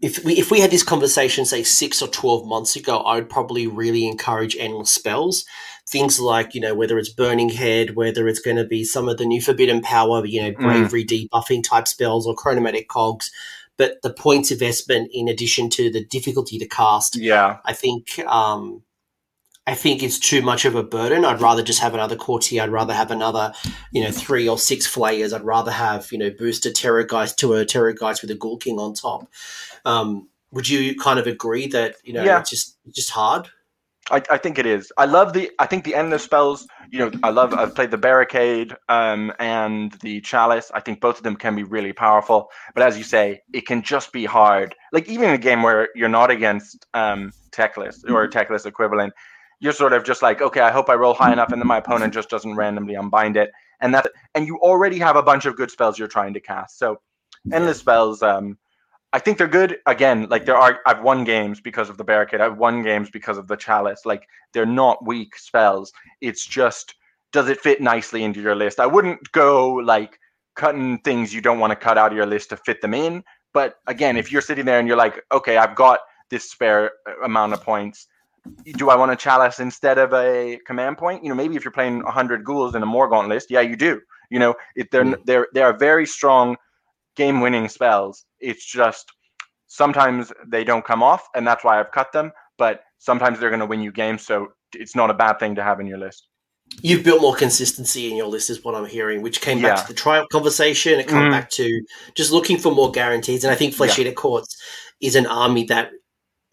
if 0.00 0.24
we 0.24 0.34
if 0.34 0.50
we 0.50 0.60
had 0.60 0.70
this 0.70 0.82
conversation 0.84 1.44
say 1.44 1.64
six 1.64 2.02
or 2.02 2.08
twelve 2.08 2.46
months 2.46 2.76
ago, 2.76 2.98
I 2.98 3.16
would 3.16 3.30
probably 3.30 3.66
really 3.66 4.06
encourage 4.06 4.54
endless 4.56 4.90
spells. 4.90 5.44
Things 5.88 6.20
like 6.20 6.54
you 6.54 6.60
know 6.60 6.74
whether 6.74 6.98
it's 6.98 7.08
burning 7.12 7.48
head, 7.48 7.96
whether 7.96 8.28
it's 8.28 8.38
going 8.38 8.58
to 8.58 8.66
be 8.66 8.84
some 8.84 9.08
of 9.08 9.16
the 9.16 9.24
new 9.24 9.40
forbidden 9.40 9.80
power, 9.80 10.24
you 10.24 10.42
know 10.42 10.52
mm. 10.52 10.58
bravery 10.58 11.04
mm. 11.04 11.28
debuffing 11.30 11.64
type 11.64 11.88
spells 11.88 12.26
or 12.26 12.36
chronomantic 12.36 12.86
cogs. 12.86 13.30
But 13.76 14.02
the 14.02 14.12
points 14.12 14.50
investment, 14.50 15.10
in 15.12 15.28
addition 15.28 15.68
to 15.70 15.90
the 15.90 16.04
difficulty 16.04 16.58
to 16.58 16.68
cast, 16.68 17.16
yeah, 17.16 17.58
I 17.64 17.72
think 17.72 18.18
um, 18.20 18.82
I 19.66 19.74
think 19.74 20.02
it's 20.02 20.18
too 20.18 20.42
much 20.42 20.64
of 20.64 20.74
a 20.74 20.82
burden. 20.82 21.24
I'd 21.24 21.40
rather 21.40 21.62
just 21.62 21.80
have 21.80 21.94
another 21.94 22.16
courtier. 22.16 22.62
I'd 22.62 22.70
rather 22.70 22.92
have 22.92 23.10
another, 23.10 23.54
you 23.92 24.02
know, 24.02 24.10
three 24.10 24.46
or 24.46 24.58
six 24.58 24.86
flayers. 24.86 25.32
I'd 25.32 25.42
rather 25.42 25.70
have, 25.70 26.12
you 26.12 26.18
know, 26.18 26.30
boosted 26.30 26.76
Terrorgeist 26.76 27.36
to 27.36 27.54
a 27.54 27.64
Terrorgeist 27.64 28.20
with 28.20 28.30
a 28.30 28.34
Ghoul 28.34 28.58
King 28.58 28.78
on 28.78 28.92
top. 28.92 29.26
Um, 29.86 30.28
would 30.50 30.68
you 30.68 30.94
kind 30.96 31.18
of 31.18 31.26
agree 31.26 31.66
that, 31.68 31.96
you 32.04 32.12
know, 32.12 32.22
yeah. 32.22 32.40
it's 32.40 32.50
just 32.50 32.76
just 32.92 33.10
hard? 33.10 33.48
I, 34.10 34.22
I, 34.30 34.38
think 34.38 34.58
it 34.58 34.66
is. 34.66 34.92
I 34.98 35.06
love 35.06 35.32
the. 35.32 35.50
I 35.58 35.66
think 35.66 35.84
the 35.84 35.94
endless 35.94 36.22
spells. 36.22 36.66
You 36.90 36.98
know, 36.98 37.10
I 37.22 37.30
love. 37.30 37.54
I've 37.54 37.74
played 37.74 37.90
the 37.90 37.98
barricade 37.98 38.76
um, 38.88 39.32
and 39.38 39.92
the 40.02 40.20
chalice. 40.20 40.70
I 40.74 40.80
think 40.80 41.00
both 41.00 41.16
of 41.16 41.22
them 41.22 41.36
can 41.36 41.56
be 41.56 41.62
really 41.62 41.94
powerful. 41.94 42.50
But 42.74 42.82
as 42.82 42.98
you 42.98 43.04
say, 43.04 43.42
it 43.54 43.66
can 43.66 43.82
just 43.82 44.12
be 44.12 44.26
hard. 44.26 44.74
Like 44.92 45.08
even 45.08 45.30
in 45.30 45.34
a 45.34 45.38
game 45.38 45.62
where 45.62 45.88
you're 45.94 46.10
not 46.10 46.30
against 46.30 46.86
um, 46.92 47.32
Teclis 47.50 48.08
or 48.10 48.24
a 48.24 48.28
Teclis 48.28 48.66
equivalent, 48.66 49.14
you're 49.60 49.72
sort 49.72 49.94
of 49.94 50.04
just 50.04 50.20
like, 50.20 50.42
okay, 50.42 50.60
I 50.60 50.70
hope 50.70 50.90
I 50.90 50.94
roll 50.94 51.14
high 51.14 51.32
enough, 51.32 51.50
and 51.50 51.60
then 51.60 51.66
my 51.66 51.78
opponent 51.78 52.12
just 52.12 52.28
doesn't 52.28 52.56
randomly 52.56 52.94
unbind 52.96 53.38
it. 53.38 53.52
and 53.80 53.94
that 53.94 54.06
and 54.34 54.46
you 54.46 54.58
already 54.58 54.98
have 54.98 55.16
a 55.16 55.22
bunch 55.22 55.46
of 55.46 55.56
good 55.56 55.70
spells 55.70 55.98
you're 55.98 56.08
trying 56.08 56.34
to 56.34 56.40
cast. 56.40 56.78
So 56.78 57.00
endless 57.50 57.78
spells. 57.78 58.22
Um, 58.22 58.58
I 59.14 59.20
think 59.20 59.38
they're 59.38 59.46
good. 59.46 59.78
Again, 59.86 60.26
like 60.28 60.44
there 60.44 60.56
are, 60.56 60.80
I've 60.86 61.00
won 61.00 61.22
games 61.22 61.60
because 61.60 61.88
of 61.88 61.96
the 61.96 62.02
barricade. 62.02 62.40
I've 62.40 62.58
won 62.58 62.82
games 62.82 63.10
because 63.10 63.38
of 63.38 63.46
the 63.46 63.54
chalice. 63.56 64.04
Like 64.04 64.26
they're 64.52 64.66
not 64.66 65.06
weak 65.06 65.36
spells. 65.36 65.92
It's 66.20 66.44
just 66.44 66.96
does 67.32 67.48
it 67.48 67.60
fit 67.60 67.80
nicely 67.80 68.24
into 68.24 68.42
your 68.42 68.56
list? 68.56 68.80
I 68.80 68.86
wouldn't 68.86 69.30
go 69.30 69.74
like 69.74 70.18
cutting 70.56 70.98
things 70.98 71.32
you 71.32 71.40
don't 71.40 71.60
want 71.60 71.70
to 71.70 71.76
cut 71.76 71.96
out 71.96 72.10
of 72.10 72.16
your 72.16 72.26
list 72.26 72.50
to 72.50 72.56
fit 72.56 72.80
them 72.82 72.92
in. 72.92 73.22
But 73.52 73.76
again, 73.86 74.16
if 74.16 74.32
you're 74.32 74.42
sitting 74.42 74.64
there 74.64 74.80
and 74.80 74.88
you're 74.88 74.96
like, 74.96 75.22
okay, 75.30 75.58
I've 75.58 75.76
got 75.76 76.00
this 76.30 76.50
spare 76.50 76.90
uh, 77.08 77.24
amount 77.24 77.52
of 77.52 77.62
points. 77.62 78.08
Do 78.64 78.90
I 78.90 78.96
want 78.96 79.12
a 79.12 79.16
chalice 79.16 79.60
instead 79.60 79.96
of 79.96 80.12
a 80.12 80.58
command 80.66 80.98
point? 80.98 81.22
You 81.22 81.28
know, 81.28 81.36
maybe 81.36 81.54
if 81.54 81.64
you're 81.64 81.70
playing 81.70 82.02
100 82.02 82.44
ghouls 82.44 82.74
in 82.74 82.82
a 82.82 82.86
Morgaunt 82.86 83.28
list, 83.28 83.48
yeah, 83.48 83.60
you 83.60 83.76
do. 83.76 84.00
You 84.28 84.40
know, 84.40 84.56
if 84.74 84.90
they're 84.90 85.04
mm. 85.04 85.24
they're 85.24 85.46
they 85.54 85.62
are 85.62 85.72
very 85.72 86.04
strong 86.04 86.56
game-winning 87.16 87.68
spells. 87.68 88.24
It's 88.40 88.64
just 88.64 89.10
sometimes 89.66 90.32
they 90.46 90.64
don't 90.64 90.84
come 90.84 91.02
off, 91.02 91.28
and 91.34 91.46
that's 91.46 91.64
why 91.64 91.80
I've 91.80 91.90
cut 91.92 92.12
them. 92.12 92.32
But 92.58 92.82
sometimes 92.98 93.40
they're 93.40 93.50
going 93.50 93.60
to 93.60 93.66
win 93.66 93.80
you 93.80 93.92
games, 93.92 94.22
so 94.22 94.48
it's 94.72 94.94
not 94.94 95.10
a 95.10 95.14
bad 95.14 95.38
thing 95.38 95.54
to 95.56 95.62
have 95.62 95.80
in 95.80 95.86
your 95.86 95.98
list. 95.98 96.28
You've 96.82 97.04
built 97.04 97.20
more 97.20 97.36
consistency 97.36 98.10
in 98.10 98.16
your 98.16 98.26
list, 98.26 98.48
is 98.50 98.64
what 98.64 98.74
I'm 98.74 98.86
hearing, 98.86 99.22
which 99.22 99.40
came 99.40 99.58
yeah. 99.58 99.74
back 99.74 99.86
to 99.86 99.92
the 99.92 99.98
trial 99.98 100.26
conversation. 100.32 100.98
It 100.98 101.08
came 101.08 101.18
mm. 101.18 101.30
back 101.30 101.50
to 101.50 101.84
just 102.14 102.32
looking 102.32 102.58
for 102.58 102.72
more 102.72 102.90
guarantees, 102.90 103.44
and 103.44 103.52
I 103.52 103.56
think 103.56 103.74
Flesh 103.74 103.98
Eater. 103.98 104.12
Courts 104.12 104.56
is 105.00 105.14
an 105.14 105.26
army 105.26 105.64
that 105.64 105.90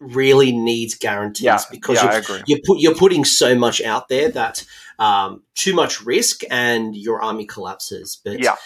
really 0.02 0.52
needs 0.52 0.94
guarantees 0.94 1.44
yeah, 1.44 1.60
because 1.70 2.02
yeah, 2.02 2.20
you're, 2.28 2.40
you're, 2.46 2.58
put, 2.64 2.80
you're 2.80 2.94
putting 2.94 3.24
so 3.24 3.54
much 3.54 3.80
out 3.80 4.08
there 4.08 4.30
that 4.30 4.64
um, 4.98 5.42
too 5.54 5.74
much 5.74 6.02
risk 6.02 6.42
and 6.50 6.94
your 6.96 7.22
army 7.22 7.46
collapses. 7.46 8.20
But 8.24 8.40
yeah, 8.42 8.56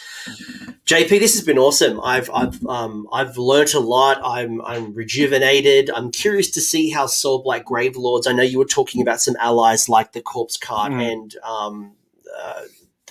JP, 0.85 1.09
this 1.09 1.35
has 1.35 1.45
been 1.45 1.59
awesome. 1.59 2.01
I've 2.01 2.31
I've 2.33 2.65
um, 2.67 3.09
I've 3.13 3.39
learnt 3.39 3.75
a 3.75 3.81
lot. 3.81 4.21
I'm 4.25 4.61
I'm 4.63 4.95
rejuvenated. 4.95 5.91
I'm 5.91 6.11
curious 6.11 6.51
to 6.53 6.61
see 6.61 6.91
how 6.91 7.07
Soulblight 7.07 7.65
Gravelords. 7.65 8.27
I 8.27 8.33
know 8.33 8.43
you 8.43 8.59
were 8.59 8.65
talking 8.65 9.01
about 9.03 9.21
some 9.21 9.37
allies 9.41 9.89
like 9.89 10.13
the 10.13 10.21
Corpse 10.21 10.57
Cart 10.57 10.93
mm. 10.93 11.13
and 11.13 11.37
um, 11.45 11.93
uh, 12.39 12.63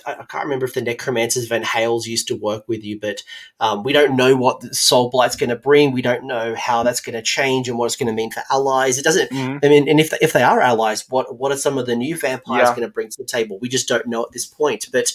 I, 0.06 0.24
can't 0.24 0.44
remember 0.44 0.66
if 0.66 0.74
the 0.74 0.82
Necromancers 0.82 1.48
Van 1.48 1.62
Hales 1.62 2.06
used 2.06 2.28
to 2.28 2.36
work 2.36 2.64
with 2.68 2.84
you, 2.84 2.98
but 3.00 3.22
um, 3.60 3.82
we 3.82 3.92
don't 3.92 4.16
know 4.16 4.36
what 4.36 4.60
the 4.60 4.68
Soulblight's 4.68 5.36
going 5.36 5.50
to 5.50 5.56
bring. 5.56 5.92
We 5.92 6.02
don't 6.02 6.24
know 6.24 6.54
how 6.54 6.82
that's 6.82 7.00
going 7.00 7.14
to 7.14 7.22
change 7.22 7.68
and 7.68 7.76
what 7.76 7.86
it's 7.86 7.96
going 7.96 8.06
to 8.08 8.12
mean 8.12 8.30
for 8.30 8.42
allies. 8.50 8.98
It 8.98 9.04
doesn't. 9.04 9.30
Mm-hmm. 9.30 9.64
I 9.64 9.68
mean, 9.68 9.88
and 9.88 9.98
if 9.98 10.12
if 10.20 10.32
they 10.32 10.42
are 10.42 10.60
allies, 10.60 11.04
what 11.08 11.36
what 11.38 11.50
are 11.52 11.56
some 11.56 11.76
of 11.78 11.86
the 11.86 11.96
new 11.96 12.16
vampires 12.16 12.68
yeah. 12.68 12.74
going 12.74 12.86
to 12.86 12.92
bring 12.92 13.08
to 13.08 13.18
the 13.18 13.24
table? 13.24 13.58
We 13.60 13.68
just 13.68 13.88
don't 13.88 14.06
know 14.06 14.22
at 14.22 14.32
this 14.32 14.46
point. 14.46 14.86
But 14.92 15.12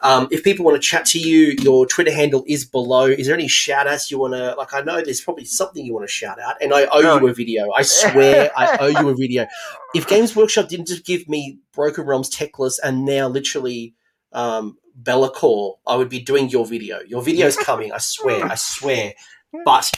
um, 0.00 0.28
if 0.30 0.44
people 0.44 0.64
want 0.64 0.80
to 0.80 0.88
chat 0.88 1.06
to 1.06 1.18
you, 1.18 1.56
your 1.60 1.86
Twitter 1.86 2.12
handle 2.12 2.44
is 2.46 2.64
below. 2.64 3.06
Is 3.06 3.26
there 3.26 3.34
any 3.34 3.48
shout 3.48 3.86
outs 3.86 4.10
you 4.10 4.18
want 4.18 4.34
to 4.34 4.54
like? 4.54 4.72
I 4.72 4.80
know 4.80 5.02
there's 5.02 5.20
probably 5.20 5.44
something 5.44 5.84
you 5.84 5.92
want 5.92 6.06
to 6.06 6.12
shout 6.12 6.40
out, 6.40 6.56
and 6.60 6.72
I 6.72 6.86
owe 6.86 7.00
no. 7.00 7.18
you 7.18 7.28
a 7.28 7.34
video. 7.34 7.72
I 7.72 7.82
swear, 7.82 8.50
I 8.56 8.76
owe 8.78 8.86
you 8.86 9.08
a 9.08 9.14
video. 9.14 9.46
If 9.94 10.06
Games 10.06 10.36
Workshop 10.36 10.68
didn't 10.68 10.86
just 10.86 11.04
give 11.04 11.28
me 11.28 11.58
Broken 11.72 12.04
Realms 12.04 12.30
Teclis 12.30 12.78
and 12.82 13.04
now 13.04 13.28
literally 13.28 13.94
um, 14.32 14.76
Be'lakor, 15.02 15.76
I 15.86 15.96
would 15.96 16.08
be 16.08 16.20
doing 16.20 16.48
your 16.48 16.66
video. 16.66 17.00
Your 17.06 17.22
video 17.22 17.46
is 17.46 17.56
coming. 17.64 17.92
I 17.92 17.98
swear. 17.98 18.44
I 18.44 18.54
swear. 18.54 19.14
But 19.64 19.90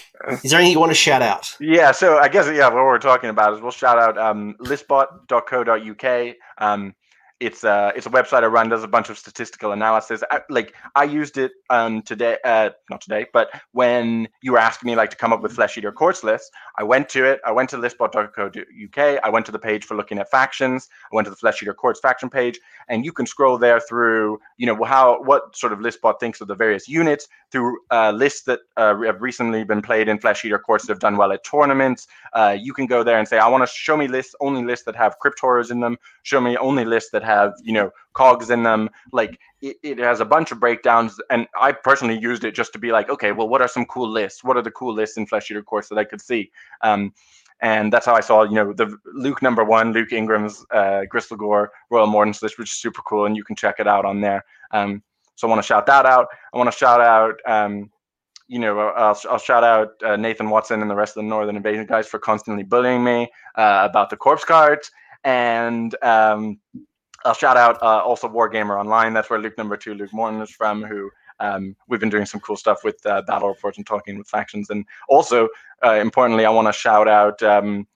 is 0.43 0.51
there 0.51 0.59
anything 0.59 0.73
you 0.73 0.81
want 0.81 0.93
to 0.93 0.97
shout 0.97 1.21
out? 1.21 1.55
Yeah, 1.61 1.93
so 1.93 2.17
I 2.19 2.29
guess 2.29 2.47
yeah, 2.47 2.69
what 2.69 2.85
we're 2.85 2.99
talking 2.99 3.29
about 3.29 3.53
is 3.53 3.61
we'll 3.61 3.71
shout 3.71 3.99
out 3.99 4.17
um, 4.17 4.55
listbot.co.uk. 4.61 6.35
Um, 6.59 6.95
it's 7.43 7.64
a 7.64 7.70
uh, 7.70 7.93
it's 7.97 8.06
a 8.06 8.10
website 8.10 8.44
I 8.44 8.47
run 8.47 8.69
does 8.69 8.85
a 8.85 8.89
bunch 8.89 9.10
of 9.10 9.19
statistical 9.19 9.73
analysis. 9.73 10.23
I, 10.31 10.40
like 10.48 10.74
I 10.94 11.05
used 11.05 11.36
it 11.39 11.52
um 11.70 12.02
today, 12.02 12.39
uh, 12.44 12.70
not 12.89 13.01
today, 13.01 13.27
but 13.32 13.51
when 13.73 14.28
you 14.43 14.52
were 14.52 14.59
asking 14.59 14.86
me 14.86 14.97
like 14.97 15.10
to 15.10 15.16
come 15.16 15.32
up 15.32 15.43
with 15.43 15.52
flesh 15.52 15.77
eater 15.77 15.93
courts 15.93 16.23
lists, 16.23 16.51
I 16.78 16.85
went 16.85 17.09
to 17.10 17.24
it. 17.24 17.40
I 17.44 17.52
went 17.52 17.69
to 17.70 17.77
listbot.co.uk. 17.78 19.20
I 19.24 19.28
went 19.28 19.47
to 19.47 19.52
the 19.52 19.59
page 19.59 19.85
for 19.85 19.97
looking 19.97 20.19
at 20.19 20.31
factions. 20.31 20.89
I 21.12 21.16
went 21.16 21.27
to 21.27 21.31
the 21.31 21.36
flesh 21.36 21.62
eater 21.62 21.74
courts 21.74 22.01
faction 22.01 22.31
page, 22.31 22.60
and 22.89 23.05
you 23.05 23.12
can 23.12 23.27
scroll 23.27 23.59
there 23.59 23.81
through 23.81 24.40
you 24.56 24.66
know 24.66 24.82
how 24.85 25.23
what 25.23 25.56
sort 25.56 25.73
of 25.73 25.81
listbot 25.81 26.20
thinks 26.20 26.40
of 26.40 26.48
the 26.48 26.55
various 26.55 26.89
units 26.89 27.27
through 27.51 27.78
uh, 27.90 28.12
lists 28.12 28.43
that 28.43 28.60
uh, 28.77 28.97
have 29.01 29.20
recently 29.20 29.64
been 29.64 29.82
played 29.82 30.09
in 30.09 30.19
flesh 30.19 30.44
eater 30.44 30.59
courts 30.59 30.86
that 30.86 30.93
have 30.93 31.01
done 31.01 31.16
well 31.16 31.32
at 31.32 31.44
tournaments. 31.44 32.06
Uh, 32.32 32.56
you 32.59 32.73
can 32.73 32.86
go 32.86 33.02
there 33.02 33.19
and 33.19 33.27
say 33.27 33.39
I 33.39 33.48
want 33.48 33.62
to 33.66 33.73
show 33.74 33.97
me 33.97 34.06
lists 34.06 34.35
only 34.40 34.64
lists 34.64 34.85
that 34.86 34.97
have 34.97 35.19
crypt 35.19 35.40
in 35.70 35.81
them. 35.81 35.98
Show 36.23 36.40
me 36.40 36.56
only 36.56 36.85
lists 36.85 37.10
that 37.10 37.24
have 37.24 37.32
have 37.33 37.53
you 37.63 37.73
know 37.73 37.91
cogs 38.15 38.51
in 38.51 38.63
them. 38.63 38.89
Like 39.13 39.39
it, 39.61 39.77
it, 39.83 39.99
has 39.99 40.21
a 40.21 40.25
bunch 40.25 40.53
of 40.53 40.61
breakdowns 40.61 41.21
and 41.31 41.47
i 41.61 41.73
personally 41.73 42.19
used 42.19 42.45
it 42.45 42.55
just 42.55 42.73
to 42.73 42.79
be 42.79 42.91
like 42.91 43.09
okay 43.09 43.31
well 43.33 43.49
what 43.49 43.63
are 43.63 43.69
some 43.69 43.87
cool 43.87 44.09
lists? 44.09 44.45
What 44.45 44.57
are 44.57 44.63
the 44.63 44.71
cool 44.71 44.93
lists 44.95 45.17
in 45.17 45.27
flesh 45.27 45.51
eater 45.51 45.63
courts 45.63 45.89
that 45.89 45.99
i 45.99 46.05
could 46.05 46.21
see? 46.21 46.51
Um, 46.83 47.13
and 47.61 47.93
that's 47.93 48.07
how 48.07 48.15
i 48.15 48.21
saw 48.21 48.43
you 48.43 48.55
know 48.55 48.73
the 48.73 48.97
luke 49.15 49.41
number 49.41 49.65
one 49.65 49.93
luke 49.93 50.13
ingram's 50.13 50.65
uh, 50.73 51.03
Gristlegore 51.13 51.69
royal 51.91 52.09
mordants 52.09 52.43
list 52.43 52.59
which 52.59 52.71
is 52.71 52.81
super 52.81 53.03
cool 53.03 53.27
and 53.27 53.37
you 53.37 53.45
can 53.45 53.57
check 53.57 53.77
it 53.79 53.87
out 53.87 54.05
on 54.05 54.21
there. 54.21 54.45
Um, 54.73 55.03
so 55.37 55.47
i 55.47 55.51
want 55.51 55.63
to 55.63 55.67
shout 55.67 55.87
that 55.87 56.07
out. 56.07 56.27
I 56.53 56.59
want 56.59 56.71
to 56.71 56.77
shout 56.77 57.01
out 57.01 57.37
um, 57.47 57.91
you 58.53 58.59
know, 58.59 58.79
I'll, 58.79 59.19
I'll 59.31 59.39
shout 59.39 59.65
out 59.65 59.93
uh, 60.05 60.17
Nathan 60.17 60.51
Watson 60.51 60.83
and 60.83 60.91
the 60.91 60.95
rest 60.95 61.17
of 61.17 61.23
the 61.23 61.29
Northern 61.29 61.57
Invasion 61.57 61.87
guys 61.87 62.07
for 62.07 62.19
constantly 62.19 62.63
bullying 62.63 63.03
me 63.03 63.31
uh, 63.57 63.89
about 63.89 64.11
the 64.11 64.17
corpse 64.17 64.45
carts. 64.45 64.91
And 65.25 65.95
um, 66.03 66.61
I'll 67.24 67.35
shout 67.35 67.57
out 67.57 67.82
uh, 67.82 68.03
also 68.03 68.28
Wargamer 68.28 68.78
Online. 68.78 69.12
That's 69.12 69.31
where 69.31 69.39
Luke 69.39 69.57
number 69.59 69.77
two, 69.77 69.94
Luke 69.94 70.12
Morton, 70.12 70.40
is 70.40 70.51
from. 70.51 70.82
Who 70.82 71.11
um, 71.40 71.77
we've 71.89 72.01
been 72.01 72.09
doing 72.09 72.27
some 72.27 72.40
cool 72.40 72.57
stuff 72.57 72.85
with 72.85 73.05
uh, 73.07 73.23
battle 73.23 73.49
reports 73.49 73.78
and 73.78 73.86
talking 73.86 74.16
with 74.19 74.28
factions. 74.28 74.70
And 74.70 74.85
also, 75.09 75.49
uh, 75.85 75.94
importantly, 75.94 76.44
I 76.44 76.51
want 76.51 76.69
to 76.69 76.73
shout 76.73 77.09
out 77.09 77.43
um, 77.43 77.86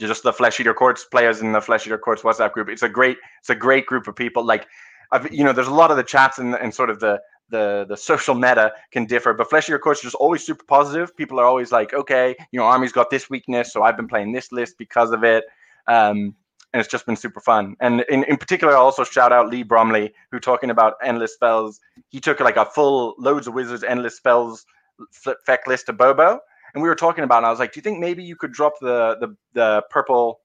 just 0.00 0.22
the 0.22 0.32
Flesh 0.32 0.58
Eater 0.60 0.74
Courts 0.74 1.04
players 1.04 1.40
in 1.40 1.52
the 1.52 1.60
Flesh 1.60 1.86
Eater 1.86 1.98
Courts 1.98 2.22
WhatsApp 2.22 2.52
group. 2.52 2.68
It's 2.68 2.82
a 2.82 2.88
great, 2.88 3.18
it's 3.40 3.50
a 3.50 3.54
great 3.54 3.86
group 3.86 4.08
of 4.08 4.16
people. 4.16 4.44
Like, 4.44 4.66
I've, 5.12 5.32
you 5.32 5.44
know, 5.44 5.52
there's 5.52 5.68
a 5.68 5.74
lot 5.74 5.90
of 5.90 5.96
the 5.96 6.02
chats 6.02 6.38
and, 6.38 6.54
and 6.54 6.74
sort 6.74 6.90
of 6.90 7.00
the 7.00 7.20
the 7.50 7.86
the 7.88 7.96
social 7.96 8.34
meta 8.34 8.72
can 8.90 9.06
differ, 9.06 9.32
but 9.32 9.48
Flesh 9.48 9.68
Eater 9.68 9.78
Courts 9.78 10.04
is 10.04 10.14
always 10.14 10.44
super 10.44 10.64
positive. 10.64 11.16
People 11.16 11.40
are 11.40 11.46
always 11.46 11.72
like, 11.72 11.94
okay, 11.94 12.36
you 12.52 12.60
know, 12.60 12.66
Army's 12.66 12.92
got 12.92 13.08
this 13.08 13.30
weakness, 13.30 13.72
so 13.72 13.82
I've 13.82 13.96
been 13.96 14.08
playing 14.08 14.32
this 14.32 14.52
list 14.52 14.76
because 14.76 15.12
of 15.12 15.24
it. 15.24 15.44
Um, 15.86 16.34
and 16.72 16.80
it's 16.80 16.90
just 16.90 17.06
been 17.06 17.16
super 17.16 17.40
fun. 17.40 17.76
And 17.80 18.02
in, 18.08 18.24
in 18.24 18.36
particular, 18.36 18.74
I 18.74 18.76
also 18.76 19.04
shout 19.04 19.32
out 19.32 19.48
Lee 19.48 19.62
Bromley, 19.62 20.12
who 20.30 20.38
talking 20.38 20.70
about 20.70 20.94
endless 21.02 21.34
spells. 21.34 21.80
He 22.08 22.20
took 22.20 22.40
like 22.40 22.56
a 22.56 22.64
full 22.64 23.14
loads 23.18 23.46
of 23.46 23.54
wizards 23.54 23.82
endless 23.82 24.16
spells 24.16 24.66
flip 25.12 25.38
feck 25.46 25.66
list 25.66 25.86
to 25.86 25.92
Bobo, 25.92 26.40
and 26.74 26.82
we 26.82 26.88
were 26.88 26.94
talking 26.94 27.24
about. 27.24 27.36
It, 27.36 27.38
and 27.38 27.46
I 27.46 27.50
was 27.50 27.58
like, 27.58 27.72
do 27.72 27.78
you 27.78 27.82
think 27.82 27.98
maybe 27.98 28.22
you 28.22 28.36
could 28.36 28.52
drop 28.52 28.74
the 28.80 29.16
the 29.20 29.36
the 29.54 29.82
purple? 29.90 30.40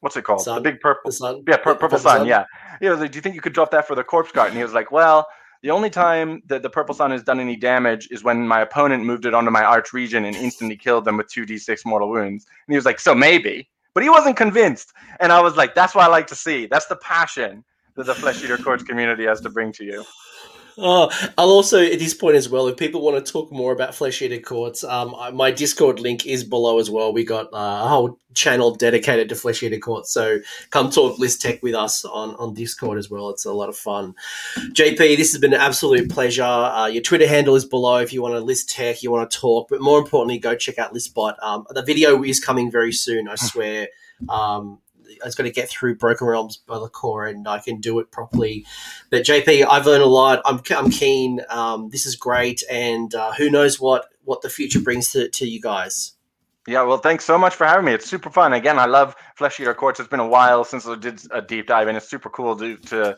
What's 0.00 0.16
it 0.16 0.22
called? 0.22 0.42
Sun. 0.42 0.62
The 0.62 0.70
big 0.70 0.80
purple. 0.80 1.10
The 1.10 1.16
sun. 1.16 1.42
Yeah, 1.48 1.56
pur- 1.56 1.74
purple, 1.74 1.80
purple 1.80 1.98
sun, 1.98 2.18
sun, 2.18 2.26
Yeah. 2.26 2.44
Yeah. 2.80 2.92
Like, 2.92 3.10
do 3.10 3.16
you 3.16 3.22
think 3.22 3.34
you 3.34 3.40
could 3.40 3.54
drop 3.54 3.72
that 3.72 3.86
for 3.86 3.96
the 3.96 4.04
corpse 4.04 4.30
cart? 4.30 4.48
And 4.48 4.56
he 4.56 4.62
was 4.62 4.74
like, 4.74 4.92
well. 4.92 5.26
The 5.60 5.70
only 5.70 5.90
time 5.90 6.40
that 6.46 6.62
the 6.62 6.70
purple 6.70 6.94
sun 6.94 7.10
has 7.10 7.24
done 7.24 7.40
any 7.40 7.56
damage 7.56 8.06
is 8.12 8.22
when 8.22 8.46
my 8.46 8.60
opponent 8.60 9.02
moved 9.02 9.26
it 9.26 9.34
onto 9.34 9.50
my 9.50 9.64
arch 9.64 9.92
regent 9.92 10.24
and 10.24 10.36
instantly 10.36 10.76
killed 10.76 11.04
them 11.04 11.16
with 11.16 11.26
2d6 11.26 11.80
mortal 11.84 12.08
wounds. 12.08 12.46
And 12.46 12.72
he 12.72 12.76
was 12.76 12.84
like, 12.84 13.00
So 13.00 13.12
maybe 13.12 13.68
but 13.94 14.02
he 14.02 14.10
wasn't 14.10 14.36
convinced. 14.36 14.92
And 15.20 15.32
I 15.32 15.40
was 15.40 15.56
like, 15.56 15.74
that's 15.74 15.94
what 15.94 16.04
I 16.04 16.08
like 16.08 16.26
to 16.28 16.34
see. 16.34 16.66
That's 16.66 16.86
the 16.86 16.96
passion 16.96 17.64
that 17.96 18.06
the 18.06 18.14
Flesh 18.14 18.42
Eater 18.44 18.58
Courts 18.58 18.82
community 18.84 19.24
has 19.24 19.40
to 19.42 19.50
bring 19.50 19.72
to 19.72 19.84
you. 19.84 20.04
Oh, 20.80 21.10
I'll 21.36 21.50
also 21.50 21.82
at 21.82 21.98
this 21.98 22.14
point 22.14 22.36
as 22.36 22.48
well. 22.48 22.68
If 22.68 22.76
people 22.76 23.00
want 23.02 23.24
to 23.24 23.32
talk 23.32 23.50
more 23.50 23.72
about 23.72 23.96
Flesh 23.96 24.22
Eater 24.22 24.38
Courts, 24.38 24.84
um, 24.84 25.14
my 25.34 25.50
Discord 25.50 25.98
link 25.98 26.24
is 26.24 26.44
below 26.44 26.78
as 26.78 26.88
well. 26.88 27.12
We 27.12 27.24
got 27.24 27.46
uh, 27.46 27.84
a 27.84 27.88
whole 27.88 28.18
channel 28.34 28.72
dedicated 28.72 29.28
to 29.30 29.34
Flesh 29.34 29.60
Eater 29.64 29.78
Courts, 29.78 30.12
so 30.12 30.38
come 30.70 30.90
talk 30.90 31.18
list 31.18 31.42
tech 31.42 31.60
with 31.64 31.74
us 31.74 32.04
on 32.04 32.36
on 32.36 32.54
Discord 32.54 32.96
as 32.96 33.10
well. 33.10 33.28
It's 33.30 33.44
a 33.44 33.52
lot 33.52 33.68
of 33.68 33.76
fun. 33.76 34.14
JP, 34.56 35.16
this 35.16 35.32
has 35.32 35.40
been 35.40 35.52
an 35.52 35.60
absolute 35.60 36.10
pleasure. 36.10 36.44
Uh, 36.44 36.86
your 36.86 37.02
Twitter 37.02 37.26
handle 37.26 37.56
is 37.56 37.64
below 37.64 37.96
if 37.96 38.12
you 38.12 38.22
want 38.22 38.34
to 38.34 38.40
list 38.40 38.70
tech, 38.70 39.02
you 39.02 39.10
want 39.10 39.28
to 39.28 39.36
talk, 39.36 39.68
but 39.68 39.80
more 39.80 39.98
importantly, 39.98 40.38
go 40.38 40.54
check 40.54 40.78
out 40.78 40.94
Listbot. 40.94 41.42
Um, 41.42 41.66
the 41.70 41.82
video 41.82 42.22
is 42.22 42.38
coming 42.38 42.70
very 42.70 42.92
soon. 42.92 43.28
I 43.28 43.34
swear. 43.34 43.88
Um, 44.28 44.78
I 45.22 45.26
was 45.26 45.34
going 45.34 45.50
to 45.50 45.54
get 45.54 45.68
through 45.68 45.96
Broken 45.96 46.26
Realms 46.26 46.56
by 46.56 46.78
the 46.78 46.88
core 46.88 47.26
and 47.26 47.46
I 47.46 47.58
can 47.58 47.80
do 47.80 47.98
it 47.98 48.10
properly. 48.10 48.66
But 49.10 49.24
JP, 49.24 49.66
I've 49.68 49.86
learned 49.86 50.02
a 50.02 50.06
lot. 50.06 50.42
I'm, 50.44 50.60
I'm 50.70 50.90
keen. 50.90 51.40
Um, 51.48 51.90
this 51.90 52.06
is 52.06 52.16
great. 52.16 52.62
And 52.70 53.14
uh, 53.14 53.32
who 53.32 53.50
knows 53.50 53.80
what, 53.80 54.06
what 54.24 54.42
the 54.42 54.50
future 54.50 54.80
brings 54.80 55.12
to, 55.12 55.28
to 55.28 55.46
you 55.46 55.60
guys. 55.60 56.14
Yeah, 56.68 56.82
well, 56.82 56.98
thanks 56.98 57.24
so 57.24 57.38
much 57.38 57.54
for 57.54 57.66
having 57.66 57.86
me. 57.86 57.92
It's 57.94 58.04
super 58.04 58.28
fun. 58.28 58.52
Again, 58.52 58.78
I 58.78 58.84
love 58.84 59.16
Flesh 59.36 59.58
Eater 59.58 59.72
Courts. 59.72 60.00
It's 60.00 60.08
been 60.08 60.20
a 60.20 60.28
while 60.28 60.64
since 60.64 60.86
I 60.86 60.96
did 60.96 61.18
a 61.30 61.40
deep 61.40 61.66
dive, 61.66 61.88
and 61.88 61.96
it's 61.96 62.06
super 62.06 62.28
cool 62.28 62.56
to 62.56 62.76
to, 62.76 63.16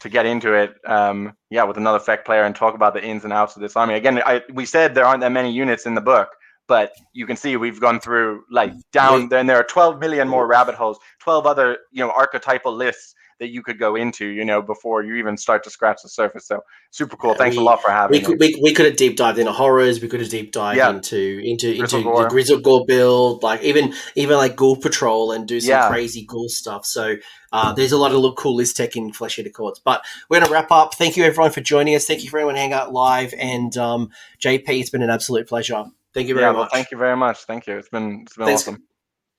to 0.00 0.08
get 0.08 0.24
into 0.24 0.54
it. 0.54 0.76
Um, 0.86 1.36
yeah, 1.50 1.64
with 1.64 1.76
another 1.76 1.98
FEC 1.98 2.24
player 2.24 2.44
and 2.44 2.56
talk 2.56 2.74
about 2.74 2.94
the 2.94 3.04
ins 3.04 3.24
and 3.24 3.34
outs 3.34 3.54
of 3.54 3.60
this 3.60 3.76
army. 3.76 3.96
Again, 3.96 4.22
I, 4.24 4.40
we 4.50 4.64
said 4.64 4.94
there 4.94 5.04
aren't 5.04 5.20
that 5.20 5.32
many 5.32 5.52
units 5.52 5.84
in 5.84 5.94
the 5.94 6.00
book, 6.00 6.30
but 6.68 6.92
you 7.12 7.26
can 7.26 7.36
see 7.36 7.56
we've 7.56 7.80
gone 7.80 8.00
through 8.00 8.44
like 8.50 8.72
down 8.92 9.28
then 9.28 9.46
there 9.46 9.56
are 9.56 9.64
12 9.64 9.98
million 10.00 10.28
more 10.28 10.46
rabbit 10.46 10.74
holes 10.74 10.98
12 11.20 11.46
other 11.46 11.78
you 11.92 12.04
know 12.04 12.10
archetypal 12.10 12.72
lists 12.72 13.14
that 13.38 13.48
you 13.48 13.62
could 13.62 13.78
go 13.78 13.96
into, 13.96 14.26
you 14.26 14.44
know, 14.44 14.62
before 14.62 15.02
you 15.02 15.14
even 15.16 15.36
start 15.36 15.62
to 15.64 15.70
scratch 15.70 15.98
the 16.02 16.08
surface. 16.08 16.46
So 16.46 16.62
super 16.90 17.16
cool. 17.16 17.34
Thanks 17.34 17.56
we, 17.56 17.62
a 17.62 17.64
lot 17.64 17.82
for 17.82 17.90
having 17.90 18.18
we 18.18 18.24
could, 18.24 18.40
me. 18.40 18.54
We, 18.54 18.62
we 18.62 18.74
could 18.74 18.86
have 18.86 18.96
deep 18.96 19.16
dived 19.16 19.38
into 19.38 19.52
horrors. 19.52 20.00
We 20.00 20.08
could 20.08 20.20
have 20.20 20.30
deep 20.30 20.52
dived 20.52 20.78
yeah. 20.78 20.90
into 20.90 21.40
into 21.44 21.74
into 21.74 22.02
Grizzle 22.28 22.56
the 22.58 22.62
Gristlegore 22.62 22.86
build, 22.86 23.42
like 23.42 23.62
even 23.62 23.94
even 24.14 24.36
like 24.36 24.56
Ghoul 24.56 24.76
Patrol 24.76 25.32
and 25.32 25.46
do 25.46 25.60
some 25.60 25.70
yeah. 25.70 25.88
crazy 25.88 26.24
ghoul 26.24 26.48
stuff. 26.48 26.86
So 26.86 27.16
uh, 27.52 27.72
there's 27.74 27.92
a 27.92 27.98
lot 27.98 28.12
of 28.12 28.36
cool 28.36 28.56
list 28.56 28.76
tech 28.76 28.96
in 28.96 29.12
Flesh 29.12 29.38
Eater 29.38 29.50
Courts. 29.50 29.80
But 29.84 30.02
we're 30.28 30.38
going 30.38 30.46
to 30.46 30.52
wrap 30.52 30.70
up. 30.70 30.94
Thank 30.94 31.16
you 31.16 31.24
everyone 31.24 31.52
for 31.52 31.60
joining 31.60 31.94
us. 31.94 32.06
Thank 32.06 32.24
you 32.24 32.30
for 32.30 32.38
everyone 32.38 32.56
hang 32.56 32.72
out 32.72 32.92
live. 32.92 33.34
And 33.38 33.76
um, 33.76 34.10
JP, 34.40 34.68
it's 34.68 34.90
been 34.90 35.02
an 35.02 35.10
absolute 35.10 35.46
pleasure. 35.46 35.84
Thank 36.16 36.28
you 36.28 36.34
very 36.34 36.46
yeah, 36.46 36.52
well, 36.52 36.62
much. 36.62 36.72
Thank 36.72 36.90
you 36.90 36.96
very 36.96 37.14
much. 37.14 37.44
Thank 37.44 37.66
you. 37.66 37.76
It's 37.76 37.90
been 37.90 38.22
it's 38.22 38.36
been 38.36 38.46
Thanks. 38.46 38.62
awesome. 38.62 38.82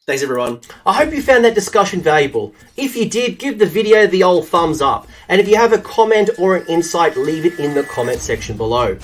Thanks, 0.06 0.22
everyone. 0.22 0.62
I 0.86 0.94
hope 0.94 1.12
you 1.12 1.24
found 1.24 1.44
that 1.44 1.56
discussion 1.56 2.02
valuable. 2.02 2.54
If 2.78 2.96
you 2.96 3.10
did, 3.10 3.40
give 3.40 3.58
the 3.58 3.66
video 3.66 4.06
the 4.06 4.22
old 4.22 4.48
thumbs 4.48 4.80
up. 4.80 5.08
And 5.28 5.42
if 5.42 5.48
you 5.48 5.56
have 5.56 5.74
a 5.74 5.80
comment 5.80 6.30
or 6.38 6.56
an 6.56 6.68
insight, 6.68 7.18
leave 7.18 7.48
it 7.48 7.60
in 7.60 7.74
the 7.74 7.82
comment 7.82 8.22
section 8.22 8.58
below. 8.58 8.96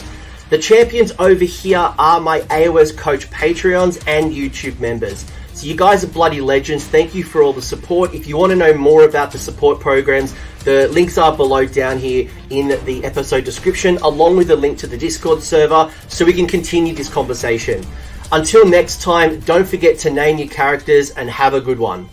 The 0.51 0.59
champions 0.59 1.13
over 1.17 1.43
here 1.43 1.79
are 1.97 2.21
my 2.21 2.41
AOS 2.41 2.95
Coach 2.95 3.27
Patreons 3.31 4.07
and 4.07 4.31
YouTube 4.31 4.79
members. 4.79 5.25
So 5.55 5.65
you 5.65 5.75
guys 5.75 6.03
are 6.03 6.07
bloody 6.09 6.41
legends. 6.41 6.85
Thank 6.85 7.15
you 7.15 7.23
for 7.23 7.41
all 7.41 7.53
the 7.53 7.61
support. 7.61 8.13
If 8.13 8.27
you 8.27 8.37
want 8.37 8.51
to 8.51 8.55
know 8.55 8.75
more 8.75 9.03
about 9.03 9.31
the 9.31 9.39
support 9.39 9.79
programs, 9.79 10.35
the 10.63 10.87
links 10.89 11.17
are 11.17 11.35
below 11.35 11.65
down 11.65 11.97
here 11.97 12.29
in 12.49 12.69
the 12.85 13.03
episode 13.03 13.43
description, 13.43 13.97
along 13.97 14.37
with 14.37 14.51
a 14.51 14.55
link 14.55 14.77
to 14.79 14.87
the 14.87 14.97
Discord 14.97 15.41
server 15.41 15.91
so 16.07 16.25
we 16.25 16.33
can 16.33 16.47
continue 16.47 16.93
this 16.93 17.09
conversation. 17.09 17.85
Until 18.31 18.65
next 18.65 19.01
time, 19.01 19.39
don't 19.41 19.67
forget 19.67 19.99
to 19.99 20.09
name 20.09 20.37
your 20.37 20.47
characters 20.47 21.11
and 21.11 21.29
have 21.29 21.53
a 21.53 21.61
good 21.61 21.79
one. 21.79 22.09